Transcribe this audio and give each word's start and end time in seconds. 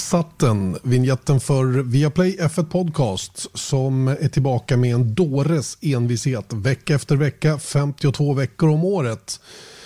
Där 0.00 0.04
satt 0.04 0.38
den, 0.38 0.76
vignetten 0.82 1.40
för 1.40 1.64
Viaplay 1.64 2.36
F1 2.40 2.64
Podcast 2.64 3.46
som 3.54 4.08
är 4.08 4.28
tillbaka 4.28 4.76
med 4.76 4.94
en 4.94 5.14
dåres 5.14 5.78
envishet 5.80 6.52
vecka 6.52 6.94
efter 6.94 7.16
vecka, 7.16 7.58
52 7.58 8.34
veckor 8.34 8.68
om 8.68 8.84
året. 8.84 9.40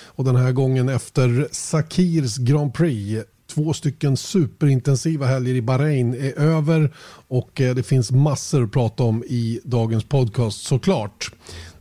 Och 0.06 0.24
den 0.24 0.36
här 0.36 0.52
gången 0.52 0.88
efter 0.88 1.48
Sakirs 1.52 2.36
Grand 2.36 2.74
Prix. 2.74 3.24
Två 3.54 3.72
stycken 3.72 4.16
superintensiva 4.16 5.26
helger 5.26 5.54
i 5.54 5.62
Bahrain 5.62 6.14
är 6.14 6.38
över 6.38 6.94
och 7.28 7.60
eh, 7.60 7.74
det 7.74 7.82
finns 7.82 8.10
massor 8.10 8.64
att 8.64 8.72
prata 8.72 9.02
om 9.02 9.24
i 9.24 9.60
dagens 9.64 10.04
podcast 10.04 10.62
såklart. 10.62 11.30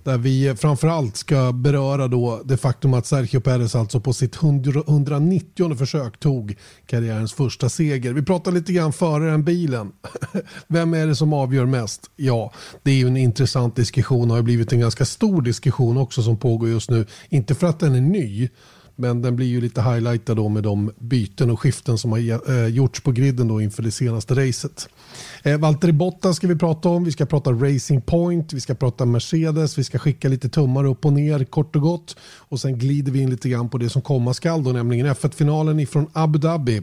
Där 0.03 0.17
vi 0.17 0.55
framförallt 0.55 1.17
ska 1.17 1.51
beröra 1.51 2.07
då 2.07 2.41
det 2.45 2.57
faktum 2.57 2.93
att 2.93 3.05
Sergio 3.05 3.39
Perez 3.39 3.75
alltså 3.75 3.99
på 3.99 4.13
sitt 4.13 4.35
190 4.43 5.75
försök 5.75 6.19
tog 6.19 6.55
karriärens 6.85 7.33
första 7.33 7.69
seger. 7.69 8.13
Vi 8.13 8.21
pratar 8.21 8.51
lite 8.51 8.73
grann 8.73 8.93
föraren 8.93 9.43
bilen. 9.43 9.91
Vem 10.67 10.93
är 10.93 11.07
det 11.07 11.15
som 11.15 11.33
avgör 11.33 11.65
mest? 11.65 12.01
Ja, 12.15 12.51
det 12.83 12.91
är 12.91 12.95
ju 12.95 13.07
en 13.07 13.17
intressant 13.17 13.75
diskussion 13.75 14.31
och 14.31 14.35
har 14.35 14.43
blivit 14.43 14.73
en 14.73 14.79
ganska 14.79 15.05
stor 15.05 15.41
diskussion 15.41 15.97
också 15.97 16.23
som 16.23 16.37
pågår 16.37 16.69
just 16.69 16.89
nu. 16.89 17.05
Inte 17.29 17.55
för 17.55 17.67
att 17.67 17.79
den 17.79 17.95
är 17.95 18.01
ny 18.01 18.49
men 18.95 19.21
den 19.21 19.35
blir 19.35 19.47
ju 19.47 19.61
lite 19.61 19.81
highlightad 19.81 20.37
då 20.37 20.49
med 20.49 20.63
de 20.63 20.91
byten 20.99 21.49
och 21.51 21.59
skiften 21.59 21.97
som 21.97 22.11
har 22.11 22.49
eh, 22.51 22.67
gjorts 22.67 23.01
på 23.01 23.11
griden 23.11 23.47
då 23.47 23.61
inför 23.61 23.83
det 23.83 23.91
senaste 23.91 24.35
racet. 24.35 24.89
Eh, 25.45 25.57
Valtteri 25.57 25.91
Bottas 25.91 26.35
ska 26.35 26.47
vi 26.47 26.55
prata 26.55 26.89
om. 26.89 27.03
Vi 27.03 27.11
ska 27.11 27.25
prata 27.25 27.51
Racing 27.51 28.01
Point, 28.01 28.53
vi 28.53 28.59
ska 28.59 28.75
prata 28.75 29.05
Mercedes, 29.05 29.77
vi 29.77 29.83
ska 29.83 29.99
skicka 29.99 30.27
lite 30.27 30.49
tummar 30.49 30.85
upp 30.85 31.05
och 31.05 31.13
ner 31.13 31.43
kort 31.43 31.75
och 31.75 31.81
gott. 31.81 32.15
Och 32.37 32.59
sen 32.59 32.77
glider 32.77 33.11
vi 33.11 33.21
in 33.21 33.29
lite 33.29 33.49
grann 33.49 33.69
på 33.69 33.77
det 33.77 33.89
som 33.89 34.01
komma 34.01 34.33
skall 34.33 34.63
då, 34.63 34.71
nämligen 34.71 35.07
F1-finalen 35.07 35.79
ifrån 35.79 36.07
Abu 36.13 36.39
Dhabi. 36.39 36.81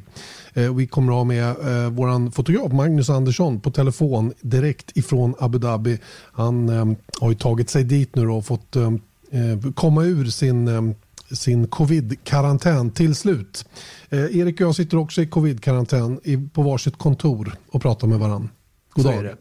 Eh, 0.55 0.75
vi 0.75 0.87
kommer 0.87 1.13
att 1.13 1.17
ha 1.17 1.25
med 1.25 1.49
eh, 1.49 1.91
vår 1.91 2.31
fotograf 2.31 2.73
Magnus 2.73 3.11
Andersson 3.11 3.61
på 3.61 3.71
telefon 3.71 4.33
direkt 4.41 4.97
ifrån 4.97 5.35
Abu 5.39 5.59
Dhabi. 5.59 5.99
Han 6.33 6.69
eh, 6.69 6.97
har 7.21 7.29
ju 7.29 7.35
tagit 7.35 7.71
sig 7.71 7.85
dit 7.85 8.17
nu 8.17 8.29
och 8.29 8.47
fått 8.47 8.77
eh, 8.77 8.93
eh, 9.31 9.73
komma 9.75 10.05
ur 10.05 10.25
sin 10.25 10.69
eh, 10.69 10.83
sin 11.33 11.67
covid-karantän 11.67 12.91
till 12.91 13.15
slut. 13.15 13.65
Eh, 14.09 14.37
Erik 14.37 14.55
och 14.55 14.67
jag 14.67 14.75
sitter 14.75 14.97
också 14.97 15.23
i 15.23 15.27
covid-karantän 15.27 16.21
på 16.53 16.63
varsitt 16.63 16.99
kontor 16.99 17.53
och 17.71 17.83
pratar 17.83 18.09
med 18.09 18.19
varandra. 18.19 18.49
God 18.93 19.05
Så 19.05 19.11
dag. 19.11 19.19
Är 19.19 19.25
det. 19.25 19.37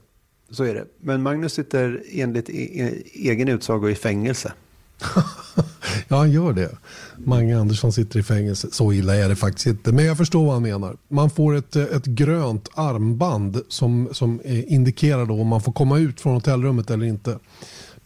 Så 0.52 0.64
är 0.64 0.74
det. 0.74 0.86
Men 1.02 1.22
Magnus 1.22 1.54
sitter 1.54 2.04
enligt 2.12 2.50
e-, 2.50 2.54
e 2.54 3.04
egen 3.14 3.48
utsago 3.48 3.90
i 3.90 3.96
fängelse. 3.96 4.54
ja, 6.08 6.18
han 6.18 6.32
gör 6.32 6.54
det. 6.54 6.78
Mange 7.18 7.60
Andersson 7.60 7.94
sitter 7.94 8.20
i 8.20 8.24
fängelse. 8.24 8.68
Så 8.72 8.94
illa 8.94 9.16
är 9.16 9.30
det 9.30 9.36
faktiskt 9.36 9.68
inte. 9.68 9.92
Men 9.92 10.06
jag 10.06 10.18
förstår 10.18 10.46
vad 10.46 10.54
han 10.54 10.64
menar. 10.64 10.98
Man 11.08 11.30
får 11.30 11.56
ett, 11.56 11.76
ett 11.76 12.06
grönt 12.06 12.70
armband 12.74 13.62
som, 13.70 14.10
som 14.12 14.42
indikerar 14.46 15.26
då 15.26 15.42
om 15.42 15.48
man 15.48 15.62
får 15.62 15.72
komma 15.72 16.00
ut 16.00 16.22
från 16.22 16.34
hotellrummet 16.34 16.92
eller 16.92 17.06
inte. 17.06 17.40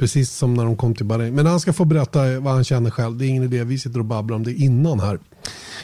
Precis 0.04 0.32
som 0.32 0.54
när 0.54 0.66
de 0.66 0.78
kom 0.78 0.96
till 0.96 1.06
Bahrain. 1.06 1.36
Men 1.36 1.46
han 1.46 1.60
ska 1.60 1.74
få 1.74 1.86
berätta 1.86 2.40
vad 2.40 2.54
han 2.54 2.64
känner 2.64 2.90
själv. 2.90 3.18
Det 3.18 3.26
är 3.26 3.28
ingen 3.28 3.44
idé. 3.44 3.64
Vi 3.64 3.80
sitter 3.80 4.00
och 4.00 4.06
babblar 4.06 4.36
om 4.36 4.44
det 4.44 4.54
innan 4.54 5.00
här. 5.00 5.20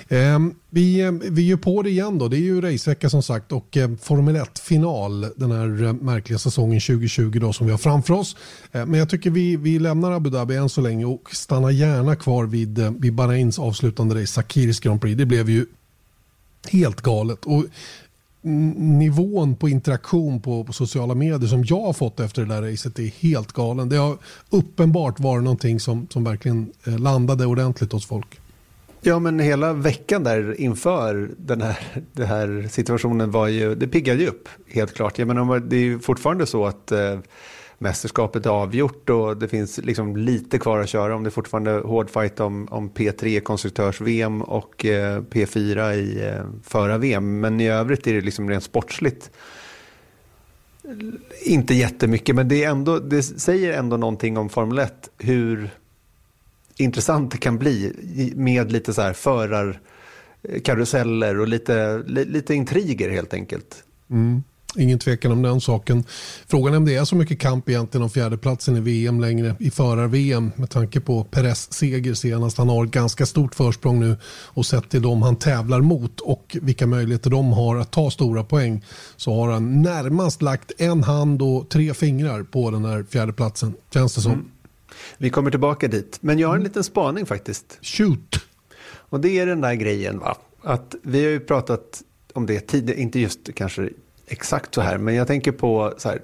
Eh, 0.07 0.39
vi, 0.69 1.01
är 1.01 1.39
ju 1.39 1.57
på 1.57 1.81
det 1.81 1.89
igen 1.89 2.17
då. 2.17 2.27
Det 2.27 2.37
är 2.37 2.41
ju 2.41 2.61
racevecka 2.61 3.09
som 3.09 3.23
sagt 3.23 3.51
och 3.51 3.77
eh, 3.77 3.89
Formel 4.01 4.35
1-final 4.35 5.21
den 5.35 5.51
här 5.51 5.83
eh, 5.83 5.93
märkliga 5.93 6.39
säsongen 6.39 6.79
2020 6.79 7.39
då 7.41 7.53
som 7.53 7.65
vi 7.67 7.71
har 7.71 7.77
framför 7.77 8.13
oss. 8.13 8.35
Eh, 8.71 8.85
men 8.85 8.99
jag 8.99 9.09
tycker 9.09 9.29
vi, 9.29 9.55
vi 9.55 9.79
lämnar 9.79 10.11
Abu 10.11 10.29
Dhabi 10.29 10.55
än 10.55 10.69
så 10.69 10.81
länge 10.81 11.05
och 11.05 11.35
stannar 11.35 11.69
gärna 11.69 12.15
kvar 12.15 12.45
vid, 12.45 12.79
eh, 12.79 12.91
vid 12.91 13.13
Bahrains 13.13 13.59
avslutande 13.59 14.15
race, 14.15 14.27
Sakiris 14.27 14.79
Grand 14.79 15.01
Prix. 15.01 15.17
Det 15.17 15.25
blev 15.25 15.49
ju 15.49 15.65
helt 16.71 17.01
galet. 17.01 17.45
Och 17.45 17.65
nivån 18.41 19.55
på 19.55 19.69
interaktion 19.69 20.41
på, 20.41 20.63
på, 20.63 20.73
sociala 20.73 21.15
medier 21.15 21.47
som 21.49 21.63
jag 21.63 21.81
har 21.81 21.93
fått 21.93 22.19
efter 22.19 22.45
det 22.45 22.55
där 22.55 22.71
racet 22.71 22.99
är 22.99 23.07
helt 23.07 23.53
galen. 23.53 23.89
Det 23.89 23.95
har 23.97 24.17
uppenbart 24.49 25.19
varit 25.19 25.43
någonting 25.43 25.79
som, 25.79 26.07
som 26.09 26.23
verkligen 26.23 26.71
eh, 26.87 26.99
landade 26.99 27.45
ordentligt 27.45 27.91
hos 27.91 28.05
folk. 28.05 28.39
Ja, 29.01 29.19
men 29.19 29.39
hela 29.39 29.73
veckan 29.73 30.23
där 30.23 30.61
inför 30.61 31.31
den 31.37 31.61
här, 31.61 31.79
den 32.13 32.27
här 32.27 32.67
situationen 32.71 33.31
var 33.31 33.47
ju, 33.47 33.75
det 33.75 33.87
piggade 33.87 34.21
ju 34.21 34.27
upp 34.27 34.49
helt 34.67 34.93
klart. 34.93 35.19
Jag 35.19 35.27
menar, 35.27 35.59
det 35.59 35.75
är 35.75 35.81
ju 35.81 35.99
fortfarande 35.99 36.45
så 36.45 36.65
att 36.65 36.91
eh, 36.91 37.19
mästerskapet 37.79 38.45
är 38.45 38.49
avgjort 38.49 39.09
och 39.09 39.37
det 39.37 39.47
finns 39.47 39.77
liksom 39.77 40.17
lite 40.17 40.59
kvar 40.59 40.79
att 40.79 40.89
köra 40.89 41.15
om 41.15 41.23
det 41.23 41.27
är 41.27 41.31
fortfarande 41.31 41.71
hård 41.71 42.09
fight 42.09 42.39
om, 42.39 42.67
om 42.71 42.89
P3 42.89 43.39
konstruktörs-VM 43.39 44.41
och 44.41 44.85
eh, 44.85 45.21
P4 45.21 45.93
i 45.93 46.27
eh, 46.27 46.43
förra-VM. 46.63 47.39
Men 47.39 47.61
i 47.61 47.67
övrigt 47.67 48.07
är 48.07 48.13
det 48.13 48.21
liksom 48.21 48.49
rent 48.49 48.63
sportsligt 48.63 49.31
inte 51.41 51.73
jättemycket, 51.73 52.35
men 52.35 52.47
det, 52.47 52.63
är 52.63 52.69
ändå, 52.69 52.99
det 52.99 53.23
säger 53.23 53.73
ändå 53.73 53.97
någonting 53.97 54.37
om 54.37 54.49
Formel 54.49 54.79
1, 54.79 55.09
hur 55.17 55.69
intressant 56.77 57.31
det 57.31 57.37
kan 57.37 57.57
bli 57.57 57.93
med 58.35 58.71
lite 58.71 58.93
så 58.93 59.01
här 59.01 59.13
förarkaruseller 59.13 61.35
eh, 61.35 61.41
och 61.41 61.47
lite, 61.47 62.03
lite 62.07 62.53
intriger 62.53 63.09
helt 63.09 63.33
enkelt. 63.33 63.83
Mm. 64.09 64.43
Ingen 64.75 64.99
tvekan 64.99 65.31
om 65.31 65.41
den 65.41 65.61
saken. 65.61 66.03
Frågan 66.47 66.73
är 66.73 66.77
om 66.77 66.85
det 66.85 66.95
är 66.95 67.05
så 67.05 67.15
mycket 67.15 67.39
kamp 67.39 67.69
egentligen 67.69 68.03
om 68.03 68.09
fjärdeplatsen 68.09 68.77
i 68.77 68.79
VM 68.79 69.21
längre 69.21 69.55
i 69.59 69.71
förar-VM 69.71 70.51
med 70.55 70.69
tanke 70.69 70.99
på 70.99 71.23
Perez 71.23 71.73
seger 71.73 72.13
senast. 72.13 72.57
Han 72.57 72.69
har 72.69 72.85
ett 72.85 72.91
ganska 72.91 73.25
stort 73.25 73.55
försprång 73.55 73.99
nu 73.99 74.17
och 74.23 74.65
sett 74.65 74.89
till 74.89 75.01
dem 75.01 75.21
han 75.21 75.35
tävlar 75.35 75.81
mot 75.81 76.19
och 76.19 76.57
vilka 76.61 76.87
möjligheter 76.87 77.29
de 77.29 77.53
har 77.53 77.75
att 77.75 77.91
ta 77.91 78.11
stora 78.11 78.43
poäng 78.43 78.85
så 79.15 79.33
har 79.33 79.51
han 79.51 79.81
närmast 79.81 80.41
lagt 80.41 80.71
en 80.77 81.03
hand 81.03 81.41
och 81.41 81.69
tre 81.69 81.93
fingrar 81.93 82.43
på 82.43 82.71
den 82.71 82.85
här 82.85 83.05
fjärdeplatsen. 83.09 83.73
Känns 83.93 84.15
det 84.15 84.21
som. 84.21 84.31
Mm. 84.31 84.45
Vi 85.17 85.29
kommer 85.29 85.51
tillbaka 85.51 85.87
dit. 85.87 86.17
Men 86.21 86.39
jag 86.39 86.47
har 86.47 86.55
en 86.55 86.63
liten 86.63 86.83
spaning 86.83 87.25
faktiskt. 87.25 87.79
Shoot! 87.81 88.39
Och 89.09 89.19
det 89.19 89.39
är 89.39 89.45
den 89.45 89.61
där 89.61 89.73
grejen 89.73 90.19
va. 90.19 90.37
Att 90.61 90.95
vi 91.03 91.23
har 91.23 91.31
ju 91.31 91.39
pratat 91.39 92.01
om 92.33 92.45
det 92.45 92.59
tidigare, 92.59 93.01
inte 93.01 93.19
just 93.19 93.39
kanske 93.55 93.89
exakt 94.29 94.75
så 94.75 94.81
här, 94.81 94.97
men 94.97 95.15
jag 95.15 95.27
tänker 95.27 95.51
på 95.51 95.93
så 95.97 96.09
här, 96.09 96.21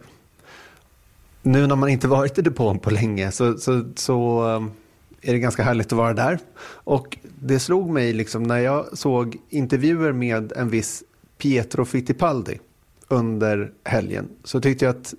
nu 1.41 1.67
när 1.67 1.75
man 1.75 1.89
inte 1.89 2.07
varit 2.07 2.37
i 2.37 2.41
depån 2.41 2.79
på 2.79 2.89
länge 2.89 3.31
så, 3.31 3.57
så, 3.57 3.83
så 3.95 4.47
eh, 4.49 5.29
är 5.29 5.33
det 5.33 5.39
ganska 5.39 5.63
härligt 5.63 5.87
att 5.87 5.97
vara 5.97 6.13
där. 6.13 6.39
Och 6.67 7.17
det 7.39 7.59
slog 7.59 7.89
mig 7.89 8.13
liksom 8.13 8.43
när 8.43 8.59
jag 8.59 8.97
såg 8.97 9.37
intervjuer 9.49 10.11
med 10.11 10.51
en 10.51 10.69
viss 10.69 11.03
Pietro 11.37 11.85
Fittipaldi 11.85 12.59
under 13.07 13.71
helgen 13.83 14.29
så 14.43 14.61
tyckte 14.61 14.85
jag 14.85 14.95
att 14.95 15.13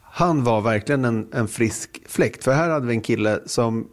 han 0.00 0.44
var 0.44 0.60
verkligen 0.60 1.04
en, 1.04 1.28
en 1.32 1.48
frisk 1.48 2.02
fläkt. 2.06 2.44
För 2.44 2.52
här 2.52 2.70
hade 2.70 2.86
vi 2.86 2.94
en 2.94 3.00
kille 3.00 3.40
som 3.46 3.88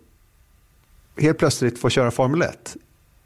helt 1.18 1.38
plötsligt 1.38 1.80
får 1.80 1.90
köra 1.90 2.12
Formel 2.12 2.42
1 2.42 2.78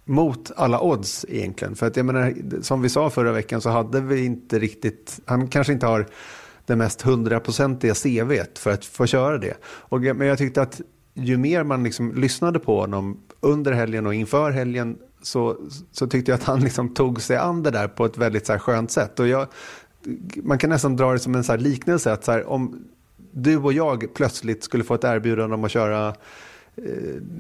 mot 0.06 0.52
alla 0.56 0.82
odds 0.82 1.26
egentligen. 1.30 1.76
För 1.76 1.88
att 1.88 1.98
jag 1.98 2.06
menar, 2.06 2.34
som 2.62 2.82
vi 2.82 2.90
sa 2.90 3.10
förra 3.10 3.32
veckan 3.32 3.62
så 3.62 3.70
hade 3.70 4.02
vi 4.02 4.26
inte 4.26 4.60
riktigt, 4.60 5.20
han 5.26 5.48
kanske 5.48 5.74
inte 5.74 5.86
har 5.86 6.08
det 6.66 6.76
mest 6.76 7.02
hundraprocentiga 7.02 7.94
CV 7.94 8.40
för 8.58 8.72
att 8.72 8.86
få 8.86 9.06
köra 9.06 9.38
det. 9.38 9.54
Och, 9.66 10.02
men 10.02 10.28
jag 10.28 10.38
tyckte 10.38 10.62
att 10.62 10.82
ju 11.14 11.38
mer 11.38 11.64
man 11.64 11.84
liksom 11.84 12.16
lyssnade 12.16 12.60
på 12.60 12.80
honom 12.80 13.20
under 13.40 13.72
helgen 13.72 14.08
och 14.08 14.14
inför 14.14 14.52
helgen 14.52 14.98
så, 15.22 15.58
så 15.92 16.08
tyckte 16.08 16.32
jag 16.32 16.38
att 16.38 16.44
han 16.44 16.60
liksom 16.60 16.94
tog 16.94 17.22
sig 17.22 17.38
an 17.38 17.64
det 17.64 17.72
där 17.72 17.88
på 17.88 18.06
ett 18.06 18.18
väldigt 18.18 18.46
så 18.46 18.52
här 18.52 18.60
skönt 18.60 18.92
sätt. 18.92 19.20
Och 19.20 19.28
jag, 19.28 19.48
man 20.44 20.58
kan 20.58 20.70
nästan 20.70 20.96
dra 20.96 21.12
det 21.12 21.20
som 21.20 21.36
en 21.36 21.44
så 21.44 21.56
liknelse 21.56 22.12
att 22.12 22.24
så 22.24 22.32
här, 22.32 22.50
om 22.50 22.86
du 23.32 23.58
och 23.58 23.74
jag 23.74 24.14
plötsligt 24.14 24.64
skulle 24.64 24.84
få 24.84 24.94
ett 24.94 25.04
erbjudande 25.04 25.56
om 25.56 25.64
att 25.64 25.72
köra 25.72 26.16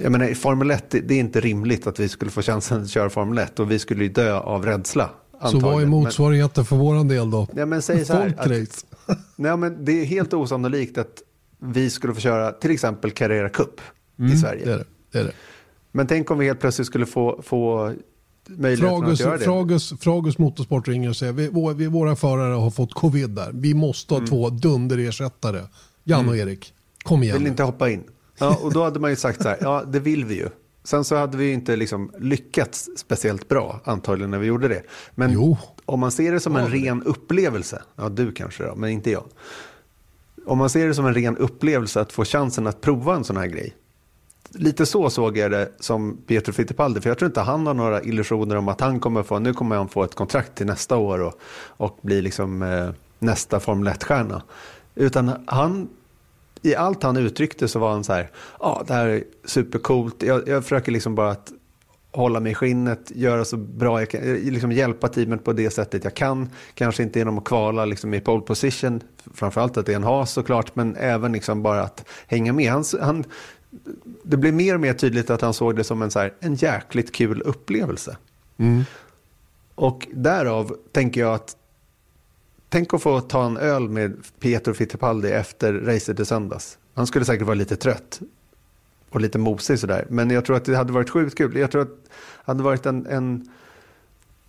jag 0.01 0.11
menar, 0.11 0.27
i 0.27 0.35
Formel 0.35 0.71
1, 0.71 0.89
det 0.89 1.13
är 1.13 1.19
inte 1.19 1.39
rimligt 1.39 1.87
att 1.87 1.99
vi 1.99 2.09
skulle 2.09 2.31
få 2.31 2.41
chansen 2.41 2.81
att 2.81 2.89
köra 2.89 3.09
Formel 3.09 3.37
1 3.37 3.59
och 3.59 3.71
vi 3.71 3.79
skulle 3.79 4.03
ju 4.03 4.09
dö 4.09 4.39
av 4.39 4.65
rädsla. 4.65 5.09
Så 5.51 5.59
vad 5.59 5.81
är 5.81 5.85
motsvarigheten 5.85 6.65
för 6.65 6.75
vår 6.75 7.03
del 7.03 7.31
då? 7.31 7.47
Ja, 7.55 7.65
men 7.65 7.81
säg 7.81 8.05
så 8.05 8.13
här, 8.13 8.35
att, 8.37 8.85
nej, 9.35 9.57
men 9.57 9.85
det 9.85 10.01
är 10.01 10.05
helt 10.05 10.33
osannolikt 10.33 10.97
att 10.97 11.21
vi 11.59 11.89
skulle 11.89 12.13
få 12.13 12.19
köra 12.19 12.51
till 12.51 12.71
exempel 12.71 13.11
Carrera 13.11 13.49
Cup 13.49 13.81
mm, 14.19 14.31
i 14.31 14.37
Sverige. 14.37 14.65
Det 14.65 14.73
är 14.73 14.77
det, 14.77 14.85
det 15.11 15.19
är 15.19 15.23
det. 15.23 15.31
Men 15.91 16.07
tänk 16.07 16.31
om 16.31 16.39
vi 16.39 16.45
helt 16.45 16.59
plötsligt 16.59 16.87
skulle 16.87 17.05
få, 17.05 17.41
få 17.43 17.93
möjligheten 18.47 18.99
Fragus, 18.99 19.19
att 19.19 19.25
göra 19.25 19.37
det. 19.37 19.43
Fragus, 19.43 19.93
Fragus 19.99 20.37
Motorsport 20.37 20.87
ringer 20.87 21.09
och 21.09 21.15
säger 21.15 21.33
vi, 21.33 21.49
vi, 21.77 21.87
våra 21.87 22.15
förare 22.15 22.53
har 22.53 22.71
fått 22.71 22.93
covid 22.93 23.29
där. 23.29 23.51
Vi 23.53 23.73
måste 23.73 24.13
ha 24.13 24.17
mm. 24.17 24.29
två 24.29 24.49
dunderersättare. 24.49 25.61
Jan 26.03 26.27
och 26.27 26.35
mm. 26.35 26.47
Erik, 26.47 26.73
kom 27.03 27.23
igen. 27.23 27.37
Vill 27.37 27.47
inte 27.47 27.63
hoppa 27.63 27.89
in? 27.89 28.03
Ja, 28.37 28.59
och 28.61 28.73
då 28.73 28.83
hade 28.83 28.99
man 28.99 29.09
ju 29.09 29.15
sagt 29.15 29.41
så 29.41 29.49
här, 29.49 29.57
ja 29.61 29.83
det 29.87 29.99
vill 29.99 30.25
vi 30.25 30.35
ju. 30.35 30.49
Sen 30.83 31.03
så 31.03 31.15
hade 31.15 31.37
vi 31.37 31.45
ju 31.45 31.53
inte 31.53 31.75
liksom 31.75 32.11
lyckats 32.19 32.89
speciellt 32.95 33.47
bra 33.47 33.79
antagligen 33.83 34.31
när 34.31 34.37
vi 34.37 34.47
gjorde 34.47 34.67
det. 34.67 34.83
Men 35.15 35.31
jo. 35.31 35.57
om 35.85 35.99
man 35.99 36.11
ser 36.11 36.31
det 36.31 36.39
som 36.39 36.55
en 36.55 36.67
ren 36.67 37.03
upplevelse, 37.03 37.81
ja 37.95 38.09
du 38.09 38.31
kanske 38.31 38.63
då, 38.63 38.75
men 38.75 38.89
inte 38.89 39.11
jag. 39.11 39.23
Om 40.45 40.57
man 40.57 40.69
ser 40.69 40.87
det 40.87 40.93
som 40.93 41.05
en 41.05 41.13
ren 41.13 41.37
upplevelse 41.37 42.01
att 42.01 42.11
få 42.11 42.25
chansen 42.25 42.67
att 42.67 42.81
prova 42.81 43.15
en 43.15 43.23
sån 43.23 43.37
här 43.37 43.47
grej. 43.47 43.75
lite 44.51 44.85
så 44.85 45.09
såg 45.09 45.37
jag 45.37 45.51
det 45.51 45.71
som 45.79 46.17
Pietro 46.27 46.53
Fittipaldi. 46.53 47.01
För 47.01 47.09
jag 47.09 47.17
tror 47.17 47.27
inte 47.27 47.41
han 47.41 47.67
har 47.67 47.73
några 47.73 48.01
illusioner 48.01 48.55
om 48.55 48.67
att 48.67 48.81
han 48.81 48.99
kommer 48.99 49.23
få, 49.23 49.39
nu 49.39 49.53
kommer 49.53 49.75
han 49.75 49.89
få 49.89 50.03
ett 50.03 50.15
kontrakt 50.15 50.55
till 50.55 50.65
nästa 50.65 50.97
år 50.97 51.19
och, 51.19 51.39
och 51.67 51.99
bli 52.01 52.21
liksom 52.21 52.61
eh, 52.61 52.89
nästa 53.19 53.59
Formel 53.59 53.93
1-stjärna. 53.93 54.41
Utan 54.95 55.31
han, 55.45 55.89
i 56.63 56.75
allt 56.75 57.03
han 57.03 57.17
uttryckte 57.17 57.67
så 57.67 57.79
var 57.79 57.91
han 57.91 58.03
så 58.03 58.13
här, 58.13 58.29
ja 58.59 58.65
ah, 58.65 58.83
det 58.87 58.93
här 58.93 59.07
är 59.07 59.23
supercoolt, 59.45 60.23
jag, 60.23 60.47
jag 60.47 60.63
försöker 60.63 60.91
liksom 60.91 61.15
bara 61.15 61.31
att 61.31 61.51
hålla 62.11 62.39
mig 62.39 62.51
i 62.51 62.55
skinnet, 62.55 63.11
göra 63.15 63.45
så 63.45 63.57
bra 63.57 63.99
jag 63.99 64.09
kan, 64.09 64.21
liksom 64.33 64.71
hjälpa 64.71 65.07
teamet 65.07 65.43
på 65.43 65.53
det 65.53 65.69
sättet 65.69 66.03
jag 66.03 66.13
kan. 66.13 66.49
Kanske 66.73 67.03
inte 67.03 67.19
genom 67.19 67.37
att 67.37 67.43
kvala 67.43 67.85
liksom 67.85 68.13
i 68.13 68.19
pole 68.19 68.41
position, 68.41 69.01
framförallt 69.33 69.77
att 69.77 69.85
det 69.85 69.91
är 69.91 69.95
en 69.95 70.03
has 70.03 70.31
såklart, 70.31 70.75
men 70.75 70.95
även 70.95 71.31
liksom 71.31 71.63
bara 71.63 71.81
att 71.81 72.05
hänga 72.27 72.53
med. 72.53 72.71
Han, 72.71 72.83
han, 73.01 73.23
det 74.23 74.37
blev 74.37 74.53
mer 74.53 74.75
och 74.75 74.81
mer 74.81 74.93
tydligt 74.93 75.29
att 75.29 75.41
han 75.41 75.53
såg 75.53 75.75
det 75.75 75.83
som 75.83 76.01
en, 76.01 76.11
så 76.11 76.19
här, 76.19 76.33
en 76.39 76.55
jäkligt 76.55 77.11
kul 77.11 77.41
upplevelse. 77.41 78.17
Mm. 78.57 78.83
Och 79.75 80.07
därav 80.11 80.75
tänker 80.91 81.21
jag 81.21 81.33
att 81.33 81.55
tänk 82.73 82.93
att 82.93 83.01
få 83.01 83.21
ta 83.21 83.45
en 83.45 83.57
öl 83.57 83.89
med 83.89 84.17
Pietro 84.39 84.73
Fittipaldi 84.73 85.31
efter 85.31 85.73
racet 85.73 86.19
i 86.19 86.25
söndags. 86.25 86.77
Han 86.93 87.07
skulle 87.07 87.25
säkert 87.25 87.47
vara 87.47 87.55
lite 87.55 87.75
trött 87.75 88.21
och 89.09 89.21
lite 89.21 89.37
mosig 89.37 89.79
sådär. 89.79 90.05
Men 90.09 90.29
jag 90.29 90.45
tror 90.45 90.55
att 90.55 90.65
det 90.65 90.75
hade 90.75 90.93
varit 90.93 91.09
sjukt 91.09 91.37
kul. 91.37 91.57
Jag 91.57 91.71
tror 91.71 91.81
att 91.81 91.87
det 91.87 92.11
hade 92.45 92.63
varit 92.63 92.85
en, 92.85 93.05
en 93.05 93.49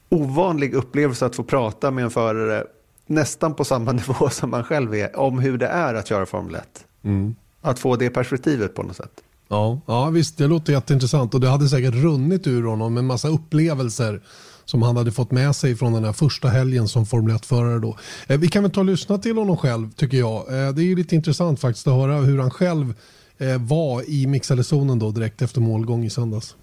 ovanlig 0.08 0.74
upplevelse 0.74 1.26
att 1.26 1.36
få 1.36 1.44
prata 1.44 1.90
med 1.90 2.04
en 2.04 2.10
förare 2.10 2.66
nästan 3.06 3.54
på 3.54 3.64
samma 3.64 3.92
nivå 4.02 4.28
som 4.28 4.50
man 4.50 4.64
själv 4.64 4.94
är 4.94 5.18
om 5.18 5.38
hur 5.38 5.58
det 5.58 5.66
är 5.66 5.94
att 5.94 6.06
köra 6.06 6.26
Formel 6.26 6.54
1. 6.54 6.86
Mm. 7.02 7.34
Att 7.60 7.78
få 7.78 7.96
det 7.96 8.10
perspektivet 8.10 8.74
på 8.74 8.82
något 8.82 8.96
sätt. 8.96 9.22
Ja, 9.48 9.80
ja, 9.86 10.10
visst, 10.10 10.38
det 10.38 10.46
låter 10.46 10.72
jätteintressant 10.72 11.34
och 11.34 11.40
det 11.40 11.48
hade 11.48 11.68
säkert 11.68 11.94
runnit 11.94 12.46
ur 12.46 12.62
honom 12.62 12.94
med 12.94 13.00
en 13.00 13.06
massa 13.06 13.28
upplevelser 13.28 14.20
som 14.64 14.82
han 14.82 14.96
hade 14.96 15.12
fått 15.12 15.30
med 15.30 15.56
sig 15.56 15.76
från 15.76 15.92
den 15.92 16.04
här 16.04 16.12
första 16.12 16.48
helgen 16.48 16.88
som 16.88 17.06
Formel 17.06 17.36
1-förare. 17.36 17.78
Då. 17.78 17.96
Eh, 18.26 18.38
vi 18.38 18.48
kan 18.48 18.62
väl 18.62 18.72
ta 18.72 18.80
och 18.80 18.86
lyssna 18.86 19.18
till 19.18 19.36
honom 19.36 19.56
själv 19.56 19.92
tycker 19.92 20.16
jag. 20.16 20.38
Eh, 20.38 20.72
det 20.74 20.82
är 20.82 20.86
ju 20.86 20.96
lite 20.96 21.14
intressant 21.14 21.60
faktiskt 21.60 21.86
att 21.86 21.94
höra 21.94 22.16
hur 22.16 22.38
han 22.38 22.50
själv 22.50 22.94
eh, 23.38 23.58
var 23.58 24.10
i 24.10 24.26
mixade 24.26 24.64
zonen 24.64 24.98
då 24.98 25.10
direkt 25.10 25.42
efter 25.42 25.60
målgång 25.60 26.04
i 26.04 26.10
söndags. 26.10 26.56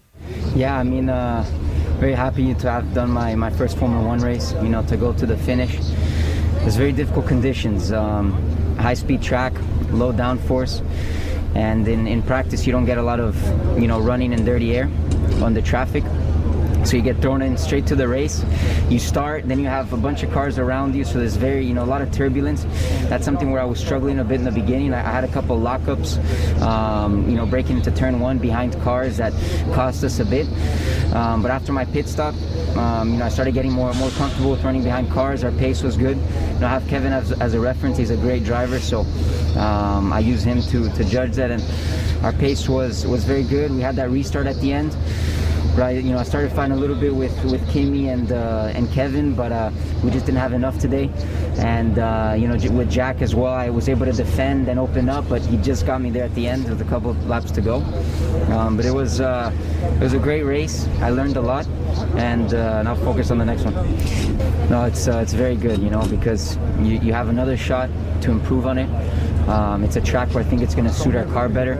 Yeah, 0.56 0.82
I 0.82 0.84
mean, 0.84 1.10
uh, 1.10 1.46
very 2.00 2.14
happy 2.14 2.54
to 2.54 2.68
have 2.68 2.86
done 2.94 3.14
my, 3.14 3.36
my 3.36 3.52
first 3.52 3.78
Formula 3.78 4.08
One 4.08 4.20
race, 4.20 4.56
you 4.62 4.70
know, 4.70 4.84
to 4.84 4.96
go 4.96 5.14
to 5.14 5.28
the 5.28 5.38
finish. 5.38 5.80
It's 6.66 6.76
very 6.76 6.92
difficult 6.92 7.28
conditions, 7.28 7.92
um, 7.92 8.34
high 8.78 8.96
speed 8.96 9.22
track, 9.22 9.54
low 9.92 10.14
downforce, 10.14 10.82
and 11.56 11.88
in, 11.88 12.08
in 12.08 12.22
practice 12.22 12.66
you 12.66 12.72
don't 12.72 12.86
get 12.86 12.98
a 12.98 13.02
lot 13.02 13.20
of, 13.20 13.36
you 13.80 13.88
know, 13.88 14.00
running 14.00 14.34
in 14.34 14.46
dirty 14.46 14.76
air 14.76 14.90
on 15.42 15.54
the 15.54 15.62
traffic. 15.62 16.04
So 16.84 16.98
you 16.98 17.04
get 17.04 17.22
thrown 17.22 17.42
in 17.42 17.58
straight 17.58 17.86
to 17.88 17.96
the 17.96 18.08
race. 18.08 18.44
You 18.90 18.98
start, 19.00 19.48
then 19.48 19.60
you 19.60 19.68
have 19.68 19.94
a 19.94 19.98
bunch 19.98 20.24
of 20.24 20.32
cars 20.32 20.58
around 20.58 20.96
you, 20.96 21.06
so 21.06 21.20
there's 21.20 21.36
very, 21.36 21.66
you 21.66 21.74
know, 21.74 21.84
a 21.84 21.86
lot 21.86 22.02
of 22.02 22.12
turbulence. 22.12 22.66
That's 23.08 23.24
something 23.24 23.52
where 23.52 23.62
I 23.62 23.66
was 23.66 23.80
struggling 23.80 24.20
a 24.20 24.24
bit 24.24 24.40
in 24.40 24.46
the 24.46 24.52
beginning. 24.52 24.94
I, 24.94 25.02
had 25.02 25.24
a 25.24 25.28
couple 25.28 25.60
lockups, 25.60 26.18
um, 26.62 27.30
you 27.30 27.36
know, 27.36 27.46
breaking 27.46 27.78
into 27.78 27.92
turn 27.92 28.20
one 28.20 28.40
behind 28.40 28.74
cars 28.82 29.18
that 29.18 29.32
cost 29.74 30.04
us 30.04 30.20
a 30.20 30.26
bit. 30.26 30.48
Um, 31.14 31.42
but 31.42 31.52
after 31.52 31.72
my 31.72 31.86
pit 31.86 32.08
stop, 32.08 32.34
um, 32.76 33.12
you 33.12 33.18
know, 33.20 33.26
I 33.26 33.30
started 33.30 33.54
getting 33.54 33.72
more 33.72 33.94
more 33.96 34.10
comfortable 34.12 34.52
with 34.52 34.64
running 34.64 34.84
behind 34.84 35.12
cars. 35.12 35.44
Our 35.44 35.52
pace 35.52 35.84
was 35.84 35.98
good. 35.98 36.18
You 36.18 36.60
know, 36.60 36.68
I 36.68 36.70
have 36.70 36.88
Kevin 36.88 37.14
as, 37.14 37.32
as 37.34 37.54
a 37.54 37.60
reference. 37.60 37.98
He's 37.98 38.12
a 38.12 38.18
great 38.18 38.44
driver, 38.44 38.80
so 38.80 39.02
um, 39.60 40.14
I 40.14 40.20
use 40.20 40.44
him 40.44 40.62
to 40.64 40.90
to 40.90 41.04
judge 41.04 41.36
that. 41.36 41.52
And 41.52 41.64
our 42.24 42.34
pace 42.34 42.68
was 42.68 43.06
was 43.06 43.24
very 43.24 43.44
good. 43.44 43.72
We 43.72 43.82
had 43.82 43.96
that 43.98 44.10
restart 44.10 44.48
at 44.48 44.56
the 44.62 44.72
end 44.72 44.96
right? 45.76 46.04
You 46.04 46.12
know, 46.12 46.20
I 46.20 46.24
started 46.24 46.52
fighting 46.52 46.74
a 46.74 46.80
little 46.80 46.96
bit 46.96 47.14
with 47.14 47.34
with 47.46 47.62
Kimmy 47.70 48.08
and 48.14 48.32
uh, 48.32 48.72
and 48.76 48.92
Kevin, 48.92 49.34
but 49.34 49.52
uh, 49.52 49.72
we 50.04 50.12
just 50.12 50.26
didn't 50.26 50.40
have 50.40 50.54
enough 50.54 50.78
today. 50.80 51.10
And 51.58 52.00
uh, 52.00 52.36
you 52.38 52.48
know, 52.48 52.56
with 52.72 52.90
Jack 52.90 53.22
as 53.22 53.36
well, 53.36 53.54
I 53.54 53.70
was 53.70 53.90
able 53.90 54.06
to 54.06 54.12
defend 54.12 54.68
and 54.68 54.80
open 54.80 55.10
up, 55.10 55.28
but 55.30 55.42
he 55.42 55.58
just 55.58 55.86
got 55.86 56.02
me 56.02 56.10
there 56.10 56.24
at 56.24 56.36
the 56.36 56.48
end 56.48 56.70
with 56.70 56.82
a 56.82 56.86
couple 56.86 57.12
of 57.12 57.28
laps 57.28 57.52
to 57.52 57.62
go. 57.62 57.78
Um, 58.52 58.76
but 58.76 58.86
it 58.86 58.94
was 58.94 59.22
uh, 59.22 59.52
it 59.84 60.00
was 60.00 60.14
a 60.14 60.20
great 60.20 60.44
race. 60.44 60.88
I 61.00 61.10
learned 61.10 61.38
a 61.38 61.42
lot, 61.42 61.68
and 62.16 62.54
uh, 62.54 62.84
now 62.84 62.96
focus 62.96 63.32
on 63.32 63.38
the 63.38 63.46
next 63.46 63.64
one. 63.64 63.76
No, 64.70 64.86
it's 64.86 65.08
uh, 65.08 65.20
it's 65.20 65.34
very 65.34 65.56
good, 65.56 65.82
you 65.82 65.90
know, 65.90 66.06
because 66.08 66.58
you, 66.80 67.00
you 67.00 67.14
have 67.14 67.30
another 67.30 67.58
shot 67.58 67.90
to 68.22 68.32
improve 68.32 68.66
on 68.66 68.78
it. 68.78 68.90
Um, 69.50 69.84
it's 69.84 69.96
a 69.96 70.02
track 70.02 70.30
where 70.34 70.44
I 70.44 70.48
think 70.48 70.62
it's 70.62 70.76
going 70.76 70.88
to 70.88 70.94
suit 70.94 71.16
our 71.16 71.26
car 71.26 71.50
better. 71.50 71.76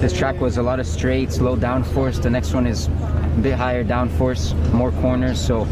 This 0.00 0.12
track 0.12 0.40
was 0.40 0.56
a 0.56 0.62
lot 0.62 0.80
of 0.80 0.86
straights, 0.86 1.40
low 1.40 1.56
downforce. 1.56 2.20
The 2.20 2.30
next 2.30 2.54
one 2.54 2.66
is 2.66 2.88
a 3.36 3.40
bit 3.40 3.54
higher 3.54 3.84
downforce, 3.84 4.54
more 4.72 4.92
corners. 4.92 5.40
So 5.40 5.62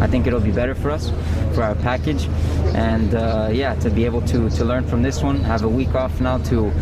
I 0.00 0.06
think 0.06 0.26
it'll 0.26 0.40
be 0.40 0.52
better 0.52 0.74
for 0.74 0.90
us, 0.90 1.10
for 1.54 1.62
our 1.62 1.74
package. 1.74 2.28
And 2.74 3.14
uh, 3.14 3.50
yeah, 3.52 3.74
to 3.76 3.90
be 3.90 4.04
able 4.04 4.22
to, 4.22 4.48
to 4.50 4.64
learn 4.64 4.86
from 4.86 5.02
this 5.02 5.22
one, 5.22 5.40
have 5.40 5.64
a 5.64 5.68
week 5.68 5.94
off 5.94 6.20
now 6.20 6.38
to 6.38 6.72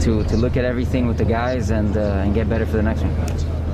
to, 0.00 0.22
to 0.24 0.36
look 0.36 0.56
at 0.56 0.64
everything 0.64 1.06
with 1.06 1.18
the 1.18 1.24
guys 1.24 1.70
and, 1.70 1.96
uh, 1.96 2.22
and 2.22 2.34
get 2.34 2.48
better 2.48 2.66
for 2.66 2.76
the 2.76 2.82
next 2.82 3.02
one. 3.02 3.65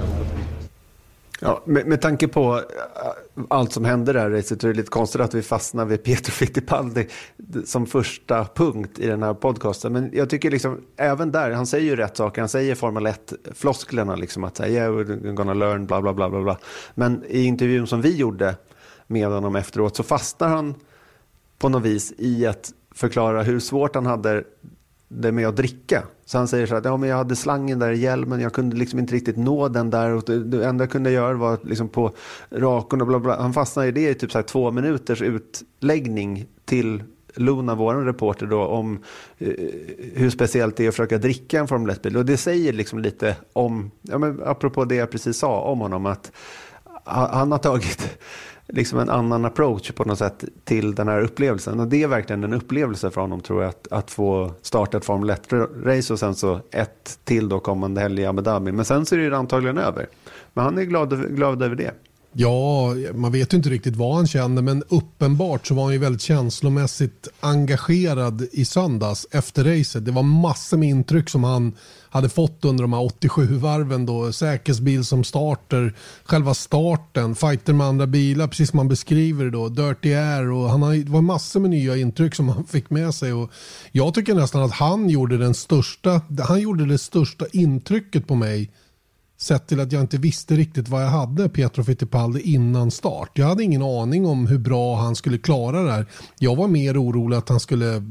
Ja, 1.44 1.62
med, 1.64 1.86
med 1.86 2.00
tanke 2.00 2.28
på 2.28 2.56
äh, 2.56 3.42
allt 3.48 3.72
som 3.72 3.84
hände 3.84 4.12
där 4.12 4.30
racet 4.30 4.60
så 4.60 4.66
är 4.66 4.72
det 4.72 4.76
lite 4.76 4.90
konstigt 4.90 5.20
att 5.20 5.34
vi 5.34 5.42
fastnar 5.42 5.84
vid 5.84 6.02
Pietro 6.02 6.32
Fittipaldi 6.32 7.08
som 7.64 7.86
första 7.86 8.44
punkt 8.54 8.98
i 8.98 9.06
den 9.06 9.22
här 9.22 9.34
podcasten. 9.34 9.92
Men 9.92 10.10
jag 10.12 10.30
tycker 10.30 10.50
liksom, 10.50 10.80
även 10.96 11.32
där, 11.32 11.50
han 11.50 11.66
säger 11.66 11.84
ju 11.84 11.96
rätt 11.96 12.16
saker. 12.16 12.42
Han 12.42 12.48
säger 12.48 12.74
Formel 12.74 13.06
1-flosklerna, 13.06 14.16
liksom 14.16 14.44
att 14.44 14.56
säga 14.56 14.84
yeah, 14.84 14.94
we're 14.94 15.32
gonna 15.32 15.54
learn, 15.54 15.86
bla 15.86 16.02
bla 16.02 16.12
bla 16.12 16.30
bla. 16.30 16.42
bla. 16.42 16.58
Men 16.94 17.24
i 17.28 17.44
intervjun 17.44 17.86
som 17.86 18.00
vi 18.00 18.16
gjorde 18.16 18.56
med 19.06 19.28
honom 19.28 19.56
efteråt 19.56 19.96
så 19.96 20.02
fastnar 20.02 20.48
han 20.48 20.74
på 21.58 21.68
något 21.68 21.82
vis 21.82 22.12
i 22.18 22.46
att 22.46 22.72
förklara 22.94 23.42
hur 23.42 23.60
svårt 23.60 23.94
han 23.94 24.06
hade 24.06 24.44
det 25.16 25.32
med 25.32 25.48
att 25.48 25.56
dricka. 25.56 26.02
Så 26.24 26.38
han 26.38 26.48
säger 26.48 26.66
så 26.66 26.74
att 26.74 26.84
ja, 26.84 26.96
men 26.96 27.08
jag 27.08 27.16
hade 27.16 27.36
slangen 27.36 27.78
där 27.78 27.90
i 27.90 27.98
hjälmen, 27.98 28.40
jag 28.40 28.52
kunde 28.52 28.76
liksom 28.76 28.98
inte 28.98 29.14
riktigt 29.14 29.36
nå 29.36 29.68
den 29.68 29.90
där 29.90 30.10
och 30.10 30.22
det, 30.26 30.44
det 30.44 30.66
enda 30.66 30.84
jag 30.84 30.90
kunde 30.90 31.10
göra 31.10 31.34
var 31.34 31.58
liksom 31.62 31.88
på 31.88 32.12
rakorna. 32.50 33.04
Bla 33.04 33.18
bla. 33.18 33.40
Han 33.40 33.52
fastnade 33.52 33.88
i 33.88 33.92
det 33.92 34.10
i 34.10 34.14
typ 34.14 34.32
så 34.32 34.38
här 34.38 34.42
två 34.42 34.70
minuters 34.70 35.22
utläggning 35.22 36.46
till 36.64 37.02
Luna, 37.34 37.74
vår 37.74 37.94
reporter, 37.94 38.46
då, 38.46 38.62
om 38.62 38.98
eh, 39.38 39.54
hur 40.14 40.31
speciellt 40.31 40.76
det 40.76 40.84
är 40.84 40.88
att 40.88 40.94
försöka 40.94 41.19
dricka 41.19 41.60
en 41.60 41.69
Formel 41.69 41.96
1-bil. 41.96 42.16
Och 42.16 42.26
det 42.26 42.36
säger 42.36 42.72
liksom 42.72 42.98
lite 42.98 43.36
om, 43.52 43.90
ja, 44.02 44.19
men 44.19 44.42
apropå 44.44 44.84
det 44.84 44.94
jag 44.94 45.10
precis 45.10 45.36
sa 45.36 45.60
om 45.60 45.81
honom, 45.81 46.06
att 46.06 46.32
han 47.04 47.52
har 47.52 47.58
tagit 47.58 48.19
liksom 48.69 48.98
en 48.98 49.10
annan 49.10 49.44
approach 49.44 49.92
på 49.92 50.04
något 50.04 50.19
sätt 50.19 50.44
till 50.64 50.94
den 50.94 51.08
här 51.08 51.20
upplevelsen. 51.20 51.81
Och 51.81 51.88
det 51.88 52.02
är 52.02 52.08
verkligen 52.08 52.44
en 52.44 52.52
upplevelse 52.52 53.10
för 53.10 53.20
honom 53.20 53.40
tror 53.40 53.62
jag 53.62 53.69
att, 53.69 53.88
att 53.90 54.10
få 54.10 54.52
starta 54.62 54.96
ett 54.96 55.04
Formel 55.04 55.31
1-race 55.31 56.12
och 56.12 56.19
sen 56.19 56.34
så 56.34 56.60
ett 56.70 57.19
till 57.24 57.48
då 57.48 57.60
kommande 57.60 58.00
helg 58.00 58.22
i 58.22 58.26
Abu 58.26 58.42
Dhabi. 58.42 58.72
Men 58.72 58.84
sen 58.84 59.06
så 59.06 59.14
är 59.14 59.31
det 59.31 59.36
antagligen 59.36 59.78
över. 59.78 60.06
Men 60.52 60.64
han 60.64 60.78
är 60.78 60.82
glad, 60.82 61.36
glad 61.36 61.62
över 61.62 61.76
det. 61.76 61.94
Ja, 62.34 62.94
man 63.14 63.32
vet 63.32 63.52
ju 63.52 63.56
inte 63.56 63.69
riktigt 63.69 63.96
vad 63.96 64.16
han 64.16 64.26
känner 64.26 64.62
men 64.62 64.82
uppenbart 64.88 65.66
så 65.66 65.74
var 65.74 65.84
han 65.84 65.92
ju 65.92 65.98
väldigt 65.98 66.22
känslomässigt 66.22 67.28
engagerad 67.40 68.48
i 68.52 68.64
söndags 68.64 69.26
efter 69.31 69.64
racet. 69.64 70.04
Det 70.04 70.12
var 70.12 70.22
massor 70.22 70.76
med 70.76 70.88
intryck 70.88 71.31
som 71.31 71.44
han 71.44 71.72
hade 72.12 72.28
fått 72.28 72.64
under 72.64 72.82
de 72.82 72.92
här 72.92 73.04
87 73.04 73.46
varven 73.46 74.06
då. 74.06 74.32
Säkerhetsbil 74.32 75.04
som 75.04 75.24
starter, 75.24 75.94
själva 76.24 76.54
starten, 76.54 77.34
fighter 77.34 77.72
med 77.72 77.86
andra 77.86 78.06
bilar, 78.06 78.46
precis 78.46 78.70
som 78.70 78.76
man 78.76 78.88
beskriver 78.88 79.44
det 79.44 79.50
då, 79.50 79.69
Dirty 79.69 80.14
Air 80.14 80.50
och 80.50 80.70
han 80.70 80.82
har, 80.82 80.94
det 80.94 81.10
var 81.10 81.20
massor 81.20 81.60
med 81.60 81.70
nya 81.70 81.96
intryck 81.96 82.34
som 82.34 82.48
han 82.48 82.64
fick 82.64 82.90
med 82.90 83.14
sig 83.14 83.32
och 83.32 83.50
jag 83.92 84.14
tycker 84.14 84.34
nästan 84.34 84.62
att 84.62 84.72
han 84.72 85.08
gjorde 85.08 85.38
den 85.38 85.54
största, 85.54 86.20
han 86.48 86.60
gjorde 86.60 86.86
det 86.86 86.98
största 86.98 87.46
intrycket 87.52 88.26
på 88.26 88.34
mig 88.34 88.70
Sett 89.43 89.67
till 89.67 89.81
att 89.81 89.93
jag 89.93 90.01
inte 90.01 90.19
visste 90.19 90.55
riktigt 90.56 90.89
vad 90.89 91.03
jag 91.03 91.08
hade 91.08 91.49
Pietro 91.49 91.84
Fittipaldi 91.84 92.41
innan 92.41 92.91
start. 92.91 93.31
Jag 93.34 93.46
hade 93.46 93.63
ingen 93.63 93.82
aning 93.82 94.27
om 94.27 94.46
hur 94.46 94.58
bra 94.58 94.96
han 94.96 95.17
skulle 95.17 95.39
klara 95.39 95.82
det 95.82 95.93
här. 95.93 96.06
Jag 96.39 96.56
var 96.56 96.69
mer 96.69 97.03
orolig 97.03 97.37
att 97.37 97.49
han 97.49 97.61
skulle 97.61 98.03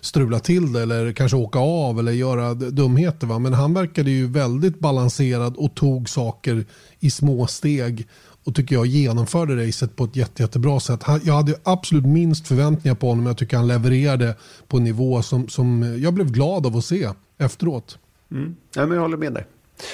strula 0.00 0.40
till 0.40 0.72
det 0.72 0.82
eller 0.82 1.12
kanske 1.12 1.36
åka 1.36 1.58
av 1.58 1.98
eller 1.98 2.12
göra 2.12 2.54
dumheter. 2.54 3.26
Va? 3.26 3.38
Men 3.38 3.52
han 3.52 3.74
verkade 3.74 4.10
ju 4.10 4.26
väldigt 4.26 4.78
balanserad 4.78 5.56
och 5.56 5.74
tog 5.74 6.08
saker 6.08 6.66
i 7.00 7.10
små 7.10 7.46
steg 7.46 8.08
och 8.44 8.54
tycker 8.54 8.74
jag 8.74 8.86
genomförde 8.86 9.66
racet 9.66 9.96
på 9.96 10.04
ett 10.04 10.16
jätte, 10.16 10.42
jättebra 10.42 10.80
sätt. 10.80 11.04
Jag 11.24 11.34
hade 11.34 11.54
absolut 11.62 12.06
minst 12.06 12.48
förväntningar 12.48 12.94
på 12.94 13.08
honom. 13.08 13.26
Jag 13.26 13.36
tycker 13.36 13.56
han 13.56 13.68
levererade 13.68 14.36
på 14.68 14.76
en 14.76 14.84
nivå 14.84 15.22
som, 15.22 15.48
som 15.48 15.96
jag 16.02 16.14
blev 16.14 16.32
glad 16.32 16.66
av 16.66 16.76
att 16.76 16.84
se 16.84 17.08
efteråt. 17.38 17.98
Mm. 18.30 18.56
Ja, 18.74 18.86
men 18.86 18.94
jag 18.94 19.02
håller 19.02 19.16
med 19.16 19.34
dig. 19.34 19.46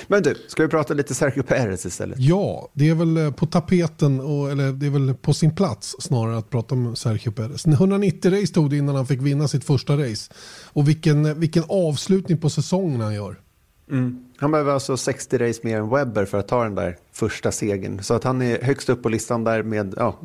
Men 0.07 0.23
du, 0.23 0.35
ska 0.49 0.63
vi 0.63 0.69
prata 0.69 0.95
lite 0.95 1.15
Sergio 1.15 1.43
Perez 1.43 1.87
istället? 1.87 2.19
Ja, 2.19 2.69
det 2.73 2.89
är 2.89 2.95
väl 2.95 3.17
eh, 3.17 3.31
på 3.31 3.47
tapeten, 3.47 4.21
och, 4.21 4.51
eller 4.51 4.73
det 4.73 4.87
är 4.87 4.91
väl 4.91 5.15
på 5.15 5.35
sin 5.35 5.55
plats 5.55 5.97
snarare 5.99 6.39
att 6.39 6.51
prata 6.51 6.75
om 6.75 6.97
Sergio 6.97 7.31
Perez. 7.31 7.67
190 7.67 8.31
race 8.31 8.55
tog 8.55 8.71
det 8.71 8.77
innan 8.77 8.95
han 8.95 9.07
fick 9.07 9.21
vinna 9.21 9.49
sitt 9.49 9.65
första 9.65 9.97
race. 9.97 10.33
Och 10.65 10.89
vilken, 10.89 11.41
vilken 11.41 11.65
avslutning 11.69 12.39
på 12.39 12.51
säsongen 12.51 13.01
han 13.01 13.15
gör. 13.15 13.41
Mm. 13.91 14.25
Han 14.37 14.51
behöver 14.51 14.73
alltså 14.73 14.97
60 14.97 15.39
race 15.39 15.61
mer 15.63 15.79
än 15.79 15.91
Webber 15.91 16.25
för 16.25 16.39
att 16.39 16.49
ta 16.49 16.63
den 16.63 16.75
där 16.75 16.97
första 17.13 17.53
segern. 17.53 18.03
Så 18.03 18.15
att 18.15 18.25
han 18.25 18.43
är 18.43 18.63
högst 18.63 18.89
upp 18.89 19.03
på 19.03 19.09
listan 19.09 19.45
där 19.45 19.63
med, 19.63 19.95
ja, 19.97 20.21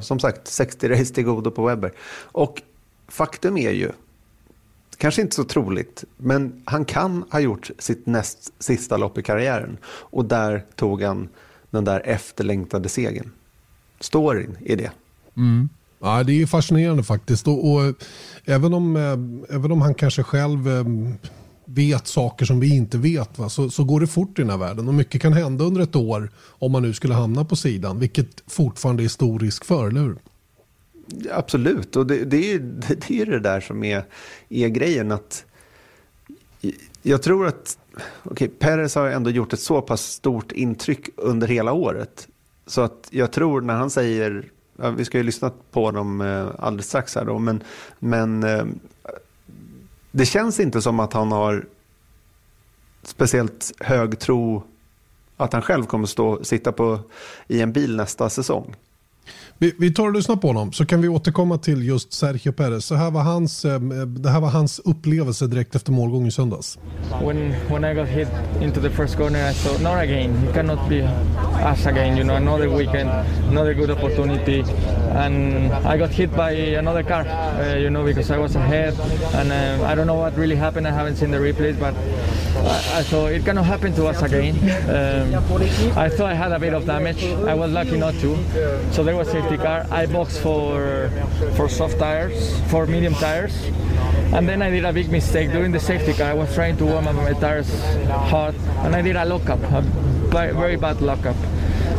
som 0.00 0.18
sagt, 0.18 0.48
60 0.48 0.88
race 0.88 1.14
till 1.14 1.24
godo 1.24 1.50
på 1.50 1.66
Webber. 1.66 1.92
Och 2.22 2.62
faktum 3.08 3.56
är 3.56 3.70
ju, 3.70 3.90
kanske 5.00 5.22
inte 5.22 5.36
så 5.36 5.44
troligt, 5.44 6.04
men 6.16 6.62
han 6.64 6.84
kan 6.84 7.24
ha 7.30 7.40
gjort 7.40 7.70
sitt 7.78 8.06
näst 8.06 8.52
sista 8.58 8.96
lopp 8.96 9.18
i 9.18 9.22
karriären. 9.22 9.78
Och 9.84 10.24
där 10.24 10.64
tog 10.76 11.02
han 11.02 11.28
den 11.70 11.84
där 11.84 12.00
efterlängtade 12.04 12.88
segern. 12.88 13.30
Storyn 14.00 14.56
i 14.60 14.76
det. 14.76 14.90
Mm. 15.36 15.68
Ja, 16.00 16.22
det 16.22 16.42
är 16.42 16.46
fascinerande 16.46 17.02
faktiskt. 17.02 17.48
Och, 17.48 17.70
och 17.70 17.94
även, 18.44 18.74
om, 18.74 18.96
eh, 18.96 19.56
även 19.56 19.72
om 19.72 19.82
han 19.82 19.94
kanske 19.94 20.22
själv 20.22 20.68
eh, 20.68 20.84
vet 21.64 22.06
saker 22.06 22.46
som 22.46 22.60
vi 22.60 22.76
inte 22.76 22.98
vet 22.98 23.38
va? 23.38 23.48
Så, 23.48 23.70
så 23.70 23.84
går 23.84 24.00
det 24.00 24.06
fort 24.06 24.38
i 24.38 24.42
den 24.42 24.50
här 24.50 24.58
världen. 24.58 24.88
Och 24.88 24.94
mycket 24.94 25.22
kan 25.22 25.32
hända 25.32 25.64
under 25.64 25.80
ett 25.80 25.96
år 25.96 26.30
om 26.38 26.72
man 26.72 26.82
nu 26.82 26.92
skulle 26.92 27.14
hamna 27.14 27.44
på 27.44 27.56
sidan. 27.56 27.98
Vilket 27.98 28.42
fortfarande 28.46 29.04
är 29.04 29.08
stor 29.08 29.38
risk 29.38 29.64
för, 29.64 29.88
eller 29.88 30.00
hur? 30.00 30.16
Absolut, 31.30 31.96
och 31.96 32.06
det, 32.06 32.24
det, 32.24 32.52
är, 32.52 32.58
det 33.08 33.20
är 33.20 33.26
det 33.26 33.40
där 33.40 33.60
som 33.60 33.84
är, 33.84 34.04
är 34.48 34.68
grejen. 34.68 35.12
att 35.12 35.44
Jag 37.02 37.22
tror 37.22 37.46
att 37.46 37.78
okay, 38.24 38.48
Perez 38.48 38.94
har 38.94 39.08
ändå 39.08 39.30
gjort 39.30 39.52
ett 39.52 39.60
så 39.60 39.82
pass 39.82 40.02
stort 40.02 40.52
intryck 40.52 41.08
under 41.16 41.48
hela 41.48 41.72
året. 41.72 42.28
Så 42.66 42.80
att 42.80 43.08
jag 43.10 43.32
tror 43.32 43.60
när 43.60 43.74
han 43.74 43.90
säger, 43.90 44.44
ja, 44.76 44.90
vi 44.90 45.04
ska 45.04 45.18
ju 45.18 45.24
lyssna 45.24 45.50
på 45.70 45.90
dem 45.90 46.20
eh, 46.20 46.48
alldeles 46.58 46.86
strax 46.86 47.14
här 47.14 47.24
då, 47.24 47.38
men, 47.38 47.62
men 47.98 48.42
eh, 48.44 48.64
det 50.10 50.26
känns 50.26 50.60
inte 50.60 50.82
som 50.82 51.00
att 51.00 51.12
han 51.12 51.32
har 51.32 51.64
speciellt 53.02 53.72
hög 53.78 54.18
tro 54.18 54.62
att 55.36 55.52
han 55.52 55.62
själv 55.62 55.84
kommer 55.84 56.06
stå, 56.06 56.44
sitta 56.44 56.72
på, 56.72 56.98
i 57.48 57.60
en 57.60 57.72
bil 57.72 57.96
nästa 57.96 58.30
säsong. 58.30 58.74
Vi, 59.62 59.74
vi 59.78 59.90
tar 59.90 60.06
och 60.06 60.14
lyssnar 60.14 60.36
på 60.36 60.48
honom 60.48 60.72
så 60.72 60.84
kan 60.84 61.02
vi 61.02 61.08
återkomma 61.08 61.58
till 61.58 61.86
just 61.86 62.12
Sergio 62.12 62.52
Perez. 62.52 62.84
Så 62.84 62.94
här 62.94 63.10
var 63.10 63.22
hans, 63.22 63.64
eh, 63.64 63.80
det 64.06 64.30
här 64.30 64.40
var 64.40 64.48
hans 64.48 64.78
upplevelse 64.78 65.46
direkt 65.46 65.74
efter 65.74 65.92
målgång 65.92 66.26
i 66.26 66.30
söndags. 66.30 66.78
When, 67.24 67.54
when 67.68 67.84
I 67.84 67.94
got 67.94 68.08
hit 68.08 68.28
into 68.62 68.80
the 68.80 68.90
first 68.90 69.16
corner 69.16 69.50
I 69.50 69.54
thought 69.54 69.82
not 69.82 69.96
again, 69.96 70.48
it 70.48 70.54
cannot 70.54 70.88
be 70.88 71.02
us 71.72 71.86
again, 71.86 72.16
you 72.16 72.24
know, 72.24 72.36
another 72.36 72.68
weekend, 72.68 73.10
another 73.50 73.74
good 73.74 73.90
opportunity 73.90 74.64
and 75.14 75.72
I 75.86 75.98
got 75.98 76.10
hit 76.10 76.30
by 76.36 76.76
another 76.78 77.02
car, 77.02 77.24
uh, 77.26 77.76
you 77.76 77.90
know, 77.90 78.04
because 78.04 78.30
I 78.30 78.38
was 78.38 78.56
ahead 78.56 78.94
and 79.34 79.52
uh, 79.52 79.92
I 79.92 79.94
don't 79.94 80.06
know 80.06 80.20
what 80.20 80.36
really 80.38 80.56
happened, 80.56 80.86
I 80.86 80.92
haven't 80.92 81.16
seen 81.16 81.30
the 81.30 81.38
replays 81.38 81.78
but 81.78 81.94
I, 82.64 83.00
I 83.00 83.02
thought 83.02 83.32
it 83.32 83.44
cannot 83.44 83.66
happen 83.66 83.92
to 83.94 84.06
us 84.06 84.22
again. 84.22 84.54
Um, 84.88 85.34
I 85.98 86.08
thought 86.08 86.30
I 86.30 86.34
had 86.34 86.52
a 86.52 86.58
bit 86.58 86.74
of 86.74 86.86
damage, 86.86 87.24
I 87.24 87.54
was 87.54 87.70
lucky 87.70 87.98
not 87.98 88.14
to, 88.20 88.36
so 88.92 89.04
there 89.10 89.18
was 89.18 89.28
safety 89.28 89.56
car. 89.56 89.84
I 89.90 90.06
boxed 90.06 90.38
for 90.40 91.10
for 91.56 91.68
soft 91.68 91.98
tires, 91.98 92.60
for 92.70 92.86
medium 92.86 93.14
tires, 93.14 93.54
and 94.34 94.48
then 94.48 94.62
I 94.62 94.70
did 94.70 94.84
a 94.84 94.92
big 94.92 95.10
mistake 95.10 95.50
during 95.50 95.72
the 95.72 95.80
safety 95.80 96.12
car. 96.12 96.30
I 96.30 96.34
was 96.34 96.54
trying 96.54 96.76
to 96.76 96.84
warm 96.84 97.08
up 97.08 97.16
my 97.16 97.32
tires 97.32 97.70
hard, 98.30 98.54
and 98.84 98.94
I 98.94 99.02
did 99.02 99.16
a 99.16 99.24
lockup, 99.24 99.58
a 99.72 99.82
very 100.30 100.76
bad 100.76 101.00
lockup, 101.00 101.34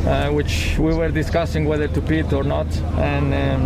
uh, 0.07 0.29
which 0.29 0.77
we 0.79 0.93
were 0.93 1.11
discussing 1.11 1.65
whether 1.65 1.89
to 1.89 2.01
pit 2.01 2.31
or 2.31 2.45
not, 2.45 2.69
and. 3.11 3.27
Um, 3.33 3.61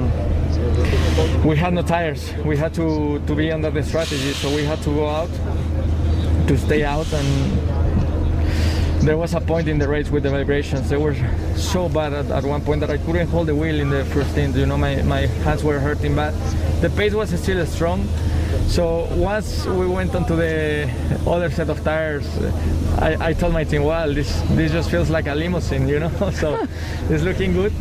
we 1.45 1.55
had 1.55 1.73
no 1.73 1.81
tires. 1.81 2.33
We 2.43 2.57
had 2.57 2.73
to, 2.75 3.19
to 3.27 3.35
be 3.35 3.51
under 3.51 3.69
the 3.69 3.83
strategy, 3.83 4.31
so 4.33 4.49
we 4.55 4.63
had 4.63 4.81
to 4.83 4.89
go 4.89 5.07
out 5.07 5.29
to 6.47 6.57
stay 6.57 6.83
out 6.83 7.11
and 7.13 7.84
there 9.05 9.17
was 9.17 9.35
a 9.35 9.41
point 9.41 9.67
in 9.67 9.77
the 9.77 9.87
race 9.87 10.09
with 10.09 10.23
the 10.23 10.31
vibrations. 10.31 10.89
They 10.89 10.97
were 10.97 11.15
so 11.55 11.87
bad 11.87 12.13
at, 12.13 12.25
at 12.31 12.43
one 12.43 12.61
point 12.61 12.79
that 12.81 12.89
I 12.89 12.97
couldn't 12.97 13.27
hold 13.27 13.47
the 13.47 13.55
wheel 13.55 13.79
in 13.79 13.89
the 13.89 14.03
first 14.05 14.31
stint. 14.31 14.55
You 14.55 14.65
know, 14.65 14.77
my, 14.77 15.01
my 15.03 15.27
hands 15.45 15.63
were 15.63 15.79
hurting 15.79 16.15
but 16.15 16.31
The 16.81 16.89
pace 16.89 17.13
was 17.13 17.29
still 17.39 17.63
strong. 17.67 18.07
So 18.67 19.07
once 19.15 19.65
we 19.65 19.85
went 19.85 20.15
onto 20.15 20.35
the 20.35 20.89
other 21.27 21.51
set 21.51 21.69
of 21.69 21.83
tires, 21.83 22.25
I, 22.97 23.29
I 23.29 23.33
told 23.33 23.53
my 23.53 23.63
team, 23.63 23.83
"Well, 23.83 24.11
this 24.13 24.41
this 24.51 24.71
just 24.71 24.89
feels 24.89 25.09
like 25.09 25.27
a 25.27 25.35
limousine, 25.35 25.87
you 25.87 25.99
know." 25.99 26.31
so 26.41 26.67
it's 27.09 27.23
looking 27.23 27.53
good. 27.53 27.73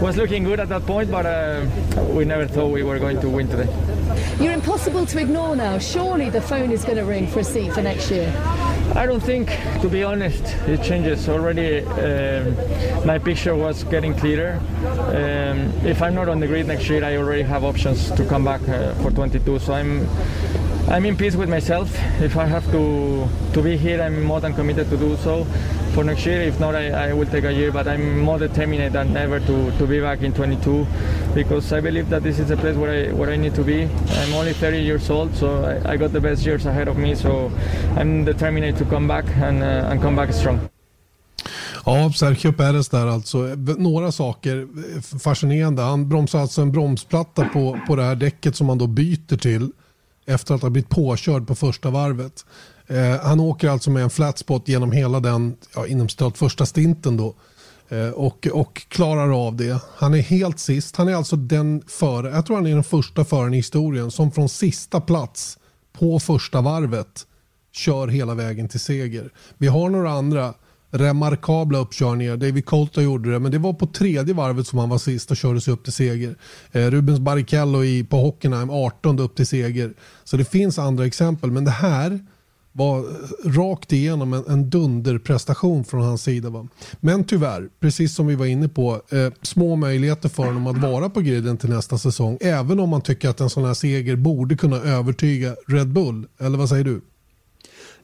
Was 0.00 0.16
looking 0.16 0.44
good 0.44 0.60
at 0.60 0.68
that 0.70 0.86
point, 0.86 1.10
but 1.10 1.26
uh, 1.26 1.66
we 2.10 2.24
never 2.24 2.46
thought 2.46 2.68
we 2.68 2.82
were 2.82 2.98
going 2.98 3.20
to 3.20 3.28
win 3.28 3.48
today. 3.48 3.68
You're 4.40 4.54
impossible 4.54 5.06
to 5.06 5.18
ignore 5.18 5.54
now. 5.54 5.78
Surely 5.78 6.30
the 6.30 6.40
phone 6.40 6.70
is 6.70 6.84
going 6.84 6.98
to 6.98 7.04
ring 7.04 7.26
for 7.26 7.40
a 7.40 7.44
seat 7.44 7.72
for 7.72 7.82
next 7.82 8.10
year. 8.10 8.32
I 8.94 9.06
don't 9.06 9.22
think, 9.22 9.48
to 9.80 9.88
be 9.88 10.04
honest, 10.04 10.44
it 10.68 10.82
changes. 10.82 11.28
Already, 11.28 11.80
um, 11.80 12.54
my 13.06 13.18
picture 13.18 13.54
was 13.56 13.84
getting 13.84 14.14
clearer. 14.14 14.60
Um, 15.08 15.72
if 15.86 16.02
I'm 16.02 16.14
not 16.14 16.28
on 16.28 16.40
the 16.40 16.46
grid 16.46 16.66
next 16.66 16.90
year, 16.90 17.02
I 17.02 17.16
already 17.16 17.42
have 17.42 17.64
options 17.64 18.10
to 18.12 18.24
come 18.26 18.44
back 18.44 18.60
uh, 18.68 18.94
for 18.96 19.10
22. 19.10 19.60
So 19.60 19.72
I'm, 19.72 20.06
I'm 20.92 21.06
in 21.06 21.16
peace 21.16 21.34
with 21.36 21.48
myself. 21.48 21.88
If 22.20 22.36
I 22.36 22.44
have 22.44 22.70
to 22.70 23.26
to 23.54 23.62
be 23.62 23.78
here, 23.78 24.02
I'm 24.02 24.22
more 24.22 24.42
than 24.42 24.52
committed 24.52 24.90
to 24.90 24.98
do 24.98 25.16
so 25.16 25.44
for 25.94 26.04
next 26.04 26.26
year. 26.26 26.42
If 26.42 26.60
not, 26.60 26.74
I, 26.74 27.08
I 27.08 27.12
will 27.14 27.24
take 27.24 27.44
a 27.44 27.52
year. 27.52 27.72
But 27.72 27.88
I'm 27.88 28.20
more 28.20 28.38
determined 28.38 28.94
than 28.94 29.16
ever 29.16 29.40
to, 29.40 29.70
to 29.78 29.86
be 29.86 30.00
back 30.00 30.20
in 30.20 30.34
22 30.34 30.86
because 31.34 31.72
I 31.72 31.80
believe 31.80 32.10
that 32.10 32.22
this 32.22 32.38
is 32.38 32.50
a 32.50 32.58
place 32.58 32.76
where 32.76 32.92
I 32.92 33.12
where 33.14 33.30
I 33.30 33.38
need 33.38 33.54
to 33.54 33.64
be. 33.64 33.88
I'm 34.20 34.34
only 34.34 34.52
30 34.52 34.82
years 34.82 35.08
old, 35.08 35.34
so 35.34 35.64
I, 35.64 35.94
I 35.94 35.96
got 35.96 36.12
the 36.12 36.20
best 36.20 36.44
years 36.44 36.66
ahead 36.66 36.88
of 36.88 36.98
me. 36.98 37.14
So 37.14 37.50
I'm 37.96 38.26
determined 38.26 38.76
to 38.76 38.84
come 38.84 39.08
back 39.08 39.24
and 39.40 39.62
uh, 39.62 39.90
and 39.90 40.02
come 40.02 40.16
back 40.16 40.34
strong. 40.34 40.60
Ja, 41.86 42.10
Sergio 42.14 42.52
Perez 42.52 42.88
där 42.88 43.06
alltså. 43.06 43.38
Några 43.78 44.12
saker 44.12 44.68
fascinerande. 45.18 45.82
Han 45.82 46.08
bromsar 46.08 46.40
alltså 46.40 46.62
en 46.62 46.72
bromsplatta 46.72 47.44
på, 47.44 47.80
på 47.86 47.96
det 47.96 48.02
här 48.02 48.14
däcket 48.14 48.56
som 48.56 48.68
han 48.68 48.78
då 48.78 48.86
byter 48.86 49.36
till 49.36 49.70
efter 50.26 50.54
att 50.54 50.62
ha 50.62 50.70
blivit 50.70 50.90
påkörd 50.90 51.46
på 51.46 51.54
första 51.54 51.90
varvet. 51.90 52.44
Eh, 52.86 53.20
han 53.20 53.40
åker 53.40 53.68
alltså 53.68 53.90
med 53.90 54.02
en 54.02 54.10
flat 54.10 54.38
spot 54.38 54.68
genom 54.68 54.92
hela 54.92 55.20
den, 55.20 55.56
ja, 55.74 55.86
inom 55.86 56.08
stöd 56.08 56.36
första 56.36 56.66
stinten 56.66 57.16
då. 57.16 57.34
Eh, 57.88 58.10
och, 58.10 58.46
och 58.52 58.82
klarar 58.88 59.46
av 59.46 59.56
det. 59.56 59.80
Han 59.96 60.14
är 60.14 60.22
helt 60.22 60.58
sist. 60.58 60.96
Han 60.96 61.08
är 61.08 61.14
alltså 61.14 61.36
den 61.36 61.82
före, 61.86 62.30
jag 62.30 62.46
tror 62.46 62.56
han 62.56 62.66
är 62.66 62.74
den 62.74 62.84
första 62.84 63.24
föraren 63.24 63.54
i 63.54 63.56
historien 63.56 64.10
som 64.10 64.32
från 64.32 64.48
sista 64.48 65.00
plats 65.00 65.58
på 65.92 66.20
första 66.20 66.60
varvet 66.60 67.26
kör 67.72 68.08
hela 68.08 68.34
vägen 68.34 68.68
till 68.68 68.80
seger. 68.80 69.32
Vi 69.58 69.66
har 69.66 69.90
några 69.90 70.10
andra 70.10 70.54
remarkabla 70.92 71.78
uppkörningar. 71.78 72.36
David 72.36 72.66
Coulter 72.66 73.02
gjorde 73.02 73.32
det, 73.32 73.38
men 73.38 73.52
det 73.52 73.58
var 73.58 73.72
på 73.72 73.86
tredje 73.86 74.34
varvet 74.34 74.66
som 74.66 74.78
han 74.78 74.88
var 74.88 74.98
sist 74.98 75.30
och 75.30 75.36
körde 75.36 75.60
sig 75.60 75.74
upp 75.74 75.84
till 75.84 75.92
seger. 75.92 76.36
Eh, 76.72 76.90
Rubens 76.90 77.20
Barrichello 77.20 77.84
i, 77.84 78.04
på 78.04 78.16
Hockenheim 78.16 78.70
18 78.70 79.18
upp 79.18 79.34
till 79.34 79.46
seger. 79.46 79.94
Så 80.24 80.36
det 80.36 80.44
finns 80.44 80.78
andra 80.78 81.06
exempel, 81.06 81.50
men 81.50 81.64
det 81.64 81.70
här 81.70 82.20
var 82.72 82.98
eh, 82.98 83.04
rakt 83.50 83.92
igenom 83.92 84.32
en, 84.32 84.44
en 84.48 84.70
dunderprestation 84.70 85.84
från 85.84 86.02
hans 86.02 86.22
sida. 86.22 86.50
Va? 86.50 86.68
Men 87.00 87.24
tyvärr, 87.24 87.68
precis 87.80 88.14
som 88.14 88.26
vi 88.26 88.34
var 88.34 88.46
inne 88.46 88.68
på, 88.68 89.02
eh, 89.10 89.32
små 89.42 89.76
möjligheter 89.76 90.28
för 90.28 90.44
honom 90.44 90.66
att 90.66 90.78
vara 90.78 91.10
på 91.10 91.20
griden 91.20 91.56
till 91.56 91.70
nästa 91.70 91.98
säsong. 91.98 92.38
Även 92.40 92.80
om 92.80 92.88
man 92.88 93.00
tycker 93.00 93.28
att 93.28 93.40
en 93.40 93.50
sån 93.50 93.64
här 93.64 93.74
seger 93.74 94.16
borde 94.16 94.56
kunna 94.56 94.76
övertyga 94.76 95.56
Red 95.66 95.88
Bull. 95.88 96.26
Eller 96.38 96.58
vad 96.58 96.68
säger 96.68 96.84
du? 96.84 97.00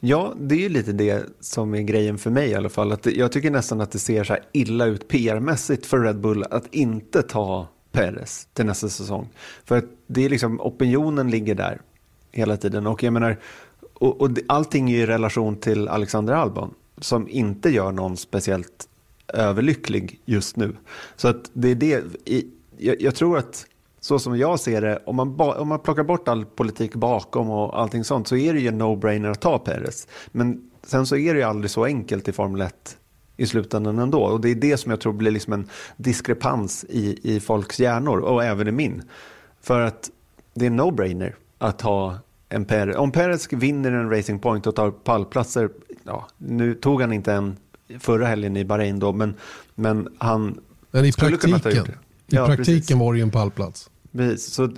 Ja, 0.00 0.34
det 0.40 0.54
är 0.54 0.58
ju 0.58 0.68
lite 0.68 0.92
det 0.92 1.26
som 1.40 1.74
är 1.74 1.82
grejen 1.82 2.18
för 2.18 2.30
mig 2.30 2.48
i 2.48 2.54
alla 2.54 2.68
fall. 2.68 2.92
Att 2.92 3.06
jag 3.06 3.32
tycker 3.32 3.50
nästan 3.50 3.80
att 3.80 3.90
det 3.90 3.98
ser 3.98 4.24
så 4.24 4.32
här 4.32 4.42
illa 4.52 4.86
ut 4.86 5.08
PR-mässigt 5.08 5.86
för 5.86 5.98
Red 5.98 6.20
Bull 6.20 6.44
att 6.50 6.74
inte 6.74 7.22
ta 7.22 7.68
Perez 7.92 8.48
till 8.52 8.66
nästa 8.66 8.88
säsong. 8.88 9.28
För 9.64 9.78
att 9.78 9.84
det 10.06 10.24
är 10.24 10.28
liksom, 10.28 10.60
opinionen 10.60 11.30
ligger 11.30 11.54
där 11.54 11.80
hela 12.32 12.56
tiden. 12.56 12.86
Och 12.86 13.02
jag 13.02 13.12
menar, 13.12 13.38
och, 13.94 14.20
och 14.20 14.30
allting 14.46 14.90
är 14.90 14.98
i 14.98 15.06
relation 15.06 15.56
till 15.56 15.88
Alexander 15.88 16.34
Albon 16.34 16.74
som 17.00 17.28
inte 17.28 17.70
gör 17.70 17.92
någon 17.92 18.16
speciellt 18.16 18.88
överlycklig 19.28 20.20
just 20.24 20.56
nu. 20.56 20.76
Så 21.16 21.28
att 21.28 21.50
det 21.52 21.68
är 21.68 21.74
det, 21.74 22.04
jag, 22.78 23.00
jag 23.00 23.14
tror 23.14 23.38
att 23.38 23.66
så 24.00 24.18
som 24.18 24.38
jag 24.38 24.60
ser 24.60 24.80
det, 24.80 25.02
om 25.06 25.16
man, 25.16 25.40
om 25.40 25.68
man 25.68 25.78
plockar 25.78 26.02
bort 26.02 26.28
all 26.28 26.44
politik 26.44 26.94
bakom 26.94 27.50
och 27.50 27.80
allting 27.80 28.04
sånt 28.04 28.28
så 28.28 28.36
är 28.36 28.54
det 28.54 28.60
ju 28.60 28.68
en 28.68 28.82
no-brainer 28.82 29.30
att 29.30 29.40
ta 29.40 29.58
Perez. 29.58 30.06
Men 30.26 30.70
sen 30.82 31.06
så 31.06 31.16
är 31.16 31.34
det 31.34 31.40
ju 31.40 31.46
aldrig 31.46 31.70
så 31.70 31.84
enkelt 31.84 32.28
i 32.28 32.32
Formel 32.32 32.60
1 32.60 32.96
i 33.36 33.46
slutändan 33.46 33.98
ändå. 33.98 34.22
Och 34.22 34.40
det 34.40 34.50
är 34.50 34.54
det 34.54 34.76
som 34.76 34.90
jag 34.90 35.00
tror 35.00 35.12
blir 35.12 35.30
liksom 35.30 35.52
en 35.52 35.68
diskrepans 35.96 36.84
i, 36.88 37.34
i 37.34 37.40
folks 37.40 37.80
hjärnor 37.80 38.18
och 38.18 38.44
även 38.44 38.68
i 38.68 38.72
min. 38.72 39.02
För 39.60 39.80
att 39.80 40.10
det 40.54 40.64
är 40.64 40.70
en 40.70 40.80
no-brainer 40.80 41.34
att 41.58 41.80
ha 41.80 42.18
en 42.48 42.64
Perez. 42.64 42.96
Om 42.96 43.12
Perez 43.12 43.52
vinner 43.52 43.92
en 43.92 44.10
Racing 44.10 44.42
Point 44.42 44.66
och 44.66 44.76
tar 44.76 44.90
pallplatser, 44.90 45.70
ja, 46.04 46.28
nu 46.38 46.74
tog 46.74 47.00
han 47.00 47.12
inte 47.12 47.32
en 47.32 47.56
förra 47.98 48.26
helgen 48.26 48.56
i 48.56 48.64
Bahrain 48.64 48.98
då, 48.98 49.12
men, 49.12 49.34
men 49.74 50.08
han 50.18 50.60
men 50.90 51.04
i 51.04 51.12
skulle 51.12 51.30
praktiken, 51.30 51.60
kunna 51.60 51.82
ta 51.84 51.92
det. 51.92 51.98
I 52.28 52.34
ja, 52.36 52.46
praktiken 52.46 52.80
precis. 52.80 52.96
var 52.96 53.12
det 53.12 53.18
ju 53.18 53.22
en 53.22 53.30
pallplats. 53.30 53.90
Precis, 54.12 54.54
så 54.54 54.68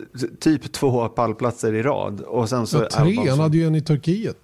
typ 0.40 0.72
två 0.72 1.08
pallplatser 1.08 1.72
i 1.72 1.82
rad. 1.82 2.20
Och 2.20 2.48
sen 2.48 2.66
så 2.66 2.78
ja, 2.78 2.88
tre, 2.88 3.28
han 3.28 3.40
hade 3.40 3.56
ju 3.56 3.66
en 3.66 3.74
i 3.74 3.80
Turkiet. 3.80 4.36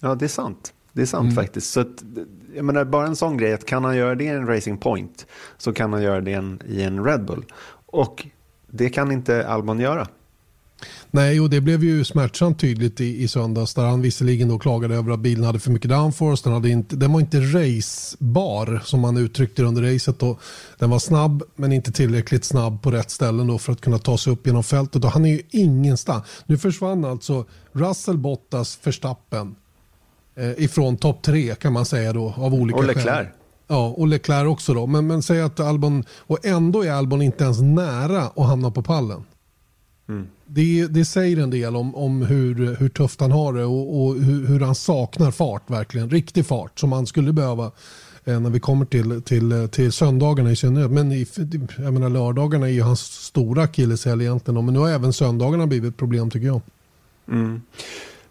Ja, 0.00 0.14
det 0.14 0.24
är 0.24 0.28
sant. 0.28 0.72
Det 0.92 1.02
är 1.02 1.06
sant 1.06 1.24
mm. 1.24 1.34
faktiskt. 1.34 1.70
Så 1.70 1.80
att, 1.80 2.04
jag 2.54 2.64
menar, 2.64 2.84
bara 2.84 3.06
en 3.06 3.16
sån 3.16 3.36
grej, 3.36 3.52
att 3.52 3.64
kan 3.64 3.84
han 3.84 3.96
göra 3.96 4.14
det 4.14 4.24
i 4.24 4.28
en 4.28 4.46
Racing 4.46 4.80
Point 4.80 5.26
så 5.58 5.72
kan 5.72 5.92
han 5.92 6.02
göra 6.02 6.20
det 6.20 6.30
i 6.66 6.82
en 6.82 7.04
Red 7.04 7.24
Bull. 7.24 7.44
Och 7.86 8.26
det 8.70 8.88
kan 8.88 9.12
inte 9.12 9.48
Albon 9.48 9.80
göra. 9.80 10.06
Nej, 11.10 11.40
och 11.40 11.50
det 11.50 11.60
blev 11.60 11.84
ju 11.84 12.04
smärtsamt 12.04 12.60
tydligt 12.60 13.00
i, 13.00 13.22
i 13.22 13.28
söndags 13.28 13.74
där 13.74 13.84
han 13.84 14.02
visserligen 14.02 14.48
då 14.48 14.58
klagade 14.58 14.94
över 14.94 15.12
att 15.12 15.20
bilen 15.20 15.44
hade 15.44 15.58
för 15.58 15.70
mycket 15.70 15.90
downforce. 15.90 16.42
Den, 16.44 16.52
hade 16.52 16.68
inte, 16.68 16.96
den 16.96 17.12
var 17.12 17.20
inte 17.20 17.40
racebar 17.40 18.80
som 18.84 19.00
man 19.00 19.16
uttryckte 19.16 19.62
under 19.62 19.94
racet. 19.94 20.18
Då. 20.18 20.38
Den 20.78 20.90
var 20.90 20.98
snabb 20.98 21.42
men 21.56 21.72
inte 21.72 21.92
tillräckligt 21.92 22.44
snabb 22.44 22.82
på 22.82 22.90
rätt 22.90 23.10
ställen 23.10 23.46
då 23.46 23.58
för 23.58 23.72
att 23.72 23.80
kunna 23.80 23.98
ta 23.98 24.18
sig 24.18 24.32
upp 24.32 24.46
genom 24.46 24.64
fältet. 24.64 25.04
Och 25.04 25.10
han 25.10 25.24
är 25.24 25.30
ju 25.30 25.42
ingenstans. 25.50 26.24
Nu 26.46 26.58
försvann 26.58 27.04
alltså 27.04 27.44
Russell 27.72 28.18
Bottas 28.18 28.78
Verstappen 28.82 29.56
eh, 30.36 30.64
ifrån 30.64 30.96
topp 30.96 31.22
tre 31.22 31.54
kan 31.54 31.72
man 31.72 31.84
säga 31.84 32.12
då 32.12 32.34
av 32.36 32.54
olika 32.54 32.78
och 32.78 32.84
Leclerc. 32.84 33.04
skäl. 33.04 33.26
Ja, 33.68 33.88
och 33.88 34.06
Leclerc 34.06 34.48
också 34.48 34.74
då. 34.74 34.86
Men, 34.86 35.06
men 35.06 35.22
säg 35.22 35.40
att 35.40 35.60
Albon, 35.60 36.04
och 36.10 36.46
ändå 36.46 36.84
är 36.84 36.92
Albon 36.92 37.22
inte 37.22 37.44
ens 37.44 37.60
nära 37.60 38.22
att 38.22 38.46
hamna 38.46 38.70
på 38.70 38.82
pallen. 38.82 39.24
Mm. 40.08 40.26
Det, 40.46 40.86
det 40.86 41.04
säger 41.04 41.36
en 41.36 41.50
del 41.50 41.76
om, 41.76 41.94
om 41.94 42.22
hur, 42.22 42.76
hur 42.76 42.88
tufft 42.88 43.20
han 43.20 43.32
har 43.32 43.52
det 43.52 43.64
och, 43.64 44.02
och 44.02 44.14
hur, 44.14 44.46
hur, 44.46 44.60
han 44.60 44.74
saknar 44.74 45.30
fart 45.30 45.70
verkligen. 45.70 46.10
Riktig 46.10 46.46
fart 46.46 46.78
som 46.78 46.92
han 46.92 47.06
skulle 47.06 47.32
behöva 47.32 47.70
eh, 48.24 48.40
när 48.40 48.50
vi 48.50 48.60
kommer 48.60 48.84
till, 48.84 49.22
till, 49.22 49.68
till 49.72 49.92
söndagarna 49.92 50.50
i 50.50 50.56
synnerhet. 50.56 50.90
Men 50.90 51.12
i, 51.12 51.26
jag 51.78 51.92
menar, 51.92 52.10
lördagarna 52.10 52.66
är 52.66 52.72
ju 52.72 52.82
hans 52.82 53.00
stora 53.00 53.62
akilleshäl 53.62 54.20
egentligen. 54.20 54.64
Men 54.64 54.74
nu 54.74 54.80
har 54.80 54.88
även 54.88 55.12
söndagarna 55.12 55.66
blivit 55.66 55.90
ett 55.90 55.96
problem 55.96 56.30
tycker 56.30 56.46
jag. 56.46 56.60
Mm. 57.28 57.62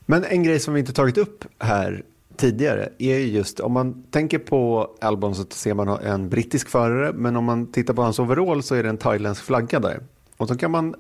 Men 0.05 0.23
en 0.23 0.43
grej 0.43 0.59
som 0.59 0.73
vi 0.73 0.79
inte 0.79 0.93
tagit 0.93 1.17
upp 1.17 1.45
här 1.59 2.03
tidigare 2.37 2.89
är 2.97 3.17
just 3.17 3.59
om 3.59 3.71
man 3.71 4.03
tänker 4.11 4.39
på 4.39 4.89
Albon 5.01 5.35
så 5.35 5.45
ser 5.49 5.73
man 5.73 5.87
en 5.87 6.29
brittisk 6.29 6.69
förare 6.69 7.13
men 7.13 7.35
om 7.35 7.45
man 7.45 7.71
tittar 7.71 7.93
på 7.93 8.01
hans 8.01 8.19
overall 8.19 8.63
så 8.63 8.75
är 8.75 8.83
det 8.83 8.89
en 8.89 8.97
thailändsk 8.97 9.43
flagga 9.43 9.79
där. 9.79 9.99
Och 10.37 10.47
så 10.47 10.57
kan 10.57 10.71
man 10.71 10.95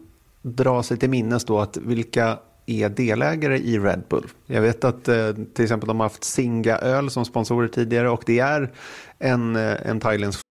dra 0.45 0.83
sig 0.83 0.97
till 0.97 1.09
minnes 1.09 1.45
då 1.45 1.59
att 1.59 1.77
vilka 1.77 2.39
är 2.65 2.89
delägare 2.89 3.57
i 3.57 3.79
Red 3.79 4.03
Bull. 4.09 4.27
Jag 4.45 4.61
vet 4.61 4.83
att 4.83 5.07
eh, 5.07 5.31
till 5.53 5.63
exempel 5.63 5.87
de 5.87 5.99
har 5.99 6.05
haft 6.05 6.23
Singa 6.23 6.77
öl 6.77 7.09
som 7.09 7.25
sponsorer 7.25 7.67
tidigare 7.67 8.09
och 8.09 8.23
det 8.25 8.39
är 8.39 8.71
en, 9.19 9.55
eh, 9.55 9.89
en 9.89 9.99
thailändsk 9.99 10.41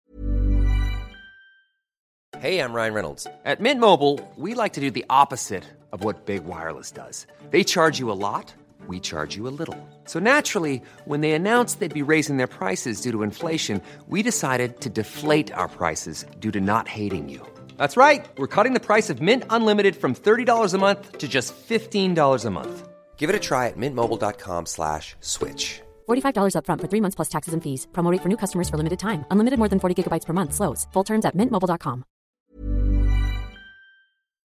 Hej, 2.38 2.54
jag 2.54 2.74
Ryan 2.74 2.94
Reynolds. 2.94 3.26
At 3.44 3.60
Mint 3.60 3.80
Mobile, 3.80 4.18
we 4.36 4.54
like 4.54 4.74
to 4.74 4.80
do 4.80 4.90
the 4.90 5.04
opposite 5.08 5.64
of 5.92 6.04
what 6.04 6.26
Big 6.26 6.42
Wireless 6.44 6.92
does. 6.92 7.26
They 7.50 7.64
charge 7.64 8.00
you 8.00 8.12
a 8.12 8.18
lot, 8.20 8.54
we 8.86 9.00
charge 9.00 9.38
you 9.38 9.48
a 9.48 9.54
little. 9.58 9.76
So 10.04 10.18
naturally, 10.18 10.82
when 11.06 11.22
they 11.22 11.32
announced 11.32 11.80
they'd 11.80 12.04
be 12.06 12.12
raising 12.12 12.36
their 12.36 12.46
prices 12.46 13.00
due 13.00 13.12
to 13.12 13.22
inflation, 13.22 13.80
we 14.08 14.22
decided 14.22 14.80
to 14.80 14.90
deflate 14.90 15.54
our 15.54 15.68
prices 15.68 16.26
due 16.38 16.50
to 16.50 16.60
not 16.60 16.86
hating 16.86 17.30
you. 17.30 17.53
That's 17.78 17.96
right. 17.96 18.26
We're 18.36 18.54
cutting 18.56 18.74
the 18.74 18.86
price 18.86 19.08
of 19.08 19.22
Mint 19.22 19.44
Unlimited 19.48 19.96
from 19.96 20.14
$30 20.14 20.74
a 20.74 20.78
month 20.78 21.18
to 21.18 21.26
just 21.26 21.54
$15 21.56 22.44
a 22.44 22.50
month. 22.50 22.88
Give 23.16 23.30
it 23.30 23.36
a 23.36 23.40
try 23.40 23.68
at 23.68 23.76
mintmobile.com 23.78 24.66
slash 24.66 25.16
switch. 25.20 25.80
$45 26.08 26.56
upfront 26.58 26.80
for 26.82 26.88
three 26.88 27.00
months 27.00 27.16
plus 27.16 27.30
taxes 27.30 27.54
and 27.54 27.62
fees. 27.62 27.86
Promote 27.94 28.20
for 28.20 28.28
new 28.28 28.36
customers 28.36 28.68
for 28.68 28.76
limited 28.76 28.98
time. 28.98 29.24
Unlimited 29.30 29.58
more 29.58 29.68
than 29.70 29.80
40 29.80 29.94
gigabytes 30.02 30.26
per 30.26 30.34
month. 30.34 30.52
Slows. 30.52 30.86
Full 30.92 31.04
terms 31.04 31.24
at 31.24 31.34
mintmobile.com. 31.34 32.04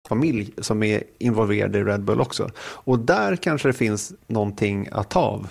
Familj 0.09 0.55
som 0.59 0.83
är 0.83 1.03
involverad 1.19 1.77
i 1.77 1.85
Red 1.85 2.05
Bull 2.05 2.21
också. 2.21 2.49
Och 2.85 2.99
där 2.99 3.37
kanske 3.37 3.69
det 3.69 3.73
finns 3.73 4.13
någonting 4.27 4.89
att 4.93 5.11
ta 5.11 5.21
av. 5.21 5.49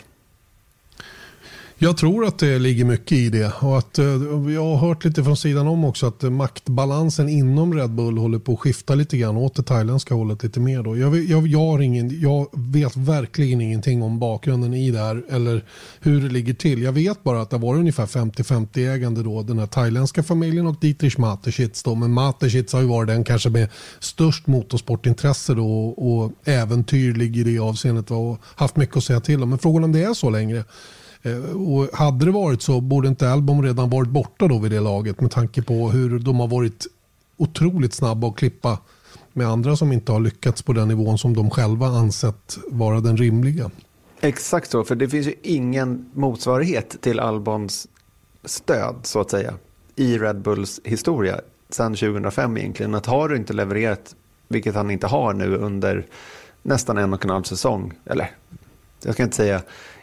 Jag 1.81 1.97
tror 1.97 2.25
att 2.25 2.39
det 2.39 2.59
ligger 2.59 2.85
mycket 2.85 3.11
i 3.11 3.29
det. 3.29 3.53
Och 3.59 3.77
att, 3.77 3.99
eh, 3.99 4.05
jag 4.53 4.63
har 4.63 4.77
hört 4.77 5.05
lite 5.05 5.23
från 5.23 5.37
sidan 5.37 5.67
om 5.67 5.85
också 5.85 6.07
att 6.07 6.21
maktbalansen 6.21 7.29
inom 7.29 7.73
Red 7.73 7.89
Bull 7.89 8.17
håller 8.17 8.39
på 8.39 8.53
att 8.53 8.59
skifta 8.59 8.95
lite 8.95 9.17
grann 9.17 9.37
åt 9.37 9.55
det 9.55 9.63
thailändska 9.63 10.15
hållet 10.15 10.43
lite 10.43 10.59
mer. 10.59 10.83
Då. 10.83 10.97
Jag, 10.97 11.23
jag, 11.23 11.47
jag, 11.47 11.59
har 11.59 11.81
ingen, 11.81 12.21
jag 12.21 12.47
vet 12.53 12.95
verkligen 12.95 13.61
ingenting 13.61 14.03
om 14.03 14.19
bakgrunden 14.19 14.73
i 14.73 14.91
det 14.91 14.99
här 14.99 15.23
eller 15.29 15.63
hur 15.99 16.21
det 16.21 16.29
ligger 16.29 16.53
till. 16.53 16.81
Jag 16.81 16.91
vet 16.91 17.23
bara 17.23 17.41
att 17.41 17.49
det 17.49 17.57
var 17.57 17.75
ungefär 17.75 18.05
50-50 18.05 18.93
ägande 18.93 19.23
då, 19.23 19.43
den 19.43 19.59
här 19.59 19.67
thailändska 19.67 20.23
familjen 20.23 20.67
och 20.67 20.75
Dietrich 20.81 21.17
Mateschitz. 21.17 21.83
Då. 21.83 21.95
Men 21.95 22.11
Mateschitz 22.11 22.73
har 22.73 22.81
ju 22.81 22.87
varit 22.87 23.07
den 23.07 23.23
kanske 23.23 23.49
med 23.49 23.69
störst 23.99 24.47
motorsportintresse 24.47 25.53
då, 25.53 25.89
och 25.89 26.31
äventyrlig 26.43 27.37
i 27.37 27.43
det 27.43 27.59
avseendet 27.59 28.11
och 28.11 28.37
haft 28.55 28.75
mycket 28.75 28.97
att 28.97 29.03
säga 29.03 29.19
till 29.19 29.43
om. 29.43 29.49
Men 29.49 29.59
frågan 29.59 29.83
om 29.83 29.91
det 29.91 30.03
är 30.03 30.13
så 30.13 30.29
längre 30.29 30.63
Eh, 31.21 31.55
och 31.55 31.97
hade 31.97 32.25
det 32.25 32.31
varit 32.31 32.61
så 32.61 32.81
borde 32.81 33.07
inte 33.07 33.29
Albon 33.29 33.63
redan 33.63 33.89
varit 33.89 34.09
borta 34.09 34.47
då 34.47 34.59
vid 34.59 34.71
det 34.71 34.79
laget 34.79 35.21
med 35.21 35.31
tanke 35.31 35.61
på 35.61 35.89
hur 35.89 36.19
de 36.19 36.39
har 36.39 36.47
varit 36.47 36.87
otroligt 37.37 37.93
snabba 37.93 38.27
att 38.27 38.35
klippa 38.35 38.77
med 39.33 39.47
andra 39.47 39.75
som 39.75 39.91
inte 39.91 40.11
har 40.11 40.19
lyckats 40.19 40.61
på 40.61 40.73
den 40.73 40.87
nivån 40.87 41.17
som 41.17 41.35
de 41.35 41.49
själva 41.49 41.87
ansett 41.87 42.57
vara 42.67 42.99
den 42.99 43.17
rimliga. 43.17 43.71
Exakt 44.21 44.71
så, 44.71 44.83
för 44.83 44.95
det 44.95 45.09
finns 45.09 45.27
ju 45.27 45.33
ingen 45.43 46.05
motsvarighet 46.13 47.01
till 47.01 47.19
Albons 47.19 47.87
stöd 48.45 48.95
så 49.03 49.19
att 49.19 49.31
säga 49.31 49.53
i 49.95 50.17
Red 50.17 50.41
Bulls 50.41 50.81
historia 50.83 51.41
sedan 51.69 51.95
2005 51.95 52.57
egentligen. 52.57 52.95
Att 52.95 53.05
har 53.05 53.29
du 53.29 53.35
inte 53.35 53.53
levererat, 53.53 54.15
vilket 54.47 54.75
han 54.75 54.91
inte 54.91 55.07
har 55.07 55.33
nu 55.33 55.55
under 55.55 56.05
nästan 56.63 56.97
en 56.97 57.13
och 57.13 57.25
en 57.25 57.31
halv 57.31 57.43
säsong, 57.43 57.93
eller 58.05 58.31
jag 59.03 59.13
ska 59.13 59.23
inte 59.23 59.35
säga 59.35 59.61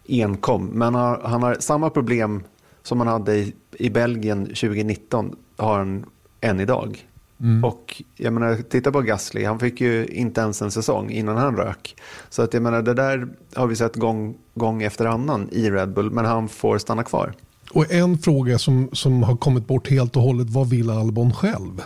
enkom. 0.09 0.67
Men 0.67 0.95
har, 0.95 1.21
han 1.25 1.43
har 1.43 1.57
samma 1.61 1.91
problem 1.91 2.43
som 2.83 3.01
han 3.01 3.09
hade 3.09 3.37
i, 3.37 3.55
i 3.73 3.91
Belgien 3.91 4.47
2019 4.47 5.37
har 5.57 5.79
han 5.79 6.05
än 6.41 6.61
idag. 6.61 7.07
Mm. 7.41 7.65
Och 7.65 8.03
jag 8.17 8.33
menar, 8.33 8.57
titta 8.57 8.93
på 8.93 9.01
Gasly, 9.01 9.45
han 9.45 9.59
fick 9.59 9.81
ju 9.81 10.07
inte 10.07 10.41
ens 10.41 10.63
en 10.63 10.71
säsong 10.71 11.11
innan 11.11 11.37
han 11.37 11.57
rök. 11.57 11.97
Så 12.29 12.43
att 12.43 12.55
jag 12.55 12.63
menar, 12.63 12.83
det 12.83 12.95
där 12.95 13.29
har 13.55 13.67
vi 13.67 13.77
sett 13.77 13.97
gång, 13.97 14.35
gång 14.55 14.83
efter 14.83 15.07
annan 15.07 15.49
i 15.53 15.71
Red 15.71 15.93
Bull, 15.93 16.11
men 16.11 16.25
han 16.25 16.49
får 16.49 16.79
stanna 16.79 17.03
kvar. 17.03 17.33
Och 17.71 17.93
en 17.93 18.19
fråga 18.19 18.59
som, 18.59 18.89
som 18.93 19.23
har 19.23 19.37
kommit 19.37 19.67
bort 19.67 19.89
helt 19.91 20.17
och 20.17 20.23
hållet, 20.23 20.51
vad 20.51 20.71
vill 20.71 20.91
Albon 20.91 21.33
själv? 21.33 21.83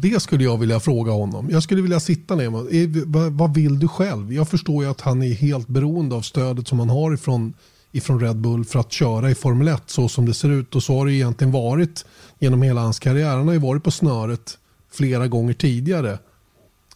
Det 0.00 0.22
skulle 0.22 0.44
jag 0.44 0.58
vilja 0.58 0.80
fråga 0.80 1.12
honom. 1.12 1.48
Jag 1.50 1.62
skulle 1.62 1.82
vilja 1.82 2.00
sitta 2.00 2.34
ner 2.34 2.50
med 2.50 3.32
vad 3.32 3.54
vill 3.54 3.78
du 3.78 3.88
själv? 3.88 4.32
Jag 4.32 4.48
förstår 4.48 4.84
ju 4.84 4.90
att 4.90 5.00
han 5.00 5.22
är 5.22 5.34
helt 5.34 5.68
beroende 5.68 6.14
av 6.16 6.22
stödet 6.22 6.68
som 6.68 6.78
han 6.78 6.90
har 6.90 7.14
ifrån, 7.14 7.54
ifrån 7.92 8.20
Red 8.20 8.36
Bull 8.36 8.64
för 8.64 8.78
att 8.78 8.92
köra 8.92 9.30
i 9.30 9.34
Formel 9.34 9.68
1 9.68 9.82
så 9.86 10.08
som 10.08 10.26
det 10.26 10.34
ser 10.34 10.48
ut. 10.48 10.74
Och 10.74 10.82
så 10.82 10.98
har 10.98 11.06
det 11.06 11.12
egentligen 11.12 11.52
varit 11.52 12.04
genom 12.38 12.62
hela 12.62 12.80
hans 12.80 12.98
karriär. 12.98 13.36
Han 13.36 13.46
har 13.46 13.54
ju 13.54 13.60
varit 13.60 13.84
på 13.84 13.90
snöret 13.90 14.58
flera 14.92 15.28
gånger 15.28 15.52
tidigare. 15.52 16.18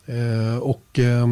Eh, 0.06 0.56
och 0.56 0.98
eh, 0.98 1.26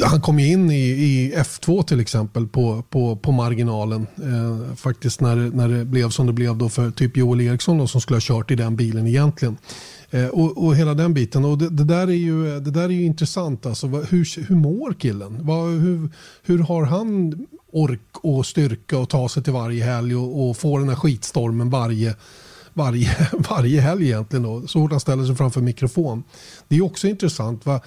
han 0.00 0.20
kom 0.20 0.38
ju 0.38 0.46
in 0.46 0.70
i, 0.70 0.88
i, 0.88 1.34
F2 1.36 1.82
till 1.82 2.00
exempel 2.00 2.48
på, 2.48 2.82
på, 2.90 3.16
på 3.16 3.32
marginalen. 3.32 4.06
Eh, 4.16 4.74
faktiskt 4.76 5.20
när, 5.20 5.36
när 5.36 5.68
det 5.68 5.84
blev 5.84 6.10
som 6.10 6.26
det 6.26 6.32
blev 6.32 6.56
då 6.56 6.68
för 6.68 6.90
typ 6.90 7.16
Joel 7.16 7.40
Eriksson 7.40 7.78
då, 7.78 7.86
som 7.86 8.00
skulle 8.00 8.16
ha 8.16 8.20
kört 8.20 8.50
i 8.50 8.54
den 8.54 8.76
bilen 8.76 9.06
egentligen. 9.06 9.56
Eh, 10.10 10.26
och, 10.26 10.64
och 10.64 10.76
hela 10.76 10.94
den 10.94 11.14
biten. 11.14 11.44
Och 11.44 11.58
det, 11.58 11.68
det, 11.68 11.84
där 11.84 12.06
är 12.06 12.12
ju, 12.12 12.60
det 12.60 12.70
där 12.70 12.84
är 12.84 12.88
ju 12.88 13.04
intressant. 13.04 13.66
Alltså, 13.66 13.86
hur, 13.86 14.46
hur 14.46 14.56
mår 14.56 14.92
killen? 14.92 15.38
Vad, 15.40 15.70
hur, 15.70 16.10
hur 16.42 16.58
har 16.58 16.84
han 16.84 17.34
ork 17.72 18.00
och 18.12 18.46
styrka 18.46 18.98
att 18.98 19.10
ta 19.10 19.28
sig 19.28 19.42
till 19.42 19.52
varje 19.52 19.84
helg 19.84 20.16
och, 20.16 20.48
och 20.48 20.56
få 20.56 20.78
den 20.78 20.88
här 20.88 20.96
skitstormen 20.96 21.70
varje 21.70 22.14
varje, 22.74 23.16
varje 23.48 23.80
helg 23.80 24.04
egentligen. 24.04 24.42
Då, 24.42 24.66
så 24.66 24.80
fort 24.80 24.90
han 24.90 25.00
ställer 25.00 25.24
sig 25.24 25.36
framför 25.36 25.60
mikrofon. 25.60 26.24
Det 26.68 26.76
är 26.76 26.84
också 26.84 27.08
intressant. 27.08 27.66
Va? 27.66 27.80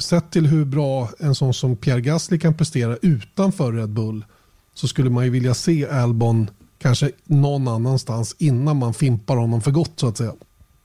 Sett 0.00 0.30
till 0.30 0.46
hur 0.46 0.64
bra 0.64 1.08
en 1.18 1.34
sån 1.34 1.54
som 1.54 1.76
Pierre 1.76 2.00
Gasly 2.00 2.38
kan 2.38 2.54
prestera 2.54 2.96
utanför 3.02 3.72
Red 3.72 3.90
Bull 3.90 4.24
så 4.74 4.88
skulle 4.88 5.10
man 5.10 5.24
ju 5.24 5.30
vilja 5.30 5.54
se 5.54 5.88
Albon 5.88 6.50
kanske 6.78 7.10
någon 7.24 7.68
annanstans 7.68 8.36
innan 8.38 8.76
man 8.76 8.94
fimpar 8.94 9.36
honom 9.36 9.60
för 9.60 9.70
gott 9.70 9.92
så 9.96 10.08
att 10.08 10.16
säga. 10.16 10.32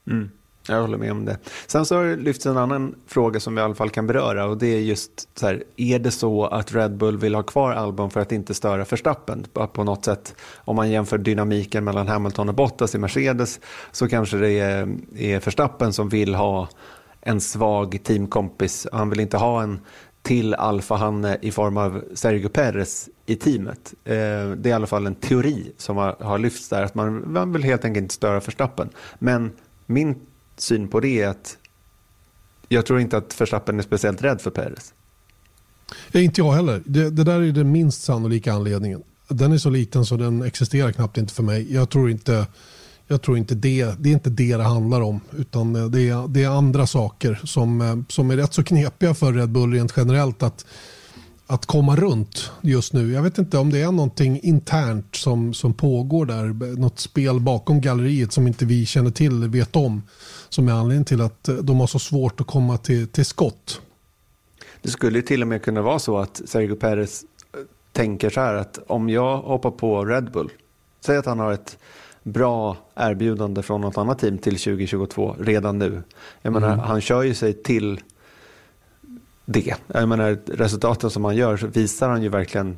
Mm. 0.08 0.30
Jag 0.67 0.82
håller 0.82 0.97
med 0.97 1.12
om 1.12 1.25
det. 1.25 1.38
Sen 1.67 1.86
så 1.86 1.95
har 1.95 2.03
det 2.03 2.15
lyfts 2.15 2.45
en 2.45 2.58
annan 2.58 2.95
fråga 3.08 3.39
som 3.39 3.56
vi 3.56 3.62
i 3.62 3.63
alla 3.63 3.75
fall 3.75 3.89
kan 3.89 4.08
beröra 4.08 4.45
och 4.45 4.58
det 4.58 4.67
är 4.67 4.80
just 4.80 5.39
så 5.39 5.45
här, 5.45 5.63
är 5.77 5.99
det 5.99 6.12
så 6.12 6.45
att 6.45 6.75
Red 6.75 6.97
Bull 6.97 7.17
vill 7.17 7.36
ha 7.36 7.43
kvar 7.43 7.71
Albon 7.71 8.10
för 8.10 8.19
att 8.19 8.32
inte 8.32 8.53
störa 8.53 8.84
Verstappen 8.84 9.45
på 9.73 9.84
något 9.84 10.06
sätt? 10.06 10.36
Om 10.56 10.75
man 10.75 10.91
jämför 10.91 11.17
dynamiken 11.17 11.84
mellan 11.84 12.08
Hamilton 12.08 12.49
och 12.49 12.56
Bottas 12.56 12.95
i 12.95 12.97
Mercedes 12.97 13.60
så 13.91 14.08
kanske 14.08 14.38
det 14.38 14.60
är, 14.60 14.97
är 15.17 15.39
Verstappen 15.39 15.93
som 15.93 16.10
vill 16.10 16.36
ha 16.36 16.69
en 17.21 17.41
svag 17.41 17.99
teamkompis. 18.03 18.88
Han 18.91 19.10
vill 19.10 19.19
inte 19.19 19.38
ha 19.38 19.63
en 19.63 19.80
till 20.21 20.53
alfahanne 20.53 21.38
i 21.41 21.51
form 21.51 21.77
av 21.77 22.03
Sergio 22.13 22.49
Perez 22.49 23.10
i 23.25 23.36
teamet. 23.36 23.93
Eh, 24.03 24.13
det 24.13 24.65
är 24.65 24.67
i 24.67 24.71
alla 24.71 24.88
fall 24.88 25.08
en 25.08 25.15
teori 25.15 25.71
som 25.77 25.97
har 25.97 26.38
lyfts 26.38 26.69
där, 26.69 26.84
att 26.84 26.95
man 26.95 27.53
vill 27.53 27.63
helt 27.63 27.86
enkelt 27.86 28.01
inte 28.01 28.13
störa 28.13 28.39
Verstappen. 28.39 28.89
Men 29.19 29.51
min 29.86 30.15
syn 30.58 30.88
på 30.88 31.00
det 31.00 31.22
är 31.22 31.28
att 31.28 31.58
jag 32.70 32.86
tror 32.86 33.00
inte 33.00 33.17
att 33.17 33.41
Verstappen 33.41 33.80
är 33.80 33.84
speciellt 33.84 34.22
rädd 34.22 34.41
för 34.41 34.52
Perez. 34.52 34.93
Ja, 36.12 36.20
inte 36.20 36.41
jag 36.41 36.52
heller. 36.52 36.82
Det, 36.86 37.10
det, 37.10 37.24
där 37.24 37.41
är 37.41 37.52
den 37.52 37.72
minst 37.72 38.04
sannolika 38.04 38.54
anledningen. 38.54 39.04
Den 39.28 39.52
är 39.52 39.58
så 39.58 39.70
liten 39.70 40.06
så 40.06 40.17
den 40.17 40.41
existerar 40.41 40.91
knappt 40.91 41.17
inte 41.17 41.34
för 41.34 41.43
mig. 41.43 41.74
Jag 41.74 41.89
tror 41.89 42.10
inte, 42.10 42.48
jag 43.08 43.22
tror 43.22 43.38
inte 43.38 43.56
det, 43.56 43.96
det 44.00 44.10
är 44.10 44.13
inte 44.13 44.30
det 44.30 44.58
det 44.58 44.63
handlar 44.63 45.02
om. 45.02 45.20
Utan 45.38 45.76
eh, 45.76 45.86
det 45.86 46.10
är, 46.10 46.28
det 46.28 46.43
är 46.43 46.50
andra 46.50 46.88
saker 46.88 47.39
som, 47.43 47.82
eh, 47.82 47.96
som 48.10 48.32
är 48.32 48.38
rätt 48.38 48.54
så 48.54 48.63
knepiga 48.63 49.13
för 49.13 49.34
Red 49.34 49.50
Bull 49.50 49.74
rent 49.74 49.93
generellt. 49.98 50.43
att 50.43 50.65
att 51.47 51.65
komma 51.65 51.95
runt 51.95 52.51
just 52.62 52.93
nu. 52.93 53.12
Jag 53.12 53.21
vet 53.21 53.38
inte 53.38 53.57
om 53.57 53.69
det 53.69 53.81
är 53.81 53.91
någonting 53.91 54.39
internt 54.43 55.15
som, 55.15 55.53
som 55.53 55.73
pågår 55.73 56.25
där. 56.25 56.75
Något 56.79 56.99
spel 56.99 57.39
bakom 57.39 57.81
galleriet 57.81 58.31
som 58.31 58.47
inte 58.47 58.65
vi 58.65 58.86
känner 58.86 59.12
till, 59.12 59.47
vet 59.47 59.75
om. 59.75 60.01
Som 60.49 60.67
är 60.67 60.71
anledningen 60.71 61.05
till 61.05 61.21
att 61.21 61.49
de 61.62 61.79
har 61.79 61.88
så 61.88 61.99
svårt 61.99 62.41
att 62.41 62.47
komma 62.47 62.77
till, 62.77 63.07
till 63.07 63.25
skott. 63.25 63.81
Det 64.81 64.89
skulle 64.89 65.21
till 65.21 65.41
och 65.41 65.47
med 65.47 65.63
kunna 65.63 65.81
vara 65.81 65.99
så 65.99 66.17
att 66.17 66.41
Sergio 66.45 66.75
Perez 66.75 67.23
eh, 67.23 67.60
tänker 67.91 68.29
så 68.29 68.39
här 68.39 68.53
att 68.53 68.79
om 68.88 69.10
jag 69.10 69.38
hoppar 69.38 69.71
på 69.71 70.05
Red 70.05 70.31
Bull, 70.31 70.51
säg 71.05 71.17
att 71.17 71.25
han 71.25 71.39
har 71.39 71.53
ett 71.53 71.77
bra 72.23 72.77
erbjudande 72.95 73.62
från 73.62 73.81
något 73.81 73.97
annat 73.97 74.19
team 74.19 74.38
till 74.38 74.57
2022 74.60 75.36
redan 75.39 75.79
nu. 75.79 76.03
Jag 76.41 76.53
menar, 76.53 76.73
mm. 76.73 76.79
han 76.79 77.01
kör 77.01 77.23
ju 77.23 77.33
sig 77.33 77.63
till 77.63 77.99
det. 79.49 79.75
Jag 79.88 80.10
menar, 80.10 80.38
resultaten 80.45 81.10
som 81.10 81.25
han 81.25 81.36
gör 81.36 81.57
så 81.57 81.67
visar 81.67 82.10
han 82.10 82.23
ju 82.23 82.29
verkligen 82.29 82.77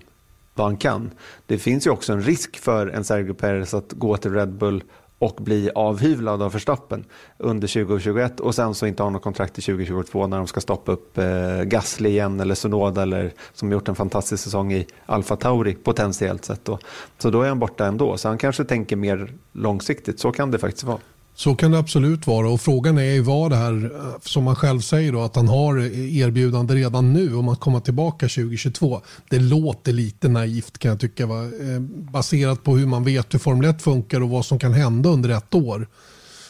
vad 0.56 0.68
han 0.68 0.78
kan. 0.78 1.12
Det 1.46 1.58
finns 1.58 1.88
ju 1.88 1.92
också 1.92 2.14
en 2.14 2.22
risk 2.22 2.58
för 2.58 2.88
en 2.88 3.04
Sergio 3.04 3.34
Perez 3.34 3.74
att 3.74 3.94
gå 3.94 4.18
till 4.18 4.34
Red 4.34 4.54
Bull 4.54 4.84
och 5.20 5.36
bli 5.40 5.70
avhyvlad 5.76 6.42
av 6.42 6.52
Verstappen 6.52 7.06
under 7.38 7.68
2021 7.68 8.40
och 8.40 8.56
sen 8.56 8.76
så 8.76 8.86
inte 8.86 9.04
ha 9.04 9.10
något 9.10 9.22
kontrakt 9.22 9.54
till 9.54 9.64
2022 9.64 10.28
när 10.28 10.38
de 10.38 10.48
ska 10.48 10.62
stoppa 10.62 10.92
upp 10.92 11.18
eh, 11.18 11.62
Gasly 11.64 12.10
igen 12.10 12.40
eller 12.40 12.56
Sonoda 12.56 13.02
eller 13.02 13.34
som 13.54 13.72
gjort 13.72 13.88
en 13.88 13.96
fantastisk 13.96 14.44
säsong 14.44 14.74
i 14.74 14.88
Alfa 15.06 15.36
Tauri 15.36 15.76
potentiellt 15.76 16.46
sett. 16.46 16.66
Då. 16.66 16.80
Så 17.18 17.30
då 17.30 17.42
är 17.42 17.48
han 17.48 17.60
borta 17.60 17.86
ändå. 17.86 18.18
Så 18.18 18.28
han 18.28 18.38
kanske 18.38 18.64
tänker 18.64 18.96
mer 18.96 19.34
långsiktigt. 19.52 20.20
Så 20.20 20.32
kan 20.32 20.52
det 20.52 20.58
faktiskt 20.58 20.84
vara. 20.84 21.00
Så 21.40 21.56
kan 21.56 21.72
det 21.72 21.80
absolut 21.80 22.28
vara 22.28 22.50
och 22.50 22.62
frågan 22.62 22.98
är 22.98 23.04
ju 23.04 23.22
vad 23.22 23.52
det 23.52 23.56
här 23.56 23.92
eh, 23.96 24.20
som 24.22 24.44
man 24.44 24.56
själv 24.56 24.80
säger 24.80 25.12
då 25.12 25.22
att 25.22 25.36
han 25.36 25.48
har 25.48 25.80
eh, 25.80 26.18
erbjudande 26.18 26.76
redan 26.76 27.14
nu 27.14 27.36
om 27.36 27.50
att 27.50 27.60
komma 27.60 27.80
tillbaka 27.82 28.26
2022. 28.28 29.02
Det 29.30 29.40
låter 29.40 29.94
lite 29.94 30.28
naivt 30.28 30.78
kan 30.78 30.90
jag 30.90 31.00
tycka 31.00 31.26
va? 31.26 31.44
Eh, 31.44 31.80
baserat 32.12 32.64
på 32.64 32.78
hur 32.78 32.88
man 32.88 33.04
vet 33.04 33.34
hur 33.34 33.40
Formel 33.40 33.70
1 33.70 33.82
funkar 33.82 34.22
och 34.22 34.30
vad 34.30 34.46
som 34.46 34.60
kan 34.60 34.74
hända 34.74 35.10
under 35.10 35.30
ett 35.30 35.56
år. 35.56 35.88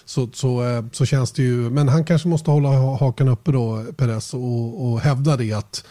Så, 0.06 0.30
så, 0.34 0.84
så 0.92 1.06
känns 1.06 1.32
det 1.32 1.44
ju, 1.44 1.70
men 1.70 1.88
han 1.88 2.06
kanske 2.06 2.28
måste 2.28 2.52
hålla 2.52 2.70
hakan 2.96 3.28
uppe 3.28 3.52
då 3.52 3.86
Perez 3.98 4.34
och, 4.34 4.92
och 4.92 5.00
hävda 5.00 5.38
det 5.38 5.54
att 5.54 5.84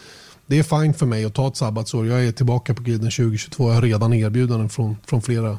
det 0.45 0.59
är 0.59 0.63
fine 0.63 0.93
för 0.93 1.05
mig 1.05 1.25
att 1.25 1.33
ta 1.33 1.47
ett 1.47 1.57
sabbatsår. 1.57 2.07
Jag 2.07 2.25
är 2.25 2.31
tillbaka 2.31 2.73
på 2.73 2.83
griden 2.83 3.11
2022. 3.11 3.67
Jag 3.67 3.75
har 3.75 3.81
redan 3.81 4.13
erbjudanden 4.13 4.69
från, 4.69 4.97
från 5.07 5.21
flera 5.21 5.57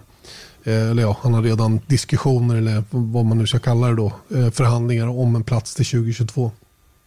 eller 0.65 1.03
ja, 1.03 1.17
han 1.23 1.35
har 1.35 1.43
redan 1.43 1.81
diskussioner 1.87 2.57
eller 2.57 2.85
vad 2.91 3.25
man 3.25 3.39
nu 3.39 3.47
ska 3.47 3.59
kalla 3.59 3.87
det 3.87 3.97
då, 3.97 4.13
eh, 4.35 4.51
förhandlingar 4.51 5.09
om 5.09 5.37
en 5.37 5.45
plats 5.45 5.75
till 5.75 5.87
2022. 5.87 6.51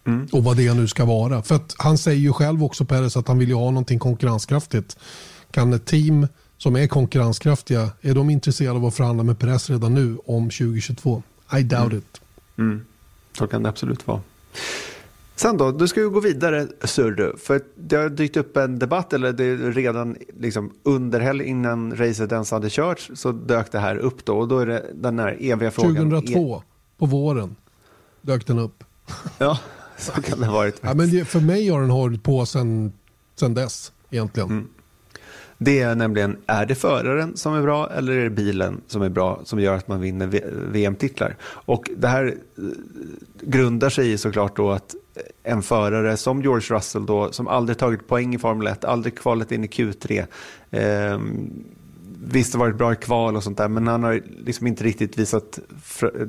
Mm. 0.05 0.27
Och 0.31 0.43
vad 0.43 0.57
det 0.57 0.73
nu 0.73 0.87
ska 0.87 1.05
vara. 1.05 1.41
För 1.41 1.55
att 1.55 1.75
han 1.77 1.97
säger 1.97 2.19
ju 2.19 2.33
själv 2.33 2.63
också 2.63 2.85
Peres 2.85 3.17
att 3.17 3.27
han 3.27 3.39
vill 3.39 3.49
ju 3.49 3.55
ha 3.55 3.71
någonting 3.71 3.99
konkurrenskraftigt. 3.99 4.97
Kan 5.51 5.73
ett 5.73 5.85
team 5.85 6.27
som 6.57 6.75
är 6.75 6.87
konkurrenskraftiga, 6.87 7.89
är 8.01 8.13
de 8.13 8.29
intresserade 8.29 8.75
av 8.75 8.85
att 8.85 8.95
förhandla 8.95 9.23
med 9.23 9.39
Peres 9.39 9.69
redan 9.69 9.93
nu 9.93 10.17
om 10.25 10.49
2022? 10.49 11.23
I 11.57 11.63
doubt 11.63 11.91
mm. 11.91 11.97
it. 11.97 12.21
Mm. 12.57 12.85
Så 13.37 13.47
kan 13.47 13.63
det 13.63 13.69
absolut 13.69 14.07
vara. 14.07 14.21
Sen 15.35 15.57
då, 15.57 15.71
du 15.71 15.87
ska 15.87 15.99
ju 15.99 16.09
gå 16.09 16.19
vidare 16.19 16.67
Surdu, 16.83 17.37
för 17.37 17.61
det 17.75 17.95
har 17.95 18.09
dykt 18.09 18.37
upp 18.37 18.57
en 18.57 18.79
debatt, 18.79 19.13
eller 19.13 19.33
det 19.33 19.55
redan 19.55 20.17
liksom 20.39 20.73
under 20.83 21.19
helgen 21.19 21.47
innan 21.47 21.95
racet 21.95 22.31
ens 22.31 22.51
hade 22.51 22.69
körts 22.69 23.11
så 23.15 23.31
dök 23.31 23.71
det 23.71 23.79
här 23.79 23.95
upp 23.95 24.25
då 24.25 24.37
och 24.37 24.47
då 24.47 24.59
är 24.59 24.65
det 24.65 24.85
den 24.93 25.19
här 25.19 25.37
eviga 25.39 25.71
frågan. 25.71 25.95
2002 26.11 26.63
på 26.97 27.05
våren 27.05 27.55
dök 28.21 28.47
den 28.47 28.59
upp. 28.59 28.83
Ja, 29.37 29.59
så 29.97 30.11
kan 30.11 30.39
det 30.39 30.45
ha 30.45 30.53
varit. 30.53 30.79
Ja, 30.81 30.93
men 30.93 31.11
det, 31.11 31.25
för 31.25 31.39
mig 31.39 31.69
har 31.69 31.81
den 31.81 31.89
hållit 31.89 32.23
på 32.23 32.45
sedan 32.45 32.93
sen 33.35 33.53
dess 33.53 33.91
egentligen. 34.09 34.49
Mm. 34.49 34.67
Det 35.63 35.79
är 35.79 35.95
nämligen, 35.95 36.37
är 36.47 36.65
det 36.65 36.75
föraren 36.75 37.37
som 37.37 37.53
är 37.53 37.61
bra 37.61 37.89
eller 37.89 38.13
är 38.13 38.23
det 38.23 38.29
bilen 38.29 38.81
som 38.87 39.01
är 39.01 39.09
bra 39.09 39.39
som 39.43 39.59
gör 39.59 39.75
att 39.75 39.87
man 39.87 40.01
vinner 40.01 40.27
VM-titlar? 40.71 41.35
Och 41.43 41.89
det 41.97 42.07
här 42.07 42.25
eh, 42.25 42.63
grundar 43.41 43.89
sig 43.89 44.11
i 44.11 44.17
såklart 44.17 44.55
då 44.55 44.71
att 44.71 44.95
en 45.43 45.61
förare 45.61 46.17
som 46.17 46.41
George 46.41 46.75
Russell 46.75 47.05
då, 47.05 47.31
som 47.31 47.47
aldrig 47.47 47.77
tagit 47.77 48.07
poäng 48.07 48.35
i 48.35 48.37
Formel 48.37 48.67
1, 48.67 48.85
aldrig 48.85 49.17
kvalat 49.17 49.51
in 49.51 49.63
i 49.63 49.67
Q3. 49.67 50.25
Eh, 50.71 51.19
visst 52.25 52.53
har 52.53 52.59
varit 52.59 52.77
bra 52.77 52.93
i 52.93 52.95
kval 52.95 53.35
och 53.35 53.43
sånt 53.43 53.57
där, 53.57 53.67
men 53.67 53.87
han 53.87 54.03
har 54.03 54.21
liksom 54.45 54.67
inte 54.67 54.83
riktigt 54.83 55.17
visat 55.17 55.59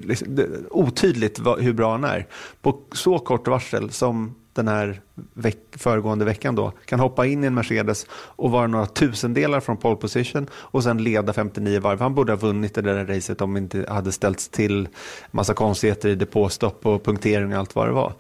liksom, 0.02 0.38
otydligt 0.70 1.40
hur 1.58 1.72
bra 1.72 1.90
han 1.90 2.04
är. 2.04 2.26
På 2.62 2.80
så 2.92 3.18
kort 3.18 3.48
varsel 3.48 3.90
som 3.90 4.34
den 4.54 4.68
här 4.68 5.00
veck 5.34 5.58
föregående 5.72 6.24
veckan 6.24 6.54
då 6.54 6.72
kan 6.84 7.00
hoppa 7.00 7.26
in 7.26 7.44
i 7.44 7.46
en 7.46 7.54
Mercedes 7.54 8.06
och 8.10 8.50
vara 8.50 8.66
några 8.66 8.86
tusendelar 8.86 9.60
från 9.60 9.76
pole 9.76 9.96
position 9.96 10.46
och 10.52 10.82
sen 10.82 11.04
leda 11.04 11.32
59 11.32 11.80
varv. 11.80 12.00
Han 12.00 12.14
borde 12.14 12.32
ha 12.32 12.36
vunnit 12.36 12.74
det 12.74 12.82
där 12.82 13.06
racet 13.06 13.40
om 13.40 13.54
det 13.54 13.58
inte 13.58 13.86
hade 13.88 14.12
ställts 14.12 14.48
till 14.48 14.88
massa 15.30 15.54
konstigheter 15.54 16.08
i 16.08 16.14
depåstopp 16.14 16.86
och 16.86 17.04
punktering 17.04 17.52
och 17.52 17.58
allt 17.58 17.74
vad 17.74 17.88
det 17.88 17.92
var. 17.92 18.12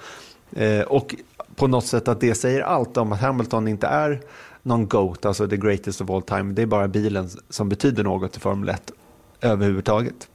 Eh, 0.52 0.80
och 0.80 1.14
på 1.56 1.66
något 1.66 1.86
sätt 1.86 2.08
att 2.08 2.20
det 2.20 2.34
säger 2.34 2.60
allt 2.60 2.96
om 2.96 3.12
att 3.12 3.20
Hamilton 3.20 3.68
inte 3.68 3.86
är 3.86 4.20
någon 4.62 4.88
GOAT, 4.88 5.24
alltså 5.24 5.48
the 5.48 5.56
greatest 5.56 6.00
of 6.00 6.10
all 6.10 6.22
time. 6.22 6.52
Det 6.52 6.62
är 6.62 6.66
bara 6.66 6.88
bilen 6.88 7.28
som 7.50 7.68
betyder 7.68 8.04
något 8.04 8.36
i 8.36 8.40
Formel 8.40 8.68
1 8.68 8.92
överhuvudtaget. 9.40 10.28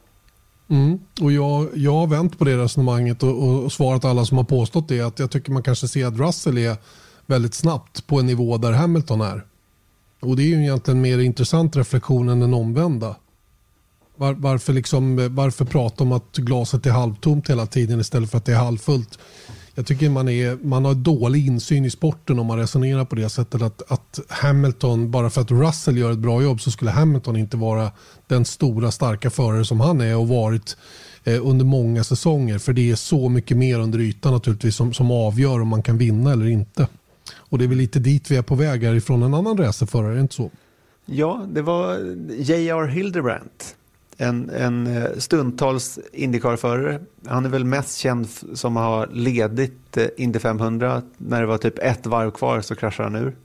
Mm. 0.69 0.99
Och 1.21 1.31
jag, 1.31 1.69
jag 1.75 1.93
har 1.93 2.07
vänt 2.07 2.39
på 2.39 2.45
det 2.45 2.57
resonemanget 2.57 3.23
och, 3.23 3.63
och 3.63 3.71
svarat 3.71 4.05
alla 4.05 4.25
som 4.25 4.37
har 4.37 4.45
påstått 4.45 4.87
det 4.87 5.01
att 5.01 5.19
jag 5.19 5.31
tycker 5.31 5.51
man 5.51 5.63
kanske 5.63 5.87
ser 5.87 6.05
att 6.05 6.17
Russell 6.17 6.57
är 6.57 6.77
väldigt 7.25 7.53
snabbt 7.53 8.07
på 8.07 8.19
en 8.19 8.25
nivå 8.25 8.57
där 8.57 8.71
Hamilton 8.71 9.21
är. 9.21 9.45
Och 10.19 10.35
det 10.35 10.43
är 10.43 10.47
ju 10.47 10.61
egentligen 10.61 11.01
mer 11.01 11.19
intressant 11.19 11.75
reflektion 11.75 12.29
än 12.29 12.39
den 12.39 12.53
omvända. 12.53 13.15
Var, 14.15 14.33
varför, 14.33 14.73
liksom, 14.73 15.35
varför 15.35 15.65
prata 15.65 16.03
om 16.03 16.11
att 16.11 16.35
glaset 16.35 16.85
är 16.85 16.91
halvtomt 16.91 17.49
hela 17.49 17.65
tiden 17.65 17.99
istället 17.99 18.31
för 18.31 18.37
att 18.37 18.45
det 18.45 18.51
är 18.53 18.57
halvfullt? 18.57 19.19
Jag 19.79 19.85
tycker 19.85 20.09
man, 20.09 20.29
är, 20.29 20.57
man 20.61 20.85
har 20.85 20.93
dålig 20.93 21.47
insyn 21.47 21.85
i 21.85 21.89
sporten 21.89 22.39
om 22.39 22.45
man 22.45 22.57
resonerar 22.57 23.05
på 23.05 23.15
det 23.15 23.29
sättet 23.29 23.61
att, 23.61 23.91
att 23.91 24.19
Hamilton, 24.29 25.11
bara 25.11 25.29
för 25.29 25.41
att 25.41 25.51
Russell 25.51 25.97
gör 25.97 26.11
ett 26.11 26.17
bra 26.19 26.43
jobb 26.43 26.61
så 26.61 26.71
skulle 26.71 26.91
Hamilton 26.91 27.35
inte 27.35 27.57
vara 27.57 27.91
den 28.27 28.45
stora 28.45 28.91
starka 28.91 29.29
förare 29.29 29.65
som 29.65 29.79
han 29.79 30.01
är 30.01 30.17
och 30.17 30.27
varit 30.27 30.77
eh, 31.23 31.47
under 31.47 31.65
många 31.65 32.03
säsonger. 32.03 32.57
För 32.57 32.73
det 32.73 32.91
är 32.91 32.95
så 32.95 33.29
mycket 33.29 33.57
mer 33.57 33.79
under 33.79 33.99
ytan 33.99 34.33
naturligtvis 34.33 34.75
som, 34.75 34.93
som 34.93 35.11
avgör 35.11 35.61
om 35.61 35.67
man 35.67 35.83
kan 35.83 35.97
vinna 35.97 36.31
eller 36.31 36.47
inte. 36.47 36.87
Och 37.35 37.57
det 37.57 37.63
är 37.63 37.69
väl 37.69 37.77
lite 37.77 37.99
dit 37.99 38.31
vi 38.31 38.35
är 38.35 38.41
på 38.41 38.55
väg 38.55 38.83
härifrån 38.83 39.23
en 39.23 39.33
annan 39.33 39.57
racerförare, 39.57 40.11
är 40.11 40.15
det 40.15 40.21
inte 40.21 40.35
så? 40.35 40.51
Ja, 41.05 41.45
det 41.53 41.61
var 41.61 41.97
J.R. 42.37 42.87
Hildebrandt 42.87 43.75
en, 44.21 44.49
en 44.49 44.87
eh, 44.87 45.17
stundtals 45.17 45.99
Indycar-förare. 46.13 46.99
Han 47.25 47.45
är 47.45 47.49
väl 47.49 47.65
mest 47.65 47.97
känd 47.97 48.27
som 48.53 48.77
att 48.77 48.83
ha 48.83 49.05
ledit 49.05 49.97
eh, 49.97 50.07
Indy 50.17 50.39
500. 50.39 51.01
När 51.17 51.41
det 51.41 51.47
var 51.47 51.57
typ 51.57 51.79
ett 51.79 52.05
varv 52.05 52.31
kvar 52.31 52.61
så 52.61 52.75
kraschade 52.75 53.09
han 53.09 53.15
ur. 53.15 53.35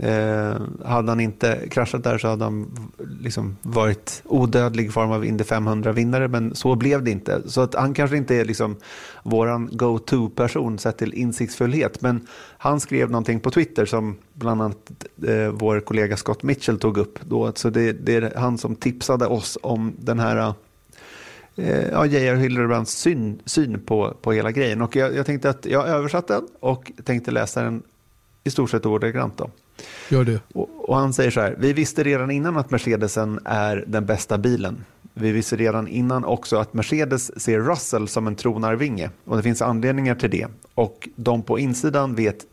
Eh, 0.00 0.60
hade 0.84 1.10
han 1.10 1.20
inte 1.20 1.68
kraschat 1.70 2.04
där 2.04 2.18
så 2.18 2.28
hade 2.28 2.44
han 2.44 2.88
liksom 3.20 3.56
varit 3.62 4.22
odödlig 4.24 4.86
i 4.86 4.88
form 4.88 5.10
av 5.10 5.24
Indy 5.24 5.44
500-vinnare, 5.44 6.28
men 6.28 6.54
så 6.54 6.74
blev 6.74 7.04
det 7.04 7.10
inte. 7.10 7.42
Så 7.46 7.60
att 7.60 7.74
han 7.74 7.94
kanske 7.94 8.16
inte 8.16 8.36
är 8.36 8.44
liksom 8.44 8.76
vår 9.22 9.76
go-to-person 9.76 10.78
sett 10.78 10.98
till 10.98 11.14
insiktsfullhet, 11.14 12.00
men 12.00 12.26
han 12.58 12.80
skrev 12.80 13.10
någonting 13.10 13.40
på 13.40 13.50
Twitter 13.50 13.86
som 13.86 14.16
bland 14.34 14.62
annat 14.62 14.90
eh, 15.26 15.48
vår 15.48 15.80
kollega 15.80 16.16
Scott 16.16 16.42
Mitchell 16.42 16.78
tog 16.78 16.98
upp. 16.98 17.18
Då. 17.20 17.52
Så 17.54 17.70
det, 17.70 17.92
det 17.92 18.16
är 18.16 18.32
han 18.36 18.58
som 18.58 18.76
tipsade 18.76 19.26
oss 19.26 19.58
om 19.62 19.94
den 19.98 20.18
här 20.18 20.54
eh, 21.56 21.88
ja, 21.88 22.06
J.R. 22.06 22.36
Hildebrands 22.36 22.92
syn, 22.92 23.40
syn 23.44 23.80
på, 23.86 24.14
på 24.22 24.32
hela 24.32 24.52
grejen. 24.52 24.82
Och 24.82 24.96
jag, 24.96 25.14
jag 25.14 25.26
tänkte 25.26 25.50
att 25.50 25.66
jag 25.66 25.88
översatte 25.88 26.32
den 26.34 26.46
och 26.60 26.92
tänkte 27.04 27.30
läsa 27.30 27.62
den 27.62 27.82
i 28.44 28.50
stort 28.50 28.70
sett 28.70 28.86
ordagrant. 28.86 29.38
Då. 29.38 29.50
Gör 30.08 30.24
det. 30.24 30.40
Och, 30.54 30.68
och, 30.88 30.96
han 30.96 31.12
säger 31.12 31.30
så 31.30 31.40
här, 31.40 31.56
vi 31.58 31.72
visste 31.72 32.02
redan 32.02 32.30
innan 32.30 32.56
att 32.56 32.70
Mercedesen 32.70 33.40
är 33.44 33.84
den 33.86 34.06
bästa 34.06 34.38
bilen. 34.38 34.84
Vi 35.14 35.32
visste 35.32 35.56
redan 35.56 35.88
innan 35.88 36.24
också 36.24 36.56
att 36.56 36.74
Mercedes 36.74 37.42
ser 37.42 37.60
Russell 37.60 38.08
som 38.08 38.26
en 38.26 38.36
tronarvinge 38.36 39.10
och 39.24 39.36
det 39.36 39.42
finns 39.42 39.62
anledningar 39.62 40.14
till 40.14 40.30
det. 40.30 40.46
Och 40.74 41.08
de 41.16 41.42
på 41.42 41.58
insidan 41.58 42.14
vet 42.14 42.46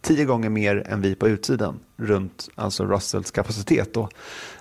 tio 0.00 0.24
gånger 0.24 0.48
mer 0.48 0.86
än 0.86 1.02
vi 1.02 1.14
på 1.14 1.28
utsidan 1.28 1.78
runt 1.96 2.48
alltså 2.54 2.84
Russells 2.84 3.30
kapacitet 3.30 3.94
då, 3.94 4.08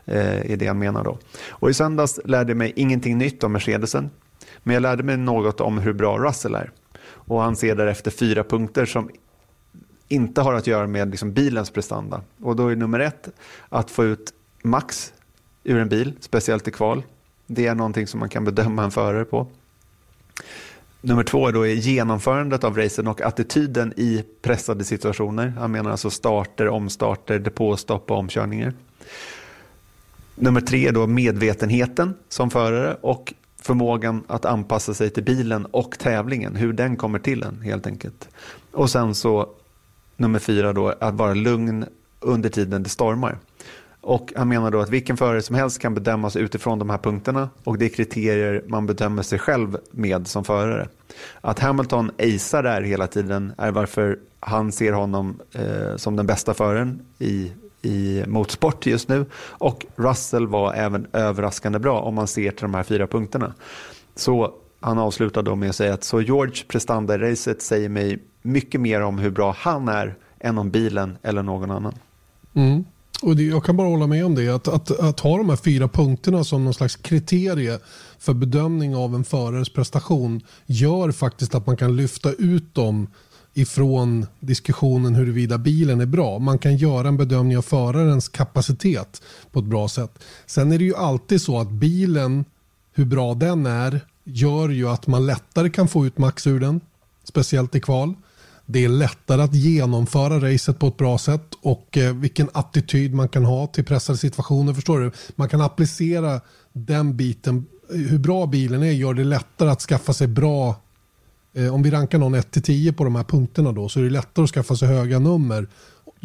eh, 0.05 0.51
är 0.51 0.57
det 0.57 0.67
han 0.67 0.79
menar 0.79 1.03
då. 1.03 1.17
Och 1.49 1.69
i 1.69 1.73
söndags 1.73 2.19
lärde 2.25 2.49
jag 2.49 2.57
mig 2.57 2.73
ingenting 2.75 3.17
nytt 3.17 3.43
om 3.43 3.51
Mercedesen, 3.51 4.09
men 4.63 4.73
jag 4.73 4.81
lärde 4.81 5.03
mig 5.03 5.17
något 5.17 5.61
om 5.61 5.77
hur 5.77 5.93
bra 5.93 6.17
Russell 6.17 6.55
är. 6.55 6.71
Och 7.07 7.41
han 7.41 7.55
ser 7.55 7.75
därefter 7.75 8.11
fyra 8.11 8.43
punkter 8.43 8.85
som 8.85 9.09
inte 10.07 10.41
har 10.41 10.53
att 10.53 10.67
göra 10.67 10.87
med 10.87 11.11
liksom 11.11 11.33
bilens 11.33 11.69
prestanda. 11.69 12.21
Och 12.41 12.55
då 12.55 12.67
är 12.67 12.75
nummer 12.75 12.99
ett 12.99 13.29
att 13.69 13.91
få 13.91 14.03
ut 14.05 14.33
max 14.63 15.13
ur 15.63 15.77
en 15.77 15.89
bil, 15.89 16.13
speciellt 16.19 16.67
i 16.67 16.71
kval. 16.71 17.03
Det 17.47 17.67
är 17.67 17.75
någonting 17.75 18.07
som 18.07 18.19
man 18.19 18.29
kan 18.29 18.45
bedöma 18.45 18.83
en 18.83 18.91
förare 18.91 19.25
på. 19.25 19.47
Nummer 21.01 21.23
två 21.23 21.51
då 21.51 21.67
är 21.67 21.73
genomförandet 21.73 22.63
av 22.63 22.77
racen 22.77 23.07
och 23.07 23.21
attityden 23.21 23.93
i 23.97 24.23
pressade 24.41 24.83
situationer. 24.83 25.47
Han 25.47 25.71
menar 25.71 25.91
alltså 25.91 26.09
starter, 26.09 26.67
omstarter, 26.67 27.39
depåstopp 27.39 28.11
och 28.11 28.17
omkörningar. 28.17 28.73
Nummer 30.35 30.61
tre 30.61 30.91
då 30.91 31.07
medvetenheten 31.07 32.13
som 32.29 32.49
förare 32.49 32.97
och 33.01 33.33
förmågan 33.61 34.23
att 34.27 34.45
anpassa 34.45 34.93
sig 34.93 35.09
till 35.09 35.23
bilen 35.23 35.65
och 35.65 35.99
tävlingen, 35.99 36.55
hur 36.55 36.73
den 36.73 36.95
kommer 36.95 37.19
till 37.19 37.43
en 37.43 37.61
helt 37.61 37.87
enkelt. 37.87 38.29
Och 38.71 38.89
sen 38.89 39.15
så 39.15 39.49
nummer 40.17 40.39
fyra 40.39 40.73
då, 40.73 40.87
att 40.99 41.13
vara 41.13 41.33
lugn 41.33 41.85
under 42.19 42.49
tiden 42.49 42.83
det 42.83 42.89
stormar. 42.89 43.37
Och 44.01 44.33
han 44.35 44.47
menar 44.47 44.71
då 44.71 44.79
att 44.81 44.89
vilken 44.89 45.17
förare 45.17 45.41
som 45.41 45.55
helst 45.55 45.79
kan 45.79 45.93
bedömas 45.93 46.35
utifrån 46.35 46.79
de 46.79 46.89
här 46.89 46.97
punkterna 46.97 47.49
och 47.63 47.77
det 47.77 47.85
är 47.85 47.89
kriterier 47.89 48.63
man 48.67 48.85
bedömer 48.85 49.23
sig 49.23 49.39
själv 49.39 49.77
med 49.91 50.27
som 50.27 50.43
förare. 50.43 50.87
Att 51.41 51.59
Hamilton 51.59 52.11
acear 52.19 52.63
där 52.63 52.81
hela 52.81 53.07
tiden 53.07 53.53
är 53.57 53.71
varför 53.71 54.19
han 54.39 54.71
ser 54.71 54.93
honom 54.93 55.39
eh, 55.53 55.95
som 55.95 56.15
den 56.15 56.27
bästa 56.27 56.53
föraren 56.53 57.01
i, 57.19 57.51
i 57.81 58.23
motorsport 58.27 58.85
just 58.85 59.09
nu. 59.09 59.25
Och 59.35 59.85
Russell 59.95 60.47
var 60.47 60.73
även 60.73 61.07
överraskande 61.13 61.79
bra 61.79 61.99
om 61.99 62.15
man 62.15 62.27
ser 62.27 62.51
till 62.51 62.61
de 62.61 62.73
här 62.73 62.83
fyra 62.83 63.07
punkterna. 63.07 63.53
Så 64.15 64.53
han 64.79 64.97
avslutar 64.97 65.43
då 65.43 65.55
med 65.55 65.69
att 65.69 65.75
säga 65.75 65.93
att 65.93 66.03
så 66.03 66.21
George 66.21 66.63
prestanda 66.67 67.15
i 67.15 67.17
racet 67.17 67.61
säger 67.61 67.89
mig 67.89 68.19
mycket 68.45 68.81
mer 68.81 69.01
om 69.01 69.17
hur 69.17 69.31
bra 69.31 69.55
han 69.59 69.87
är 69.87 70.15
än 70.39 70.57
om 70.57 70.71
bilen 70.71 71.17
eller 71.23 71.43
någon 71.43 71.71
annan. 71.71 71.93
Mm. 72.53 72.85
Och 73.21 73.35
det, 73.35 73.43
jag 73.43 73.63
kan 73.63 73.77
bara 73.77 73.87
hålla 73.87 74.07
med 74.07 74.25
om 74.25 74.35
det. 74.35 74.49
Att, 74.49 74.67
att, 74.67 74.99
att 74.99 75.19
ha 75.19 75.37
de 75.37 75.49
här 75.49 75.55
fyra 75.55 75.87
punkterna 75.87 76.43
som 76.43 76.63
någon 76.63 76.73
slags 76.73 76.95
kriterie 76.95 77.79
för 78.19 78.33
bedömning 78.33 78.95
av 78.95 79.15
en 79.15 79.23
förares 79.23 79.69
prestation 79.69 80.41
gör 80.65 81.11
faktiskt 81.11 81.55
att 81.55 81.67
man 81.67 81.77
kan 81.77 81.95
lyfta 81.95 82.31
ut 82.31 82.75
dem 82.75 83.07
ifrån 83.53 84.25
diskussionen 84.39 85.15
huruvida 85.15 85.57
bilen 85.57 86.01
är 86.01 86.05
bra. 86.05 86.39
Man 86.39 86.57
kan 86.57 86.77
göra 86.77 87.07
en 87.07 87.17
bedömning 87.17 87.57
av 87.57 87.61
förarens 87.61 88.29
kapacitet 88.29 89.21
på 89.51 89.59
ett 89.59 89.65
bra 89.65 89.87
sätt. 89.87 90.23
Sen 90.45 90.71
är 90.71 90.77
det 90.77 90.83
ju 90.83 90.95
alltid 90.95 91.41
så 91.41 91.59
att 91.59 91.69
bilen, 91.69 92.45
hur 92.93 93.05
bra 93.05 93.33
den 93.33 93.65
är, 93.65 94.01
gör 94.23 94.69
ju 94.69 94.89
att 94.89 95.07
man 95.07 95.25
lättare 95.25 95.69
kan 95.69 95.87
få 95.87 96.05
ut 96.05 96.17
max 96.17 96.47
ur 96.47 96.59
den. 96.59 96.81
Speciellt 97.23 97.75
i 97.75 97.79
kval. 97.79 98.13
Det 98.65 98.85
är 98.85 98.89
lättare 98.89 99.41
att 99.41 99.55
genomföra 99.55 100.53
racet 100.53 100.79
på 100.79 100.87
ett 100.87 100.97
bra 100.97 101.17
sätt 101.17 101.53
och 101.61 101.97
eh, 101.97 102.13
vilken 102.13 102.49
attityd 102.53 103.13
man 103.13 103.29
kan 103.29 103.45
ha 103.45 103.67
till 103.67 103.85
pressade 103.85 104.17
situationer. 104.17 104.73
Förstår 104.73 104.99
du? 104.99 105.11
Man 105.35 105.49
kan 105.49 105.61
applicera 105.61 106.41
den 106.73 107.17
biten. 107.17 107.65
Hur 107.89 108.17
bra 108.17 108.45
bilen 108.45 108.83
är 108.83 108.91
gör 108.91 109.13
det 109.13 109.23
lättare 109.23 109.69
att 109.69 109.81
skaffa 109.81 110.13
sig 110.13 110.27
bra 110.27 110.75
eh, 111.53 111.73
om 111.73 111.83
vi 111.83 111.91
rankar 111.91 112.17
någon 112.17 112.35
1-10 112.35 112.93
på 112.93 113.03
de 113.03 113.15
här 113.15 113.23
punkterna 113.23 113.71
då 113.71 113.89
så 113.89 113.99
är 113.99 114.03
det 114.03 114.09
lättare 114.09 114.43
att 114.43 114.49
skaffa 114.49 114.75
sig 114.75 114.87
höga 114.87 115.19
nummer 115.19 115.67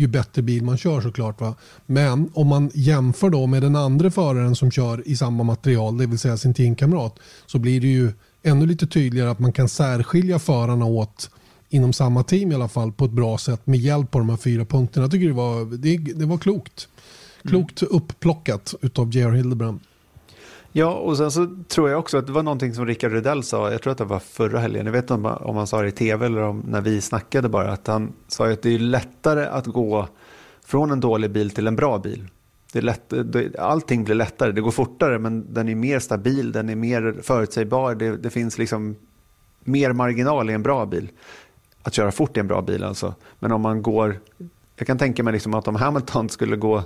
ju 0.01 0.07
bättre 0.07 0.43
bil 0.43 0.65
man 0.65 0.79
kör 0.79 1.01
såklart. 1.01 1.41
Va? 1.41 1.55
Men 1.87 2.31
om 2.35 2.47
man 2.47 2.71
jämför 2.75 3.31
då 3.31 3.47
med 3.47 3.63
den 3.63 3.77
andra 3.77 4.11
föraren 4.11 4.57
som 4.57 4.71
kör 4.71 5.09
i 5.09 5.17
samma 5.17 5.43
material, 5.43 5.99
det 5.99 6.07
vill 6.07 6.19
säga 6.19 6.37
sin 6.37 6.55
teamkamrat, 6.55 7.19
så 7.47 7.59
blir 7.59 7.81
det 7.81 7.87
ju 7.87 8.13
ännu 8.43 8.67
lite 8.67 8.87
tydligare 8.87 9.31
att 9.31 9.39
man 9.39 9.53
kan 9.53 9.69
särskilja 9.69 10.39
förarna 10.39 10.85
åt 10.85 11.31
inom 11.71 11.93
samma 11.93 12.23
team 12.23 12.53
i 12.53 12.55
alla 12.55 12.69
fall 12.69 12.93
på 12.93 13.05
ett 13.05 13.11
bra 13.11 13.39
sätt 13.39 13.67
med 13.67 13.79
hjälp 13.79 14.15
av 14.15 14.21
de 14.21 14.29
här 14.29 14.37
fyra 14.37 14.65
punkterna. 14.65 15.05
Jag 15.05 15.11
tycker 15.11 15.27
det 15.27 15.33
var, 15.33 15.77
det, 15.77 15.97
det 15.97 16.27
var 16.27 16.39
klokt. 16.39 16.89
Klokt 17.43 17.83
mm. 17.83 17.97
uppplockat 17.97 18.75
av 18.97 19.11
J.R. 19.11 19.31
Hildebrand. 19.31 19.81
Ja, 20.73 20.95
och 20.95 21.17
sen 21.17 21.31
så 21.31 21.57
tror 21.69 21.91
jag 21.91 21.99
också 21.99 22.19
att 22.19 22.27
det 22.27 22.33
var 22.33 22.43
någonting 22.43 22.75
som 22.75 22.87
Rickard 22.87 23.13
Rydell 23.13 23.43
sa, 23.43 23.73
jag 23.73 23.83
tror 23.83 23.91
att 23.91 23.99
det 23.99 24.05
var 24.05 24.19
förra 24.19 24.59
helgen, 24.59 24.87
jag 24.87 24.93
vet 24.93 25.11
inte 25.11 25.15
om, 25.15 25.57
han 25.57 25.67
sa 25.67 25.83
det 25.83 25.89
i 25.89 25.93
tv 25.93 26.27
eller 26.27 26.43
om 26.43 26.65
när 26.69 26.81
vi 26.81 27.01
snackade 27.01 27.49
bara, 27.49 27.73
att 27.73 27.87
han 27.87 28.13
sa 28.29 28.51
att 28.51 28.63
det 28.63 28.75
är 28.75 28.79
lättare 28.79 29.47
att 29.47 29.67
gå 29.67 30.09
från 30.65 30.91
en 30.91 31.01
dålig 31.01 31.31
bil 31.31 31.51
till 31.51 31.67
en 31.67 31.77
bra 31.77 31.99
bil. 31.99 32.29
Det 32.73 32.79
är 32.79 32.83
lätt, 32.83 33.09
det, 33.09 33.59
allting 33.59 34.05
blir 34.05 34.15
lättare, 34.15 34.53
det 34.53 34.61
går 34.61 34.71
fortare 34.71 35.19
men 35.19 35.55
den 35.55 35.69
är 35.69 35.75
mer 35.75 35.99
stabil, 35.99 36.53
den 36.53 36.69
är 36.69 36.77
mer 36.77 37.17
förutsägbar, 37.23 37.95
det, 37.95 38.17
det 38.17 38.31
finns 38.31 38.59
liksom 38.59 38.97
mer 39.65 39.93
marginal 39.93 40.51
i 40.51 40.53
en 40.53 40.63
bra 40.63 40.87
bil 40.87 41.09
att 41.83 41.95
köra 41.95 42.13
fort 42.13 42.37
i 42.37 42.41
en 42.41 42.47
bra 42.47 42.63
bil 42.63 42.85
alltså. 42.85 43.15
Men 43.39 43.53
om 43.53 43.61
man 43.61 43.83
går, 43.83 44.21
jag 44.77 44.87
kan 44.87 44.99
tänka 44.99 45.23
mig 45.23 45.33
liksom 45.33 45.55
att 45.55 45.69
om 45.69 45.75
Hamilton 45.75 46.29
skulle 46.29 46.57
gå 46.57 46.83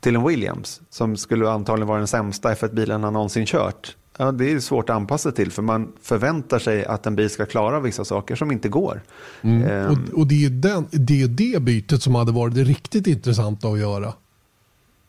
till 0.00 0.16
en 0.16 0.26
Williams 0.26 0.80
som 0.90 1.16
skulle 1.16 1.50
antagligen 1.50 1.88
vara 1.88 1.98
den 1.98 2.06
sämsta 2.06 2.54
F1-bilen 2.54 3.04
han 3.04 3.12
någonsin 3.12 3.46
kört. 3.46 3.96
Ja, 4.18 4.32
det 4.32 4.52
är 4.52 4.60
svårt 4.60 4.90
att 4.90 4.96
anpassa 4.96 5.32
till 5.32 5.52
för 5.52 5.62
man 5.62 5.92
förväntar 6.02 6.58
sig 6.58 6.84
att 6.84 7.06
en 7.06 7.16
bil 7.16 7.30
ska 7.30 7.46
klara 7.46 7.80
vissa 7.80 8.04
saker 8.04 8.36
som 8.36 8.52
inte 8.52 8.68
går. 8.68 9.02
Mm. 9.42 9.70
Um, 9.70 9.90
och, 10.12 10.18
och, 10.18 10.26
det, 10.26 10.44
är 10.44 10.50
den, 10.50 10.86
det 10.90 11.22
är 11.22 11.28
det 11.28 11.62
bytet 11.62 12.02
som 12.02 12.14
hade 12.14 12.32
varit 12.32 12.54
det 12.54 12.64
riktigt 12.64 13.06
intressanta 13.06 13.68
att 13.68 13.78
göra. 13.78 14.12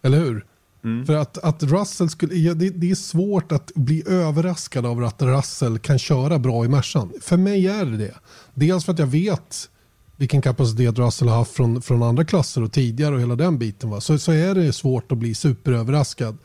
Eller 0.02 0.18
hur? 0.18 0.46
Mm. 0.84 1.06
För 1.06 1.16
att, 1.16 1.38
att 1.38 1.64
Russell 1.64 2.10
skulle, 2.10 2.36
ja, 2.36 2.54
det, 2.54 2.70
det, 2.70 2.92
är 2.92 2.96
svårt 2.96 3.52
att 3.52 3.72
bli 3.76 4.04
överraskad 4.08 4.86
av 4.86 5.04
att 5.04 5.22
Russell 5.22 5.80
kan 5.80 6.00
köra 6.00 6.40
bra 6.40 6.66
i 6.66 6.68
Mercan. 6.68 7.12
För 7.22 7.38
mig 7.38 7.68
är 7.68 7.86
det 7.86 7.98
det. 7.98 8.16
Dels 8.54 8.86
för 8.86 8.94
att 8.94 9.00
jag 9.00 9.08
vet 9.08 9.70
vilken 10.18 10.42
kapacitet 10.42 10.98
Russell 11.00 11.28
har 11.28 11.36
haft 11.36 11.52
från, 11.52 11.82
från 11.82 12.04
andra 12.04 12.26
klasser 12.26 12.64
och 12.64 12.72
tidigare 12.72 13.16
och 13.16 13.22
hela 13.22 13.36
den 13.36 13.58
biten. 13.58 13.90
Va? 13.90 14.02
Så, 14.02 14.18
så 14.18 14.32
är 14.32 14.56
det 14.56 14.74
svårt 14.74 15.12
att 15.12 15.18
bli 15.18 15.36
superöverraskad. 15.36 16.38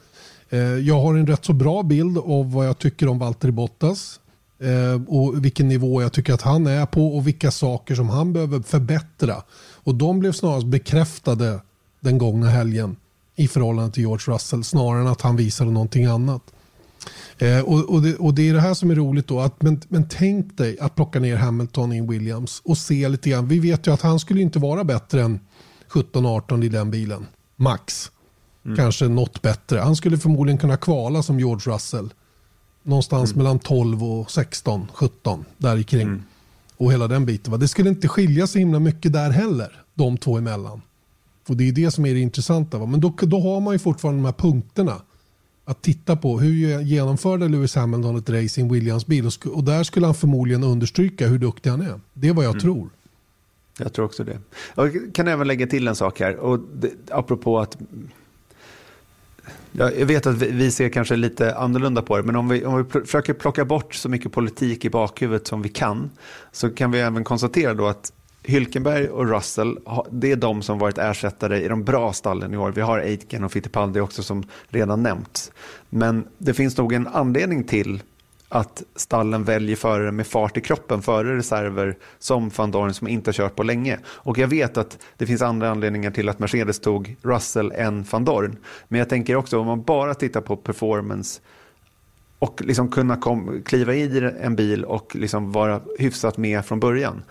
Eh, 0.50 0.60
jag 0.60 1.00
har 1.00 1.14
en 1.14 1.26
rätt 1.26 1.44
så 1.44 1.52
bra 1.52 1.82
bild 1.82 2.18
av 2.18 2.52
vad 2.52 2.66
jag 2.66 2.78
tycker 2.78 3.08
om 3.08 3.18
Valtteri 3.18 3.52
Bottas. 3.52 4.20
Eh, 4.60 5.02
och 5.08 5.44
vilken 5.44 5.68
nivå 5.68 6.02
jag 6.02 6.12
tycker 6.12 6.34
att 6.34 6.42
han 6.42 6.66
är 6.66 6.86
på 6.86 7.16
och 7.16 7.26
vilka 7.26 7.50
saker 7.50 7.94
som 7.94 8.08
han 8.08 8.32
behöver 8.32 8.60
förbättra. 8.60 9.42
Och 9.74 9.94
de 9.94 10.18
blev 10.18 10.32
snarast 10.32 10.66
bekräftade 10.66 11.60
den 12.00 12.18
gångna 12.18 12.48
helgen 12.48 12.96
i 13.36 13.48
förhållande 13.48 13.92
till 13.92 14.02
George 14.02 14.34
Russell 14.34 14.64
snarare 14.64 15.00
än 15.00 15.06
att 15.06 15.20
han 15.20 15.36
visade 15.36 15.70
någonting 15.70 16.04
annat. 16.04 16.42
Eh, 17.38 17.60
och, 17.60 17.90
och, 17.90 18.02
det, 18.02 18.16
och, 18.16 18.34
det, 18.34 18.48
är 18.48 18.54
det 18.54 18.60
här 18.60 18.74
som 18.74 18.90
är 18.90 18.94
roligt 18.94 19.26
då. 19.26 19.40
Att, 19.40 19.62
men, 19.62 19.80
men 19.88 20.08
tänk 20.08 20.56
dig 20.56 20.78
att 20.78 20.94
plocka 20.94 21.20
ner 21.20 21.36
Hamilton 21.36 21.92
i 21.92 22.00
Williams 22.00 22.62
och 22.64 22.78
se 22.78 23.08
lite 23.08 23.30
grann. 23.30 23.48
Vi 23.48 23.58
vet 23.58 23.86
ju 23.86 23.92
att 23.92 24.02
han 24.02 24.20
skulle 24.20 24.40
inte 24.40 24.58
vara 24.58 24.84
bättre 24.84 25.22
än 25.22 25.40
17-18 25.90 26.64
i 26.64 26.68
den 26.68 26.90
bilen. 26.90 27.26
Max. 27.56 28.10
Mm. 28.64 28.76
Kanske 28.76 29.08
något 29.08 29.42
bättre. 29.42 29.78
Han 29.78 29.96
skulle 29.96 30.18
förmodligen 30.18 30.58
kunna 30.58 30.76
kvala 30.76 31.22
som 31.22 31.38
George 31.38 31.74
Russell. 31.74 32.12
Någonstans 32.82 33.32
mm. 33.32 33.42
mellan 33.42 33.58
12 33.58 34.04
och 34.04 34.30
16, 34.30 34.88
17 34.94 35.44
där 35.58 35.82
kring. 35.82 36.02
Mm. 36.02 36.22
Och 36.76 36.92
hela 36.92 37.08
den 37.08 37.26
biten. 37.26 37.50
Va? 37.50 37.56
Det 37.56 37.68
skulle 37.68 37.88
inte 37.88 38.08
skilja 38.08 38.46
så 38.46 38.58
himla 38.58 38.78
mycket 38.78 39.12
där 39.12 39.30
heller. 39.30 39.82
De 39.94 40.18
två 40.18 40.38
emellan. 40.38 40.82
Och 41.48 41.56
det 41.56 41.68
är 41.68 41.72
det 41.72 41.90
som 41.90 42.06
är 42.06 42.14
det 42.14 42.20
intressanta. 42.20 42.78
Va? 42.78 42.86
Men 42.86 43.00
då, 43.00 43.14
då 43.20 43.40
har 43.40 43.60
man 43.60 43.72
ju 43.72 43.78
fortfarande 43.78 44.18
de 44.18 44.24
här 44.24 44.32
punkterna 44.32 45.02
att 45.64 45.82
titta 45.82 46.16
på. 46.16 46.40
Hur 46.40 46.80
genomförde 46.80 47.48
Lewis 47.48 47.74
Hamilton 47.74 48.16
ett 48.16 48.30
race 48.30 48.60
i 48.60 48.64
en 48.64 48.72
Williams-bil? 48.72 49.26
Och, 49.26 49.46
och, 49.46 49.64
där 49.64 49.82
skulle 49.82 50.06
han 50.06 50.14
förmodligen 50.14 50.64
understryka 50.64 51.26
hur 51.26 51.38
duktig 51.38 51.70
han 51.70 51.80
är. 51.80 52.00
Det 52.12 52.28
är 52.28 52.32
vad 52.32 52.44
jag 52.44 52.50
mm. 52.50 52.60
tror. 52.60 52.88
Jag 53.78 53.92
tror 53.92 54.04
också 54.04 54.24
det. 54.24 54.38
Jag 54.74 55.10
kan 55.14 55.28
även 55.28 55.46
lägga 55.46 55.66
till 55.66 55.88
en 55.88 55.96
sak 55.96 56.20
här. 56.20 56.36
Och 56.36 56.60
det, 56.74 56.90
apropå 57.10 57.60
att 57.60 57.78
jag 59.72 60.06
vet 60.06 60.26
att 60.26 60.42
vi 60.42 60.70
ser 60.70 60.88
kanske 60.88 61.16
lite 61.16 61.54
annorlunda 61.54 62.02
på 62.02 62.16
det, 62.16 62.22
men 62.22 62.36
om 62.36 62.48
vi, 62.48 62.64
om 62.64 62.76
vi 62.76 63.00
försöker 63.00 63.34
plocka 63.34 63.64
bort 63.64 63.94
så 63.94 64.08
mycket 64.08 64.32
politik 64.32 64.84
i 64.84 64.90
bakhuvudet 64.90 65.46
som 65.46 65.62
vi 65.62 65.68
kan, 65.68 66.10
så 66.52 66.70
kan 66.70 66.90
vi 66.90 67.00
även 67.00 67.24
konstatera 67.24 67.74
då 67.74 67.86
att 67.86 68.12
Hylkenberg 68.44 69.08
och 69.08 69.28
Russell, 69.28 69.78
det 70.10 70.32
är 70.32 70.36
de 70.36 70.62
som 70.62 70.78
varit 70.78 70.98
ersättare 70.98 71.60
i 71.60 71.68
de 71.68 71.84
bra 71.84 72.12
stallen 72.12 72.54
i 72.54 72.56
år. 72.56 72.72
Vi 72.72 72.80
har 72.80 72.98
Aitken 72.98 73.44
och 73.44 73.52
Fittipaldi 73.52 74.00
också 74.00 74.22
som 74.22 74.44
redan 74.68 75.02
nämnts. 75.02 75.52
Men 75.90 76.24
det 76.38 76.54
finns 76.54 76.76
nog 76.76 76.92
en 76.92 77.06
anledning 77.06 77.64
till 77.64 78.02
att 78.48 78.82
stallen 78.96 79.44
väljer 79.44 79.76
förare 79.76 80.12
med 80.12 80.26
fart 80.26 80.56
i 80.56 80.60
kroppen 80.60 81.02
före 81.02 81.36
reserver 81.36 81.96
som 82.18 82.50
van 82.56 82.70
Dorn 82.70 82.94
som 82.94 83.08
inte 83.08 83.28
har 83.28 83.32
kört 83.32 83.56
på 83.56 83.62
länge. 83.62 83.98
Och 84.06 84.38
jag 84.38 84.48
vet 84.48 84.76
att 84.76 84.98
det 85.16 85.26
finns 85.26 85.42
andra 85.42 85.70
anledningar 85.70 86.10
till 86.10 86.28
att 86.28 86.38
Mercedes 86.38 86.80
tog 86.80 87.16
Russell 87.22 87.72
än 87.72 88.04
van 88.10 88.24
Dorn. 88.24 88.56
Men 88.88 88.98
jag 88.98 89.08
tänker 89.08 89.36
också 89.36 89.58
om 89.58 89.66
man 89.66 89.82
bara 89.82 90.14
tittar 90.14 90.40
på 90.40 90.56
performance 90.56 91.40
och 92.38 92.62
liksom 92.64 92.90
kunna 92.90 93.16
kom, 93.16 93.62
kliva 93.64 93.94
i 93.94 94.32
en 94.40 94.56
bil 94.56 94.84
och 94.84 95.16
liksom 95.16 95.52
vara 95.52 95.80
hyfsat 95.98 96.36
med 96.36 96.64
från 96.64 96.80
början 96.80 97.22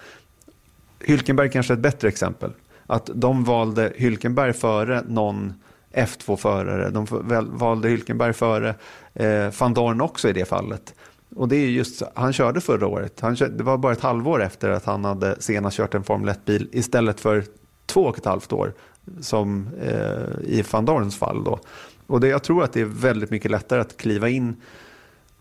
Hylkenberg 1.04 1.50
kanske 1.50 1.74
är 1.74 1.76
ett 1.76 1.84
bättre 1.84 2.08
exempel. 2.08 2.52
Att 2.86 3.10
de 3.14 3.44
valde 3.44 3.94
Hylkenberg 3.96 4.54
före 4.54 5.04
någon 5.08 5.54
F2-förare. 5.94 6.90
De 6.90 7.08
valde 7.52 7.90
Hylkenberg 7.90 8.34
före 8.34 8.76
eh, 9.14 9.54
van 9.60 9.74
Dorn 9.74 10.02
också 10.02 10.30
i 10.30 10.34
det 10.34 10.46
fallet. 10.46 10.96
Och 11.36 11.48
det 11.48 11.56
är 11.56 11.68
just, 11.68 12.02
han 12.16 12.34
körde 12.34 12.62
förra 12.62 12.88
året. 12.88 13.20
Han 13.20 13.36
körde, 13.36 13.58
det 13.58 13.64
var 13.64 13.78
bara 13.78 13.94
ett 13.94 14.02
halvår 14.02 14.44
efter 14.44 14.70
att 14.70 14.86
han 14.86 15.06
hade 15.06 15.42
senast 15.42 15.78
kört 15.78 15.94
en 15.94 16.04
Formel 16.04 16.30
1-bil 16.36 16.70
istället 16.72 17.20
för 17.20 17.44
två 17.86 18.02
och 18.02 18.18
ett 18.18 18.26
halvt 18.26 18.54
år 18.54 18.74
som 19.22 19.70
eh, 19.82 20.44
i 20.44 20.64
van 20.72 20.86
Dorns 20.86 21.18
fall. 21.18 21.44
Då. 21.44 21.60
Och 22.08 22.20
det, 22.20 22.28
jag 22.28 22.44
tror 22.44 22.64
att 22.64 22.74
det 22.74 22.82
är 22.82 22.86
väldigt 22.86 23.30
mycket 23.30 23.52
lättare 23.52 23.82
att 23.82 23.98
kliva 23.98 24.30
in 24.30 24.56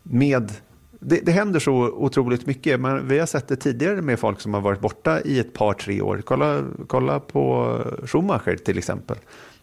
med 0.03 0.53
det, 1.00 1.20
det 1.20 1.32
händer 1.32 1.60
så 1.60 1.72
otroligt 1.74 2.46
mycket. 2.46 2.80
Men 2.80 3.08
vi 3.08 3.18
har 3.18 3.26
sett 3.26 3.48
det 3.48 3.56
tidigare 3.56 4.02
med 4.02 4.18
folk 4.18 4.40
som 4.40 4.54
har 4.54 4.60
varit 4.60 4.80
borta 4.80 5.20
i 5.20 5.38
ett 5.38 5.52
par, 5.52 5.74
tre 5.74 6.00
år. 6.00 6.22
Kolla, 6.24 6.64
kolla 6.86 7.20
på 7.20 7.76
Schumacher 8.04 8.56
till 8.56 8.78
exempel. 8.78 9.16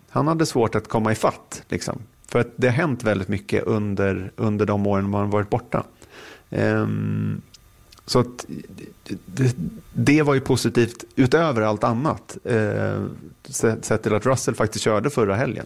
Han 0.10 0.28
hade 0.28 0.46
svårt 0.46 0.76
att 0.76 0.88
komma 0.88 1.12
ifatt. 1.12 1.64
Liksom. 1.70 2.00
För 2.28 2.40
att 2.40 2.52
det 2.56 2.68
har 2.68 2.74
hänt 2.74 3.04
väldigt 3.04 3.28
mycket 3.28 3.64
under, 3.64 4.32
under 4.36 4.66
de 4.66 4.88
åren 4.88 5.10
man 5.10 5.22
har 5.22 5.28
varit 5.28 5.50
borta. 5.50 5.84
Um, 6.50 7.42
så 8.06 8.20
att, 8.20 8.46
det, 9.26 9.56
det, 9.94 10.22
var 10.22 10.34
ju 10.34 10.40
positivt 10.40 11.04
utöver 11.16 11.62
allt 11.62 11.84
annat. 11.84 12.38
Eh, 12.44 13.04
sett 13.50 14.04
till 14.04 14.14
att 14.14 14.26
Russell 14.26 14.56
faktiskt 14.56 14.84
körde 14.86 15.10
förra 15.10 15.36
helgen. 15.36 15.66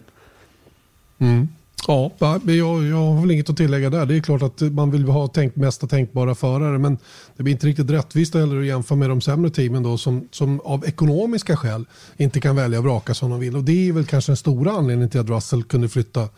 Mm. 1.18 1.48
Ja, 1.86 2.10
jag, 2.18 2.84
jag 2.84 2.96
har 2.96 3.20
väl 3.20 3.30
inget 3.30 3.50
att 3.50 3.56
tillägga 3.56 3.90
där. 3.90 4.06
Det 4.06 4.16
är 4.16 4.20
klart 4.20 4.42
att 4.42 4.60
man 4.60 4.90
vill 4.90 5.04
ha 5.04 5.28
tänkt, 5.28 5.56
mesta 5.56 5.86
tänkbara 5.86 6.34
förare 6.34 6.78
men 6.78 6.98
det 7.36 7.42
blir 7.42 7.52
inte 7.52 7.66
riktigt 7.66 7.90
rättvist 7.90 8.34
heller 8.34 8.60
att 8.60 8.66
jämföra 8.66 8.98
med 8.98 9.08
de 9.08 9.20
sämre 9.20 9.50
teamen 9.50 9.82
då, 9.82 9.98
som, 9.98 10.28
som 10.30 10.60
av 10.60 10.84
ekonomiska 10.84 11.56
skäl 11.56 11.84
inte 12.16 12.40
kan 12.40 12.56
välja 12.56 12.78
och 12.78 12.84
vraka 12.84 13.14
som 13.14 13.30
de 13.30 13.40
vill. 13.40 13.56
Och 13.56 13.64
det 13.64 13.88
är 13.88 13.92
väl 13.92 14.06
kanske 14.06 14.32
den 14.32 14.36
stora 14.36 14.72
anledningen 14.72 15.10
till 15.10 15.20
att 15.20 15.28
Russell 15.28 15.62
kunde 15.62 15.88
flytta 15.88 16.28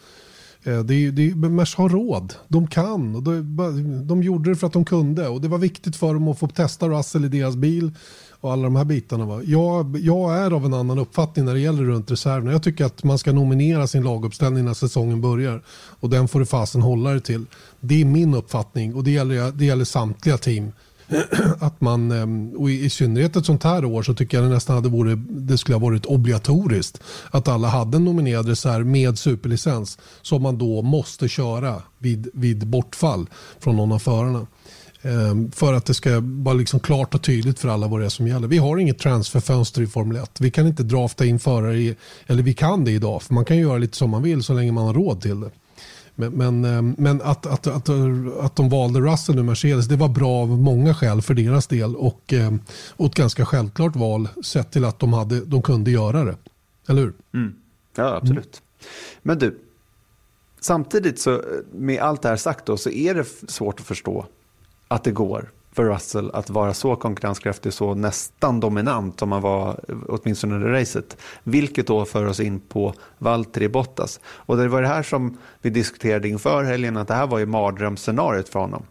Eh, 0.66 0.78
det, 0.78 0.94
är, 0.94 1.35
Mers 1.35 1.76
har 1.76 1.88
råd, 1.88 2.35
de 2.48 2.66
kan. 2.66 3.16
Och 3.16 3.22
de, 3.22 4.07
de 4.07 4.22
gjorde 4.22 4.50
det 4.50 4.57
för 4.57 4.66
att 4.66 4.72
de 4.72 4.85
kunde 4.85 5.28
och 5.28 5.40
det 5.40 5.48
var 5.48 5.59
viktigt 5.59 5.96
för 5.96 6.14
dem 6.14 6.28
att 6.28 6.38
få 6.38 6.48
testa 6.48 6.88
Russell 6.88 7.24
i 7.24 7.28
deras 7.28 7.57
bil 7.57 7.92
och 8.44 8.52
alla 8.52 8.62
de 8.62 8.76
här 8.76 8.85
bitarna. 8.85 9.24
Va? 9.26 9.42
Jag, 9.42 9.98
jag 10.00 10.37
är 10.37 10.50
av 10.50 10.64
en 10.64 10.74
annan 10.74 10.98
uppfattning 10.98 11.44
när 11.44 11.54
det 11.54 11.61
gäller 11.61 11.83
runt 11.83 12.11
reserverna. 12.11 12.52
Jag 12.52 12.62
tycker 12.62 12.85
att 12.85 13.04
man 13.04 13.18
ska 13.18 13.33
nominera 13.33 13.87
sin 13.87 14.02
laguppställning 14.02 14.64
när 14.64 14.74
säsongen 14.74 15.20
börjar 15.20 15.62
och 16.00 16.11
den 16.11 16.28
får 16.28 16.40
du 16.40 16.46
fasen 16.46 16.83
hålla 16.83 17.11
dig 17.11 17.20
till. 17.20 17.46
Det 17.80 18.00
är 18.00 18.04
min 18.04 18.35
uppfattning 18.35 18.94
och 18.94 19.04
det 19.04 19.11
gäller, 19.11 19.52
det 19.52 19.64
gäller 19.64 19.85
samtliga 19.85 20.38
team. 20.38 20.72
att 21.61 21.80
man, 21.80 22.11
ehm, 22.11 22.50
och 22.57 22.70
i 22.70 22.90
synnerhet 22.90 23.37
ett 23.37 23.46
sånt 23.46 23.62
här 23.62 23.85
år 23.85 24.02
så 24.02 24.14
tycker 24.14 24.37
jag 24.37 24.46
det 24.46 24.54
nästan 24.54 24.76
hade 24.76 24.88
varit, 24.88 25.18
det 25.28 25.59
skulle 25.59 25.76
ha 25.76 25.87
varit 25.87 26.07
obligatoriskt 26.07 27.02
att 27.30 27.48
alla 27.48 27.68
hade 27.68 27.96
en 27.96 28.04
nominerad 28.04 28.48
reserv 28.48 28.87
med 28.87 29.18
superlicens 29.18 29.98
som 30.22 30.42
man 30.42 30.59
då 30.59 30.83
måste 30.83 31.28
köra 31.28 31.83
vid, 31.98 32.28
vid 32.33 32.66
bortfall 32.66 33.26
från 33.61 33.76
någon 33.76 33.92
av 33.92 33.98
förarna. 33.98 34.46
Ehm, 35.04 35.50
för 35.50 35.72
att 35.72 35.86
det 35.86 35.94
ska 35.94 36.20
vara 36.22 36.54
liksom 36.54 36.80
klart 36.80 37.14
och 37.14 37.22
tydligt 37.22 37.58
för 37.58 37.68
alla 37.68 37.88
vad 37.88 38.00
det 38.00 38.06
är 38.06 38.10
som 38.10 38.28
gäller. 38.28 38.48
Vi 38.48 38.58
har 38.58 38.76
inget 38.76 38.98
transferfönster 38.98 39.82
i 39.82 39.86
Formel 39.86 40.16
1. 40.16 40.40
Vi 40.40 40.50
kan 40.50 40.66
inte 40.66 40.82
drafta 40.82 41.24
in 41.24 41.38
förare, 41.38 41.78
i, 41.78 41.96
eller 42.26 42.42
vi 42.42 42.54
kan 42.54 42.84
det 42.84 42.90
idag, 42.90 43.22
för 43.22 43.34
man 43.34 43.44
kan 43.44 43.56
göra 43.56 43.78
lite 43.78 43.96
som 43.96 44.10
man 44.10 44.22
vill 44.22 44.42
så 44.42 44.52
länge 44.54 44.72
man 44.72 44.86
har 44.86 44.94
råd 44.94 45.20
till 45.20 45.40
det. 45.40 45.50
Men, 46.14 46.32
men, 46.32 46.64
ehm, 46.64 46.94
men 46.98 47.22
att, 47.22 47.46
att, 47.46 47.66
att, 47.66 47.88
att 48.40 48.56
de 48.56 48.68
valde 48.68 49.00
Russell 49.00 49.34
nu, 49.34 49.42
Mercedes, 49.42 49.86
det 49.86 49.96
var 49.96 50.08
bra 50.08 50.42
av 50.42 50.48
många 50.48 50.94
skäl 50.94 51.22
för 51.22 51.34
deras 51.34 51.66
del 51.66 51.96
och, 51.96 52.32
ehm, 52.32 52.60
och 52.90 53.06
ett 53.06 53.14
ganska 53.14 53.46
självklart 53.46 53.96
val 53.96 54.28
sett 54.44 54.70
till 54.70 54.84
att 54.84 54.98
de, 54.98 55.12
hade, 55.12 55.40
de 55.40 55.62
kunde 55.62 55.90
göra 55.90 56.24
det. 56.24 56.36
Eller 56.88 57.02
hur? 57.02 57.12
Mm. 57.34 57.54
Ja, 57.96 58.16
absolut. 58.16 58.36
Mm. 58.36 58.88
Men 59.22 59.38
du, 59.38 59.58
samtidigt 60.60 61.20
så 61.20 61.42
med 61.72 62.00
allt 62.00 62.22
det 62.22 62.28
här 62.28 62.36
sagt 62.36 62.66
då 62.66 62.76
så 62.76 62.90
är 62.90 63.14
det 63.14 63.24
svårt 63.48 63.80
att 63.80 63.86
förstå 63.86 64.26
att 64.88 65.04
det 65.04 65.10
går 65.10 65.50
för 65.74 65.84
Russell 65.84 66.30
att 66.30 66.50
vara 66.50 66.74
så 66.74 66.96
konkurrenskraftig, 66.96 67.72
så 67.72 67.94
nästan 67.94 68.60
dominant 68.60 69.18
som 69.18 69.32
han 69.32 69.42
var 69.42 69.80
åtminstone 70.08 70.54
under 70.54 70.68
racet. 70.68 71.16
Vilket 71.42 71.86
då 71.86 72.04
för 72.04 72.26
oss 72.26 72.40
in 72.40 72.60
på 72.60 72.94
Valtteri 73.18 73.68
Bottas. 73.68 74.20
Och 74.26 74.56
det 74.56 74.68
var 74.68 74.82
det 74.82 74.88
här 74.88 75.02
som 75.02 75.38
vi 75.62 75.70
diskuterade 75.70 76.28
inför 76.28 76.64
helgen, 76.64 76.96
att 76.96 77.08
det 77.08 77.14
här 77.14 77.26
var 77.26 77.38
ju 77.38 77.46
mardrömsscenariot 77.46 78.48
för 78.48 78.60
honom. 78.60 78.82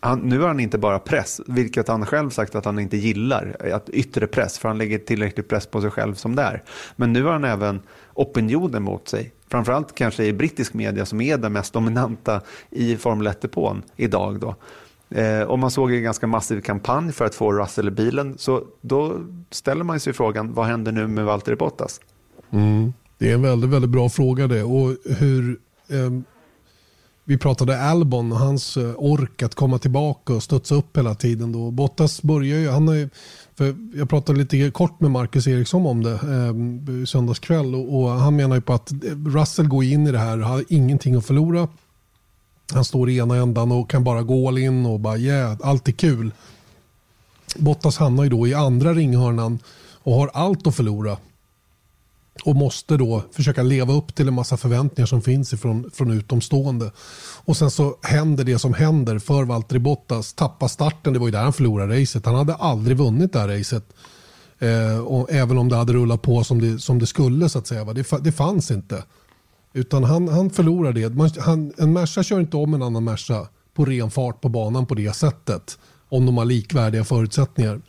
Han, 0.00 0.18
nu 0.18 0.40
har 0.40 0.48
han 0.48 0.60
inte 0.60 0.78
bara 0.78 0.98
press, 0.98 1.40
vilket 1.46 1.88
han 1.88 2.06
själv 2.06 2.30
sagt 2.30 2.54
att 2.54 2.64
han 2.64 2.78
inte 2.78 2.96
gillar, 2.96 3.56
att 3.72 3.88
yttre 3.88 4.26
press, 4.26 4.58
för 4.58 4.68
han 4.68 4.78
lägger 4.78 4.98
tillräcklig 4.98 5.48
press 5.48 5.66
på 5.66 5.80
sig 5.80 5.90
själv 5.90 6.14
som 6.14 6.36
det 6.36 6.42
är. 6.42 6.62
Men 6.96 7.12
nu 7.12 7.24
har 7.24 7.32
han 7.32 7.44
även 7.44 7.80
opinionen 8.14 8.82
mot 8.82 9.08
sig. 9.08 9.32
Framförallt 9.48 9.94
kanske 9.94 10.24
i 10.24 10.32
brittisk 10.32 10.74
media 10.74 11.06
som 11.06 11.20
är 11.20 11.36
den 11.36 11.52
mest 11.52 11.72
dominanta 11.72 12.40
i 12.70 12.96
Formel 12.96 13.28
1-depån 13.28 13.82
idag. 13.96 14.40
Då. 14.40 14.54
Eh, 15.10 15.42
och 15.42 15.58
man 15.58 15.70
såg 15.70 15.92
en 15.92 16.02
ganska 16.02 16.26
massiv 16.26 16.60
kampanj 16.60 17.12
för 17.12 17.24
att 17.24 17.34
få 17.34 17.52
Russell 17.52 17.88
i 17.88 17.90
bilen. 17.90 18.38
Så 18.38 18.62
då 18.80 19.20
ställer 19.50 19.84
man 19.84 20.00
sig 20.00 20.12
frågan, 20.12 20.54
vad 20.54 20.66
händer 20.66 20.92
nu 20.92 21.06
med 21.06 21.24
Valtteri 21.24 21.56
Bottas? 21.56 22.00
Mm. 22.50 22.92
Det 23.18 23.30
är 23.30 23.34
en 23.34 23.42
väldigt, 23.42 23.70
väldigt 23.70 23.90
bra 23.90 24.08
fråga 24.08 24.46
det. 24.46 24.62
Och 24.62 24.96
hur, 25.18 25.58
eh, 25.88 26.10
vi 27.24 27.38
pratade 27.38 27.82
Albon 27.82 28.32
och 28.32 28.38
hans 28.38 28.76
eh, 28.76 28.94
ork 28.96 29.42
att 29.42 29.54
komma 29.54 29.78
tillbaka 29.78 30.32
och 30.32 30.42
studsa 30.42 30.74
upp 30.74 30.96
hela 30.96 31.14
tiden. 31.14 31.52
Då. 31.52 31.70
Bottas 31.70 32.22
börjar 32.22 32.58
ju, 32.58 32.68
han 32.68 32.88
har 32.88 33.08
för 33.56 33.74
jag 33.94 34.08
pratade 34.08 34.38
lite 34.38 34.70
kort 34.70 35.00
med 35.00 35.10
Marcus 35.10 35.46
Eriksson 35.46 35.86
om 35.86 36.02
det 36.02 36.12
eh, 36.12 37.04
söndagskväll 37.06 37.74
och, 37.74 38.00
och, 38.00 38.10
han 38.10 38.36
menar 38.36 38.56
ju 38.56 38.62
på 38.62 38.72
att 38.72 38.92
eh, 38.92 38.96
Russell 39.26 39.68
går 39.68 39.84
in 39.84 40.06
i 40.06 40.12
det 40.12 40.18
här 40.18 40.38
har 40.38 40.64
ingenting 40.68 41.14
att 41.14 41.26
förlora. 41.26 41.68
Han 42.72 42.84
står 42.84 43.10
i 43.10 43.18
ena 43.18 43.36
ändan 43.36 43.72
och 43.72 43.90
kan 43.90 44.04
bara 44.04 44.22
gå 44.22 44.48
all 44.48 44.58
in 44.58 44.86
och 44.86 45.00
bara 45.00 45.16
yeah, 45.18 45.56
allt 45.62 45.88
är 45.88 45.92
kul. 45.92 46.32
Bottas 47.56 47.96
hamnar 47.96 48.24
ju 48.24 48.30
då 48.30 48.46
i 48.46 48.54
andra 48.54 48.94
ringhörnan 48.94 49.58
och 50.02 50.14
har 50.14 50.30
allt 50.34 50.66
att 50.66 50.76
förlora. 50.76 51.16
Och 52.44 52.56
måste 52.56 52.96
då 52.96 53.22
försöka 53.32 53.62
leva 53.62 53.92
upp 53.92 54.14
till 54.14 54.28
en 54.28 54.34
massa 54.34 54.56
förväntningar 54.56 55.06
som 55.06 55.22
finns 55.22 55.52
ifrån, 55.52 55.90
från 55.94 56.10
utomstående. 56.10 56.92
Och 57.44 57.56
sen 57.56 57.70
så 57.70 57.96
händer 58.02 58.44
det 58.44 58.58
som 58.58 58.74
händer 58.74 59.18
för 59.18 59.44
Valtteri 59.44 59.78
Bottas. 59.78 60.32
Tappar 60.32 60.68
starten, 60.68 61.12
det 61.12 61.18
var 61.18 61.26
ju 61.26 61.32
där 61.32 61.42
han 61.42 61.52
förlorade 61.52 62.00
racet. 62.00 62.26
Han 62.26 62.34
hade 62.34 62.54
aldrig 62.54 62.96
vunnit 62.96 63.32
det 63.32 63.38
här 63.38 63.48
racet. 63.48 63.84
Eh, 64.58 64.98
och 64.98 65.32
även 65.32 65.58
om 65.58 65.68
det 65.68 65.76
hade 65.76 65.92
rullat 65.92 66.22
på 66.22 66.44
som 66.44 66.60
det, 66.60 66.78
som 66.78 66.98
det 66.98 67.06
skulle 67.06 67.48
så 67.48 67.58
att 67.58 67.66
säga. 67.66 67.84
Det, 67.84 68.06
det 68.20 68.32
fanns 68.32 68.70
inte. 68.70 69.04
Utan 69.76 70.04
han, 70.04 70.28
han 70.28 70.50
förlorar 70.50 70.92
det. 70.92 71.14
Man, 71.14 71.30
han, 71.38 71.72
en 71.78 71.92
Merca 71.92 72.22
kör 72.22 72.40
inte 72.40 72.56
om 72.56 72.74
en 72.74 72.82
annan 72.82 73.04
Merca 73.04 73.48
på 73.74 73.84
ren 73.84 74.10
fart 74.10 74.40
på 74.40 74.48
banan 74.48 74.86
på 74.86 74.94
det 74.94 75.16
sättet. 75.16 75.78
Om 76.08 76.26
de 76.26 76.36
har 76.36 76.44
likvärdiga 76.44 77.04
förutsättningar. 77.04 77.80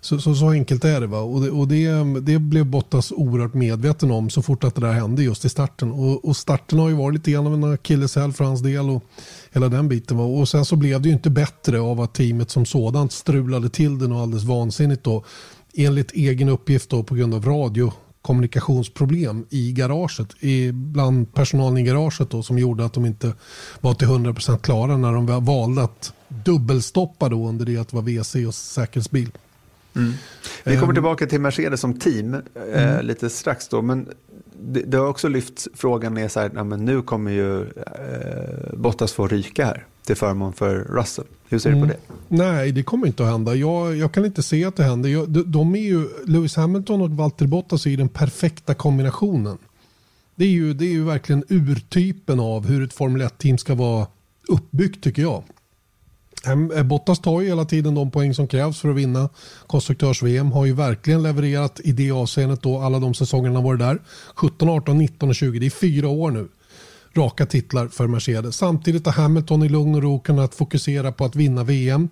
Så, 0.00 0.18
så, 0.18 0.34
så 0.34 0.50
enkelt 0.50 0.84
är 0.84 1.00
det. 1.00 1.06
Va? 1.06 1.20
Och, 1.20 1.40
det, 1.40 1.50
och 1.50 1.68
det, 1.68 2.20
det 2.20 2.38
blev 2.38 2.66
Bottas 2.66 3.12
oerhört 3.12 3.54
medveten 3.54 4.10
om 4.10 4.30
så 4.30 4.42
fort 4.42 4.64
att 4.64 4.74
det 4.74 4.80
där 4.80 4.92
hände 4.92 5.22
just 5.22 5.44
i 5.44 5.48
starten. 5.48 5.92
Och, 5.92 6.24
och 6.24 6.36
starten 6.36 6.78
har 6.78 6.88
ju 6.88 6.94
varit 6.94 7.14
lite 7.14 7.30
grann 7.30 7.46
av 7.46 7.54
en 7.54 7.64
akilleshäl 7.64 8.32
för 8.32 8.44
hans 8.44 8.62
del. 8.62 8.90
Och 8.90 9.04
hela 9.52 9.68
den 9.68 9.88
biten. 9.88 10.16
Va? 10.16 10.24
Och 10.24 10.48
sen 10.48 10.64
så 10.64 10.76
blev 10.76 11.02
det 11.02 11.08
ju 11.08 11.14
inte 11.14 11.30
bättre 11.30 11.80
av 11.80 12.00
att 12.00 12.14
teamet 12.14 12.50
som 12.50 12.66
sådant 12.66 13.12
strulade 13.12 13.68
till 13.68 13.98
det 13.98 14.06
och 14.06 14.20
alldeles 14.20 14.44
vansinnigt. 14.44 15.04
Då. 15.04 15.24
Enligt 15.74 16.12
egen 16.12 16.48
uppgift 16.48 16.90
då, 16.90 17.02
på 17.02 17.14
grund 17.14 17.34
av 17.34 17.44
radio 17.44 17.92
kommunikationsproblem 18.22 19.46
i 19.50 19.72
garaget, 19.72 20.28
i, 20.40 20.72
bland 20.72 21.34
personalen 21.34 21.78
i 21.78 21.82
garaget 21.82 22.30
då, 22.30 22.42
som 22.42 22.58
gjorde 22.58 22.84
att 22.84 22.92
de 22.92 23.06
inte 23.06 23.32
var 23.80 23.94
till 23.94 24.08
100% 24.08 24.58
klara 24.58 24.96
när 24.96 25.12
de 25.12 25.44
valde 25.44 25.82
att 25.82 26.12
dubbelstoppa 26.28 27.28
då 27.28 27.48
under 27.48 27.66
det 27.66 27.76
att 27.76 27.88
det 27.88 27.96
var 27.96 28.02
WC 28.02 28.34
och 28.46 28.54
säkerhetsbil. 28.54 29.30
Mm. 29.96 30.12
Vi 30.64 30.74
kommer 30.74 30.88
ehm. 30.88 30.94
tillbaka 30.94 31.26
till 31.26 31.40
Mercedes 31.40 31.80
som 31.80 31.94
team 31.94 32.34
eh, 32.34 32.40
mm. 32.92 33.06
lite 33.06 33.30
strax 33.30 33.68
då, 33.68 33.82
men 33.82 34.08
det, 34.60 34.80
det, 34.80 34.96
har 34.96 35.06
också 35.06 35.28
lyft 35.28 35.66
frågan 35.74 36.16
är 36.16 36.28
så 36.28 36.40
här, 36.40 36.50
ja, 36.54 36.64
men 36.64 36.84
nu 36.84 37.02
kommer 37.02 37.30
ju 37.30 37.62
eh, 37.62 38.76
Bottas 38.76 39.12
få 39.12 39.26
ryka 39.26 39.64
här 39.64 39.86
till 40.04 40.16
förmån 40.16 40.52
för 40.52 40.74
Russell. 40.74 41.24
Hur 41.48 41.58
ser 41.58 41.70
mm. 41.70 41.80
du 41.80 41.88
på 41.88 41.94
mm. 41.94 42.04
det? 42.28 42.36
Nej, 42.36 42.72
det 42.72 42.82
kommer 42.82 43.06
inte 43.06 43.22
att 43.22 43.28
hända. 43.28 43.54
Jag, 43.54 43.96
jag 43.96 44.12
kan 44.12 44.24
inte 44.24 44.42
se 44.42 44.64
att 44.64 44.76
det 44.76 44.84
händer. 44.84 45.08
Jag, 45.08 45.28
de, 45.28 45.52
de, 45.52 45.74
är 45.74 45.80
ju, 45.80 46.08
Lewis 46.26 46.56
Hamilton 46.56 47.02
och 47.02 47.10
Valtteri 47.10 47.48
Bottas 47.48 47.86
är 47.86 47.96
den 47.96 48.08
perfekta 48.08 48.74
kombinationen. 48.74 49.58
Det 50.34 50.44
är, 50.44 50.48
ju, 50.48 50.74
det 50.74 50.84
är 50.84 50.92
ju 50.92 51.04
verkligen 51.04 51.44
urtypen 51.48 52.40
av 52.40 52.66
hur 52.66 52.84
ett 52.84 52.92
Formel 52.92 53.22
1-team 53.22 53.58
ska 53.58 53.74
vara 53.74 54.06
uppbyggt 54.48 55.04
tycker 55.04 55.22
jag. 55.22 55.42
Eh, 56.76 56.82
Bottas 56.82 57.18
tar 57.18 57.40
ju 57.40 57.48
hela 57.48 57.64
tiden 57.64 57.94
de 57.94 58.10
poäng 58.10 58.34
som 58.34 58.48
krävs 58.48 58.80
för 58.80 58.88
att 58.88 58.96
vinna 58.96 59.28
konstruktörs-VM. 59.66 60.52
Har 60.52 60.66
ju 60.66 60.72
verkligen 60.72 61.22
levererat 61.22 61.80
i 61.84 61.92
det 61.92 62.10
avseendet 62.10 62.62
då 62.62 62.78
alla 62.78 62.98
de 62.98 63.14
säsongerna 63.14 63.60
varit 63.60 63.80
där. 63.80 64.02
17, 64.34 64.68
18, 64.68 64.98
19 64.98 65.28
och 65.28 65.34
20. 65.34 65.58
Det 65.58 65.66
är 65.66 65.70
fyra 65.70 66.08
år 66.08 66.30
nu 66.30 66.48
raka 67.16 67.46
titlar 67.46 67.88
för 67.88 68.06
Mercedes. 68.06 68.56
Samtidigt 68.56 69.06
har 69.06 69.12
Hamilton 69.12 69.62
i 69.62 69.68
lugn 69.68 69.94
och 69.94 70.02
ro 70.02 70.20
kunnat 70.20 70.54
fokusera 70.54 71.12
på 71.12 71.24
att 71.24 71.36
vinna 71.36 71.64
VM. 71.64 72.08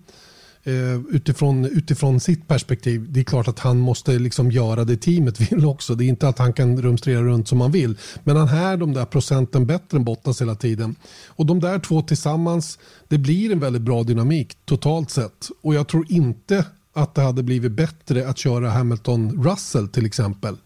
Eh, 0.63 1.01
utifrån, 1.11 1.65
utifrån 1.65 2.21
sitt 2.21 2.49
perspektiv. 2.49 3.07
Det 3.09 3.21
är 3.21 3.25
klart 3.25 3.49
att 3.49 3.59
han 3.59 3.79
måste 3.79 4.19
liksom 4.19 4.51
göra 4.51 4.85
det 4.85 4.97
teamet 4.97 5.41
vill 5.41 5.67
också. 5.67 5.95
Det 5.95 6.05
är 6.05 6.09
inte 6.09 6.29
att 6.29 6.39
han 6.39 6.53
kan 6.53 6.83
rumstrera 6.83 7.23
runt 7.23 7.49
som 7.49 7.61
han 7.61 7.73
vill. 7.73 7.99
Men 8.25 8.37
han 8.37 8.49
är 8.49 8.77
de 8.77 8.93
där 8.95 9.05
procenten 9.05 9.67
bättre 9.67 9.99
än 9.99 10.05
Bottas 10.05 10.41
hela 10.41 10.55
tiden. 10.55 10.95
Och 11.27 11.47
de 11.47 11.61
där 11.61 11.79
två 11.79 12.03
tillsammans, 12.03 12.79
det 13.09 13.19
blir 13.19 13.53
en 13.53 13.61
väldigt 13.61 13.83
bra 13.83 14.03
dynamik 14.03 14.57
totalt 14.65 15.11
sett. 15.11 15.49
Och 15.63 15.75
jag 15.75 15.89
tror 15.89 16.07
inte 16.09 16.65
att 16.93 17.15
det 17.15 17.23
hade 17.23 17.43
blivit 17.43 17.73
bättre 17.73 18.29
att 18.29 18.39
köra 18.39 18.71
Hamilton-Russell 18.71 19.89
till 19.89 20.07
exempel. 20.07 20.57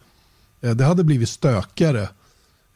Eh, 0.61 0.71
det 0.71 0.85
hade 0.85 1.05
blivit 1.05 1.29
stökigare 1.29 2.09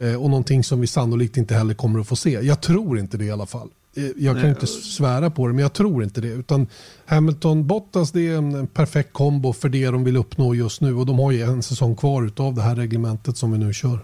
och 0.00 0.30
någonting 0.30 0.64
som 0.64 0.80
vi 0.80 0.86
sannolikt 0.86 1.36
inte 1.36 1.54
heller 1.54 1.74
kommer 1.74 2.00
att 2.00 2.08
få 2.08 2.16
se. 2.16 2.30
Jag 2.30 2.60
tror 2.60 2.98
inte 2.98 3.16
det 3.16 3.24
i 3.24 3.30
alla 3.30 3.46
fall. 3.46 3.68
Eh, 3.98 4.04
jag 4.16 4.34
kan 4.34 4.42
Nej. 4.42 4.50
inte 4.50 4.66
svära 4.66 5.30
på 5.30 5.46
det, 5.46 5.52
men 5.52 5.62
jag 5.62 5.72
tror 5.72 6.02
inte 6.02 6.20
det. 6.20 6.28
Utan 6.28 6.66
Hamilton-Bottas 7.06 8.12
det 8.12 8.28
är 8.28 8.36
en 8.36 8.66
perfekt 8.66 9.12
kombo 9.12 9.52
för 9.52 9.68
det 9.68 9.90
de 9.90 10.04
vill 10.04 10.16
uppnå 10.16 10.54
just 10.54 10.80
nu. 10.80 10.94
Och 10.94 11.06
de 11.06 11.18
har 11.18 11.32
ju 11.32 11.42
en 11.42 11.62
säsong 11.62 11.96
kvar 11.96 12.30
av 12.36 12.54
det 12.54 12.62
här 12.62 12.76
reglementet 12.76 13.36
som 13.36 13.52
vi 13.52 13.58
nu 13.58 13.72
kör. 13.72 13.98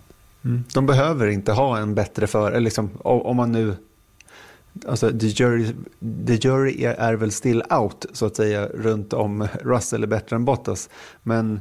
Mm. 0.45 0.64
De 0.74 0.86
behöver 0.86 1.26
inte 1.26 1.53
ha 1.53 1.78
en 1.78 1.95
bättre 1.95 2.26
för, 2.26 2.61
liksom, 2.61 2.90
om 3.03 3.36
man 3.36 3.53
nu 3.53 3.76
Alltså, 4.88 5.18
the, 5.18 5.26
jury, 5.26 5.66
the 6.26 6.34
jury 6.34 6.84
är 6.84 7.14
väl 7.14 7.32
still 7.32 7.62
out 7.70 8.07
så 8.12 8.26
att 8.26 8.36
säga 8.36 8.66
runt 8.66 9.12
om 9.12 9.49
Russell 9.62 10.03
är 10.03 10.07
bättre 10.07 10.36
än 10.36 10.45
Bottas. 10.45 10.88
Men 11.22 11.61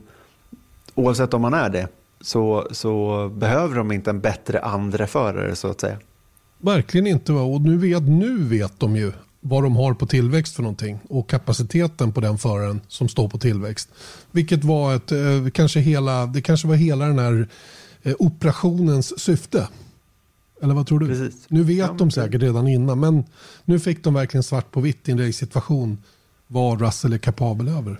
oavsett 0.95 1.33
om 1.33 1.41
man 1.41 1.53
är 1.53 1.69
det 1.69 1.87
så, 2.23 2.67
så 2.71 3.29
behöver 3.29 3.75
de 3.75 3.91
inte 3.91 4.09
en 4.09 4.19
bättre 4.19 4.59
andra 4.61 5.07
förare 5.07 5.55
så 5.55 5.67
att 5.67 5.81
säga. 5.81 5.97
Verkligen 6.57 7.07
inte. 7.07 7.31
Va? 7.31 7.41
Och 7.41 7.61
nu 7.61 7.77
vet, 7.77 8.03
nu 8.03 8.43
vet 8.43 8.79
de 8.79 8.95
ju 8.95 9.11
vad 9.39 9.63
de 9.63 9.75
har 9.75 9.93
på 9.93 10.05
tillväxt 10.05 10.55
för 10.55 10.63
någonting 10.63 10.99
och 11.09 11.29
kapaciteten 11.29 12.11
på 12.11 12.21
den 12.21 12.37
föraren 12.37 12.81
som 12.87 13.09
står 13.09 13.29
på 13.29 13.37
tillväxt. 13.37 13.89
Vilket 14.31 14.63
var 14.63 14.95
ett, 14.95 15.11
eh, 15.11 15.49
kanske 15.53 15.79
hela, 15.79 16.25
det 16.25 16.41
kanske 16.41 16.67
var 16.67 16.75
hela 16.75 17.05
den 17.05 17.19
här 17.19 17.47
eh, 18.03 18.15
operationens 18.19 19.19
syfte. 19.19 19.67
Eller 20.61 20.73
vad 20.73 20.87
tror 20.87 20.99
du? 20.99 21.07
Precis. 21.07 21.45
Nu 21.47 21.63
vet 21.63 21.77
ja, 21.77 21.95
de 21.97 22.11
säkert 22.11 22.41
redan 22.41 22.67
innan 22.67 22.99
men 22.99 23.23
nu 23.65 23.79
fick 23.79 24.03
de 24.03 24.13
verkligen 24.13 24.43
svart 24.43 24.71
på 24.71 24.81
vitt 24.81 25.09
i 25.09 25.11
en 25.11 25.33
situation 25.33 25.97
vad 26.47 26.81
Russell 26.81 27.13
är 27.13 27.17
kapabel 27.17 27.67
över. 27.67 27.99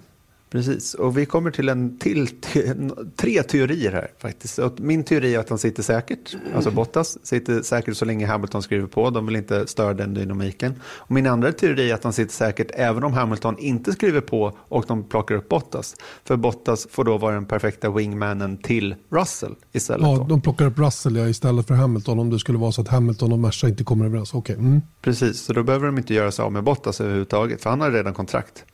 Precis, 0.54 0.93
och 0.93 1.18
vi 1.18 1.26
kommer 1.26 1.51
till 1.51 1.70
en 1.70 1.97
till, 1.97 2.28
tre 3.16 3.43
teorier 3.43 3.91
här 3.91 4.12
faktiskt. 4.18 4.60
Min 4.78 5.04
teori 5.04 5.36
är 5.36 5.39
att 5.39 5.49
han 5.49 5.58
sitter 5.58 5.84
säkert, 5.84 6.36
alltså 6.56 6.72
Bottas 6.72 7.18
sitter 7.24 7.62
säkert 7.62 7.97
så 7.97 8.06
länge 8.06 8.26
Hamilton 8.26 8.64
skriver 8.64 8.88
på, 8.88 9.10
de 9.10 9.26
vill 9.26 9.36
inte 9.36 9.68
störa 9.68 9.93
den 9.93 10.14
dynamiken. 10.14 10.74
Och 10.86 11.12
min 11.12 11.28
andra 11.28 11.51
teori 11.51 11.91
är 11.91 11.95
att 11.95 12.04
han 12.04 12.14
sitter 12.14 12.34
säkert 12.34 12.72
även 12.74 13.04
om 13.04 13.14
Hamilton 13.14 13.58
inte 13.58 13.91
skriver 13.91 14.22
på 14.22 14.58
och 14.60 14.86
de 14.88 15.04
plockar 15.04 15.36
upp 15.36 15.49
Bottas. 15.49 15.95
För 16.24 16.36
Bottas 16.36 16.88
får 16.91 17.04
då 17.04 17.18
vara 17.18 17.36
den 17.36 17.45
perfekta 17.45 17.89
wingmanen 17.89 18.58
till 18.58 18.95
Russell 19.10 19.56
istället. 19.72 20.08
Ja, 20.08 20.18
då. 20.18 20.24
de 20.24 20.41
plockar 20.41 20.66
upp 20.66 20.80
Russell 20.80 21.16
ja, 21.16 21.28
istället 21.28 21.68
för 21.68 21.74
Hamilton 21.74 22.20
om 22.20 22.30
det 22.30 22.39
skulle 22.39 22.58
vara 22.58 22.72
så 22.72 22.82
att 22.82 22.88
Hamilton 22.88 23.32
och 23.32 23.39
Merca 23.39 23.68
inte 23.68 23.84
kommer 23.84 24.06
överens. 24.06 24.34
Okay. 24.34 24.56
Mm. 24.56 24.82
Precis, 25.01 25.41
så 25.41 25.54
då 25.54 25.64
behöver 25.64 25.86
de 25.86 25.97
inte 25.97 26.14
göra 26.14 26.32
sig 26.32 26.43
av 26.43 26.51
med 26.51 26.64
Bottas 26.64 27.01
överhuvudtaget, 27.01 27.62
för 27.62 27.70
han 27.70 27.82
har 27.82 27.91
redan 27.91 28.14
kontrakt. 28.14 28.66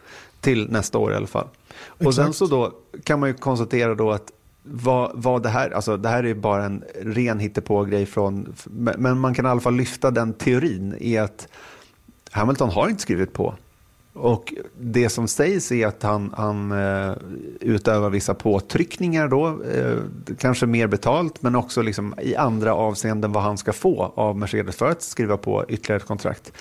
Till 0.42 0.72
nästa 0.72 0.98
år 0.98 1.12
i 1.12 1.16
alla 1.16 1.28
fall. 1.28 1.48
Exakt. 1.48 2.08
Och 2.08 2.14
sen 2.14 2.34
så 2.34 2.46
då 2.46 2.74
kan 3.04 3.20
man 3.20 3.30
ju 3.30 3.36
konstatera 3.36 3.96
då 3.96 4.12
att 4.12 4.32
vad, 4.64 5.12
vad 5.14 5.44
det 5.44 5.50
här, 5.50 5.70
alltså 5.70 5.98
det 5.98 6.10
här 6.10 6.26
är 6.26 6.34
bara 6.34 6.66
en 6.66 6.84
ren 7.02 7.40
hittepå-grej 7.40 8.06
från, 8.06 8.54
men 8.98 9.20
man 9.20 9.34
kan 9.34 9.46
i 9.46 9.50
alla 9.50 9.62
fall 9.62 9.76
lyfta 9.76 10.12
den 10.12 10.34
teorin 10.34 10.96
i 11.00 11.18
att 11.18 11.48
Hamilton 12.32 12.70
har 12.70 12.90
inte 12.90 13.02
skrivit 13.02 13.34
på. 13.34 13.56
Och 14.14 14.54
det 14.80 15.10
som 15.10 15.28
sägs 15.28 15.72
är 15.72 15.88
att 15.88 16.04
han, 16.04 16.34
han 16.38 16.72
uh, 16.72 17.16
utövar 17.62 18.10
vissa 18.10 18.34
påtryckningar 18.34 19.28
då, 19.28 19.48
uh, 19.48 20.00
kanske 20.38 20.66
mer 20.66 20.88
betalt, 20.88 21.42
men 21.42 21.56
också 21.56 21.82
liksom 21.82 22.16
i 22.22 22.36
andra 22.36 22.74
avseenden 22.74 23.32
vad 23.32 23.44
han 23.44 23.58
ska 23.58 23.74
få 23.74 24.14
av 24.16 24.38
Mercedes 24.38 24.76
för 24.76 24.92
att 24.92 25.02
skriva 25.02 25.38
på 25.38 25.66
ytterligare 25.68 26.02
ett 26.02 26.08
kontrakt. 26.08 26.54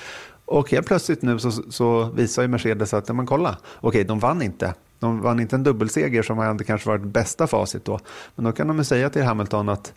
Och 0.51 0.71
helt 0.71 0.87
plötsligt 0.87 1.23
nu 1.23 1.39
så, 1.39 1.51
så 1.51 2.05
visar 2.05 2.43
ju 2.43 2.49
Mercedes 2.49 2.95
att, 2.95 3.17
men 3.17 3.27
kolla, 3.27 3.59
okej, 3.81 4.05
de 4.05 4.19
vann 4.19 4.43
inte. 4.43 4.75
De 4.99 5.21
vann 5.21 5.41
inte 5.41 5.57
en 5.57 5.63
dubbelseger 5.63 6.23
som 6.23 6.39
hade 6.39 6.65
kanske 6.65 6.89
varit 6.89 7.03
bästa 7.03 7.47
facit 7.47 7.85
då. 7.85 8.01
Men 8.35 8.45
då 8.45 8.53
kan 8.53 8.69
de 8.69 8.79
ju 8.79 8.85
säga 8.85 9.11
till 9.11 9.23
Hamilton 9.23 9.69
att 9.69 9.93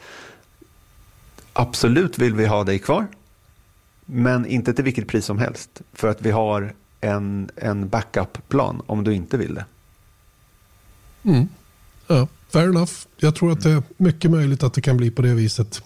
absolut 1.53 2.19
vill 2.19 2.35
vi 2.35 2.45
ha 2.45 2.63
dig 2.63 2.79
kvar. 2.79 3.07
Men 4.05 4.45
inte 4.45 4.73
till 4.73 4.83
vilket 4.83 5.07
pris 5.07 5.25
som 5.25 5.37
helst. 5.37 5.81
För 5.93 6.07
att 6.07 6.21
vi 6.21 6.31
har 6.31 6.73
en, 7.01 7.49
en 7.55 7.89
backup-plan 7.89 8.81
om 8.85 9.03
du 9.03 9.13
inte 9.13 9.37
vill 9.37 9.53
det. 9.53 9.65
Mm. 11.23 11.47
Ja, 12.07 12.27
fair 12.49 12.69
enough. 12.69 12.93
Jag 13.17 13.35
tror 13.35 13.51
att 13.51 13.61
det 13.61 13.71
är 13.71 13.83
mycket 13.97 14.31
möjligt 14.31 14.63
att 14.63 14.73
det 14.73 14.81
kan 14.81 14.97
bli 14.97 15.11
på 15.11 15.21
det 15.21 15.33
viset. 15.33 15.83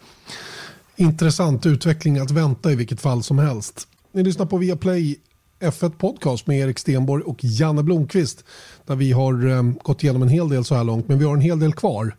Intressant 0.95 1.65
utveckling 1.65 2.19
att 2.19 2.31
vänta 2.31 2.71
i 2.71 2.75
vilket 2.75 3.01
fall 3.01 3.23
som 3.23 3.39
helst. 3.39 3.87
Ni 4.15 4.23
lyssnar 4.23 4.45
på 4.45 4.57
Viaplay 4.57 5.19
F1 5.59 5.89
Podcast 5.89 6.47
med 6.47 6.59
Erik 6.59 6.79
Stenborg 6.79 7.23
och 7.23 7.37
Janne 7.41 7.83
Blomqvist. 7.83 8.43
Där 8.85 8.95
vi 8.95 9.11
har 9.11 9.45
um, 9.45 9.79
gått 9.83 10.03
igenom 10.03 10.21
en 10.21 10.29
hel 10.29 10.49
del 10.49 10.65
så 10.65 10.75
här 10.75 10.83
långt 10.83 11.07
men 11.07 11.19
vi 11.19 11.25
har 11.25 11.33
en 11.33 11.41
hel 11.41 11.59
del 11.59 11.73
kvar. 11.73 12.17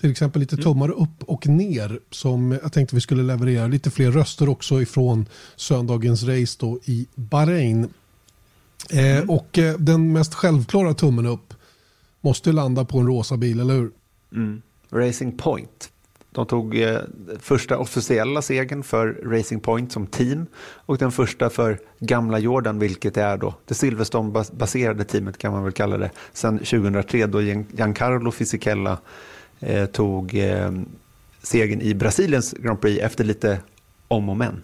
Till 0.00 0.10
exempel 0.10 0.40
lite 0.40 0.54
mm. 0.54 0.64
tummar 0.64 0.90
upp 0.90 1.22
och 1.26 1.46
ner 1.46 2.00
som 2.10 2.58
jag 2.62 2.72
tänkte 2.72 2.94
vi 2.94 3.00
skulle 3.00 3.22
leverera. 3.22 3.66
Lite 3.66 3.90
fler 3.90 4.10
röster 4.10 4.48
också 4.48 4.82
ifrån 4.82 5.26
söndagens 5.56 6.22
race 6.22 6.56
då 6.60 6.78
i 6.84 7.06
Bahrain. 7.14 7.88
Eh, 8.90 9.16
mm. 9.16 9.30
och 9.30 9.58
eh, 9.58 9.78
den 9.78 10.12
mest 10.12 10.34
självklara 10.34 10.94
tummen 10.94 11.26
upp 11.26 11.54
måste 12.20 12.52
landa 12.52 12.84
på 12.84 12.98
en 12.98 13.06
rosa 13.06 13.36
bil, 13.36 13.60
eller 13.60 13.74
hur? 13.74 13.90
Mm. 14.32 14.62
Racing 14.90 15.36
Point. 15.36 15.90
De 16.34 16.46
tog 16.46 16.80
eh, 16.80 16.98
första 17.40 17.78
officiella 17.78 18.42
segern 18.42 18.82
för 18.82 19.20
Racing 19.24 19.62
Point 19.62 19.92
som 19.92 20.06
team 20.06 20.46
och 20.86 20.98
den 20.98 21.12
första 21.12 21.50
för 21.50 21.78
gamla 21.98 22.38
Jordan, 22.38 22.78
vilket 22.78 23.16
är 23.16 23.36
då 23.36 23.54
det 23.66 23.74
Silverstone-baserade 23.74 25.04
teamet 25.04 25.38
kan 25.38 25.52
man 25.52 25.64
väl 25.64 25.72
kalla 25.72 25.98
det, 25.98 26.10
sedan 26.32 26.58
2003 26.58 27.26
då 27.26 27.42
Giancarlo 27.42 28.30
Fisichella 28.30 28.98
eh, 29.60 29.86
tog 29.86 30.34
eh, 30.34 30.72
segern 31.42 31.80
i 31.80 31.94
Brasiliens 31.94 32.52
Grand 32.52 32.80
Prix 32.80 33.02
efter 33.02 33.24
lite 33.24 33.60
om 34.08 34.28
och 34.28 34.36
men. 34.36 34.62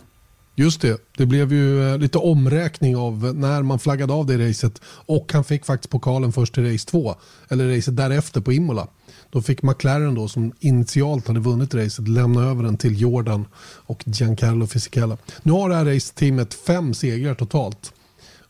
Just 0.55 0.81
det, 0.81 1.01
det 1.17 1.27
blev 1.27 1.53
ju 1.53 1.91
eh, 1.91 1.99
lite 1.99 2.19
omräkning 2.19 2.97
av 2.97 3.35
när 3.35 3.63
man 3.63 3.79
flaggade 3.79 4.13
av 4.13 4.27
det 4.27 4.49
racet 4.49 4.81
och 4.85 5.33
han 5.33 5.45
fick 5.45 5.65
faktiskt 5.65 5.91
pokalen 5.91 6.33
först 6.33 6.55
till 6.55 6.73
race 6.73 6.87
2, 6.89 7.15
eller 7.49 7.77
racet 7.77 7.97
därefter 7.97 8.41
på 8.41 8.53
Imola. 8.53 8.89
Då 9.31 9.43
fick 9.43 9.63
McLaren 9.63 10.15
då 10.15 10.29
som 10.29 10.53
initialt 10.61 11.27
hade 11.29 11.41
vunnit 11.41 11.75
racet 11.75 12.09
lämna 12.09 12.43
över 12.43 12.63
den 12.63 12.77
till 12.77 13.01
Jordan 13.01 13.47
och 13.61 14.03
Giancarlo 14.07 14.67
Fisichella. 14.67 15.17
Nu 15.43 15.53
har 15.53 15.69
det 15.69 15.75
här 15.75 15.85
raceteamet 15.85 16.55
fem 16.55 16.95
segrar 16.95 17.35
totalt. 17.35 17.93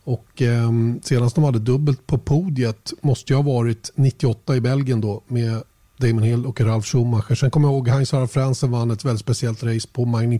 Och 0.03 0.41
eh, 0.41 0.71
senast 1.03 1.35
de 1.35 1.43
hade 1.43 1.59
dubbelt 1.59 2.07
på 2.07 2.17
podiet 2.17 2.93
måste 3.01 3.33
jag 3.33 3.43
ha 3.43 3.53
varit 3.53 3.91
98 3.95 4.55
i 4.55 4.61
Belgien 4.61 5.01
då 5.01 5.23
med 5.27 5.63
Damon 5.97 6.23
Hill 6.23 6.45
och 6.45 6.61
Ralf 6.61 6.85
Schumacher. 6.85 7.35
Sen 7.35 7.51
kommer 7.51 7.67
jag 7.67 7.75
ihåg 7.75 7.87
Heinz 7.87 8.11
Harald 8.11 8.31
Fransen 8.31 8.71
vann 8.71 8.91
ett 8.91 9.05
väldigt 9.05 9.21
speciellt 9.21 9.63
race 9.63 9.87
på 9.93 10.05
Magny 10.05 10.39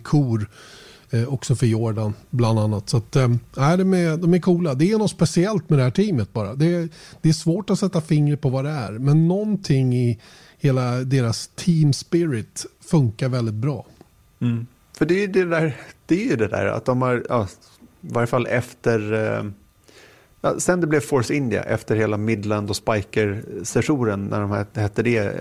eh, 1.12 1.34
också 1.34 1.56
för 1.56 1.66
Jordan 1.66 2.14
bland 2.30 2.60
annat. 2.60 2.90
Så 2.90 2.98
att, 2.98 3.16
eh, 3.16 3.30
de, 3.54 3.94
är, 3.94 4.18
de 4.18 4.34
är 4.34 4.40
coola. 4.40 4.74
Det 4.74 4.92
är 4.92 4.98
något 4.98 5.12
speciellt 5.12 5.70
med 5.70 5.80
det 5.80 5.84
här 5.84 5.92
teamet 5.92 6.34
bara. 6.34 6.56
Det 6.56 6.74
är, 6.74 6.90
det 7.22 7.30
är 7.30 7.34
svårt 7.34 7.70
att 7.70 7.80
sätta 7.80 8.02
fingret 8.02 8.42
på 8.42 8.50
vad 8.50 8.66
det 8.66 8.72
är. 8.72 8.92
Men 8.92 9.28
någonting 9.28 9.96
i 9.96 10.20
hela 10.58 10.92
deras 10.92 11.50
team 11.56 11.94
spirit 11.94 12.66
funkar 12.82 13.30
väldigt 13.30 13.56
bra. 13.56 13.86
Mm. 14.40 14.68
För 14.98 15.06
det 15.06 15.14
är 15.14 15.20
ju 15.20 15.28
det 15.28 15.46
där, 15.46 15.78
det 16.06 16.32
är 16.32 16.38
det 16.38 16.48
där 16.48 16.66
att 16.66 16.86
de 16.86 17.02
har, 17.02 17.26
ja, 17.30 17.48
i 18.02 18.14
varje 18.14 18.28
fall 18.28 18.48
efter 18.48 19.14
eh, 19.14 19.44
Ja, 20.44 20.60
sen 20.60 20.82
det 20.82 20.88
blev 20.88 21.00
Force 21.00 21.34
India 21.34 21.64
efter 21.64 21.96
hela 21.96 22.18
Midland 22.18 22.70
och 22.70 22.76
Spiker-sessionen 22.76 24.26
när 24.26 24.42
de 24.42 24.66
hette 24.82 25.04
det 25.04 25.18
eh, 25.18 25.34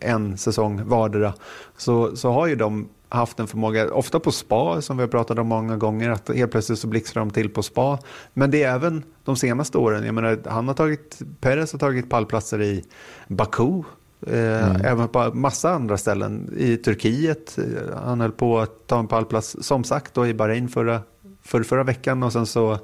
en 0.00 0.38
säsong 0.38 0.88
vardera 0.88 1.34
så, 1.76 2.16
så 2.16 2.32
har 2.32 2.46
ju 2.46 2.56
de 2.56 2.88
haft 3.08 3.40
en 3.40 3.46
förmåga, 3.46 3.92
ofta 3.92 4.20
på 4.20 4.32
spa 4.32 4.80
som 4.82 4.96
vi 4.96 5.02
har 5.02 5.08
pratat 5.08 5.38
om 5.38 5.46
många 5.46 5.76
gånger, 5.76 6.10
att 6.10 6.28
helt 6.28 6.50
plötsligt 6.50 6.78
så 6.78 6.86
blixtrar 6.86 7.20
de 7.20 7.30
till 7.30 7.50
på 7.50 7.62
spa. 7.62 7.98
Men 8.34 8.50
det 8.50 8.62
är 8.62 8.74
även 8.74 9.02
de 9.24 9.36
senaste 9.36 9.78
åren, 9.78 10.04
jag 10.04 10.14
menar 10.14 10.38
han 10.46 10.68
har 10.68 10.74
tagit, 10.74 11.18
Perez 11.40 11.72
har 11.72 11.78
tagit 11.78 12.10
pallplatser 12.10 12.62
i 12.62 12.84
Baku, 13.28 13.82
eh, 14.26 14.70
mm. 14.70 14.84
även 14.84 15.08
på 15.08 15.34
massa 15.34 15.70
andra 15.70 15.96
ställen, 15.98 16.54
i 16.56 16.76
Turkiet, 16.76 17.58
han 18.02 18.20
höll 18.20 18.32
på 18.32 18.58
att 18.58 18.86
ta 18.86 18.98
en 18.98 19.08
pallplats 19.08 19.56
som 19.60 19.84
sagt 19.84 20.14
då 20.14 20.26
i 20.26 20.34
Bahrain 20.34 20.68
förra, 20.68 21.00
för, 21.42 21.62
förra 21.62 21.84
veckan 21.84 22.22
och 22.22 22.32
sen 22.32 22.46
så 22.46 22.78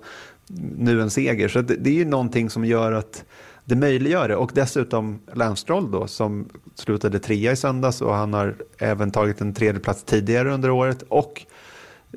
nu 0.77 1.03
en 1.03 1.11
seger. 1.11 1.49
Så 1.49 1.61
det, 1.61 1.77
det 1.77 1.91
är 1.91 1.95
ju 1.95 2.05
någonting 2.05 2.51
som 2.51 2.65
gör 2.65 2.93
att 2.93 3.25
det 3.65 3.77
möjliggör 3.77 4.29
det. 4.29 4.37
Och 4.37 4.51
dessutom 4.55 5.19
Lance 5.33 5.67
då 5.69 6.07
som 6.07 6.49
slutade 6.75 7.19
trea 7.19 7.53
i 7.53 7.57
söndags 7.57 8.03
och 8.03 8.15
han 8.15 8.33
har 8.33 8.57
även 8.79 9.11
tagit 9.11 9.41
en 9.41 9.55
tredje 9.55 9.81
plats 9.81 10.05
tidigare 10.05 10.55
under 10.55 10.71
året. 10.71 11.05
Och 11.09 11.47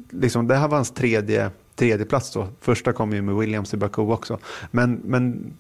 liksom, 0.10 0.48
det 0.48 0.56
här 0.56 0.68
var 0.68 0.78
hans 0.78 0.92
tredje 0.92 1.52
tredje 1.78 2.06
plats 2.06 2.32
då. 2.32 2.48
Första 2.62 2.94
kom 2.94 3.14
ju 3.14 3.22
med 3.22 3.36
Williams 3.36 3.74
i 3.74 3.78
Baku 3.78 4.02
också. 4.02 4.40
Men, 4.72 5.02
men 5.04 5.54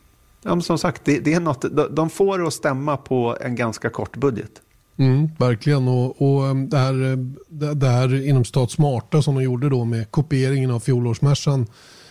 ja, 0.44 0.62
som 0.62 0.78
sagt, 0.78 1.06
det, 1.06 1.20
det 1.20 1.34
är 1.34 1.40
något, 1.40 1.66
de 1.96 2.10
får 2.10 2.38
det 2.38 2.48
att 2.48 2.54
stämma 2.54 2.98
på 2.98 3.38
en 3.42 3.56
ganska 3.56 3.90
kort 3.90 4.18
budget. 4.18 4.52
Mm, 4.98 5.30
verkligen. 5.38 5.88
Och, 5.88 6.22
och 6.22 6.48
eh, 6.48 6.56
det, 6.56 6.78
här, 6.78 7.12
eh, 7.12 7.18
det, 7.48 7.74
det 7.74 7.88
här 7.88 8.28
inom 8.28 8.46
stat 8.46 8.72
smarta 8.72 9.22
som 9.22 9.36
de 9.36 9.44
gjorde 9.44 9.70
då 9.70 9.86
med 9.86 10.12
kopieringen 10.12 10.72
av 10.72 10.80
fjolårsmässan 10.80 11.66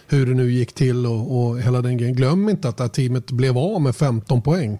hur 0.08 0.26
det 0.26 0.34
nu 0.34 0.52
gick 0.52 0.72
till 0.72 1.06
och, 1.06 1.38
och 1.38 1.60
hela 1.60 1.82
den 1.82 1.96
grejen. 1.96 2.16
Glöm 2.16 2.48
inte 2.48 2.68
att 2.68 2.76
det 2.76 2.84
här 2.84 2.88
teamet 2.88 3.30
blev 3.30 3.58
av 3.58 3.80
med 3.80 3.96
15 3.96 4.42
poäng 4.42 4.78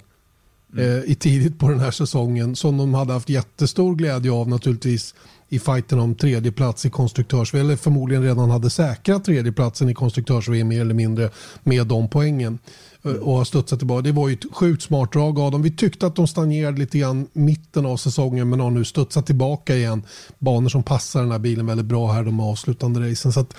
mm. 0.73 0.99
eh, 0.99 1.11
i 1.11 1.15
tidigt 1.15 1.59
på 1.59 1.69
den 1.69 1.81
här 1.81 1.91
säsongen 1.91 2.57
som 2.57 2.77
de 2.77 2.95
hade 2.95 3.13
haft 3.13 3.29
jättestor 3.29 3.95
glädje 3.95 4.33
av 4.33 4.49
naturligtvis 4.49 5.15
i 5.49 5.59
fighten 5.59 5.99
om 5.99 6.15
tredje 6.15 6.53
plats 6.53 6.87
i 6.87 6.91
konstruktörs 6.91 7.55
eller 7.55 7.77
förmodligen 7.77 8.23
redan 8.23 8.51
hade 8.51 8.71
säkrat 8.71 9.25
tredjeplatsen 9.25 9.89
i 9.89 9.95
konstruktörs 9.95 10.49
mer 10.49 10.81
eller 10.81 10.95
mindre 10.95 11.31
med 11.63 11.87
de 11.87 12.09
poängen 12.09 12.59
eh, 13.05 13.13
och 13.13 13.37
har 13.37 13.45
studsat 13.45 13.79
tillbaka. 13.79 14.03
Det 14.03 14.13
var 14.13 14.29
ju 14.29 14.35
ett 14.35 14.55
sjukt 14.55 14.83
smart 14.83 15.13
drag 15.13 15.39
av 15.39 15.53
dem. 15.53 15.63
Vi 15.63 15.71
tyckte 15.71 16.07
att 16.07 16.17
de 16.17 16.27
stagnerade 16.27 16.79
lite 16.79 16.99
grann 16.99 17.27
mitten 17.33 17.87
av 17.87 17.97
säsongen 17.97 18.51
men 18.51 18.61
har 18.61 18.71
nu 18.71 18.85
studsat 18.85 19.27
tillbaka 19.27 19.77
igen. 19.77 20.03
Banor 20.39 20.69
som 20.69 20.83
passar 20.83 21.21
den 21.21 21.33
här 21.33 21.39
bilen 21.39 21.67
väldigt 21.67 21.87
bra 21.87 22.13
här 22.13 22.25
de 22.25 22.41
avslutande 22.41 23.11
racen. 23.11 23.33
Så 23.33 23.41
att, 23.41 23.55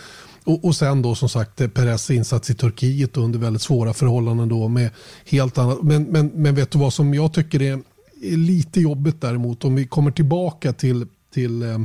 och, 0.47 0.65
och 0.65 0.75
sen 0.75 1.01
då 1.01 1.15
som 1.15 1.29
sagt 1.29 1.73
Perez 1.73 2.11
insats 2.11 2.49
i 2.49 2.53
Turkiet 2.53 3.17
under 3.17 3.39
väldigt 3.39 3.61
svåra 3.61 3.93
förhållanden 3.93 4.49
då 4.49 4.67
med 4.67 4.89
helt 5.25 5.57
annat. 5.57 5.81
Men, 5.81 6.03
men, 6.03 6.27
men 6.27 6.55
vet 6.55 6.71
du 6.71 6.79
vad 6.79 6.93
som 6.93 7.13
jag 7.13 7.33
tycker 7.33 7.61
är, 7.61 7.79
är 8.21 8.37
lite 8.37 8.81
jobbigt 8.81 9.21
däremot 9.21 9.65
om 9.65 9.75
vi 9.75 9.87
kommer 9.87 10.11
tillbaka 10.11 10.73
till 10.73 11.05
till, 11.33 11.63
eh, 11.63 11.79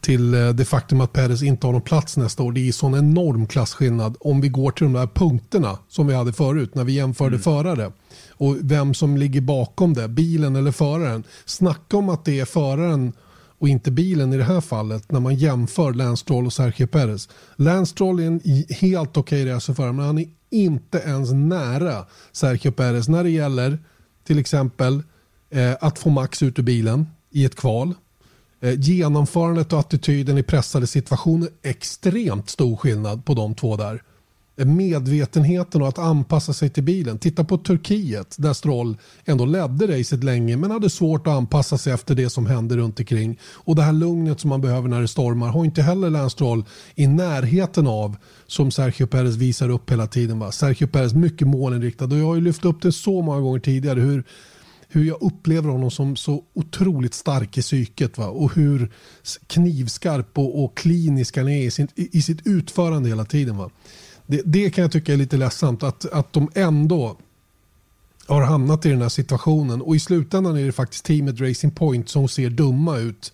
till 0.00 0.34
eh, 0.34 0.48
det 0.48 0.64
faktum 0.64 1.00
att 1.00 1.12
Perez 1.12 1.42
inte 1.42 1.66
har 1.66 1.72
någon 1.72 1.82
plats 1.82 2.16
nästa 2.16 2.42
år. 2.42 2.52
Det 2.52 2.68
är 2.68 2.72
sån 2.72 2.94
enorm 2.94 3.46
klasskillnad 3.46 4.16
om 4.20 4.40
vi 4.40 4.48
går 4.48 4.70
till 4.70 4.84
de 4.84 4.92
där 4.92 5.06
punkterna 5.06 5.78
som 5.88 6.06
vi 6.06 6.14
hade 6.14 6.32
förut 6.32 6.74
när 6.74 6.84
vi 6.84 6.92
jämförde 6.92 7.36
mm. 7.36 7.42
förare 7.42 7.92
och 8.30 8.56
vem 8.60 8.94
som 8.94 9.16
ligger 9.16 9.40
bakom 9.40 9.94
det, 9.94 10.08
bilen 10.08 10.56
eller 10.56 10.72
föraren. 10.72 11.24
Snacka 11.44 11.96
om 11.96 12.08
att 12.08 12.24
det 12.24 12.40
är 12.40 12.44
föraren 12.44 13.12
och 13.62 13.68
inte 13.68 13.90
bilen 13.90 14.32
i 14.32 14.36
det 14.36 14.44
här 14.44 14.60
fallet 14.60 15.12
när 15.12 15.20
man 15.20 15.34
jämför 15.34 15.92
Lance 15.92 16.20
Stroll 16.20 16.46
och 16.46 16.52
Sergio 16.52 16.86
Perez. 16.86 17.28
Lance 17.56 17.90
Stroll 17.90 18.20
är 18.20 18.26
en 18.26 18.40
helt 18.70 19.16
okej 19.16 19.42
okay 19.42 19.54
racerförare 19.54 19.92
men 19.92 20.06
han 20.06 20.18
är 20.18 20.28
inte 20.50 20.98
ens 20.98 21.32
nära 21.32 22.06
Sergio 22.32 22.70
Perez 22.70 23.08
när 23.08 23.24
det 23.24 23.30
gäller 23.30 23.78
till 24.24 24.38
exempel 24.38 25.02
eh, 25.50 25.74
att 25.80 25.98
få 25.98 26.10
max 26.10 26.42
ut 26.42 26.58
ur 26.58 26.62
bilen 26.62 27.06
i 27.30 27.44
ett 27.44 27.56
kval. 27.56 27.94
Eh, 28.60 28.80
genomförandet 28.80 29.72
och 29.72 29.78
attityden 29.78 30.38
i 30.38 30.42
pressade 30.42 30.86
situationer, 30.86 31.48
extremt 31.62 32.50
stor 32.50 32.76
skillnad 32.76 33.24
på 33.24 33.34
de 33.34 33.54
två 33.54 33.76
där. 33.76 34.02
Medvetenheten 34.56 35.82
och 35.82 35.88
att 35.88 35.98
anpassa 35.98 36.52
sig 36.52 36.70
till 36.70 36.82
bilen. 36.82 37.18
Titta 37.18 37.44
på 37.44 37.58
Turkiet 37.58 38.36
där 38.38 38.52
Stroll 38.52 38.96
ändå 39.24 39.44
ledde 39.44 39.98
racet 39.98 40.24
länge 40.24 40.56
men 40.56 40.70
hade 40.70 40.90
svårt 40.90 41.26
att 41.26 41.32
anpassa 41.32 41.78
sig 41.78 41.92
efter 41.92 42.14
det 42.14 42.30
som 42.30 42.46
hände 42.46 42.76
runt 42.76 42.98
omkring. 42.98 43.38
Och 43.52 43.76
det 43.76 43.82
här 43.82 43.92
lugnet 43.92 44.40
som 44.40 44.48
man 44.48 44.60
behöver 44.60 44.88
när 44.88 45.00
det 45.00 45.08
stormar 45.08 45.48
har 45.48 45.64
inte 45.64 45.82
heller 45.82 46.10
Lance 46.10 46.32
Stroll 46.32 46.64
i 46.94 47.06
närheten 47.06 47.86
av 47.86 48.16
som 48.46 48.70
Sergio 48.70 49.06
Perez 49.06 49.36
visar 49.36 49.68
upp 49.68 49.90
hela 49.90 50.06
tiden. 50.06 50.38
Va? 50.38 50.52
Sergio 50.52 50.86
Perez 50.86 51.14
mycket 51.14 51.48
målinriktad 51.48 52.04
och 52.04 52.18
jag 52.18 52.26
har 52.26 52.34
ju 52.34 52.40
lyft 52.40 52.64
upp 52.64 52.82
det 52.82 52.92
så 52.92 53.22
många 53.22 53.40
gånger 53.40 53.60
tidigare 53.60 54.00
hur 54.00 54.24
hur 54.94 55.04
jag 55.04 55.22
upplever 55.22 55.68
honom 55.68 55.90
som 55.90 56.16
så 56.16 56.44
otroligt 56.54 57.14
stark 57.14 57.58
i 57.58 57.62
psyket 57.62 58.18
va? 58.18 58.26
och 58.26 58.54
hur 58.54 58.92
knivskarp 59.46 60.38
och, 60.38 60.64
och 60.64 60.76
klinisk 60.76 61.36
han 61.36 61.48
är 61.48 61.66
i, 61.66 61.70
sin, 61.70 61.88
i, 61.94 62.18
i, 62.18 62.22
sitt 62.22 62.46
utförande 62.46 63.08
hela 63.08 63.24
tiden. 63.24 63.56
Va? 63.56 63.70
Det, 64.32 64.42
det, 64.44 64.70
kan 64.70 64.82
jag 64.82 64.92
tycka 64.92 65.12
är 65.12 65.16
lite 65.16 65.36
ledsamt 65.36 65.82
att, 65.82 66.04
att 66.04 66.32
de 66.32 66.50
ändå 66.54 67.16
har 68.26 68.42
hamnat 68.42 68.86
i 68.86 68.88
den 68.88 69.02
här 69.02 69.08
situationen. 69.08 69.82
Och 69.82 69.96
i 69.96 69.98
slutändan 69.98 70.56
är 70.56 70.66
det 70.66 70.72
faktiskt 70.72 71.04
teamet 71.04 71.40
Racing 71.40 71.74
Point 71.74 72.08
som 72.08 72.28
ser 72.28 72.50
dumma 72.50 72.98
ut 72.98 73.32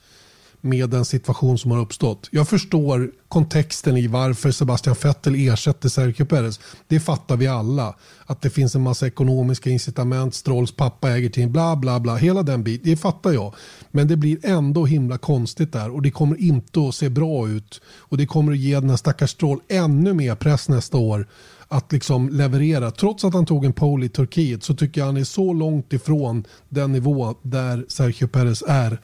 med 0.61 0.91
den 0.91 1.05
situation 1.05 1.59
som 1.59 1.71
har 1.71 1.79
uppstått. 1.79 2.29
Jag 2.31 2.49
förstår 2.49 3.11
kontexten 3.29 3.97
i 3.97 4.07
varför 4.07 4.51
Sebastian 4.51 4.97
Vettel 5.03 5.35
ersätter 5.35 5.89
Sergio 5.89 6.25
Perez. 6.25 6.61
Det 6.87 7.01
fattar 7.01 7.37
vi 7.37 7.47
alla. 7.47 7.95
Att 8.27 8.43
det 8.43 8.51
finns 8.51 8.75
en 8.75 8.83
massa 8.83 9.07
ekonomiska 9.07 9.71
incitament, 9.71 10.35
Strolls 10.35 10.73
pappa 10.73 11.11
äger 11.11 11.29
till 11.29 11.49
bla 11.49 11.77
bla 11.77 12.01
bla. 12.01 12.17
Hela 12.17 12.43
den 12.43 12.63
biten, 12.63 12.91
det 12.91 12.97
fattar 12.97 13.33
jag. 13.33 13.55
Men 13.91 14.09
det 14.09 14.17
blir 14.17 14.39
ändå 14.43 14.87
himla 14.87 15.19
konstigt 15.19 15.73
där 15.73 15.95
och 15.95 16.03
det 16.03 16.11
kommer 16.11 16.41
inte 16.41 16.89
att 16.89 16.95
se 16.95 17.09
bra 17.09 17.49
ut. 17.49 17.81
Och 17.99 18.17
det 18.17 18.27
kommer 18.27 18.53
att 18.53 18.59
ge 18.59 18.75
den 18.75 18.91
här 18.91 18.97
stackars 18.97 19.31
Stroll 19.31 19.61
ännu 19.69 20.13
mer 20.13 20.35
press 20.35 20.69
nästa 20.69 20.97
år 20.97 21.27
att 21.69 21.93
liksom 21.93 22.29
leverera. 22.29 22.91
Trots 22.91 23.25
att 23.25 23.35
han 23.35 23.47
tog 23.47 23.65
en 23.65 23.73
pole 23.73 24.07
i 24.07 24.09
Turkiet 24.09 24.63
så 24.63 24.75
tycker 24.75 25.01
jag 25.01 25.07
han 25.07 25.17
är 25.17 25.25
så 25.25 25.53
långt 25.53 25.93
ifrån 25.93 26.45
den 26.69 26.93
nivå 26.93 27.35
där 27.43 27.85
Sergio 27.89 28.27
Perez 28.27 28.63
är 28.69 29.01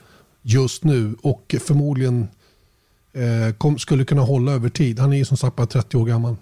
just 0.47 0.85
nu 0.85 1.17
och 1.23 1.55
förmodligen 1.61 2.29
eh, 3.13 3.55
kom, 3.59 3.79
skulle 3.79 4.05
kunna 4.05 4.23
hålla 4.23 4.53
över 4.53 4.69
tid. 4.69 4.99
Han 4.99 5.13
är 5.13 5.17
ju 5.17 5.25
som 5.25 5.37
sagt 5.37 5.57
bara 5.57 5.67
30 5.67 5.97
år 5.97 6.07
gammal. 6.07 6.37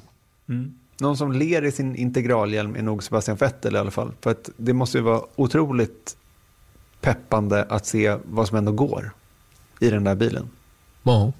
Mm. 0.49 0.75
Någon 1.01 1.17
som 1.17 1.33
ler 1.33 1.65
i 1.65 1.73
sin 1.73 1.97
integralhjälm 1.97 2.77
är 2.77 2.83
nog 2.83 3.03
Sebastian 3.03 3.37
Vettel 3.37 3.75
i 3.75 3.79
alla 3.79 3.91
fall. 3.91 4.13
För 4.21 4.31
att 4.31 4.51
det 4.57 4.73
måste 4.73 4.99
ju 4.99 5.05
vara 5.05 5.23
otroligt 5.37 6.17
peppande 7.01 7.65
att 7.65 7.87
se 7.87 8.17
vad 8.25 8.49
som 8.49 8.57
ändå 8.57 8.73
går 8.73 9.13
i 9.81 9.91
den 9.91 10.05
där 10.05 10.15
bilen. 10.15 10.49
Ja, 11.03 11.33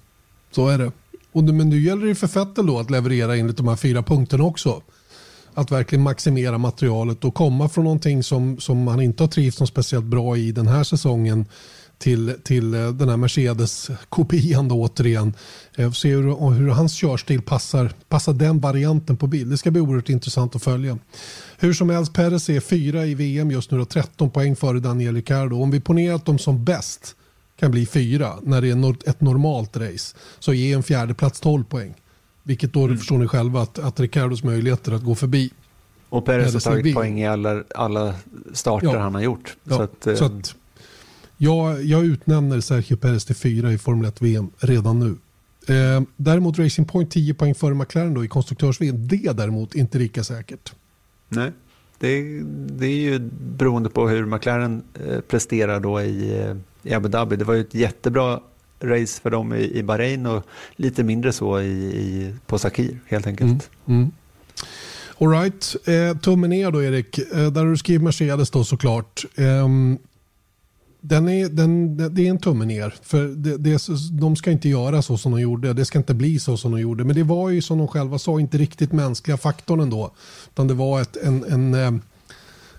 så 0.51 0.69
är 0.69 0.79
det. 0.79 0.93
Och, 1.33 1.45
men 1.45 1.69
nu 1.69 1.81
gäller 1.81 2.07
det 2.07 2.15
för 2.15 2.27
Vettel 2.27 2.67
då 2.67 2.79
att 2.79 2.91
leverera 2.91 3.37
enligt 3.37 3.57
de 3.57 3.69
här 3.69 3.77
fyra 3.77 4.03
punkterna 4.03 4.45
också. 4.45 4.83
Att 5.55 5.71
verkligen 5.73 6.03
maximera 6.03 6.59
materialet 6.59 7.25
och 7.25 7.35
komma 7.35 7.69
från 7.69 7.85
någonting 7.85 8.23
som, 8.23 8.59
som 8.59 8.87
han 8.87 9.01
inte 9.01 9.23
har 9.23 9.29
trivts 9.29 9.67
speciellt 9.67 10.05
bra 10.05 10.37
i 10.37 10.53
den 10.53 10.67
här 10.67 10.85
säsongen 10.85 11.47
till, 12.03 12.35
till 12.43 12.75
eh, 12.75 12.89
den 12.89 13.09
här 13.09 13.17
Mercedes-kopian 13.17 14.69
då 14.69 14.83
återigen. 14.83 15.35
Eh, 15.77 15.93
se 15.93 16.09
hur, 16.09 16.51
hur 16.51 16.69
hans 16.69 16.95
körstil 16.95 17.43
passar, 17.43 17.93
passar 18.09 18.33
den 18.33 18.61
varianten 18.61 19.17
på 19.17 19.27
bil. 19.27 19.51
Det 19.51 19.59
ska 19.59 19.71
bli 19.71 19.81
oerhört 19.81 20.09
intressant 20.09 20.57
att 20.57 20.63
följa. 20.63 20.99
Hur 21.59 21.73
som 21.73 21.91
helst, 21.91 22.13
Perez 22.13 22.51
är 22.51 22.61
fyra 22.61 23.07
i 23.07 23.15
VM 23.15 23.51
just 23.51 23.71
nu 23.71 23.81
och 23.81 23.89
13 23.89 24.31
poäng 24.31 24.57
före 24.57 24.81
Daniel 24.81 25.15
Ricciardo. 25.15 25.63
Om 25.63 25.71
vi 25.71 25.81
ponerar 25.81 26.15
att 26.15 26.27
de 26.27 26.39
som 26.39 26.65
bäst 26.65 27.17
kan 27.57 27.71
bli 27.71 27.87
fyra 27.87 28.33
när 28.43 28.61
det 28.61 28.69
är 28.69 29.09
ett 29.09 29.21
normalt 29.21 29.77
race 29.77 30.17
så 30.39 30.53
ger 30.53 30.77
en 30.77 30.83
fjärde 30.83 31.15
plats 31.15 31.41
12 31.41 31.65
poäng. 31.65 31.95
Vilket 32.43 32.73
då 32.73 32.85
mm. 32.85 32.99
förstår 32.99 33.19
ni 33.19 33.29
själva 33.29 33.63
att, 33.63 33.79
att 33.79 34.01
Ricciardos 34.01 34.45
möjligheter 34.45 34.93
att 34.93 35.03
gå 35.03 35.15
förbi 35.15 35.51
och 36.09 36.25
Perez 36.25 36.55
har 36.55 36.61
tagit 36.61 36.95
poäng 36.95 37.21
i 37.21 37.29
alla, 37.29 37.63
alla 37.75 38.15
starter 38.53 38.87
ja. 38.87 38.99
han 38.99 39.15
har 39.15 39.23
gjort. 39.23 39.57
Ja. 39.65 39.77
Så 39.77 39.83
att, 39.83 40.19
så 40.19 40.25
att, 40.25 40.55
jag, 41.43 41.85
jag 41.85 42.05
utnämner 42.05 42.61
Sergio 42.61 42.97
Perez 42.97 43.25
till 43.25 43.35
fyra 43.35 43.73
i 43.73 43.79
Formel 43.79 44.09
1 44.09 44.23
VM 44.23 44.51
redan 44.59 44.99
nu. 44.99 45.17
Eh, 45.75 46.03
däremot 46.17 46.59
Racing 46.59 46.89
Point 46.89 47.11
10 47.11 47.35
poäng 47.35 47.55
före 47.55 47.75
McLaren 47.75 48.15
då 48.15 48.25
i 48.25 48.29
konstruktörs-VM. 48.29 49.09
Det 49.09 49.33
däremot 49.33 49.75
inte 49.75 49.99
lika 49.99 50.25
säkert. 50.25 50.73
Nej, 51.29 51.53
det, 51.99 52.43
det 52.53 52.87
är 52.87 52.97
ju 52.97 53.19
beroende 53.57 53.89
på 53.89 54.09
hur 54.09 54.25
McLaren 54.27 54.83
eh, 55.09 55.21
presterar 55.21 55.81
då 55.81 56.01
i, 56.01 56.41
eh, 56.41 56.57
i 56.83 56.95
Abu 56.95 57.09
Dhabi. 57.09 57.37
Det 57.37 57.45
var 57.45 57.55
ju 57.55 57.61
ett 57.61 57.75
jättebra 57.75 58.41
race 58.81 59.21
för 59.23 59.31
dem 59.31 59.55
i, 59.55 59.79
i 59.79 59.83
Bahrain 59.83 60.27
och 60.27 60.47
lite 60.77 61.03
mindre 61.03 61.33
så 61.33 61.61
i, 61.61 61.67
i, 61.83 62.35
på 62.47 62.59
Sakir 62.59 62.99
helt 63.07 63.27
enkelt. 63.27 63.71
Mm, 63.87 64.01
mm. 64.01 64.11
All 65.19 65.29
right. 65.29 65.77
eh, 65.85 66.19
tummen 66.19 66.51
ner 66.51 66.71
då 66.71 66.83
Erik. 66.83 67.19
Eh, 67.19 67.53
där 67.53 67.65
har 67.65 67.71
du 67.71 67.77
skrivit 67.77 68.03
Mercedes 68.03 68.51
då 68.51 68.65
såklart. 68.65 69.25
Eh, 69.35 69.69
den 71.05 71.29
är, 71.29 71.49
den, 71.49 71.97
det 72.15 72.27
är 72.27 72.31
en 72.31 72.39
tumme 72.39 72.65
ner. 72.65 72.95
För 73.03 73.29
det, 73.29 73.57
det, 73.57 73.89
de 74.13 74.37
ska 74.37 74.51
inte 74.51 74.69
göra 74.69 75.03
så 75.03 75.19
som 75.19 75.33
de 75.33 75.41
gjorde. 75.41 75.73
Det 75.73 75.85
ska 75.85 75.99
inte 75.99 76.15
bli 76.15 76.39
så 76.39 76.57
som 76.57 76.73
de 76.73 76.81
gjorde. 76.81 77.05
Men 77.05 77.17
det 77.17 77.23
var 77.23 77.51
ju 77.51 77.63
som 77.63 77.79
de 77.79 77.89
själva 77.89 78.19
sa 78.19 78.41
inte 78.41 78.59
riktigt 78.59 78.93
mänskliga 78.93 79.37
faktorn 79.37 79.81
ändå. 79.81 80.11
Utan 80.53 80.69
det 80.69 80.75
var 80.75 81.01
ett, 81.01 81.17
en, 81.17 81.45
en, 81.45 81.75
eh, 81.75 82.03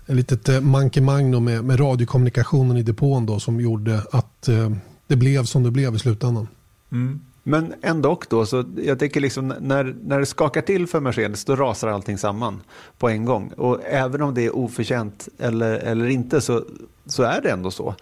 en 0.06 0.16
litet 0.16 0.48
eh, 0.48 0.60
mankemang 0.60 1.44
med, 1.44 1.64
med 1.64 1.80
radiokommunikationen 1.80 2.76
i 2.76 2.82
depån 2.82 3.26
då, 3.26 3.40
som 3.40 3.60
gjorde 3.60 4.02
att 4.12 4.48
eh, 4.48 4.70
det 5.06 5.16
blev 5.16 5.44
som 5.44 5.62
det 5.62 5.70
blev 5.70 5.94
i 5.94 5.98
slutändan. 5.98 6.48
Mm. 6.92 7.20
Men 7.46 7.74
ändå 7.82 8.20
då, 8.28 8.46
så 8.46 8.64
jag 8.76 8.98
tänker 8.98 9.20
liksom 9.20 9.54
när, 9.60 9.96
när 10.02 10.20
det 10.20 10.26
skakar 10.26 10.60
till 10.60 10.86
för 10.86 11.00
Mercedes 11.00 11.44
då 11.44 11.56
rasar 11.56 11.88
allting 11.88 12.18
samman 12.18 12.60
på 12.98 13.08
en 13.08 13.24
gång. 13.24 13.52
Och 13.56 13.80
även 13.84 14.22
om 14.22 14.34
det 14.34 14.42
är 14.42 14.56
oförtjänt 14.56 15.28
eller, 15.38 15.74
eller 15.74 16.06
inte 16.06 16.40
så, 16.40 16.64
så 17.06 17.22
är 17.22 17.40
det 17.40 17.50
ändå 17.50 17.70
så. 17.70 17.94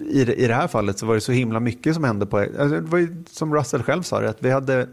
I, 0.00 0.20
I 0.20 0.46
det 0.46 0.54
här 0.54 0.68
fallet 0.68 0.98
så 0.98 1.06
var 1.06 1.14
det 1.14 1.20
så 1.20 1.32
himla 1.32 1.60
mycket 1.60 1.94
som 1.94 2.04
hände 2.04 2.26
på, 2.26 2.40
e-, 2.40 2.50
alltså 2.58 2.80
det 2.80 2.88
var 2.88 2.98
ju 2.98 3.24
som 3.30 3.54
Russell 3.54 3.82
själv 3.82 4.02
sa 4.02 4.20
det, 4.20 4.30
att 4.30 4.42
vi 4.42 4.50
hade 4.50 4.88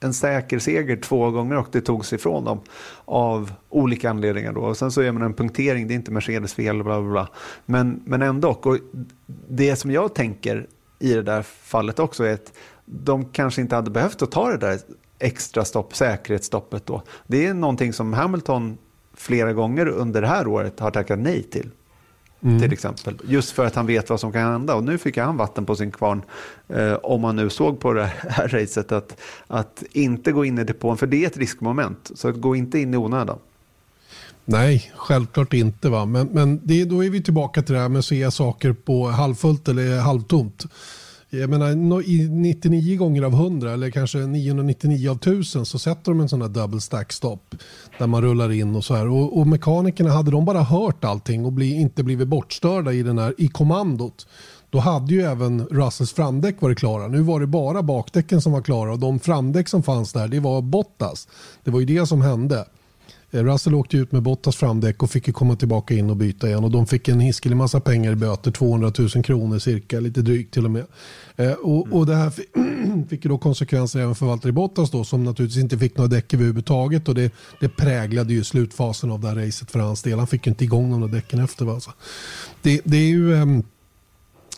en 0.00 0.14
säker 0.14 0.58
seger 0.58 0.96
två 0.96 1.30
gånger 1.30 1.56
och 1.56 1.68
det 1.72 1.80
togs 1.80 2.12
ifrån 2.12 2.44
dem 2.44 2.60
av 3.04 3.52
olika 3.68 4.10
anledningar. 4.10 4.52
Då. 4.52 4.60
Och 4.60 4.76
sen 4.76 4.90
så 4.90 5.00
är 5.00 5.12
man 5.12 5.22
en 5.22 5.34
punktering, 5.34 5.88
det 5.88 5.94
är 5.94 5.96
inte 5.96 6.10
Mercedes 6.10 6.54
fel, 6.54 6.82
bla 6.82 7.00
bla 7.00 7.10
bla. 7.10 7.28
Men, 7.66 8.02
men 8.04 8.22
ändå, 8.22 8.48
och 8.48 8.78
det 9.48 9.76
som 9.76 9.90
jag 9.90 10.14
tänker 10.14 10.66
i 10.98 11.14
det 11.14 11.22
där 11.22 11.42
fallet 11.42 11.98
också 11.98 12.24
är 12.24 12.34
att 12.34 12.52
de 12.84 13.24
kanske 13.24 13.60
inte 13.60 13.74
hade 13.74 13.90
behövt 13.90 14.22
att 14.22 14.30
ta 14.30 14.50
det 14.50 14.56
där 14.56 14.78
extra 15.18 15.64
stopp, 15.64 15.96
säkerhetsstoppet 15.96 16.86
då. 16.86 17.02
Det 17.26 17.46
är 17.46 17.54
någonting 17.54 17.92
som 17.92 18.12
Hamilton 18.12 18.78
flera 19.14 19.52
gånger 19.52 19.88
under 19.88 20.20
det 20.20 20.28
här 20.28 20.46
året 20.46 20.80
har 20.80 20.90
tackat 20.90 21.18
nej 21.18 21.42
till. 21.42 21.70
Mm. 22.42 22.60
Till 22.60 22.72
exempel. 22.72 23.18
Just 23.24 23.50
för 23.50 23.66
att 23.66 23.74
han 23.74 23.86
vet 23.86 24.10
vad 24.10 24.20
som 24.20 24.32
kan 24.32 24.52
hända. 24.52 24.74
Och 24.74 24.84
nu 24.84 24.98
fick 24.98 25.16
han 25.16 25.36
vatten 25.36 25.66
på 25.66 25.76
sin 25.76 25.90
kvarn. 25.90 26.22
Eh, 26.68 26.92
om 26.92 27.20
man 27.20 27.36
nu 27.36 27.50
såg 27.50 27.80
på 27.80 27.92
det 27.92 28.04
här 28.28 28.48
racet. 28.48 28.92
Att, 28.92 29.20
att 29.46 29.82
inte 29.92 30.32
gå 30.32 30.44
in 30.44 30.58
i 30.58 30.64
depån. 30.64 30.96
För 30.96 31.06
det 31.06 31.24
är 31.24 31.26
ett 31.26 31.36
riskmoment. 31.36 32.10
Så 32.14 32.32
gå 32.32 32.56
inte 32.56 32.78
in 32.78 32.94
i 32.94 32.96
onödan. 32.96 33.38
Nej, 34.44 34.92
självklart 34.96 35.52
inte. 35.52 35.88
Va? 35.88 36.04
Men, 36.04 36.26
men 36.26 36.60
det, 36.64 36.84
då 36.84 37.04
är 37.04 37.10
vi 37.10 37.22
tillbaka 37.22 37.62
till 37.62 37.74
det 37.74 37.80
här 37.80 37.88
med 37.88 37.98
att 37.98 38.04
se 38.04 38.30
saker 38.30 38.72
på 38.72 39.08
halvfullt 39.08 39.68
eller 39.68 40.00
halvtomt. 40.00 40.64
Jag 41.40 41.50
menar, 41.50 42.02
i 42.08 42.28
99 42.28 42.96
gånger 42.96 43.22
av 43.22 43.32
100 43.32 43.72
eller 43.72 43.90
kanske 43.90 44.18
999 44.18 45.10
av 45.10 45.16
1000 45.16 45.66
så 45.66 45.78
sätter 45.78 46.12
de 46.12 46.20
en 46.20 46.28
sån 46.28 46.42
här 46.42 46.48
double 46.48 46.80
stack 46.80 47.12
stopp 47.12 47.54
där 47.98 48.06
man 48.06 48.22
rullar 48.22 48.52
in 48.52 48.76
och 48.76 48.84
så 48.84 48.94
här. 48.94 49.08
Och, 49.08 49.38
och 49.38 49.46
mekanikerna, 49.46 50.10
hade 50.10 50.30
de 50.30 50.44
bara 50.44 50.62
hört 50.62 51.04
allting 51.04 51.44
och 51.44 51.52
bli, 51.52 51.74
inte 51.74 52.02
blivit 52.02 52.28
bortstörda 52.28 52.92
i, 52.92 53.02
den 53.02 53.18
här, 53.18 53.34
i 53.38 53.48
kommandot 53.48 54.26
då 54.70 54.78
hade 54.78 55.14
ju 55.14 55.22
även 55.22 55.66
Russells 55.66 56.12
framdäck 56.12 56.62
varit 56.62 56.78
klara. 56.78 57.08
Nu 57.08 57.20
var 57.20 57.40
det 57.40 57.46
bara 57.46 57.82
bakdäcken 57.82 58.40
som 58.40 58.52
var 58.52 58.62
klara 58.62 58.92
och 58.92 58.98
de 58.98 59.18
framdäck 59.18 59.68
som 59.68 59.82
fanns 59.82 60.12
där 60.12 60.28
det 60.28 60.40
var 60.40 60.62
Bottas. 60.62 61.28
Det 61.64 61.70
var 61.70 61.80
ju 61.80 61.86
det 61.86 62.06
som 62.06 62.22
hände. 62.22 62.64
Eh, 63.34 63.44
Russell 63.44 63.74
åkte 63.74 63.96
ut 63.96 64.12
med 64.12 64.22
Bottas 64.22 64.56
framdäck 64.56 65.02
och 65.02 65.10
fick 65.10 65.34
komma 65.34 65.56
tillbaka 65.56 65.94
in 65.94 66.10
och 66.10 66.16
byta 66.16 66.46
igen. 66.48 66.64
Och 66.64 66.70
de 66.70 66.86
fick 66.86 67.08
en 67.08 67.20
hiskelig 67.20 67.56
massa 67.56 67.80
pengar 67.80 68.12
i 68.12 68.16
böter, 68.16 68.50
200 68.50 68.92
000 68.98 69.24
kronor 69.24 69.58
cirka, 69.58 70.00
lite 70.00 70.22
drygt 70.22 70.54
till 70.54 70.64
och 70.64 70.70
med. 70.70 70.86
Eh, 71.36 71.52
och, 71.52 71.92
och 71.92 72.06
det 72.06 72.14
här 72.14 72.32
fick 73.08 73.24
ju 73.24 73.28
då 73.28 73.38
konsekvenser 73.38 74.00
även 74.00 74.14
för 74.14 74.26
Valtteri 74.26 74.52
Bottas 74.52 74.90
då, 74.90 75.04
som 75.04 75.24
naturligtvis 75.24 75.62
inte 75.62 75.78
fick 75.78 75.96
några 75.96 76.08
däck 76.08 76.34
överhuvudtaget. 76.34 77.08
Och 77.08 77.14
det, 77.14 77.32
det 77.60 77.68
präglade 77.68 78.32
ju 78.32 78.44
slutfasen 78.44 79.10
av 79.10 79.20
det 79.20 79.28
här 79.28 79.36
racet 79.36 79.70
för 79.70 79.78
hans 79.78 80.02
del. 80.02 80.18
Han 80.18 80.26
fick 80.26 80.46
ju 80.46 80.50
inte 80.50 80.64
igång 80.64 80.90
några 80.90 81.06
däcken 81.06 81.40
efter. 81.40 81.74
Alltså. 81.74 81.90
Det, 82.62 82.80
det 82.84 82.96
är 82.96 83.08
ju... 83.08 83.34
Ehm, 83.34 83.62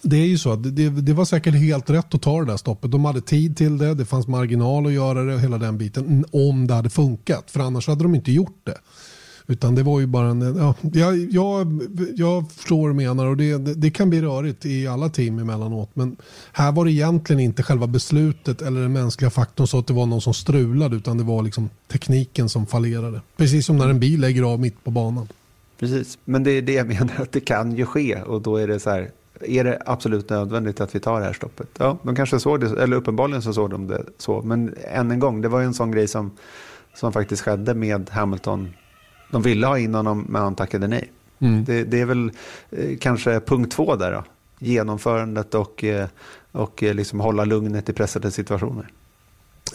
det 0.02 0.16
är 0.16 0.26
ju 0.26 0.38
så 0.38 0.52
att 0.52 0.76
det, 0.76 0.90
det, 0.90 1.12
var 1.12 1.24
säkert 1.24 1.54
helt 1.54 1.90
rätt 1.90 2.14
att 2.14 2.22
ta 2.22 2.40
det 2.40 2.46
där 2.46 2.56
stoppet. 2.56 2.90
De 2.90 3.04
hade 3.04 3.20
tid 3.20 3.56
till 3.56 3.78
det, 3.78 3.94
det 3.94 4.04
fanns 4.04 4.26
marginal 4.26 4.86
att 4.86 4.92
göra 4.92 5.22
det, 5.22 5.34
och 5.34 5.40
hela 5.40 5.58
den 5.58 5.78
biten. 5.78 6.24
Om 6.32 6.66
det 6.66 6.74
hade 6.74 6.90
funkat, 6.90 7.50
för 7.50 7.60
annars 7.60 7.88
hade 7.88 8.02
de 8.02 8.14
inte 8.14 8.32
gjort 8.32 8.60
det. 8.64 8.78
Utan 9.48 9.74
det 9.74 9.82
var 9.82 10.00
ju 10.00 10.06
bara 10.06 10.28
en... 10.28 10.56
Ja, 10.56 10.74
jag, 10.92 11.18
jag, 11.30 11.82
jag 12.16 12.50
förstår 12.52 12.80
vad 12.80 12.90
du 12.90 12.94
menar 12.94 13.26
och 13.26 13.36
det, 13.36 13.58
det, 13.58 13.74
det, 13.74 13.90
kan 13.90 14.10
bli 14.10 14.22
rörigt 14.22 14.66
i 14.66 14.86
alla 14.86 15.08
team 15.08 15.38
emellanåt. 15.38 15.90
Men 15.94 16.16
här 16.52 16.72
var 16.72 16.84
det 16.84 16.92
egentligen 16.92 17.40
inte 17.40 17.62
själva 17.62 17.86
beslutet 17.86 18.62
eller 18.62 18.80
den 18.80 18.92
mänskliga 18.92 19.30
faktorn 19.30 19.66
så 19.66 19.78
att 19.78 19.86
det 19.86 19.92
var 19.92 20.06
någon 20.06 20.20
som 20.20 20.34
strulade 20.34 20.96
utan 20.96 21.18
det 21.18 21.24
var 21.24 21.42
liksom 21.42 21.70
tekniken 21.92 22.48
som 22.48 22.66
fallerade. 22.66 23.20
Precis 23.36 23.66
som 23.66 23.76
när 23.76 23.88
en 23.88 24.00
bil 24.00 24.20
lägger 24.20 24.42
av 24.42 24.60
mitt 24.60 24.84
på 24.84 24.90
banan. 24.90 25.28
Precis, 25.78 26.18
men 26.24 26.44
det 26.44 26.50
är 26.50 26.62
det 26.62 26.72
jag 26.72 26.86
menar 26.86 27.22
att 27.22 27.32
det 27.32 27.40
kan 27.40 27.76
ju 27.76 27.86
ske 27.86 28.22
och 28.22 28.42
då 28.42 28.56
är 28.56 28.68
det 28.68 28.80
så 28.80 28.90
här 28.90 29.10
är 29.40 29.64
det 29.64 29.82
absolut 29.86 30.30
nödvändigt 30.30 30.80
att 30.80 30.94
vi 30.94 31.00
tar 31.00 31.20
det 31.20 31.26
här 31.26 31.32
stoppet? 31.32 31.68
Ja, 31.78 31.98
de 32.02 32.16
kanske 32.16 32.40
såg 32.40 32.60
det, 32.60 32.82
eller 32.82 32.96
uppenbarligen 32.96 33.42
så 33.42 33.52
såg 33.52 33.70
de 33.70 33.86
det 33.86 34.04
så. 34.18 34.42
Men 34.42 34.74
än 34.84 35.10
en 35.10 35.18
gång, 35.18 35.40
det 35.40 35.48
var 35.48 35.60
ju 35.60 35.66
en 35.66 35.74
sån 35.74 35.90
grej 35.90 36.08
som, 36.08 36.30
som 36.94 37.12
faktiskt 37.12 37.42
skedde 37.42 37.74
med 37.74 38.10
Hamilton. 38.10 38.74
De 39.30 39.42
ville 39.42 39.66
ha 39.66 39.78
in 39.78 39.94
honom, 39.94 40.26
men 40.28 40.42
han 40.42 40.54
tackade 40.54 40.88
nej. 40.88 41.12
Mm. 41.38 41.64
Det, 41.64 41.84
det, 41.84 42.00
är 42.00 42.04
väl 42.04 42.30
eh, 42.70 42.98
kanske 43.00 43.40
punkt 43.40 43.72
två 43.72 43.96
där 43.96 44.12
då. 44.12 44.24
Genomförandet 44.58 45.54
och, 45.54 45.84
eh, 45.84 46.08
och 46.52 46.82
eh, 46.82 46.94
liksom 46.94 47.20
hålla 47.20 47.44
lugnet 47.44 47.88
i 47.88 47.92
pressade 47.92 48.30
situationer. 48.30 48.88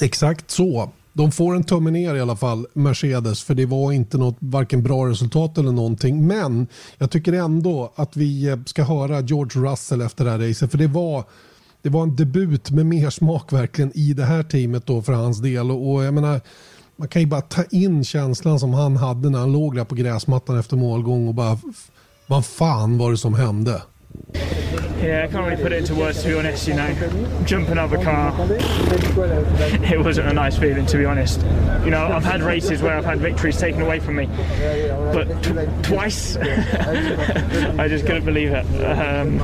Exakt 0.01 0.51
så 0.51 0.91
de 1.13 1.31
får 1.31 1.55
en 1.55 1.63
tumme 1.63 1.91
ner 1.91 2.15
i 2.15 2.21
alla 2.21 2.35
fall, 2.35 2.67
Mercedes, 2.73 3.43
för 3.43 3.53
det 3.53 3.65
var 3.65 3.91
inte 3.91 4.17
något 4.17 4.37
varken 4.39 4.83
bra 4.83 5.07
resultat 5.07 5.57
eller 5.57 5.71
någonting. 5.71 6.27
Men 6.27 6.67
jag 6.97 7.11
tycker 7.11 7.33
ändå 7.33 7.93
att 7.95 8.17
vi 8.17 8.49
eh, 8.49 8.57
ska 8.65 8.83
höra 8.83 9.21
George 9.21 9.71
Russell 9.71 10.01
efter 10.01 10.25
det 10.25 10.31
här 10.31 10.39
racet, 10.39 10.71
för 10.71 10.77
det 10.77 10.87
var 10.87 11.23
det 11.81 11.89
var 11.89 12.03
en 12.03 12.15
debut 12.15 12.71
med 12.71 12.85
mer 12.85 13.09
smak 13.09 13.53
verkligen 13.53 13.91
i 13.97 14.13
det 14.13 14.25
här 14.25 14.43
teamet 14.43 14.85
då 14.85 15.01
för 15.01 15.13
hans 15.13 15.41
del. 15.41 15.71
Och 15.71 16.03
jag 16.03 16.13
menar, 16.13 16.41
man 16.95 17.07
kan 17.07 17.21
ju 17.21 17.27
bara 17.27 17.41
ta 17.41 17.63
in 17.63 18.03
känslan 18.03 18.59
som 18.59 18.73
han 18.73 18.97
hade 18.97 19.29
när 19.29 19.39
han 19.39 19.51
låg 19.51 19.75
där 19.75 19.83
på 19.83 19.95
gräsmattan 19.95 20.59
efter 20.59 20.77
målgång 20.77 21.27
och 21.27 21.33
bara 21.33 21.59
vad 22.27 22.45
fan 22.45 22.97
var 22.97 23.11
det 23.11 23.17
som 23.17 23.33
hände? 23.33 23.81
Yeah, 25.01 25.23
I 25.23 25.31
can't 25.31 25.49
really 25.49 25.61
put 25.61 25.71
it 25.71 25.79
into 25.79 25.95
words 25.95 26.21
to 26.21 26.29
be 26.29 26.35
honest. 26.35 26.67
You 26.67 26.75
know, 26.75 27.43
jumping 27.43 27.79
out 27.79 27.91
of 27.91 27.99
a 27.99 28.03
car, 28.03 28.35
it 29.91 29.99
wasn't 29.99 30.27
a 30.27 30.33
nice 30.33 30.57
feeling 30.57 30.85
to 30.85 30.97
be 30.97 31.05
honest. 31.05 31.41
You 31.83 31.89
know, 31.89 32.05
I've 32.05 32.23
had 32.23 32.43
races 32.43 32.83
where 32.83 32.95
I've 32.95 33.05
had 33.05 33.19
victories 33.19 33.57
taken 33.57 33.81
away 33.81 33.99
from 33.99 34.17
me, 34.17 34.27
but 35.11 35.25
twice, 35.83 36.37
I 36.37 37.87
just 37.87 38.05
couldn't 38.05 38.25
believe 38.25 38.51
it. 38.51 38.65
Um, 38.83 39.41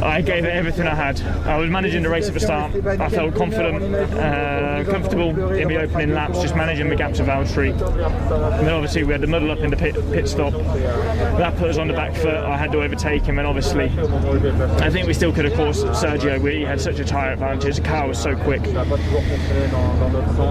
I 0.00 0.20
gave 0.20 0.44
it 0.44 0.50
everything 0.50 0.86
I 0.86 0.94
had. 0.94 1.20
I 1.44 1.56
was 1.56 1.68
managing 1.68 2.04
the 2.04 2.08
race 2.10 2.28
at 2.28 2.34
the 2.34 2.40
start. 2.40 2.72
I 2.86 3.08
felt 3.08 3.34
confident, 3.34 3.82
uh, 4.14 4.84
comfortable 4.84 5.52
in 5.54 5.66
the 5.66 5.80
opening 5.80 6.14
laps, 6.14 6.40
just 6.40 6.54
managing 6.54 6.88
the 6.88 6.96
gaps 6.96 7.18
of 7.18 7.26
Valtteri. 7.26 7.72
And 7.72 8.66
then 8.66 8.74
obviously 8.74 9.02
we 9.02 9.10
had 9.10 9.22
the 9.22 9.26
muddle 9.26 9.50
up 9.50 9.58
in 9.58 9.70
the 9.70 9.76
pit, 9.76 9.96
pit 10.12 10.28
stop. 10.28 10.52
That 10.52 11.56
put 11.56 11.68
us 11.68 11.78
on 11.78 11.88
the 11.88 11.94
back 11.94 12.14
foot. 12.14 12.36
I 12.36 12.56
had 12.56 12.70
to 12.72 12.82
overtake 12.82 13.24
him, 13.24 13.38
and 13.38 13.46
obviously 13.48 13.71
I 13.74 14.90
think 14.90 15.06
we 15.06 15.14
still 15.14 15.32
could 15.32 15.46
have 15.46 15.54
caused 15.54 15.86
Sergio. 15.86 16.40
We 16.40 16.62
had 16.62 16.80
such 16.80 16.98
a 16.98 17.04
tyre 17.04 17.32
advantage. 17.32 17.76
The 17.76 17.82
car 17.82 18.06
was 18.06 18.18
so 18.18 18.36
quick. 18.36 18.62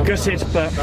Gutted, 0.06 0.44
but 0.52 0.74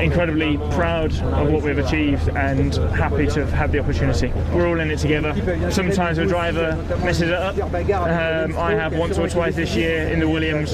incredibly 0.00 0.58
proud 0.74 1.14
of 1.14 1.50
what 1.50 1.62
we've 1.62 1.78
achieved 1.78 2.28
and 2.30 2.74
happy 2.96 3.26
to 3.28 3.40
have 3.40 3.52
had 3.52 3.72
the 3.72 3.78
opportunity. 3.78 4.32
We're 4.52 4.66
all 4.66 4.80
in 4.80 4.90
it 4.90 4.98
together. 4.98 5.32
Sometimes 5.70 6.16
the 6.18 6.26
driver 6.26 6.76
messes 7.04 7.30
it 7.30 7.34
up. 7.34 7.56
Um, 7.56 8.56
I 8.58 8.72
have 8.72 8.96
once 8.96 9.18
or 9.18 9.28
twice 9.28 9.54
this 9.54 9.76
year 9.76 10.08
in 10.08 10.18
the 10.18 10.28
Williams. 10.28 10.72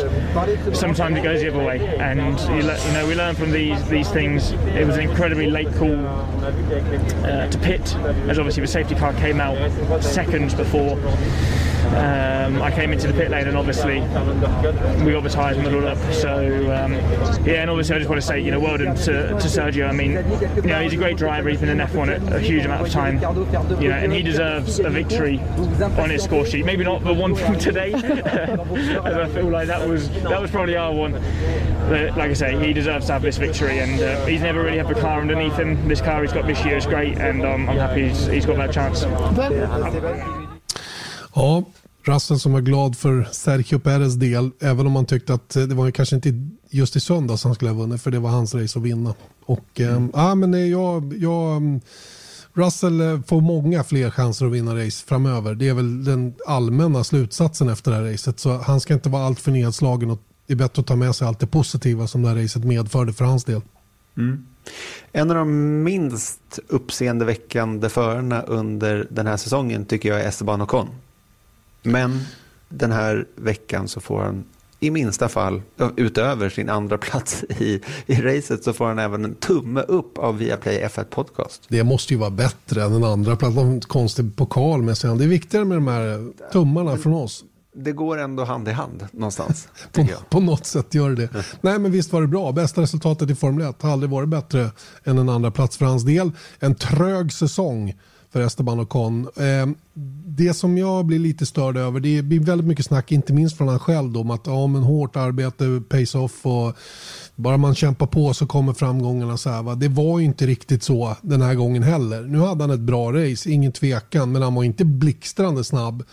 Sometimes 0.79 1.19
it 1.19 1.23
goes 1.23 1.41
the 1.41 1.49
other 1.49 1.65
way, 1.65 1.79
and 1.99 2.39
you, 2.41 2.71
you 2.71 2.93
know 2.93 3.07
we 3.07 3.15
learn 3.15 3.35
from 3.35 3.51
these 3.51 3.87
these 3.89 4.09
things. 4.11 4.53
It 4.53 4.87
was 4.87 4.97
an 4.97 5.11
incredibly 5.11 5.51
late 5.51 5.73
call 5.75 6.07
uh, 6.07 7.49
to 7.49 7.59
pit, 7.59 7.95
as 8.29 8.39
obviously 8.39 8.63
the 8.63 8.67
safety 8.67 8.95
car 8.95 9.13
came 9.15 9.41
out 9.41 9.57
seconds 10.03 10.55
before. 10.55 10.70
Um, 11.91 12.63
I 12.63 12.71
came 12.71 12.93
into 12.93 13.09
the 13.09 13.13
pit 13.13 13.33
lane 13.33 13.49
and 13.49 13.57
obviously 13.57 14.01
we 15.05 15.13
got 15.13 15.23
the 15.25 15.29
tyres 15.29 15.59
muddled 15.59 15.85
up. 15.85 15.99
So 16.13 16.39
um, 16.73 16.93
yeah, 17.45 17.63
and 17.63 17.71
obviously 17.71 17.97
I 17.97 17.99
just 17.99 18.09
want 18.09 18.21
to 18.21 18.27
say, 18.27 18.41
you 18.41 18.53
know, 18.53 18.61
well 18.61 18.79
done 18.79 18.95
to, 18.95 19.29
to 19.29 19.49
Sergio. 19.49 19.89
I 19.89 19.93
mean, 19.93 20.13
you 20.57 20.71
know, 20.71 20.83
he's 20.83 20.93
a 20.93 20.97
great 20.97 21.17
driver. 21.17 21.49
He's 21.49 21.59
been 21.59 21.69
in 21.69 21.79
F1 21.79 22.31
a, 22.31 22.37
a 22.37 22.39
huge 22.39 22.65
amount 22.65 22.87
of 22.87 22.93
time, 22.93 23.15
you 23.83 23.89
know, 23.89 23.97
and 23.97 24.13
he 24.13 24.23
deserves 24.23 24.79
a 24.79 24.89
victory 24.89 25.41
on 25.99 26.11
his 26.11 26.23
score 26.23 26.47
sheet. 26.47 26.65
Maybe 26.65 26.85
not 26.85 27.03
the 27.03 27.13
one 27.13 27.35
from 27.35 27.59
today, 27.59 27.93
as 27.95 28.05
I 28.05 29.29
feel 29.29 29.49
like 29.49 29.67
that 29.67 29.87
was 29.87 30.11
that 30.23 30.41
was 30.41 30.51
probably 30.51 30.77
our 30.77 30.93
one. 30.93 31.13
But 31.89 32.17
like 32.17 32.31
I 32.31 32.35
say, 32.35 32.65
he 32.65 32.73
deserves 32.73 33.07
to 33.07 33.15
have 33.15 33.23
this 33.23 33.37
victory, 33.37 33.81
and 33.81 34.01
uh, 34.01 34.25
he's 34.27 34.43
never 34.43 34.63
really 34.63 34.79
had 34.79 34.87
the 34.87 34.95
car 34.95 35.21
underneath 35.21 35.57
him. 35.57 35.89
This 35.89 36.01
car 36.01 36.23
he's 36.23 36.33
got 36.33 36.47
this 36.47 36.65
year 36.65 36.77
is 36.77 36.87
great, 36.87 37.19
and 37.19 37.45
um, 37.45 37.69
I'm 37.69 37.79
happy 37.79 38.09
he's, 38.09 38.27
he's 38.27 38.47
got 38.47 38.59
that 38.59 38.73
chance. 38.73 39.05
Ja, 41.35 41.65
Russell 42.03 42.41
som 42.41 42.53
var 42.53 42.61
glad 42.61 42.97
för 42.97 43.29
Sergio 43.33 43.79
Perez 43.79 44.15
del, 44.15 44.51
även 44.61 44.87
om 44.87 44.93
man 44.93 45.07
tyckte 45.07 45.35
att 45.35 45.49
det 45.49 45.75
var 45.75 45.91
kanske 45.91 46.17
inte 46.17 46.33
just 46.71 46.97
i 46.97 47.01
söndags 47.01 47.45
han 47.45 47.55
skulle 47.55 47.71
ha 47.71 47.79
vunnit, 47.79 48.03
för 48.03 48.11
det 48.11 48.19
var 48.19 48.31
hans 48.31 48.55
race 48.55 48.79
att 48.79 48.85
vinna. 48.85 49.15
Och 49.45 49.81
mm. 49.81 50.05
äh, 50.05 50.11
ja, 50.13 50.35
men 50.35 50.71
jag, 50.71 51.15
jag, 51.17 51.57
mm, 51.57 51.81
Russell 52.53 53.01
eh, 53.01 53.21
får 53.23 53.41
många 53.41 53.85
fler 53.85 54.11
chanser 54.11 54.47
att 54.47 54.53
vinna 54.53 54.87
race 54.87 55.07
framöver. 55.07 55.55
Det 55.55 55.69
är 55.69 55.75
väl 55.75 56.05
den 56.05 56.35
allmänna 56.47 57.05
slutsatsen 57.05 57.69
efter 57.69 57.91
det 57.91 57.97
här 57.97 58.05
racet. 58.05 58.41
Så 58.41 58.57
han 58.59 58.81
ska 58.81 58.95
inte 58.95 59.09
vara 59.09 59.27
alltför 59.27 59.51
nedslagen 59.51 60.11
och 60.11 60.23
det 60.47 60.53
är 60.53 60.57
bättre 60.57 60.81
att 60.81 60.87
ta 60.87 60.97
med 60.97 61.15
sig 61.15 61.29
allt 61.29 61.39
det 61.39 61.47
positiva 61.47 62.07
som 62.07 62.23
det 62.23 62.29
här 62.29 62.37
racet 62.37 62.65
medförde 62.65 63.13
för 63.13 63.25
hans 63.25 63.45
del. 63.45 63.61
Mm. 64.17 64.47
En 65.13 65.31
av 65.31 65.37
de 65.37 65.83
minst 65.83 66.59
uppseendeväckande 66.69 67.89
förarna 67.89 68.43
under 68.43 69.07
den 69.11 69.27
här 69.27 69.37
säsongen 69.37 69.85
tycker 69.85 70.09
jag 70.09 70.21
är 70.21 70.29
Esteban 70.29 70.63
Ocon. 70.63 70.89
Men 71.83 72.21
den 72.69 72.93
här 72.93 73.27
veckan 73.37 73.89
så 73.89 74.01
får 74.01 74.21
han 74.21 74.45
i 74.83 74.91
minsta 74.91 75.29
fall, 75.29 75.63
utöver 75.97 76.49
sin 76.49 76.69
andra 76.69 76.99
plats 76.99 77.45
i, 77.59 77.81
i 78.07 78.15
racet, 78.15 78.65
så 78.65 78.73
får 78.73 78.87
han 78.87 78.99
även 78.99 79.25
en 79.25 79.35
tumme 79.35 79.81
upp 79.81 80.19
av 80.19 80.39
Viaplay 80.39 80.85
F1 80.85 81.05
Podcast. 81.05 81.63
Det 81.69 81.85
måste 81.85 82.15
ju 82.15 82.21
vara 82.21 82.31
bättre 82.31 82.83
än 82.83 82.93
en 82.93 83.05
andra 83.05 83.37
plats. 83.37 83.57
En 83.57 83.81
konstig 83.81 84.37
pokal 84.37 84.83
med 84.83 84.99
sig. 84.99 85.19
Det 85.19 85.25
är 85.25 85.29
viktigare 85.29 85.65
med 85.65 85.77
de 85.77 85.87
här 85.87 86.33
tummarna 86.53 86.97
från 86.97 87.15
oss. 87.15 87.45
Det 87.75 87.93
går 87.93 88.19
ändå 88.19 88.45
hand 88.45 88.69
i 88.69 88.71
hand 88.71 89.07
någonstans. 89.13 89.69
på, 89.93 90.07
på, 90.29 90.41
något 90.41 90.67
sätt 90.67 90.95
gör 90.95 91.11
det 91.11 91.29
Nej 91.61 91.79
men 91.79 91.93
visst 91.93 92.13
var 92.13 92.21
det 92.21 92.27
bra. 92.29 92.53
Bästa 92.53 92.83
resultatet 92.83 93.31
i 93.31 93.35
Formel 93.35 93.67
1 93.67 93.83
har 93.83 93.91
aldrig 93.91 94.11
varit 94.11 94.29
bättre 94.29 94.71
än 95.05 95.19
en 95.19 95.29
andra 95.29 95.51
plats 95.51 95.77
för 95.77 95.85
hans 95.85 96.05
del. 96.05 96.31
En 96.59 96.75
trög 96.75 97.33
säsong 97.33 97.95
för 98.33 98.41
Esteban 98.41 98.81
Ocon. 98.81 99.29
Eh, 99.37 99.67
det 100.27 100.55
som 100.55 100.79
jag 100.79 101.07
blir 101.07 101.19
lite 101.19 101.47
störd 101.47 101.77
över, 101.77 102.01
det 102.01 102.23
blir 102.23 102.41
väldigt 102.41 102.67
mycket 102.67 102.87
snack, 102.87 103.13
inte 103.13 103.33
minst 103.33 103.57
från 103.57 103.69
han 103.69 103.79
själv, 103.79 104.13
då, 104.13 104.21
om 104.21 104.31
att 104.31 104.47
ja, 104.47 104.67
men 104.67 104.83
hårt 104.83 105.17
arbete 105.17 105.83
pays 105.89 106.15
off 106.15 106.47
och 106.47 106.77
bara 107.35 107.57
man 107.57 107.75
kämpar 107.75 108.07
på 108.07 108.35
så 108.35 108.47
kommer 108.47 108.73
framgångarna. 108.73 109.37
Så 109.37 109.51
här, 109.51 109.63
va? 109.63 109.75
Det 109.75 109.89
var 109.89 110.19
ju 110.19 110.25
inte 110.25 110.47
riktigt 110.47 110.83
så 110.83 111.17
den 111.23 111.43
här 111.43 111.55
gången 111.55 111.83
heller. 111.83 112.23
Nu 112.23 112.39
hade 112.39 112.63
han 112.63 112.71
ett 112.71 112.81
bra 112.81 113.13
race, 113.13 113.51
ingen 113.51 113.73
tvekan, 113.73 114.33
men 114.33 114.43
han 114.43 114.55
var 114.55 114.65
inte 114.65 114.85
blixtrande 114.85 115.65
snabb. 115.65 116.05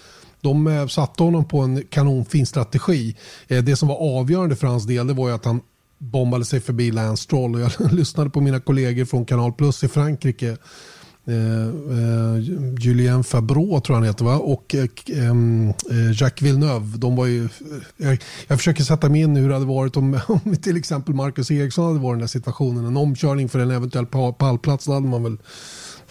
De 0.41 0.68
eh, 0.68 0.88
satte 0.88 1.24
honom 1.24 1.47
på 1.47 1.59
en 1.59 1.84
kanonfin 1.89 2.45
strategi. 2.45 3.15
Eh, 3.47 3.63
det 3.63 3.76
som 3.76 3.88
var 3.88 4.20
avgörande 4.20 4.55
för 4.55 4.68
hans 4.68 4.88
del 4.88 5.07
det 5.07 5.13
var 5.13 5.28
ju 5.28 5.36
att 5.36 5.45
han 5.45 5.61
bombade 5.97 6.45
sig 6.45 6.59
förbi 6.59 6.91
Lance 6.91 7.24
Stroll. 7.24 7.55
Och 7.55 7.61
jag 7.61 7.72
lyssnade 7.93 8.30
på 8.30 8.41
mina 8.41 8.59
kollegor 8.59 9.05
från 9.05 9.26
Kanal 9.26 9.53
Plus 9.53 9.84
i 9.84 9.88
Frankrike. 9.88 10.57
Eh, 11.28 11.67
eh, 11.67 12.39
Julien 12.80 13.23
Fabreau 13.23 13.82
tror 13.82 13.95
jag 13.95 13.95
han 13.95 14.03
heter 14.03 14.25
va? 14.25 14.38
och 14.38 14.75
eh, 14.75 14.88
Jacques 16.13 16.41
Villeneuve. 16.41 16.97
De 16.97 17.15
var 17.15 17.25
ju, 17.25 17.49
jag, 17.97 18.17
jag 18.47 18.57
försöker 18.57 18.84
sätta 18.84 19.09
mig 19.09 19.21
in 19.21 19.36
hur 19.36 19.47
det 19.47 19.55
hade 19.55 19.65
varit 19.65 19.97
om, 19.97 20.19
om 20.28 20.55
till 20.55 20.78
exempel 20.78 21.15
Marcus 21.15 21.51
Eriksson 21.51 21.86
hade 21.86 21.99
varit 21.99 22.13
i 22.13 22.17
den 22.17 22.21
här 22.21 22.28
situationen. 22.28 22.86
En 22.86 22.97
omkörning 22.97 23.49
för 23.49 23.59
en 23.59 23.71
eventuell 23.71 24.05
pallplats. 24.05 24.86
Då 24.86 24.93
hade 24.93 25.07
man 25.07 25.23
väl 25.23 25.38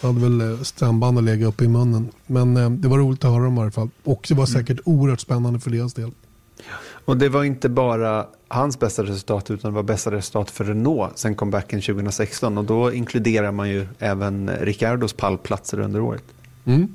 hade 0.01 0.19
väl 0.19 0.65
stämbanden 0.65 1.25
legat 1.25 1.47
upp 1.47 1.61
i 1.61 1.67
munnen. 1.67 2.09
Men 2.27 2.81
det 2.81 2.87
var 2.87 2.97
roligt 2.97 3.25
att 3.25 3.31
höra 3.31 3.43
dem 3.43 3.57
i 3.57 3.61
alla 3.61 3.71
fall. 3.71 3.89
Och 4.03 4.25
det 4.27 4.33
var 4.33 4.47
mm. 4.47 4.59
säkert 4.59 4.79
oerhört 4.85 5.19
spännande 5.19 5.59
för 5.59 5.71
deras 5.71 5.93
del. 5.93 6.11
Och 7.05 7.17
det 7.17 7.29
var 7.29 7.43
inte 7.43 7.69
bara 7.69 8.25
hans 8.47 8.79
bästa 8.79 9.03
resultat 9.03 9.51
utan 9.51 9.71
det 9.71 9.75
var 9.75 9.83
bästa 9.83 10.11
resultat 10.11 10.51
för 10.51 10.65
Renault 10.65 11.17
sen 11.17 11.35
comebacken 11.35 11.81
2016. 11.81 12.57
Och 12.57 12.65
då 12.65 12.93
inkluderar 12.93 13.51
man 13.51 13.69
ju 13.69 13.87
även 13.99 14.49
Ricardos 14.49 15.13
pallplatser 15.13 15.79
under 15.79 15.99
året. 15.99 16.23
Mm. 16.65 16.87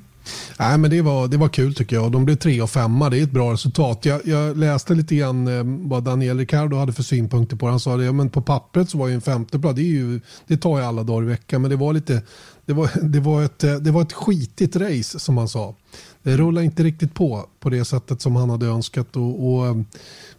Nej, 0.59 0.77
men 0.77 0.91
det, 0.91 1.01
var, 1.01 1.27
det 1.27 1.37
var 1.37 1.49
kul 1.49 1.75
tycker 1.75 1.95
jag. 1.95 2.11
De 2.11 2.25
blev 2.25 2.35
tre 2.35 2.61
och 2.61 2.69
femma. 2.69 3.09
Det 3.09 3.19
är 3.19 3.23
ett 3.23 3.31
bra 3.31 3.53
resultat. 3.53 4.05
Jag, 4.05 4.21
jag 4.25 4.57
läste 4.57 4.93
lite 4.93 5.15
grann 5.15 5.47
eh, 5.47 5.89
vad 5.89 6.03
Daniel 6.03 6.37
Ricardo 6.37 6.77
hade 6.77 6.93
för 6.93 7.03
synpunkter 7.03 7.55
på 7.55 7.65
det. 7.65 7.71
Han 7.71 7.79
sa 7.79 7.95
att 7.95 8.03
ja, 8.03 8.29
på 8.31 8.41
pappret 8.41 8.89
så 8.89 8.97
var 8.97 9.07
ju 9.07 9.13
en 9.13 9.21
femteplats. 9.21 9.75
Det, 9.75 10.19
det 10.47 10.57
tar 10.57 10.79
jag 10.79 10.87
alla 10.87 11.03
dagar 11.03 11.23
i 11.23 11.29
veckan. 11.29 11.61
Men 11.61 11.71
det 11.71 11.77
var 11.77 11.93
lite 11.93 12.21
det 12.65 12.73
var, 12.73 12.89
det, 13.03 13.19
var 13.19 13.43
ett, 13.43 13.63
eh, 13.63 13.75
det 13.75 13.91
var 13.91 14.01
ett 14.01 14.13
skitigt 14.13 14.75
race 14.75 15.19
som 15.19 15.37
han 15.37 15.47
sa. 15.47 15.75
Det 16.23 16.37
rullade 16.37 16.65
inte 16.65 16.83
riktigt 16.83 17.13
på 17.13 17.45
på 17.59 17.69
det 17.69 17.85
sättet 17.85 18.21
som 18.21 18.35
han 18.35 18.49
hade 18.49 18.65
önskat. 18.65 19.15
Och, 19.15 19.53
och 19.53 19.67
eh, 19.67 19.75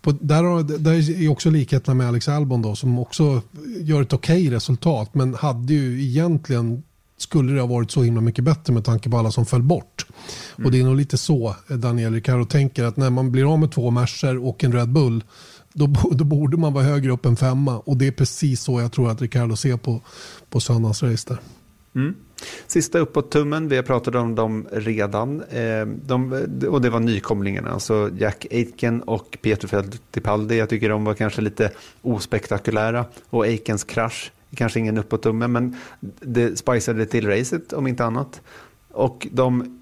på, 0.01 0.12
där, 0.12 0.78
där 0.78 1.22
är 1.22 1.28
också 1.28 1.51
likheterna 1.51 1.95
med 1.95 2.09
Alex 2.09 2.28
Albon 2.28 2.62
då, 2.62 2.76
som 2.76 2.99
också 2.99 3.43
gör 3.80 4.03
ett 4.03 4.12
okej 4.12 4.43
okay 4.43 4.57
resultat 4.57 5.14
men 5.14 5.35
hade 5.35 5.74
ju 5.74 6.03
egentligen 6.03 6.82
skulle 7.16 7.53
det 7.53 7.61
ha 7.61 7.66
varit 7.66 7.91
så 7.91 8.03
himla 8.03 8.20
mycket 8.20 8.45
bättre 8.45 8.72
med 8.72 8.85
tanke 8.85 9.11
på 9.11 9.18
alla 9.18 9.30
som 9.30 9.47
föll 9.47 9.62
bort. 9.62 10.07
Mm. 10.57 10.66
Och 10.66 10.72
det 10.72 10.80
är 10.80 10.85
nog 10.85 10.97
lite 10.97 11.18
så 11.18 11.57
eh, 11.70 11.76
Daniel 11.76 12.12
Ricciardo 12.12 12.45
tänker 12.45 12.85
att 12.85 12.97
när 12.97 13.11
man 13.11 13.32
blir 13.32 13.53
av 13.53 13.59
med 13.59 13.72
två 13.72 13.91
Mercer 13.91 14.47
och 14.47 14.64
en 14.64 14.72
Red 14.72 14.89
Bull 14.89 15.24
då, 15.72 15.87
då 16.12 16.24
borde 16.24 16.57
man 16.57 16.72
vara 16.72 16.85
högre 16.85 17.12
upp 17.12 17.26
än 17.26 17.37
femma 17.37 17.78
och 17.78 17.97
det 17.97 18.07
är 18.07 18.12
precis 18.12 18.61
så 18.61 18.80
jag 18.80 18.93
tror 18.93 19.11
att 19.11 19.22
Riccardo 19.22 19.57
ser 19.57 19.76
på, 19.76 20.01
på 20.51 20.61
söndagens 20.61 21.03
race 21.03 21.28
där. 21.28 21.39
Mm. 21.95 22.15
Sista 22.67 22.99
uppåt-tummen, 22.99 23.69
vi 23.69 23.77
har 23.77 23.83
pratat 23.83 24.15
om 24.15 24.35
dem 24.35 24.67
redan. 24.73 25.43
Eh, 25.43 25.87
de, 25.87 26.33
och 26.69 26.81
det 26.81 26.91
var 26.91 27.01
nykomlingarna, 27.01 27.71
alltså 27.71 28.11
Jack 28.19 28.47
Aitken 28.51 29.03
och 29.03 29.39
Peter 29.43 29.69
Fittipaldi. 29.69 30.59
Jag 30.59 30.69
tycker 30.69 30.89
de 30.89 31.05
var 31.05 31.15
kanske 31.15 31.41
lite 31.41 31.71
ospektakulära. 32.03 33.05
Och 33.31 33.45
Aitkens 33.45 33.85
krasch, 33.85 34.33
kanske 34.57 34.79
ingen 34.81 34.99
uppåt-tumme, 34.99 35.47
men 35.47 35.77
det 36.21 36.59
spicade 36.59 37.07
till 37.07 37.29
racet 37.29 37.73
om 37.73 37.87
inte 37.87 38.05
annat. 38.05 38.41
Och 38.91 39.27
de, 39.31 39.81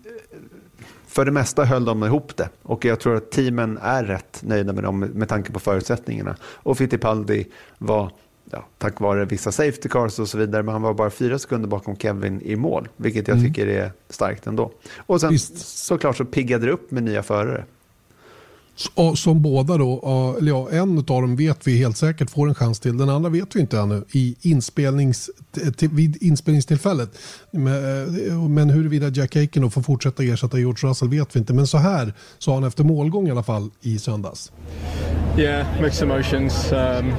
för 1.06 1.24
det 1.24 1.32
mesta 1.32 1.64
höll 1.64 1.84
de 1.84 2.04
ihop 2.04 2.36
det. 2.36 2.48
Och 2.62 2.84
jag 2.84 3.00
tror 3.00 3.16
att 3.16 3.30
teamen 3.30 3.78
är 3.82 4.04
rätt 4.04 4.42
nöjda 4.42 4.72
med 4.72 4.84
dem 4.84 5.00
med 5.00 5.28
tanke 5.28 5.52
på 5.52 5.60
förutsättningarna. 5.60 6.36
Och 6.42 6.78
Fittipaldi 6.78 7.46
var 7.78 8.12
ja, 8.52 8.64
tack 8.78 9.00
vare 9.00 9.24
vissa 9.24 9.52
safety 9.52 9.88
cars 9.88 10.18
och 10.18 10.28
så 10.28 10.38
vidare, 10.38 10.62
men 10.62 10.72
han 10.72 10.82
var 10.82 10.94
bara 10.94 11.10
fyra 11.10 11.38
sekunder 11.38 11.68
bakom 11.68 11.96
Kevin 11.96 12.40
i 12.40 12.56
mål, 12.56 12.88
vilket 12.96 13.28
jag 13.28 13.38
mm. 13.38 13.48
tycker 13.48 13.66
är 13.66 13.92
starkt 14.08 14.46
ändå. 14.46 14.72
Och 14.96 15.20
sen 15.20 15.30
Visst. 15.30 15.78
såklart 15.86 16.16
så 16.16 16.24
piggade 16.24 16.66
det 16.66 16.72
upp 16.72 16.90
med 16.90 17.02
nya 17.02 17.22
förare. 17.22 17.64
Som 19.14 19.42
båda 19.42 19.76
då, 19.76 20.36
eller 20.38 20.50
ja, 20.50 20.68
en 20.70 20.98
av 20.98 21.04
dem 21.04 21.36
vet 21.36 21.66
vi 21.66 21.76
helt 21.76 21.96
säkert 21.96 22.30
får 22.30 22.48
en 22.48 22.54
chans 22.54 22.80
till. 22.80 22.98
Den 22.98 23.08
andra 23.08 23.30
vet 23.30 23.56
vi 23.56 23.60
inte 23.60 23.78
ännu 23.78 24.04
i 24.12 24.36
inspelnings, 24.42 25.30
vid 25.90 26.22
inspelningstillfället. 26.22 27.10
Eh, 27.52 28.48
men 28.48 28.70
huruvida 28.70 29.08
Jack 29.08 29.36
Aiken 29.36 29.70
får 29.70 29.82
fortsätta 29.82 30.22
ersätta 30.22 30.58
George 30.58 30.88
Russell 30.88 31.08
vet 31.08 31.36
vi 31.36 31.38
inte. 31.38 31.52
Men 31.52 31.66
så 31.66 31.78
här 31.78 32.14
sa 32.38 32.54
han 32.54 32.64
efter 32.64 32.84
målgång 32.84 33.28
i 33.28 33.30
alla 33.30 33.42
fall 33.42 33.70
i 33.80 33.98
söndags. 33.98 34.52
Yeah, 35.38 35.66
mixed 35.82 36.10
emotions. 36.10 36.72
Um, 36.72 37.12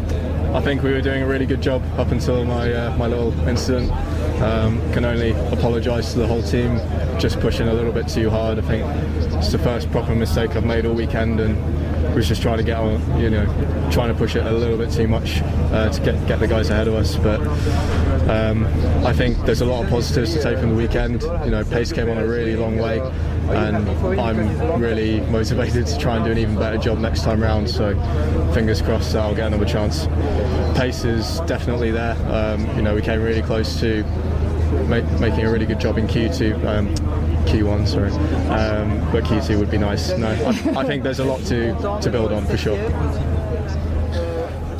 I 0.56 0.62
think 0.62 0.84
we 0.84 0.92
were 0.92 1.02
doing 1.02 1.24
a 1.24 1.28
really 1.28 1.46
good 1.46 1.66
job 1.66 1.82
up 1.98 2.12
until 2.12 2.46
my 2.46 2.74
uh, 2.74 2.98
my 2.98 3.08
little 3.08 3.50
incident. 3.50 3.92
Um, 4.34 4.80
can 4.94 5.06
only 5.06 5.32
apologise 5.52 6.14
to 6.14 6.20
the 6.20 6.28
whole 6.28 6.42
team, 6.42 6.80
just 7.20 7.40
pushing 7.40 7.68
a 7.68 7.74
little 7.74 7.94
bit 7.94 8.08
too 8.08 8.30
hard. 8.30 8.60
I 8.60 8.62
think 8.62 8.84
it's 9.44 9.52
the 9.52 9.60
first 9.60 9.92
proper 9.92 10.16
mistake 10.16 10.56
I've 10.56 10.64
made 10.64 10.86
all 10.86 10.94
weekend, 10.94 11.42
and 11.42 12.16
was 12.16 12.30
just 12.30 12.42
trying 12.42 12.60
to 12.60 12.64
get 12.64 12.78
on, 12.78 13.20
you 13.20 13.30
know, 13.30 13.46
trying 13.92 14.08
to 14.08 14.14
push 14.14 14.38
it 14.38 14.46
a 14.46 14.52
little 14.52 14.78
bit 14.78 14.90
too 14.90 15.06
much 15.06 15.42
uh, 15.74 15.90
to 15.90 16.02
get 16.02 16.28
get 16.28 16.40
the 16.40 16.48
guys 16.48 16.70
ahead 16.70 16.88
of 16.88 16.94
us. 16.94 17.18
But 17.18 17.42
um, 18.30 18.66
I 19.06 19.12
think 19.12 19.38
there's 19.46 19.60
a 19.60 19.66
lot 19.66 19.84
of 19.84 19.90
positives 19.90 20.34
to 20.34 20.42
take 20.42 20.58
from 20.60 20.70
the 20.70 20.76
weekend. 20.76 21.24
You 21.24 21.52
know, 21.52 21.64
pace 21.66 21.92
came 21.92 22.10
on 22.10 22.18
a 22.18 22.26
really 22.26 22.56
long 22.56 22.78
way 22.78 23.00
and 23.50 23.90
I'm 24.18 24.82
really 24.82 25.20
motivated 25.30 25.86
to 25.88 25.98
try 25.98 26.16
and 26.16 26.24
do 26.24 26.32
an 26.32 26.38
even 26.38 26.56
better 26.56 26.78
job 26.78 27.00
next 27.00 27.24
time 27.24 27.44
round. 27.44 27.70
So 27.70 27.96
fingers 28.54 28.82
crossed 28.82 29.14
I'll 29.16 29.36
get 29.36 29.48
another 29.48 29.66
chance. 29.66 30.08
Pace 30.78 31.04
is 31.04 31.42
definitely 31.42 31.92
there. 31.92 32.16
Um, 32.32 32.66
you 32.78 32.82
know, 32.82 32.96
we 32.96 33.02
came 33.02 33.22
really 33.22 33.42
close 33.42 33.78
to 33.82 34.04
make, 34.88 35.06
making 35.20 35.46
a 35.46 35.52
really 35.52 35.66
good 35.66 35.82
job 35.82 35.98
in 35.98 36.08
Q2. 36.08 36.66
Um, 36.66 37.23
Q1, 37.46 37.88
sorry, 37.88 38.12
um, 38.12 39.12
but 39.12 39.24
Q2 39.24 39.58
would 39.58 39.72
be 39.72 39.78
nice. 39.78 40.18
No, 40.18 40.28
I, 40.28 40.82
I 40.82 40.88
think 40.88 41.04
there's 41.04 41.20
a 41.20 41.26
lot 41.26 41.40
to, 41.46 41.74
to 42.02 42.10
build 42.10 42.32
on 42.32 42.46
for 42.46 42.58
sure. 42.58 42.78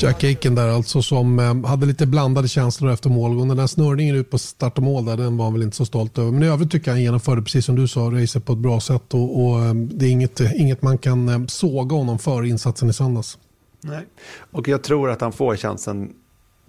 Jack 0.04 0.24
Aiken 0.24 0.56
där 0.56 0.68
alltså 0.68 1.02
som 1.02 1.40
eh, 1.40 1.66
hade 1.66 1.86
lite 1.86 2.06
blandade 2.06 2.48
känslor 2.48 2.92
efter 2.92 3.10
målgången. 3.10 3.48
Den 3.48 3.58
där 3.58 3.68
snurrningen 3.68 4.16
ut 4.16 4.30
på 4.30 4.38
start 4.38 4.78
och 4.78 4.84
mål 4.84 5.06
där, 5.06 5.18
den 5.18 5.38
var 5.38 5.46
han 5.46 5.54
väl 5.54 5.64
inte 5.64 5.76
så 5.76 5.86
stolt 5.86 6.18
över. 6.18 6.32
Men 6.32 6.44
i 6.44 6.48
övrigt 6.48 6.72
tycker 6.72 6.88
jag 6.88 6.96
han 6.96 7.04
genomförde, 7.04 7.42
precis 7.42 7.66
som 7.66 7.76
du 7.76 7.88
sa, 7.88 8.00
racet 8.00 8.46
på 8.46 8.54
ett 8.54 8.60
bra 8.60 8.80
sätt. 8.80 9.14
Och, 9.14 9.46
och 9.46 9.60
eh, 9.60 9.74
det 9.74 10.06
är 10.06 10.10
inget, 10.10 10.40
inget 10.40 10.82
man 10.82 10.98
kan 10.98 11.30
eh, 11.30 11.46
såga 11.48 11.96
honom 11.96 12.20
för 12.20 12.46
insatsen 12.46 12.90
i 12.90 12.94
söndags. 12.94 13.38
Nej, 13.82 14.06
och 14.52 14.68
jag 14.68 14.84
tror 14.84 15.10
att 15.10 15.22
han 15.22 15.32
får 15.32 15.56
chansen 15.56 16.12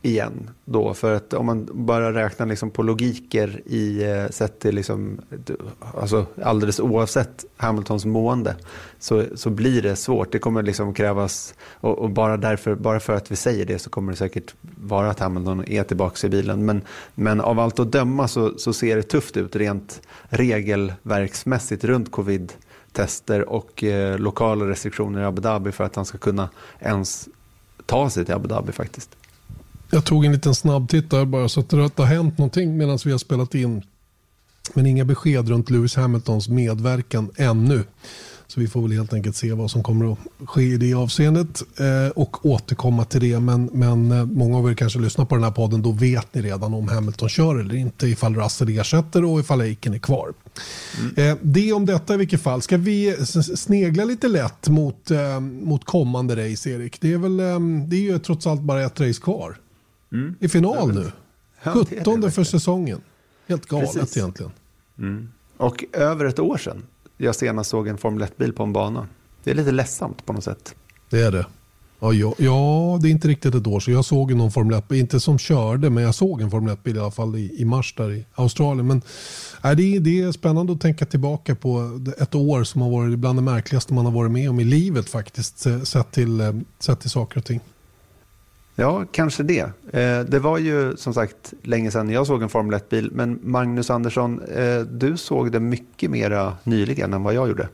igen 0.04 0.50
då. 0.64 0.94
För 0.94 1.14
att 1.14 1.34
om 1.34 1.46
man 1.46 1.68
bara 1.72 2.14
räknar 2.14 2.46
liksom 2.46 2.70
på 2.70 2.82
logiker 2.82 3.62
i 3.66 4.02
eh, 4.02 4.28
sett 4.30 4.60
till 4.60 4.74
liksom, 4.74 5.20
alltså 5.94 6.26
alldeles 6.42 6.80
oavsett 6.80 7.44
Hamiltons 7.56 8.04
mående 8.04 8.56
så, 8.98 9.24
så 9.34 9.50
blir 9.50 9.82
det 9.82 9.96
svårt. 9.96 10.32
Det 10.32 10.38
kommer 10.38 10.62
liksom 10.62 10.94
krävas, 10.94 11.54
och, 11.80 11.98
och, 11.98 12.10
bara, 12.10 12.36
därför, 12.36 12.74
bara 12.74 13.00
för 13.00 13.12
att 13.12 13.30
vi 13.30 13.36
säger 13.36 13.66
det 13.66 13.78
så 13.78 13.90
kommer 13.90 14.12
det 14.12 14.18
säkert 14.18 14.54
vara 14.60 15.10
att 15.10 15.20
Hamilton 15.20 15.68
är 15.68 15.84
tillbaka 15.84 16.26
i 16.26 16.30
bilen. 16.30 16.64
Men, 16.64 16.82
men 17.14 17.40
av 17.40 17.60
allt 17.60 17.78
att 17.78 17.92
döma 17.92 18.28
så, 18.28 18.58
så 18.58 18.72
ser 18.72 18.96
det 18.96 19.02
tufft 19.02 19.36
ut 19.36 19.56
rent 19.56 20.00
regelverksmässigt 20.22 21.84
runt 21.84 22.10
covid 22.10 22.52
tester 22.92 23.48
och 23.48 23.84
eh, 23.84 24.18
lokala 24.18 24.68
restriktioner 24.68 25.20
i 25.20 25.24
Abu 25.24 25.40
Dhabi 25.40 25.72
för 25.72 25.84
att 25.84 25.96
han 25.96 26.04
ska 26.04 26.18
kunna 26.18 26.48
ens 26.80 27.28
ta 27.86 28.10
sig 28.10 28.24
till 28.24 28.34
Abu 28.34 28.48
Dhabi 28.48 28.72
faktiskt. 28.72 29.16
Jag 29.90 30.04
tog 30.04 30.24
en 30.24 30.32
liten 30.32 30.54
snabbtitt 30.54 31.10
där 31.10 31.24
bara 31.24 31.48
så 31.48 31.60
att 31.60 31.68
det 31.68 31.76
har 31.76 32.04
hänt 32.04 32.38
någonting 32.38 32.76
medan 32.76 32.98
vi 33.04 33.10
har 33.10 33.18
spelat 33.18 33.54
in. 33.54 33.82
Men 34.74 34.86
inga 34.86 35.04
besked 35.04 35.48
runt 35.48 35.70
Lewis 35.70 35.96
Hamiltons 35.96 36.48
medverkan 36.48 37.30
ännu. 37.36 37.84
Så 38.46 38.60
vi 38.60 38.68
får 38.68 38.82
väl 38.82 38.92
helt 38.92 39.12
enkelt 39.12 39.36
se 39.36 39.52
vad 39.52 39.70
som 39.70 39.82
kommer 39.82 40.12
att 40.12 40.18
ske 40.48 40.62
i 40.62 40.76
det 40.76 40.94
avseendet 40.94 41.62
eh, 41.78 42.08
och 42.08 42.46
återkomma 42.46 43.04
till 43.04 43.20
det. 43.20 43.40
Men, 43.40 43.70
men 43.72 44.12
eh, 44.12 44.26
många 44.26 44.58
av 44.58 44.70
er 44.70 44.74
kanske 44.74 44.98
lyssnar 44.98 45.24
på 45.24 45.34
den 45.34 45.44
här 45.44 45.50
podden, 45.50 45.82
då 45.82 45.92
vet 45.92 46.34
ni 46.34 46.42
redan 46.42 46.74
om 46.74 46.88
Hamilton 46.88 47.28
kör 47.28 47.60
eller 47.60 47.74
inte, 47.74 48.06
ifall 48.06 48.36
Russell 48.36 48.78
ersätter 48.78 49.24
och 49.24 49.40
ifall 49.40 49.60
Aiken 49.60 49.94
är 49.94 49.98
kvar. 49.98 50.32
Mm. 51.00 51.30
Eh, 51.30 51.36
det 51.42 51.72
om 51.72 51.86
detta 51.86 52.14
i 52.14 52.16
vilket 52.16 52.42
fall. 52.42 52.62
Ska 52.62 52.76
vi 52.76 53.16
snegla 53.56 54.04
lite 54.04 54.28
lätt 54.28 54.68
mot, 54.68 55.10
eh, 55.10 55.40
mot 55.40 55.84
kommande 55.84 56.50
race, 56.50 56.70
Erik? 56.70 57.00
Det 57.00 57.12
är, 57.12 57.18
väl, 57.18 57.36
det 57.88 57.96
är 57.96 58.00
ju 58.00 58.18
trots 58.18 58.46
allt 58.46 58.60
bara 58.60 58.84
ett 58.84 59.00
race 59.00 59.20
kvar. 59.20 59.56
Mm. 60.14 60.34
I 60.40 60.48
final 60.48 60.94
nu. 60.94 61.12
17 61.64 62.30
för 62.30 62.44
säsongen. 62.44 63.00
Helt 63.46 63.66
galet 63.66 63.92
Precis. 63.92 64.16
egentligen. 64.16 64.52
Mm. 64.98 65.28
Och 65.56 65.84
över 65.92 66.24
ett 66.24 66.38
år 66.38 66.56
sedan 66.56 66.82
jag 67.16 67.34
senast 67.34 67.70
såg 67.70 67.88
en 67.88 67.98
Formel 67.98 68.28
1-bil 68.28 68.52
på 68.52 68.62
en 68.62 68.72
bana. 68.72 69.08
Det 69.44 69.50
är 69.50 69.54
lite 69.54 69.72
ledsamt 69.72 70.26
på 70.26 70.32
något 70.32 70.44
sätt. 70.44 70.74
Det 71.10 71.20
är 71.20 71.32
det. 71.32 71.46
Ja, 72.00 72.12
ja, 72.12 72.34
ja, 72.38 72.98
det 73.02 73.08
är 73.08 73.10
inte 73.10 73.28
riktigt 73.28 73.54
ett 73.54 73.66
år 73.66 73.80
sedan. 73.80 73.94
Jag 73.94 74.04
såg 74.04 74.34
någon 74.34 74.52
Formel 74.52 74.78
1 74.78 74.92
inte 74.92 75.20
som 75.20 75.38
körde, 75.38 75.90
men 75.90 76.04
jag 76.04 76.14
såg 76.14 76.40
en 76.40 76.50
Formel 76.50 76.76
1-bil 76.76 76.96
i 76.96 77.00
alla 77.00 77.10
fall 77.10 77.36
i, 77.36 77.60
i 77.60 77.64
mars 77.64 77.94
där 77.96 78.12
i 78.12 78.26
Australien. 78.34 78.86
Men 78.86 79.02
äh, 79.64 79.70
det, 79.70 79.96
är, 79.96 80.00
det 80.00 80.20
är 80.20 80.32
spännande 80.32 80.72
att 80.72 80.80
tänka 80.80 81.06
tillbaka 81.06 81.54
på 81.54 82.00
ett 82.18 82.34
år 82.34 82.64
som 82.64 82.80
har 82.82 82.90
varit 82.90 83.18
bland 83.18 83.38
det 83.38 83.42
märkligaste 83.42 83.94
man 83.94 84.04
har 84.04 84.12
varit 84.12 84.32
med 84.32 84.50
om 84.50 84.60
i 84.60 84.64
livet 84.64 85.08
faktiskt, 85.08 85.66
sett 85.84 86.12
till, 86.12 86.40
eh, 86.40 86.52
sett 86.78 87.00
till 87.00 87.10
saker 87.10 87.38
och 87.38 87.44
ting. 87.44 87.60
Ja, 88.76 89.04
kanske 89.12 89.42
det. 89.42 89.64
Eh, 89.98 90.20
det 90.32 90.38
var 90.38 90.58
ju 90.58 90.96
som 90.96 91.12
sagt 91.12 91.54
länge 91.62 91.90
sedan 91.90 92.10
jag 92.10 92.26
såg 92.26 92.42
en 92.42 92.48
Formel 92.48 92.74
1-bil, 92.74 93.08
men 93.12 93.38
Magnus 93.42 93.90
Andersson, 93.90 94.32
eh, 94.60 94.80
du 95.00 95.16
såg 95.16 95.52
det 95.52 95.60
mycket 95.60 96.10
mera 96.10 96.52
nyligen 96.64 97.12
än 97.12 97.22
vad 97.22 97.34
jag 97.34 97.48
gjorde. 97.48 97.68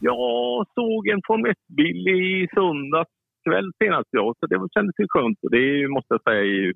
Jag 0.00 0.66
såg 0.74 1.08
en 1.08 1.20
Formel 1.26 1.52
1-bil 1.52 2.08
i 2.08 2.48
söndags 2.54 3.10
kväll 3.48 3.72
senast, 3.78 4.08
ja, 4.10 4.34
så 4.40 4.46
det 4.46 4.58
kändes 4.74 4.94
ju 4.98 5.06
skönt. 5.08 5.38
Och 5.44 5.50
det 5.50 5.88
måste 5.88 6.14
jag 6.14 6.22
säga 6.22 6.40
är 6.40 6.72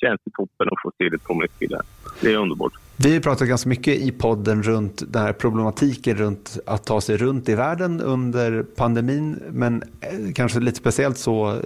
känns 0.00 0.20
det 0.24 0.30
toppen 0.30 0.68
att 0.72 0.82
få 0.82 0.92
se 0.98 1.08
det 1.08 1.18
Formel 1.18 1.48
1-bil 1.48 1.76
Det 2.20 2.32
är 2.32 2.36
underbart. 2.36 2.72
Vi 2.96 3.14
har 3.14 3.20
pratat 3.20 3.48
ganska 3.48 3.68
mycket 3.68 3.94
i 3.96 4.12
podden 4.12 4.62
runt 4.62 5.12
den 5.12 5.22
här 5.22 5.32
problematiken 5.32 6.16
runt 6.16 6.58
att 6.66 6.84
ta 6.84 7.00
sig 7.00 7.16
runt 7.16 7.48
i 7.48 7.54
världen 7.54 8.00
under 8.00 8.62
pandemin, 8.62 9.42
men 9.50 9.82
eh, 10.00 10.32
kanske 10.34 10.60
lite 10.60 10.78
speciellt 10.78 11.18
så 11.18 11.60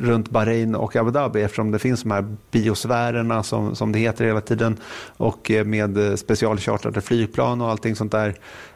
runt 0.00 0.30
Bahrain 0.30 0.74
och 0.74 0.96
Abu 0.96 1.10
Dhabi 1.10 1.42
eftersom 1.42 1.70
det 1.70 1.78
finns 1.78 2.02
de 2.02 2.10
här 2.10 2.36
biosfärerna 2.50 3.42
som, 3.42 3.76
som 3.76 3.92
det 3.92 3.98
heter 3.98 4.24
hela 4.24 4.40
tiden 4.40 4.76
och 5.16 5.50
eh, 5.50 5.64
med 5.64 6.08
eh, 6.08 6.14
specialchartrade 6.14 7.00
flygplan 7.00 7.60
och 7.60 7.70
allting 7.70 7.96
sånt 7.96 8.12
där. 8.12 8.28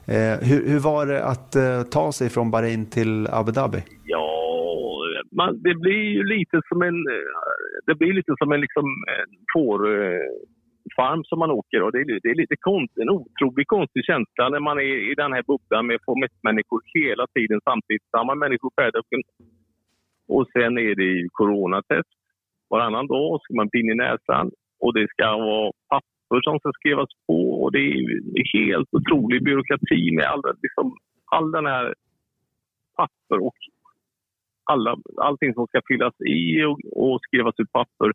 Eh, 0.07 0.39
hur, 0.41 0.69
hur, 0.69 0.79
var 0.79 1.07
det 1.07 1.25
att 1.25 1.57
eh, 1.57 1.83
ta 1.83 2.13
sig 2.13 2.29
från 2.29 2.51
Bahrain 2.51 2.87
till 2.87 3.27
Abu 3.27 3.53
Dhabi? 3.53 3.83
Ja, 4.05 4.28
man, 5.33 5.63
det 5.63 5.75
blir 5.75 6.05
ju 6.17 6.25
lite 6.25 6.61
som 6.69 6.83
en, 6.83 6.99
eh, 7.15 7.33
det 7.87 7.95
blir 7.95 8.13
lite 8.13 8.35
som 8.39 8.53
en 8.53 8.61
liksom, 8.61 8.87
fårfarm 9.55 11.21
eh, 11.21 11.25
som 11.25 11.39
man 11.39 11.51
åker 11.51 11.83
och 11.83 11.93
det 11.93 11.99
är, 11.99 12.21
det 12.23 12.31
är 12.31 12.43
lite 12.43 12.57
konst, 12.61 12.99
en 12.99 13.11
otroligt 13.11 13.69
konstig 13.69 14.05
känsla 14.05 14.49
när 14.49 14.61
man 14.61 14.79
är 14.79 15.11
i 15.13 15.15
den 15.15 15.33
här 15.33 15.43
bubblan 15.43 15.87
med 15.87 15.99
människor 16.43 16.81
hela 16.95 17.27
tiden 17.35 17.61
samtidigt. 17.65 18.11
Samma 18.11 18.35
människor 18.35 18.71
färdas 18.81 19.05
och 20.29 20.47
sen 20.53 20.79
är 20.79 20.95
det 20.95 21.05
ju 21.05 21.29
coronatest 21.33 22.19
varannan 22.71 23.07
dag. 23.07 23.41
ska 23.43 23.55
man 23.55 23.71
pinna 23.71 23.93
i 23.93 23.97
näsan 23.97 24.51
och 24.81 24.95
det 24.95 25.07
ska 25.11 25.37
vara 25.37 25.73
papper 25.89 26.41
som 26.43 26.59
ska 26.59 26.71
skrivas 26.73 27.09
på. 27.27 27.63
Och 27.63 27.73
det 27.73 27.79
är 27.79 28.59
helt 28.59 28.89
otrolig 28.93 29.45
byråkrati 29.45 30.11
med 30.17 30.25
all, 30.25 30.43
liksom, 30.63 30.97
all 31.25 31.51
den 31.51 31.67
här 31.67 31.95
papper 32.97 33.39
och 33.47 33.59
alla, 34.73 34.97
allting 35.17 35.55
som 35.55 35.67
ska 35.67 35.81
fyllas 35.89 36.15
i 36.21 36.65
och, 36.65 36.79
och 37.03 37.21
skrivas 37.27 37.55
ut 37.59 37.73
papper. 37.73 38.13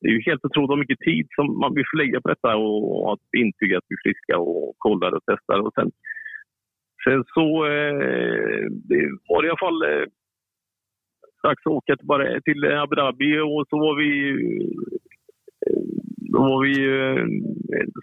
Det 0.00 0.08
är 0.08 0.12
ju 0.12 0.22
helt 0.30 0.44
otroligt 0.44 0.70
hur 0.70 0.84
mycket 0.84 1.06
tid 1.10 1.26
som 1.36 1.46
man 1.62 1.74
vill 1.74 1.90
förlägga 1.92 2.20
på 2.20 2.28
detta 2.28 2.56
och, 2.56 3.04
och 3.04 3.12
att 3.12 3.26
intyga 3.44 3.78
att 3.78 3.88
vi 3.88 3.94
är 3.94 4.04
friska 4.04 4.38
och 4.38 4.74
kollar 4.78 5.12
och 5.16 5.24
testar. 5.30 5.58
Och 5.66 5.74
sen, 5.74 5.90
sen 7.04 7.24
så 7.34 7.46
eh, 7.66 8.64
det 8.88 9.02
var 9.28 9.42
det 9.42 9.46
i 9.46 9.50
alla 9.50 9.66
fall 9.66 9.82
eh, 9.82 10.06
strax 11.38 11.66
åka 11.66 11.96
till, 11.96 12.06
bara 12.06 12.40
till 12.40 12.64
Abu 12.64 12.96
Dhabi 12.96 13.38
och 13.38 13.64
så 13.70 13.76
var 13.78 13.94
vi 14.02 14.10
eh, 15.66 15.82
då 16.32 16.38
var 16.38 16.60
vi 16.66 16.74
eh, 16.98 17.24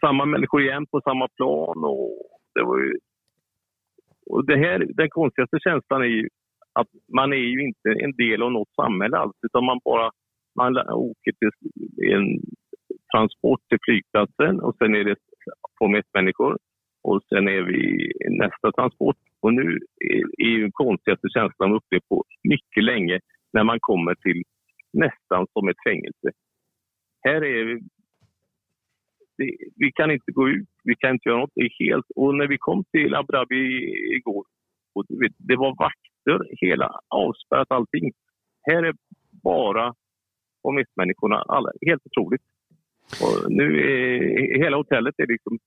samma 0.01 0.25
människor 0.25 0.61
igen 0.61 0.85
på 0.85 1.01
samma 1.01 1.27
plan. 1.27 1.77
Och 1.83 2.11
det, 2.55 2.63
var 2.63 2.77
ju, 2.77 2.93
och 4.25 4.45
det 4.45 4.57
här, 4.57 4.87
den 4.93 5.09
konstigaste 5.09 5.57
känslan 5.59 6.01
är 6.01 6.05
ju 6.05 6.29
att 6.73 6.87
man 7.17 7.33
är 7.33 7.45
ju 7.53 7.61
inte 7.67 7.89
en 8.03 8.11
del 8.11 8.41
av 8.41 8.51
något 8.51 8.75
samhälle 8.75 9.17
alls 9.17 9.37
utan 9.41 9.65
man 9.65 9.79
bara 9.83 10.11
man 10.55 10.77
åker 10.77 11.31
till 11.31 11.51
en 12.13 12.39
transport 13.13 13.61
till 13.69 13.77
flygplatsen 13.85 14.59
och 14.59 14.75
sen 14.77 14.95
är 14.95 15.03
det 15.03 15.15
Formel 15.79 16.03
människor 16.13 16.57
och 17.03 17.23
sen 17.29 17.47
är 17.47 17.61
vi 17.61 18.11
nästa 18.29 18.71
transport. 18.71 19.17
Och 19.39 19.53
nu 19.53 19.79
är, 20.11 20.45
är 20.45 20.49
ju 20.49 20.61
den 20.61 20.71
konstigaste 20.71 21.27
känslan 21.33 21.73
upplevt 21.73 22.07
på 22.09 22.23
mycket 22.43 22.83
länge 22.83 23.19
när 23.53 23.63
man 23.63 23.77
kommer 23.79 24.15
till 24.15 24.43
nästan 24.93 25.47
som 25.53 25.67
ett 25.67 25.83
fängelse. 25.87 26.29
Här 27.23 27.45
är 27.45 27.65
vi, 27.65 27.79
det, 29.37 29.57
vi 29.75 29.91
kan 29.91 30.11
inte 30.11 30.31
gå 30.31 30.49
ut, 30.49 30.69
vi 30.83 30.95
kan 30.95 31.11
inte 31.11 31.29
göra 31.29 31.39
något. 31.39 31.51
Det 31.55 31.61
är 31.61 31.85
helt, 31.85 32.05
och 32.15 32.35
när 32.35 32.47
vi 32.47 32.57
kom 32.57 32.83
till 32.83 33.15
Abu 33.15 33.31
Dhabi 33.31 33.63
igår, 34.15 34.45
och 34.95 35.05
det, 35.09 35.29
det 35.37 35.55
var 35.55 35.75
vakter, 36.25 36.67
hela 36.67 36.99
avspärrat 37.07 37.71
allting. 37.71 38.11
Här 38.63 38.83
är 38.83 38.93
bara 39.43 39.93
människorna, 40.95 41.35
alla, 41.35 41.71
helt 41.87 42.01
otroligt. 42.05 42.41
Och 43.21 43.51
nu 43.51 43.67
är 43.79 44.63
hela 44.63 44.77
hotellet 44.77 45.15
är 45.17 45.27
liksom 45.27 45.59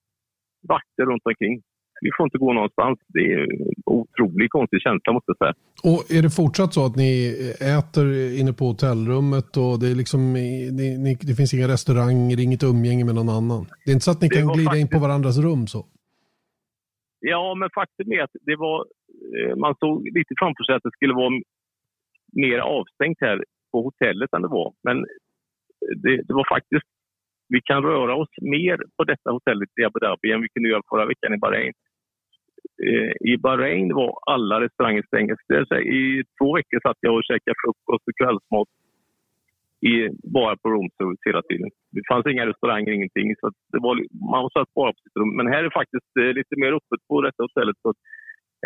vakter 0.69 1.05
runt 1.07 1.23
omkring 1.25 1.63
vi 2.01 2.11
får 2.17 2.27
inte 2.27 2.39
gå 2.39 2.53
någonstans. 2.53 2.99
Det 3.09 3.21
är 3.33 3.41
en 3.41 3.73
otroligt 3.87 4.51
konstig 4.51 4.81
känsla 4.81 5.13
måste 5.13 5.33
jag 5.33 5.39
säga. 5.39 5.55
Och 5.83 6.01
är 6.17 6.23
det 6.23 6.31
fortsatt 6.31 6.75
så 6.75 6.87
att 6.87 6.97
ni 6.97 7.13
äter 7.79 8.07
inne 8.41 8.53
på 8.53 8.65
hotellrummet 8.65 9.57
och 9.57 9.81
det, 9.81 9.89
är 9.93 9.95
liksom, 9.95 10.33
ni, 10.33 10.71
ni, 11.05 11.17
det 11.21 11.35
finns 11.35 11.55
inga 11.55 11.69
restauranger, 11.69 12.41
inget 12.41 12.63
umgänge 12.63 13.05
med 13.05 13.15
någon 13.15 13.29
annan? 13.29 13.67
Det 13.85 13.91
är 13.91 13.95
inte 13.95 14.05
så 14.05 14.11
att 14.11 14.23
ni 14.23 14.29
det 14.29 14.37
kan 14.37 14.47
glida 14.47 14.71
faktiskt... 14.71 14.93
in 14.93 15.01
på 15.01 15.07
varandras 15.07 15.39
rum 15.39 15.67
så? 15.67 15.87
Ja, 17.21 17.55
men 17.55 17.69
faktum 17.75 18.13
är 18.13 18.23
att 18.23 18.35
det 18.49 18.57
var, 18.57 18.87
Eh, 19.37 19.57
man 19.57 19.75
såg 19.83 20.09
lite 20.19 20.35
framför 20.39 20.65
sig 20.65 20.75
att 20.75 20.87
det 20.87 20.97
skulle 20.99 21.15
vara 21.15 21.41
mer 22.33 22.59
avstängt 22.59 23.19
här 23.21 23.45
på 23.73 23.83
hotellet 23.83 24.33
än 24.33 24.43
det 24.43 24.49
var. 24.49 24.73
Men 24.87 24.97
eh, 24.99 25.93
det, 26.03 26.17
det 26.27 26.35
var 26.35 26.47
faktiskt 26.55 26.89
vi 27.49 27.61
kan 27.65 27.83
röra 27.83 28.15
oss 28.15 28.35
mer 28.43 28.79
på 28.97 29.05
detta 29.05 29.31
hotellet 29.31 29.69
i 29.81 29.85
Abu 29.85 29.99
Dhabi 30.01 30.33
än 30.33 30.43
vi 30.43 30.49
kunde 30.55 30.69
göra 30.69 30.91
förra 30.91 31.07
veckan 31.07 31.35
i 31.35 31.39
Bahrain. 31.39 31.73
Eh, 32.87 33.13
I 33.33 33.39
Bahrain 33.39 33.95
var 33.95 34.19
alla 34.27 34.61
restauranger 34.61 35.05
stängda. 35.07 35.35
I 35.81 36.23
två 36.39 36.57
veckor 36.57 36.81
satt 36.83 36.97
jag 37.01 37.15
och 37.17 37.25
käkade 37.25 37.55
frukost 37.65 38.09
och 38.09 38.17
kvällsmat 38.21 38.69
i, 39.91 39.95
bara 40.37 40.57
på 40.57 40.69
roomservice 40.71 41.27
hela 41.29 41.43
tiden. 41.43 41.71
Det 41.95 42.03
fanns 42.11 42.27
inga 42.27 42.47
restauranger, 42.47 42.93
ingenting. 42.93 43.37
Så 43.41 43.47
det 43.73 43.81
var, 43.87 43.95
man 44.33 44.51
satt 44.51 44.75
bara 44.75 44.93
på 44.93 45.01
sitt 45.03 45.17
rum. 45.21 45.37
Men 45.37 45.47
här 45.53 45.65
är 45.65 45.79
faktiskt 45.81 46.11
lite 46.39 46.55
mer 46.63 46.73
öppet 46.79 47.01
på 47.09 47.23
detta 47.23 47.43
hotellet. 47.43 47.77
Så 47.83 47.95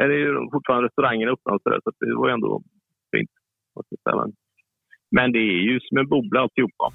är 0.04 0.50
fortfarande 0.50 0.86
restaurangerna 0.86 1.32
öppna 1.32 1.58
så, 1.62 1.68
där, 1.70 1.80
så 1.84 1.90
det 2.00 2.14
var 2.14 2.28
ändå 2.28 2.62
fint. 3.16 3.30
Men 5.10 5.32
det 5.32 5.38
är 5.38 5.62
ju 5.70 5.80
som 5.80 5.98
en 5.98 6.08
bubbla 6.08 6.40
alltihopa. 6.40 6.92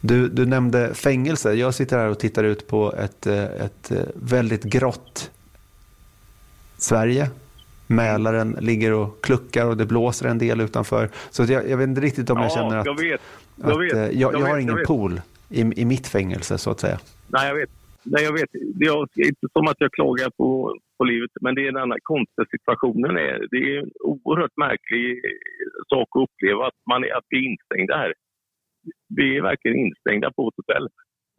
Du, 0.00 0.28
du 0.28 0.46
nämnde 0.46 0.94
fängelse. 0.94 1.52
Jag 1.54 1.74
sitter 1.74 1.98
här 1.98 2.10
och 2.10 2.18
tittar 2.18 2.44
ut 2.44 2.68
på 2.68 2.92
ett, 2.92 3.26
eh, 3.26 3.44
ett 3.44 3.90
eh, 3.90 3.98
väldigt 4.14 4.64
grått 4.64 5.30
Sverige. 6.76 7.30
Mälaren 7.86 8.56
ligger 8.60 8.92
och 8.92 9.24
kluckar 9.24 9.66
och 9.66 9.76
det 9.76 9.86
blåser 9.86 10.28
en 10.28 10.38
del 10.38 10.60
utanför. 10.60 11.10
Så 11.30 11.42
jag, 11.42 11.68
jag 11.68 11.76
vet 11.76 11.88
inte 11.88 12.00
riktigt 12.00 12.30
om 12.30 12.36
ja, 12.36 12.42
jag 12.42 12.52
känner 12.52 12.76
att 12.76 12.86
jag, 12.86 13.00
vet. 13.00 13.20
jag, 13.56 13.70
att, 13.70 13.80
vet. 13.80 13.92
Eh, 13.92 13.98
jag, 13.98 14.14
jag, 14.14 14.40
jag 14.40 14.46
har 14.46 14.58
ingen 14.58 14.78
pool 14.86 15.20
i, 15.48 15.60
i 15.60 15.84
mitt 15.84 16.06
fängelse 16.06 16.58
så 16.58 16.70
att 16.70 16.80
säga. 16.80 16.98
Nej, 17.28 17.48
jag 17.48 17.54
vet. 17.54 17.70
Nej, 18.02 18.24
jag 18.24 18.32
vet. 18.32 18.50
Det 18.52 18.86
är 18.86 19.26
inte 19.26 19.46
som 19.52 19.66
att 19.68 19.76
jag 19.78 19.92
klagar 19.92 20.30
på, 20.30 20.76
på 21.02 21.10
livet, 21.12 21.32
men 21.44 21.54
det 21.54 21.62
är 21.66 21.72
den 21.72 21.94
här 21.94 22.04
konstiga 22.12 22.46
situationen. 22.54 23.12
Är, 23.26 23.34
det 23.52 23.62
är 23.70 23.76
en 23.82 23.92
oerhört 24.14 24.56
märklig 24.66 25.06
sak 25.92 26.08
att 26.14 26.24
uppleva 26.26 26.62
att 26.66 26.80
man 26.92 27.00
är, 27.06 27.12
att 27.18 27.28
bli 27.30 27.40
instängd 27.48 27.90
här 28.02 28.12
vi 29.18 29.26
är 29.36 29.42
verkligen 29.50 29.78
instängda 29.86 30.28
på 30.36 30.42
ett 30.48 30.60
hotell. 30.60 30.86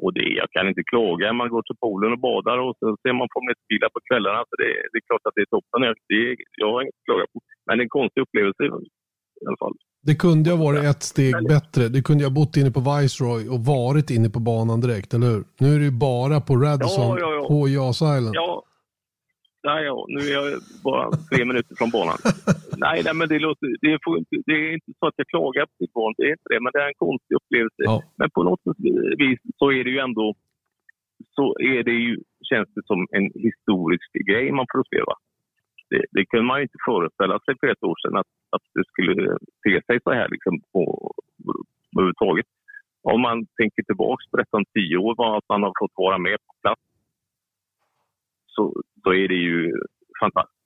Och 0.03 0.14
det, 0.18 0.28
jag 0.41 0.49
kan 0.55 0.68
inte 0.72 0.84
klaga. 0.91 1.34
Man 1.34 1.49
går 1.53 1.64
till 1.66 1.82
poolen 1.84 2.11
och 2.16 2.22
badar 2.30 2.57
och 2.66 2.74
så 2.80 2.86
ser 3.03 3.14
man 3.20 3.28
Formel 3.34 3.55
1-bilar 3.55 3.89
på 3.95 3.99
kvällarna. 4.07 4.41
Så 4.49 4.55
det, 4.61 4.72
det, 4.91 4.97
är 5.01 5.05
klart 5.09 5.26
att 5.28 5.36
det 5.38 5.43
är 5.47 5.51
toppen. 5.55 5.80
Det, 6.09 6.22
jag 6.61 6.70
har 6.74 6.82
inget 6.82 6.99
att 6.99 7.07
klaga 7.09 7.26
på. 7.34 7.38
Men 7.66 7.72
det 7.78 7.82
är 7.82 7.88
en 7.89 7.97
konstig 7.99 8.22
upplevelse 8.26 8.61
i 8.66 9.45
alla 9.47 9.61
fall. 9.64 9.76
Det 10.09 10.16
kunde 10.26 10.47
ha 10.53 10.57
varit 10.68 10.84
ett 10.91 11.03
steg 11.14 11.34
bättre. 11.55 11.84
Det 11.95 12.01
kunde 12.07 12.24
ha 12.30 12.34
bott 12.41 12.53
inne 12.59 12.72
på 12.78 12.82
Viceroy 12.89 13.43
och 13.53 13.61
varit 13.78 14.09
inne 14.16 14.30
på 14.36 14.39
banan 14.51 14.82
direkt, 14.86 15.09
eller 15.14 15.28
hur? 15.34 15.43
Nu 15.61 15.68
är 15.76 15.80
det 15.82 15.89
ju 15.91 15.97
bara 16.09 16.38
på 16.47 16.53
Radisson, 16.66 17.09
ja, 17.09 17.20
ja, 17.20 17.30
ja. 17.38 17.47
på 17.51 17.57
Jas 17.76 17.99
Island. 18.16 18.36
Ja, 18.41 18.64
Nej, 19.70 19.84
ja, 19.89 20.05
nu 20.16 20.20
är 20.28 20.34
jag 20.39 20.45
bara 20.84 21.05
tre 21.30 21.45
minuter 21.45 21.76
från 21.80 21.89
banan. 21.89 22.18
nej, 22.86 22.97
nej, 23.05 23.14
men 23.20 23.28
det, 23.32 23.39
låter, 23.39 23.68
det, 23.82 23.99
får, 24.03 24.14
det 24.47 24.55
är 24.64 24.74
inte 24.78 24.91
så 24.99 25.07
att 25.07 25.18
jag 25.18 25.28
klagar 25.28 25.66
på 25.66 25.84
barn, 25.97 26.14
det 26.18 26.24
är 26.30 26.34
inte 26.38 26.49
det. 26.53 26.61
Men 26.64 26.72
det 26.74 26.82
är 26.86 26.88
en 26.93 27.01
konstig 27.05 27.36
upplevelse. 27.39 27.82
Ja. 27.91 28.03
Men 28.20 28.30
på 28.36 28.43
något 28.43 28.64
vis 29.24 29.39
så 29.59 29.72
är 29.72 29.84
det 29.84 29.93
ju 29.95 29.99
ändå 29.99 30.36
så 31.36 31.45
är 31.59 31.84
det 31.84 31.97
ju, 32.07 32.14
känns 32.49 32.70
det 32.76 32.86
som 32.86 32.99
en 33.18 33.28
historisk 33.47 34.11
grej 34.30 34.51
man 34.51 34.68
får 34.72 34.80
uppleva. 34.80 35.14
Det, 35.89 36.03
det 36.16 36.26
kunde 36.26 36.45
man 36.45 36.59
ju 36.59 36.64
inte 36.64 36.86
föreställa 36.89 37.39
sig 37.39 37.53
för 37.59 37.68
ett 37.68 37.84
år 37.84 37.97
sedan 38.01 38.18
att, 38.22 38.32
att 38.55 38.66
det 38.76 38.86
skulle 38.91 39.38
te 39.64 39.74
sig 39.88 39.97
så 40.03 40.11
här 40.20 40.28
liksom 40.30 40.53
på, 40.74 40.84
överhuvudtaget. 41.95 42.49
Om 43.14 43.22
man 43.22 43.38
tänker 43.59 43.84
tillbaka 43.84 44.24
på 44.32 44.38
detta 44.38 44.57
om 44.57 44.66
tio 44.78 44.97
år, 44.97 45.14
vad 45.18 45.38
att 45.38 45.49
man 45.49 45.64
har 45.64 45.74
fått 45.82 45.95
vara 46.05 46.18
med 46.18 46.38
på 46.47 46.53
plats 46.61 46.82
så, 48.56 48.64
så 49.04 49.10
är 49.14 49.28
det 49.28 49.41
ju 49.49 49.58
fantastiskt. 50.22 50.64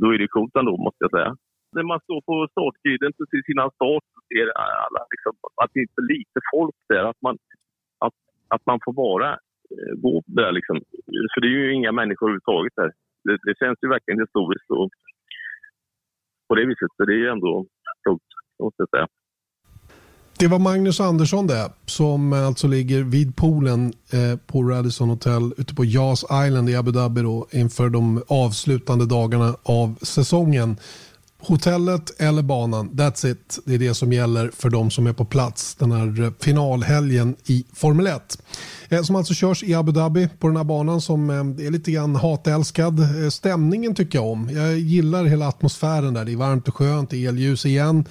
Då 0.00 0.06
är 0.14 0.18
det 0.18 0.28
coolt 0.28 0.56
ändå, 0.56 0.76
måste 0.86 1.04
jag 1.04 1.10
säga. 1.10 1.36
när 1.76 1.82
man 1.92 2.00
står 2.06 2.20
på 2.28 2.34
startgriden 2.54 3.12
precis 3.18 3.44
innan 3.52 3.70
start 3.78 4.04
och 4.16 4.24
ser 4.30 4.46
alla, 4.66 5.02
liksom, 5.12 5.32
att 5.62 5.70
det 5.72 5.80
är 5.80 5.94
för 5.96 6.06
lite 6.14 6.38
folk 6.52 6.76
där. 6.92 7.04
Att 7.10 7.20
man, 7.26 7.34
att, 8.06 8.16
att 8.54 8.64
man 8.70 8.78
får 8.84 8.92
bara 8.92 9.30
eh, 9.74 9.92
gå 10.04 10.22
där 10.26 10.52
liksom. 10.52 10.76
För 11.32 11.40
det 11.40 11.48
är 11.48 11.58
ju 11.60 11.72
inga 11.74 11.92
människor 11.92 12.26
överhuvudtaget 12.26 12.74
där. 12.76 12.90
Det, 13.24 13.36
det 13.46 13.54
känns 13.58 13.78
ju 13.82 13.88
verkligen 13.88 14.20
historiskt 14.20 14.70
och 14.70 14.90
på 16.48 16.54
det 16.54 16.66
viset. 16.66 16.92
Så 16.96 17.04
det 17.04 17.12
är 17.12 17.22
ju 17.24 17.28
ändå 17.28 17.66
coolt, 18.04 18.28
måste 18.62 18.82
jag 18.82 18.90
säga. 18.94 19.06
Det 20.38 20.46
var 20.46 20.58
Magnus 20.58 21.00
Andersson 21.00 21.46
det, 21.46 21.70
som 21.86 22.32
alltså 22.32 22.66
ligger 22.66 23.02
vid 23.02 23.36
poolen 23.36 23.92
eh, 24.10 24.36
på 24.46 24.62
Radisson 24.62 25.08
Hotel 25.08 25.52
ute 25.56 25.74
på 25.74 25.84
Yas 25.84 26.24
Island 26.46 26.70
i 26.70 26.76
Abu 26.76 26.92
Dhabi 26.92 27.22
då, 27.22 27.46
inför 27.50 27.88
de 27.88 28.22
avslutande 28.28 29.06
dagarna 29.06 29.56
av 29.62 29.94
säsongen. 30.02 30.76
Hotellet 31.38 32.20
eller 32.20 32.42
banan, 32.42 32.90
that's 32.90 33.26
it. 33.26 33.58
Det 33.64 33.74
är 33.74 33.78
det 33.78 33.94
som 33.94 34.12
gäller 34.12 34.50
för 34.56 34.70
de 34.70 34.90
som 34.90 35.06
är 35.06 35.12
på 35.12 35.24
plats 35.24 35.74
den 35.74 35.92
här 35.92 36.22
eh, 36.22 36.30
finalhelgen 36.40 37.36
i 37.46 37.64
Formel 37.72 38.06
1. 38.06 38.38
Eh, 38.88 39.02
som 39.02 39.16
alltså 39.16 39.34
körs 39.34 39.62
i 39.62 39.74
Abu 39.74 39.92
Dhabi 39.92 40.28
på 40.38 40.46
den 40.46 40.56
här 40.56 40.64
banan 40.64 41.00
som 41.00 41.30
eh, 41.30 41.66
är 41.66 41.70
lite 41.70 41.90
grann 41.90 42.16
hatälskad. 42.16 43.00
Eh, 43.00 43.28
stämningen 43.28 43.94
tycker 43.94 44.18
jag 44.18 44.26
om. 44.26 44.50
Jag 44.52 44.78
gillar 44.78 45.24
hela 45.24 45.48
atmosfären 45.48 46.14
där. 46.14 46.24
Det 46.24 46.32
är 46.32 46.36
varmt 46.36 46.68
och 46.68 46.76
skönt, 46.76 47.12
elljus 47.12 47.66
igen. 47.66 48.04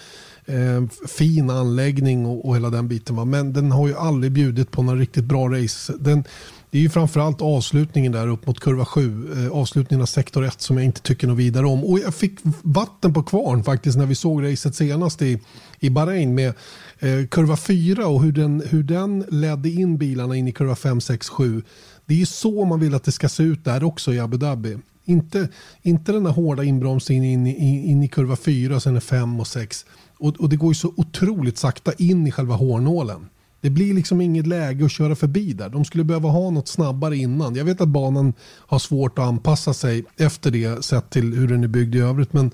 Eh, 0.46 1.08
fin 1.08 1.50
anläggning 1.50 2.26
och, 2.26 2.46
och 2.46 2.56
hela 2.56 2.70
den 2.70 2.88
biten. 2.88 3.16
Va? 3.16 3.26
Men 3.26 3.54
den 3.54 3.72
har 3.72 3.88
ju 3.88 3.96
aldrig 3.98 4.32
bjudit 4.32 4.72
på 4.72 4.84
några 4.84 5.00
riktigt 5.00 5.26
bra 5.26 5.50
race. 5.50 5.94
Den, 6.00 6.24
det 6.70 6.78
är 6.78 6.82
ju 6.82 6.89
framförallt 6.89 7.41
avslutningen 7.41 8.12
där 8.12 8.28
upp 8.28 8.48
mot 8.48 8.60
kurva 8.60 8.86
7. 8.86 9.28
Eh, 9.38 9.52
avslutningen 9.52 10.02
av 10.02 10.06
sektor 10.06 10.46
1 10.46 10.62
som 10.62 10.78
jag 10.78 10.86
inte 10.86 11.02
tycker 11.02 11.28
något 11.28 11.38
vidare 11.38 11.66
om. 11.66 11.84
Och 11.84 12.00
jag 12.00 12.16
fick 12.16 12.39
vatten 12.62 13.14
på 13.14 13.24
kvarn 13.24 13.64
faktiskt 13.64 13.98
när 13.98 14.06
vi 14.06 14.16
såg 14.16 14.44
racet 14.44 14.76
senast 14.76 15.22
i, 15.22 15.39
i 15.80 15.89
Bahrain 15.89 16.36
med 16.36 16.54
eh, 17.00 17.28
kurva 17.32 17.58
4 17.58 18.08
och 18.08 18.24
hur 18.24 18.32
den, 18.32 18.64
hur 18.70 18.84
den 18.84 19.26
ledde 19.30 19.70
in 19.70 19.98
bilarna 19.98 20.36
in 20.36 20.48
i 20.48 20.52
kurva 20.52 20.76
5, 20.76 21.02
6, 21.02 21.30
7. 21.30 21.64
Det 22.06 22.14
är 22.14 22.18
ju 22.18 22.26
så 22.26 22.66
man 22.66 22.80
vill 22.80 22.96
att 22.96 23.04
det 23.04 23.12
ska 23.12 23.30
se 23.30 23.44
ut 23.44 23.66
där 23.66 23.84
också 23.84 24.14
i 24.14 24.20
Abu 24.20 24.38
Dhabi. 24.38 24.78
Inte, 25.06 25.50
inte 25.82 26.12
den 26.12 26.24
där 26.24 26.32
hårda 26.32 26.64
inbromsningen 26.64 27.24
in, 27.24 27.48
in, 27.48 27.84
in 27.84 28.04
i 28.04 28.08
kurva 28.08 28.36
4 28.36 28.76
och 28.76 28.84
sen 28.84 28.96
är 28.96 29.00
5 29.00 29.39
och 29.39 29.48
6. 29.48 29.86
Och, 30.24 30.40
och 30.40 30.50
det 30.50 30.56
går 30.56 30.72
ju 30.72 30.76
så 30.76 30.94
otroligt 30.98 31.58
sakta 31.58 31.94
in 31.94 32.28
i 32.28 32.32
själva 32.32 32.56
hårnålen. 32.56 33.30
Det 33.62 33.70
blir 33.70 33.94
liksom 33.94 34.22
inget 34.22 34.48
läge 34.48 34.86
att 34.86 34.92
köra 34.92 35.16
förbi 35.16 35.54
där. 35.54 35.70
De 35.70 35.86
skulle 35.86 36.04
behöva 36.04 36.30
ha 36.30 36.50
något 36.50 36.68
snabbare 36.68 37.18
innan. 37.18 37.56
Jag 37.56 37.66
vet 37.66 37.82
att 37.82 37.88
banan 37.88 38.34
har 38.44 38.80
svårt 38.80 39.20
att 39.20 39.26
anpassa 39.26 39.74
sig 39.74 40.04
efter 40.18 40.52
det 40.52 40.86
sett 40.86 41.10
till 41.10 41.34
hur 41.34 41.48
den 41.48 41.64
är 41.64 41.68
byggd 41.68 41.96
i 41.96 42.00
övrigt. 42.00 42.34
Men 42.34 42.52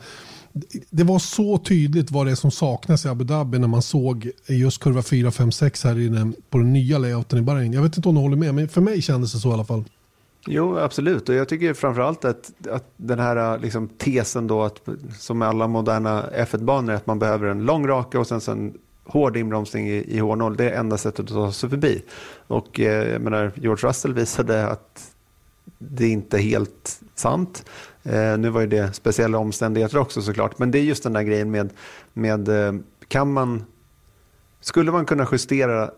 det 0.90 1.04
var 1.04 1.20
så 1.20 1.58
tydligt 1.58 2.12
vad 2.12 2.26
det 2.26 2.32
är 2.32 2.36
som 2.36 2.52
saknas 2.52 3.06
i 3.06 3.08
Abu 3.08 3.24
Dhabi 3.24 3.60
när 3.60 3.68
man 3.68 3.82
såg 3.82 4.30
just 4.48 4.82
kurva 4.82 5.02
4, 5.02 5.32
5, 5.32 5.52
6 5.52 5.84
här 5.84 6.00
inne 6.00 6.32
på 6.50 6.58
den 6.58 6.74
nya 6.74 6.98
layouten 6.98 7.40
i 7.40 7.42
Bahrain. 7.42 7.74
Jag 7.74 7.82
vet 7.82 7.98
inte 7.98 8.10
om 8.10 8.16
du 8.16 8.22
håller 8.22 8.38
med, 8.38 8.56
men 8.56 8.70
för 8.70 8.82
mig 8.82 9.02
kändes 9.02 9.34
det 9.34 9.40
så 9.40 9.50
i 9.50 9.54
alla 9.54 9.66
fall. 9.66 9.84
Jo, 10.46 10.78
absolut. 10.78 11.30
Och 11.30 11.36
jag 11.36 11.50
tycker 11.50 11.74
framförallt 11.74 12.26
att, 12.26 12.52
att 12.70 12.86
den 12.98 13.20
här 13.20 13.60
liksom, 13.60 13.88
tesen 13.88 14.48
då, 14.48 14.64
att, 14.64 14.82
som 15.18 15.38
med 15.38 15.48
alla 15.48 15.68
moderna 15.68 16.26
F1-banor, 16.36 16.94
att 16.94 17.08
man 17.08 17.20
behöver 17.20 17.48
en 17.48 17.66
lång 17.66 17.88
raka 17.88 18.20
och 18.20 18.28
sen, 18.28 18.42
sen 18.42 18.78
hård 19.06 19.38
inbromsning 19.38 19.88
i, 19.88 19.96
i 19.96 20.22
H0, 20.22 20.56
det 20.56 20.70
är 20.70 20.80
enda 20.80 20.98
sättet 20.98 21.20
att 21.20 21.32
ta 21.32 21.52
sig 21.52 21.70
förbi. 21.70 22.04
Och 22.48 22.80
eh, 22.80 23.12
jag 23.12 23.22
menar, 23.22 23.52
George 23.56 23.90
Russell 23.90 24.14
visade 24.14 24.68
att 24.68 25.12
det 25.78 26.08
inte 26.08 26.38
är 26.38 26.42
helt 26.42 27.02
sant. 27.16 27.66
Eh, 28.04 28.38
nu 28.38 28.50
var 28.50 28.62
ju 28.62 28.68
det 28.68 28.94
speciella 28.94 29.38
omständigheter 29.38 29.98
också 29.98 30.22
såklart, 30.22 30.60
men 30.60 30.72
det 30.72 30.80
är 30.80 30.84
just 30.84 31.04
den 31.04 31.14
där 31.14 31.24
grejen 31.24 31.52
med, 31.52 31.70
med 32.14 32.50
eh, 32.50 32.74
kan 33.08 33.34
man, 33.34 33.64
skulle 34.62 34.92
man 34.92 35.06
kunna 35.06 35.28
justera 35.32 35.92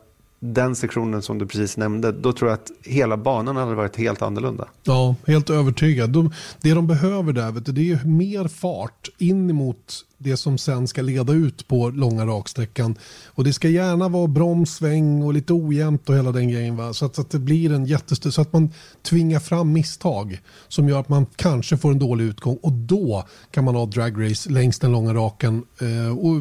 den 0.44 0.76
sektionen 0.76 1.22
som 1.22 1.38
du 1.38 1.48
precis 1.48 1.78
nämnde, 1.78 2.12
då 2.12 2.34
tror 2.34 2.50
jag 2.50 2.56
att 2.56 2.72
hela 2.84 3.18
banan 3.18 3.56
hade 3.56 3.76
varit 3.76 3.96
helt 3.96 4.22
annorlunda. 4.22 4.68
Ja, 4.84 5.16
helt 5.28 5.50
övertygad. 5.50 6.10
De, 6.10 6.34
det 6.62 6.74
de 6.74 6.88
behöver 6.88 7.34
där 7.34 7.52
vet 7.52 7.66
du, 7.66 7.72
det 7.72 7.92
är 7.92 8.06
mer 8.06 8.48
fart 8.48 9.10
in 9.18 9.50
emot 9.50 10.06
det 10.18 10.38
som 10.38 10.58
sen 10.58 10.88
ska 10.88 11.02
leda 11.02 11.34
ut 11.34 11.68
på 11.68 11.90
långa 11.90 12.26
raksträckan. 12.26 12.96
Och 13.28 13.44
det 13.44 13.54
ska 13.54 13.70
gärna 13.70 14.10
vara 14.10 14.28
bromssväng 14.28 15.24
och 15.24 15.34
lite 15.34 15.54
ojämnt 15.54 16.10
och 16.10 16.16
hela 16.16 16.32
den 16.32 16.50
grejen. 16.50 16.76
Va? 16.76 16.94
Så, 16.94 17.06
att, 17.06 17.16
så 17.16 17.22
att 17.22 17.30
det 17.30 17.40
blir 17.40 17.72
en 17.72 17.86
jättestor, 17.86 18.30
så 18.30 18.42
att 18.42 18.54
man 18.54 18.70
tvingar 19.02 19.40
fram 19.40 19.74
misstag 19.74 20.42
som 20.68 20.90
gör 20.90 21.00
att 21.00 21.10
man 21.10 21.26
kanske 21.36 21.78
får 21.78 21.92
en 21.92 22.00
dålig 22.00 22.26
utgång 22.26 22.58
och 22.62 22.72
då 22.72 23.24
kan 23.52 23.64
man 23.64 23.76
ha 23.76 23.86
dragrace 23.86 24.50
längs 24.50 24.80
den 24.80 24.92
långa 24.92 25.14
raken. 25.14 25.64
Eh, 25.82 26.18
och 26.18 26.36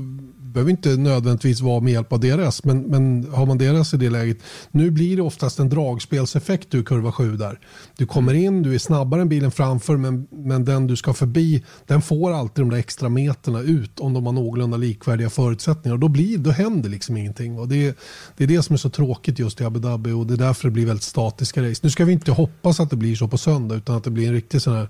behöver 0.52 0.70
inte 0.70 0.96
nödvändigtvis 0.96 1.60
vara 1.60 1.80
med 1.80 1.92
hjälp 1.92 2.12
av 2.12 2.20
DRS, 2.20 2.64
men, 2.64 2.82
men 2.82 3.30
har 3.32 3.46
man 3.46 3.58
DRS 3.58 3.94
i 3.94 3.96
det 3.96 4.10
läget. 4.10 4.38
Nu 4.70 4.90
blir 4.90 5.16
det 5.16 5.22
oftast 5.22 5.58
en 5.58 5.68
dragspelseffekt 5.68 6.74
ur 6.74 6.82
kurva 6.82 7.12
7 7.12 7.36
där. 7.36 7.58
Du 7.96 8.06
kommer 8.06 8.34
in, 8.34 8.62
du 8.62 8.74
är 8.74 8.78
snabbare 8.78 9.20
än 9.22 9.28
bilen 9.28 9.50
framför, 9.50 9.96
men, 9.96 10.26
men 10.30 10.64
den 10.64 10.86
du 10.86 10.96
ska 10.96 11.14
förbi, 11.14 11.64
den 11.86 12.02
får 12.02 12.32
alltid 12.32 12.64
de 12.64 12.70
där 12.70 12.78
extra 12.78 13.08
meterna 13.08 13.60
ut 13.60 14.00
om 14.00 14.14
de 14.14 14.26
har 14.26 14.32
någorlunda 14.32 14.76
likvärdiga 14.76 15.30
förutsättningar. 15.30 15.94
Och 15.94 16.00
då, 16.00 16.08
blir, 16.08 16.38
då 16.38 16.50
händer 16.50 16.88
liksom 16.88 17.16
ingenting. 17.16 17.58
Och 17.58 17.68
det, 17.68 17.98
det 18.36 18.44
är 18.44 18.48
det 18.48 18.62
som 18.62 18.74
är 18.74 18.78
så 18.78 18.90
tråkigt 18.90 19.38
just 19.38 19.60
i 19.60 19.64
Abu 19.64 19.80
Dhabi 19.80 20.12
och 20.12 20.26
det 20.26 20.34
är 20.34 20.38
därför 20.38 20.68
det 20.68 20.72
blir 20.72 20.86
väldigt 20.86 21.02
statiska 21.04 21.62
race. 21.62 21.80
Nu 21.82 21.90
ska 21.90 22.04
vi 22.04 22.12
inte 22.12 22.32
hoppas 22.32 22.80
att 22.80 22.90
det 22.90 22.96
blir 22.96 23.16
så 23.16 23.28
på 23.28 23.38
söndag, 23.38 23.74
utan 23.74 23.96
att 23.96 24.04
det 24.04 24.10
blir 24.10 24.26
en 24.26 24.34
riktig 24.34 24.62
sån 24.62 24.74
här 24.74 24.88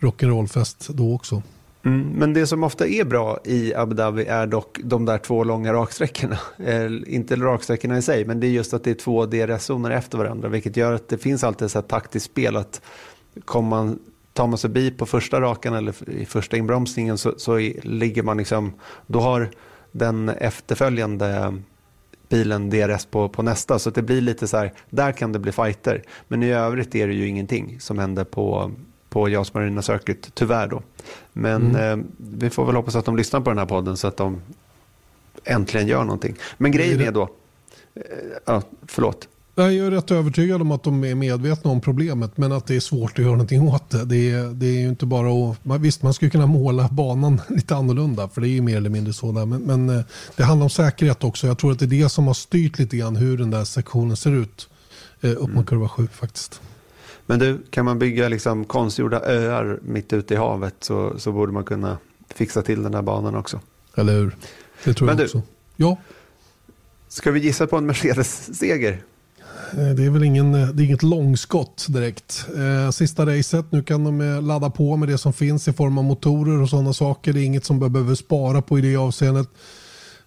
rock'n'roll-fest 0.00 0.90
då 0.92 1.14
också. 1.14 1.42
Mm, 1.84 2.08
men 2.08 2.32
det 2.32 2.46
som 2.46 2.64
ofta 2.64 2.86
är 2.86 3.04
bra 3.04 3.38
i 3.44 3.74
Abu 3.74 3.94
Dhabi 3.94 4.24
är 4.24 4.46
dock 4.46 4.78
de 4.84 5.04
där 5.04 5.18
två 5.18 5.44
långa 5.44 5.72
raksträckorna. 5.72 6.38
Eh, 6.58 6.90
inte 7.06 7.36
raksträckorna 7.36 7.98
i 7.98 8.02
sig, 8.02 8.24
men 8.24 8.40
det 8.40 8.46
är 8.46 8.50
just 8.50 8.74
att 8.74 8.84
det 8.84 8.90
är 8.90 8.94
två 8.94 9.26
DRS-zoner 9.26 9.90
efter 9.90 10.18
varandra, 10.18 10.48
vilket 10.48 10.76
gör 10.76 10.92
att 10.92 11.08
det 11.08 11.18
finns 11.18 11.44
alltid 11.44 11.76
ett 11.76 11.88
taktiskt 11.88 12.26
spel 12.26 12.56
att 12.56 12.80
kommer 13.44 13.68
man, 13.68 13.98
tar 14.32 14.46
man 14.46 14.58
sig 14.58 14.70
förbi 14.70 14.90
på 14.90 15.06
första 15.06 15.40
rakan 15.40 15.74
eller 15.74 16.10
i 16.10 16.24
första 16.24 16.56
inbromsningen 16.56 17.18
så, 17.18 17.34
så 17.36 17.56
ligger 17.82 18.22
man 18.22 18.36
liksom, 18.36 18.72
då 19.06 19.20
har 19.20 19.50
den 19.92 20.28
efterföljande 20.28 21.54
bilen 22.28 22.70
DRS 22.70 23.06
på, 23.06 23.28
på 23.28 23.42
nästa. 23.42 23.78
Så 23.78 23.90
det 23.90 24.02
blir 24.02 24.20
lite 24.20 24.48
så 24.48 24.56
här, 24.56 24.72
där 24.90 25.12
kan 25.12 25.32
det 25.32 25.38
bli 25.38 25.52
fighter. 25.52 26.02
Men 26.28 26.42
i 26.42 26.52
övrigt 26.52 26.94
är 26.94 27.06
det 27.06 27.14
ju 27.14 27.28
ingenting 27.28 27.80
som 27.80 27.98
händer 27.98 28.24
på, 28.24 28.72
på 29.08 29.28
Jas 29.28 29.54
Marina 29.54 29.82
Circuit, 29.82 30.30
tyvärr 30.34 30.68
då. 30.68 30.82
Men 31.32 31.76
mm. 31.76 32.00
eh, 32.00 32.06
vi 32.16 32.50
får 32.50 32.66
väl 32.66 32.76
hoppas 32.76 32.96
att 32.96 33.04
de 33.04 33.16
lyssnar 33.16 33.40
på 33.40 33.50
den 33.50 33.58
här 33.58 33.66
podden 33.66 33.96
så 33.96 34.06
att 34.06 34.16
de 34.16 34.40
äntligen 35.44 35.86
gör 35.88 36.04
någonting. 36.04 36.36
Men 36.58 36.70
grejen 36.70 37.00
är 37.00 37.12
då, 37.12 37.22
eh, 37.94 38.02
ja, 38.44 38.62
förlåt. 38.86 39.28
Jag 39.58 39.74
är 39.74 39.90
rätt 39.90 40.10
övertygad 40.10 40.60
om 40.60 40.70
att 40.70 40.82
de 40.82 41.04
är 41.04 41.14
medvetna 41.14 41.70
om 41.70 41.80
problemet 41.80 42.36
men 42.36 42.52
att 42.52 42.66
det 42.66 42.76
är 42.76 42.80
svårt 42.80 43.10
att 43.10 43.18
göra 43.18 43.32
någonting 43.32 43.68
åt 43.68 43.90
det. 43.90 44.04
Det 44.04 44.30
är, 44.30 44.44
det 44.44 44.66
är 44.66 44.80
ju 44.80 44.88
inte 44.88 45.06
bara 45.06 45.50
att, 45.50 45.80
visst 45.80 46.02
man 46.02 46.14
skulle 46.14 46.30
kunna 46.30 46.46
måla 46.46 46.88
banan 46.88 47.40
lite 47.48 47.76
annorlunda 47.76 48.28
för 48.28 48.40
det 48.40 48.48
är 48.48 48.50
ju 48.50 48.62
mer 48.62 48.76
eller 48.76 48.90
mindre 48.90 49.12
så 49.12 49.32
där. 49.32 49.46
Men, 49.46 49.62
men 49.62 49.98
eh, 49.98 50.04
det 50.36 50.42
handlar 50.42 50.64
om 50.64 50.70
säkerhet 50.70 51.24
också. 51.24 51.46
Jag 51.46 51.58
tror 51.58 51.72
att 51.72 51.78
det 51.78 51.84
är 51.84 52.02
det 52.02 52.08
som 52.08 52.26
har 52.26 52.34
styrt 52.34 52.78
lite 52.78 52.96
grann 52.96 53.16
hur 53.16 53.38
den 53.38 53.50
där 53.50 53.64
sektionen 53.64 54.16
ser 54.16 54.32
ut 54.32 54.68
eh, 55.20 55.30
upp 55.30 55.40
mot 55.40 55.50
mm. 55.50 55.66
kurva 55.66 55.88
7 55.88 56.08
faktiskt. 56.12 56.60
Men 57.30 57.38
du, 57.38 57.58
kan 57.70 57.84
man 57.84 57.98
bygga 57.98 58.28
liksom 58.28 58.64
konstgjorda 58.64 59.20
öar 59.20 59.78
mitt 59.82 60.12
ute 60.12 60.34
i 60.34 60.36
havet 60.36 60.74
så, 60.80 61.18
så 61.18 61.32
borde 61.32 61.52
man 61.52 61.64
kunna 61.64 61.98
fixa 62.28 62.62
till 62.62 62.82
den 62.82 62.94
här 62.94 63.02
banan 63.02 63.34
också. 63.34 63.60
Eller 63.96 64.12
hur? 64.12 64.36
Det 64.84 64.94
tror 64.94 65.06
Men 65.06 65.16
jag 65.16 65.24
också. 65.24 65.42
Ja. 65.76 65.96
Ska 67.08 67.30
vi 67.30 67.40
gissa 67.40 67.66
på 67.66 67.76
en 67.76 67.86
Mercedes-seger? 67.86 69.02
Eh, 69.72 69.88
det 69.88 70.04
är 70.04 70.10
väl 70.10 70.22
ingen, 70.22 70.54
eh, 70.54 70.68
det 70.68 70.82
är 70.82 70.84
inget 70.84 71.02
långskott 71.02 71.86
direkt. 71.88 72.46
Eh, 72.56 72.90
sista 72.90 73.26
racet, 73.26 73.72
nu 73.72 73.82
kan 73.82 74.04
de 74.04 74.40
ladda 74.46 74.70
på 74.70 74.96
med 74.96 75.08
det 75.08 75.18
som 75.18 75.32
finns 75.32 75.68
i 75.68 75.72
form 75.72 75.98
av 75.98 76.04
motorer 76.04 76.62
och 76.62 76.68
sådana 76.68 76.92
saker. 76.92 77.32
Det 77.32 77.40
är 77.40 77.44
inget 77.44 77.64
som 77.64 77.92
behöver 77.92 78.14
spara 78.14 78.62
på 78.62 78.78
i 78.78 78.82
det 78.82 78.96
avseendet. 78.96 79.48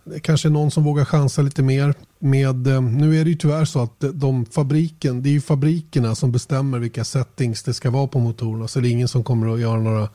Det 0.04 0.20
kanske 0.20 0.48
är 0.48 0.50
någon 0.50 0.72
som 0.72 0.84
vågar 0.84 1.06
chansa 1.06 1.42
lite 1.42 1.64
mer. 1.64 1.94
Med, 2.20 2.68
eh, 2.68 2.82
nu 2.82 3.20
är 3.20 3.24
det 3.24 3.30
ju 3.30 3.36
tyvärr 3.36 3.66
så 3.66 3.80
att 3.80 4.04
eh, 4.04 4.10
de 4.10 4.46
fabriken, 4.46 5.24
det 5.24 5.30
är 5.30 5.32
ju 5.32 5.42
fabrikerna 5.42 6.16
som 6.16 6.32
bestämmer 6.32 6.80
vilka 6.80 7.04
settings 7.04 7.64
det 7.64 7.74
ska 7.74 7.90
vara 7.90 8.08
på 8.08 8.20
motorerna. 8.20 8.68
Så 8.68 8.80
det 8.80 8.90
är 8.90 8.92
ingen 8.92 9.08
som 9.08 9.24
kommer 9.24 9.54
att 9.54 9.60
göra 9.60 9.80
några 9.80 10.10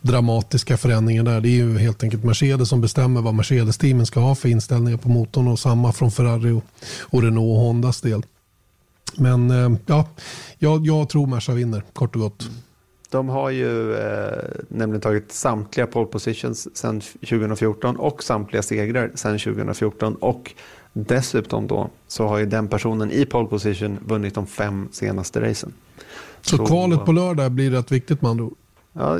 dramatiska 0.00 0.76
förändringar 0.76 1.22
där. 1.22 1.40
Det 1.40 1.48
är 1.48 1.50
ju 1.50 1.78
helt 1.78 2.02
enkelt 2.02 2.24
Mercedes 2.24 2.68
som 2.68 2.80
bestämmer 2.80 3.22
vad 3.22 3.34
Mercedes-teamen 3.34 4.06
ska 4.06 4.20
ha 4.20 4.34
för 4.34 4.48
inställningar 4.48 4.98
på 4.98 5.08
motorn 5.08 5.48
och 5.48 5.58
samma 5.58 5.92
från 5.92 6.10
Ferrari 6.10 6.50
och, 6.50 6.64
och 7.00 7.22
Renault 7.22 7.56
och 7.56 7.60
Hondas 7.60 8.00
del. 8.00 8.22
Men 9.16 9.50
eh, 9.50 9.78
ja, 9.86 10.08
jag, 10.58 10.86
jag 10.86 11.08
tror 11.08 11.26
Merca 11.26 11.52
vinner 11.52 11.84
kort 11.92 12.14
och 12.14 12.20
gott. 12.20 12.50
De 13.12 13.28
har 13.28 13.50
ju 13.50 13.94
eh, 13.94 14.38
nämligen 14.68 15.00
tagit 15.00 15.32
samtliga 15.32 15.86
pole 15.86 16.06
positions 16.06 16.76
sedan 16.76 17.00
2014 17.00 17.96
och 17.96 18.22
samtliga 18.22 18.62
segrar 18.62 19.10
sedan 19.14 19.38
2014. 19.38 20.14
Och 20.14 20.54
dessutom 20.92 21.66
då 21.66 21.90
så 22.08 22.26
har 22.26 22.38
ju 22.38 22.46
den 22.46 22.68
personen 22.68 23.10
i 23.10 23.26
pole 23.26 23.48
position 23.48 23.98
vunnit 24.06 24.34
de 24.34 24.46
fem 24.46 24.88
senaste 24.92 25.40
racen. 25.40 25.72
Så, 26.40 26.56
så 26.56 26.66
kvalet 26.66 27.04
på 27.04 27.12
lördag 27.12 27.52
blir 27.52 27.70
rätt 27.70 27.92
viktigt 27.92 28.22
med 28.22 28.30
andra 28.30 28.44
ord? 28.44 28.54
Ja, 28.92 29.18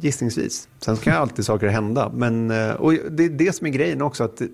gissningsvis. 0.00 0.68
Sen 0.80 0.96
kan 0.96 1.12
ju 1.12 1.18
alltid 1.18 1.44
saker 1.44 1.68
hända. 1.68 2.12
Men, 2.14 2.50
eh, 2.50 2.70
och 2.70 2.92
det 2.92 3.24
är 3.24 3.28
det 3.28 3.56
som 3.56 3.66
är 3.66 3.70
grejen 3.70 4.02
också. 4.02 4.24
att 4.24 4.36
det, 4.36 4.48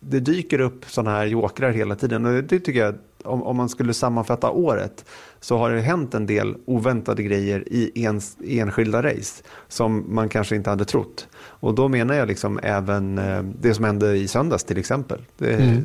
det 0.00 0.20
dyker 0.20 0.60
upp 0.60 0.84
sådana 0.86 1.16
här 1.16 1.26
jokrar 1.26 1.70
hela 1.70 1.96
tiden. 1.96 2.26
Och 2.26 2.44
det 2.44 2.58
tycker 2.60 2.80
jag, 2.80 2.94
om, 3.26 3.42
om 3.42 3.56
man 3.56 3.68
skulle 3.68 3.94
sammanfatta 3.94 4.50
året, 4.50 5.04
så 5.40 5.58
har 5.58 5.70
det 5.70 5.80
hänt 5.80 6.14
en 6.14 6.26
del 6.26 6.56
oväntade 6.64 7.22
grejer 7.22 7.64
i 7.66 7.92
ens, 7.94 8.36
enskilda 8.44 9.02
race 9.02 9.42
som 9.68 10.04
man 10.14 10.28
kanske 10.28 10.56
inte 10.56 10.70
hade 10.70 10.84
trott. 10.84 11.28
Och 11.36 11.74
då 11.74 11.88
menar 11.88 12.14
jag 12.14 12.28
liksom 12.28 12.60
även 12.62 13.18
eh, 13.18 13.42
det 13.60 13.74
som 13.74 13.84
hände 13.84 14.16
i 14.16 14.28
söndags 14.28 14.64
till 14.64 14.78
exempel. 14.78 15.20
Det, 15.38 15.54
mm. 15.54 15.84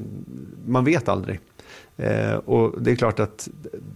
Man 0.66 0.86
vet 0.86 1.10
aldrig. 1.10 1.40
Eh, 1.98 2.34
och 2.34 2.82
det 2.82 2.92
är 2.92 2.96
klart 2.96 3.20
att 3.20 3.50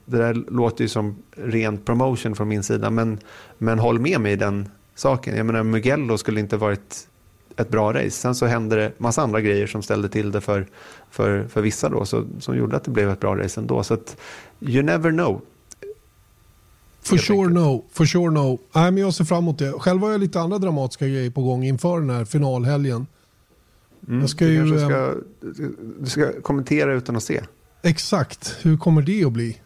det 0.05 0.17
där 0.17 0.33
låter 0.33 0.83
ju 0.83 0.87
som 0.87 1.15
ren 1.31 1.77
promotion 1.77 2.35
från 2.35 2.47
min 2.47 2.63
sida, 2.63 2.89
men, 2.89 3.19
men 3.57 3.79
håll 3.79 3.99
med 3.99 4.21
mig 4.21 4.33
i 4.33 4.35
den 4.35 4.69
saken. 4.95 5.37
Jag 5.37 5.45
menar, 5.45 5.63
Mugello 5.63 6.17
skulle 6.17 6.39
inte 6.39 6.57
varit 6.57 7.07
ett 7.57 7.69
bra 7.69 7.93
race. 7.93 8.09
Sen 8.09 8.35
så 8.35 8.45
hände 8.45 8.75
det 8.75 8.91
massa 8.97 9.21
andra 9.21 9.41
grejer 9.41 9.67
som 9.67 9.83
ställde 9.83 10.09
till 10.09 10.31
det 10.31 10.41
för, 10.41 10.67
för, 11.09 11.47
för 11.47 11.61
vissa 11.61 11.89
då, 11.89 12.05
så, 12.05 12.23
som 12.39 12.57
gjorde 12.57 12.77
att 12.77 12.83
det 12.83 12.91
blev 12.91 13.09
ett 13.09 13.19
bra 13.19 13.35
race 13.37 13.59
ändå. 13.59 13.83
Så 13.83 13.93
att 13.93 14.17
you 14.59 14.83
never 14.83 15.11
know. 15.11 15.41
For 17.03 17.17
sure 17.17 17.53
no, 17.53 17.85
for 17.91 18.05
sure 18.05 18.31
no. 18.31 18.59
Nej, 18.73 18.91
men 18.91 18.97
jag 18.97 19.13
ser 19.13 19.23
fram 19.23 19.37
emot 19.37 19.59
det. 19.59 19.71
Själv 19.71 20.01
har 20.01 20.11
jag 20.11 20.19
lite 20.19 20.39
andra 20.39 20.57
dramatiska 20.57 21.07
grejer 21.07 21.29
på 21.29 21.41
gång 21.41 21.63
inför 21.63 21.99
den 21.99 22.09
här 22.09 22.25
finalhelgen. 22.25 23.07
Mm, 24.07 24.19
jag 24.19 24.29
ska 24.29 24.45
du, 24.45 24.53
ju, 24.53 24.79
ska, 24.79 25.13
du 25.99 26.09
ska 26.09 26.41
kommentera 26.41 26.93
utan 26.93 27.15
att 27.15 27.23
se. 27.23 27.41
Exakt, 27.81 28.57
hur 28.61 28.77
kommer 28.77 29.01
det 29.01 29.25
att 29.25 29.31
bli? 29.31 29.57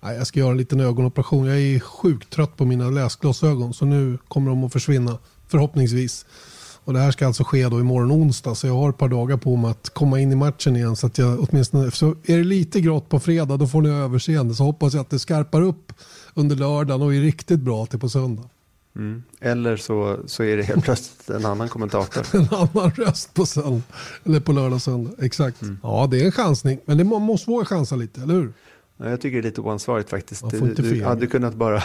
Nej, 0.00 0.16
jag 0.16 0.26
ska 0.26 0.40
göra 0.40 0.50
en 0.50 0.56
liten 0.56 0.80
ögonoperation. 0.80 1.46
Jag 1.46 1.58
är 1.58 1.80
sjukt 1.80 2.30
trött 2.30 2.56
på 2.56 2.64
mina 2.64 2.90
läsglasögon 2.90 3.74
så 3.74 3.84
nu 3.84 4.18
kommer 4.28 4.50
de 4.50 4.64
att 4.64 4.72
försvinna 4.72 5.18
förhoppningsvis. 5.48 6.26
Och 6.84 6.92
det 6.92 6.98
här 6.98 7.10
ska 7.10 7.26
alltså 7.26 7.44
ske 7.44 7.68
då 7.68 7.80
imorgon 7.80 8.12
onsdag 8.12 8.54
så 8.54 8.66
jag 8.66 8.74
har 8.74 8.90
ett 8.90 8.98
par 8.98 9.08
dagar 9.08 9.36
på 9.36 9.56
mig 9.56 9.70
att 9.70 9.90
komma 9.90 10.20
in 10.20 10.32
i 10.32 10.34
matchen 10.34 10.76
igen. 10.76 10.96
Så 10.96 11.06
att 11.06 11.18
jag 11.18 11.40
åtminstone, 11.40 11.90
så 11.90 12.14
är 12.24 12.38
det 12.38 12.44
lite 12.44 12.80
grått 12.80 13.08
på 13.08 13.20
fredag 13.20 13.56
då 13.56 13.66
får 13.66 13.82
ni 13.82 13.88
överseende. 13.88 14.54
Så 14.54 14.64
hoppas 14.64 14.94
jag 14.94 15.00
att 15.00 15.10
det 15.10 15.18
skarpar 15.18 15.62
upp 15.62 15.92
under 16.34 16.56
lördagen 16.56 17.02
och 17.02 17.14
är 17.14 17.20
riktigt 17.20 17.60
bra 17.60 17.86
till 17.86 17.98
på 17.98 18.08
söndag. 18.08 18.48
Mm. 18.96 19.22
Eller 19.40 19.76
så, 19.76 20.18
så 20.26 20.42
är 20.42 20.56
det 20.56 20.62
helt 20.62 20.84
plötsligt 20.84 21.30
en 21.30 21.46
annan 21.46 21.68
kommentator. 21.68 22.26
en 22.36 22.48
annan 22.50 22.90
röst 22.90 23.34
på, 23.34 23.46
söndag, 23.46 23.82
eller 24.24 24.40
på 24.40 24.52
lördag 24.52 24.72
och 24.72 24.82
söndag. 24.82 25.10
Exakt. 25.18 25.62
Mm. 25.62 25.78
Ja, 25.82 26.08
det 26.10 26.20
är 26.20 26.24
en 26.24 26.32
chansning. 26.32 26.80
Men 26.84 26.98
det, 26.98 27.04
måste 27.04 27.50
våga 27.50 27.64
chansa 27.64 27.96
lite, 27.96 28.20
eller 28.20 28.34
hur? 28.34 28.52
Ja, 28.96 29.10
jag 29.10 29.20
tycker 29.20 29.36
det 29.36 29.40
är 29.40 29.50
lite 29.50 29.60
oansvarigt 29.60 30.10
faktiskt. 30.10 30.50
Du, 30.50 30.74
du 30.74 31.04
hade 31.04 31.26
kunnat 31.26 31.54
bara 31.54 31.82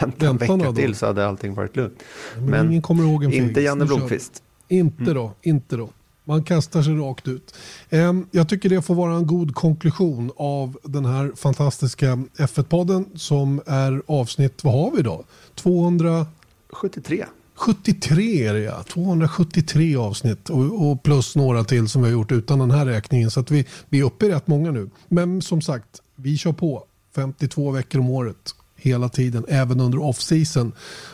vänta 0.00 0.26
en 0.26 0.36
vecka 0.36 0.72
till 0.72 0.94
så 0.94 1.06
hade 1.06 1.26
allting 1.26 1.54
varit 1.54 1.76
lugnt. 1.76 2.02
Men, 2.36 2.44
men 2.44 2.66
ingen 2.70 2.82
kommer 2.82 3.04
ihåg 3.04 3.24
en 3.24 3.32
inte 3.32 3.60
Janne 3.60 3.84
Blomqvist. 3.84 4.42
Inte 4.68 5.14
då, 5.14 5.32
inte 5.42 5.76
då. 5.76 5.90
Man 6.24 6.42
kastar 6.42 6.82
sig 6.82 6.94
rakt 6.94 7.28
ut. 7.28 7.54
Ehm, 7.90 8.26
jag 8.30 8.48
tycker 8.48 8.68
det 8.68 8.82
får 8.82 8.94
vara 8.94 9.14
en 9.14 9.26
god 9.26 9.54
konklusion 9.54 10.30
av 10.36 10.78
den 10.82 11.04
här 11.04 11.32
fantastiska 11.36 12.14
F1-podden 12.36 13.18
som 13.18 13.62
är 13.66 14.02
avsnitt, 14.06 14.64
vad 14.64 14.74
har 14.74 14.96
vi 14.96 15.02
då? 15.02 15.24
273. 15.54 17.24
73 17.54 18.46
är 18.46 18.54
det 18.54 18.60
ja. 18.60 18.82
273 18.82 19.96
avsnitt 19.96 20.50
och, 20.50 20.90
och, 20.90 21.02
plus 21.02 21.36
några 21.36 21.64
till 21.64 21.88
som 21.88 22.02
vi 22.02 22.08
har 22.08 22.12
gjort 22.12 22.32
utan 22.32 22.58
den 22.58 22.70
här 22.70 22.86
räkningen. 22.86 23.30
Så 23.30 23.40
att 23.40 23.50
vi, 23.50 23.66
vi 23.88 23.98
är 24.00 24.04
uppe 24.04 24.26
i 24.26 24.28
rätt 24.28 24.46
många 24.46 24.70
nu. 24.70 24.90
Men 25.08 25.42
som 25.42 25.60
sagt, 25.60 26.02
vi 26.16 26.36
kör 26.36 26.52
på 26.52 26.84
52 27.14 27.70
veckor 27.70 28.00
om 28.00 28.10
året 28.10 28.54
hela 28.84 29.08
tiden, 29.08 29.44
även 29.48 29.80
under 29.80 29.98
off-season. 29.98 30.72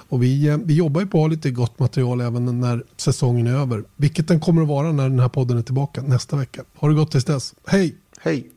Och 0.08 0.22
vi, 0.22 0.48
eh, 0.48 0.56
vi 0.64 0.74
jobbar 0.74 1.00
ju 1.00 1.06
på 1.06 1.18
att 1.18 1.22
ha 1.22 1.28
lite 1.28 1.50
gott 1.50 1.78
material 1.78 2.20
även 2.20 2.60
när 2.60 2.84
säsongen 2.96 3.46
är 3.46 3.54
över. 3.54 3.84
Vilket 3.96 4.28
den 4.28 4.40
kommer 4.40 4.62
att 4.62 4.68
vara 4.68 4.92
när 4.92 5.08
den 5.08 5.20
här 5.20 5.28
podden 5.28 5.58
är 5.58 5.62
tillbaka 5.62 6.02
nästa 6.02 6.36
vecka. 6.36 6.62
Ha 6.74 6.88
det 6.88 6.94
gott 6.94 7.10
tills 7.10 7.24
dess. 7.24 7.54
Hej! 7.66 7.94
Hej! 8.20 8.50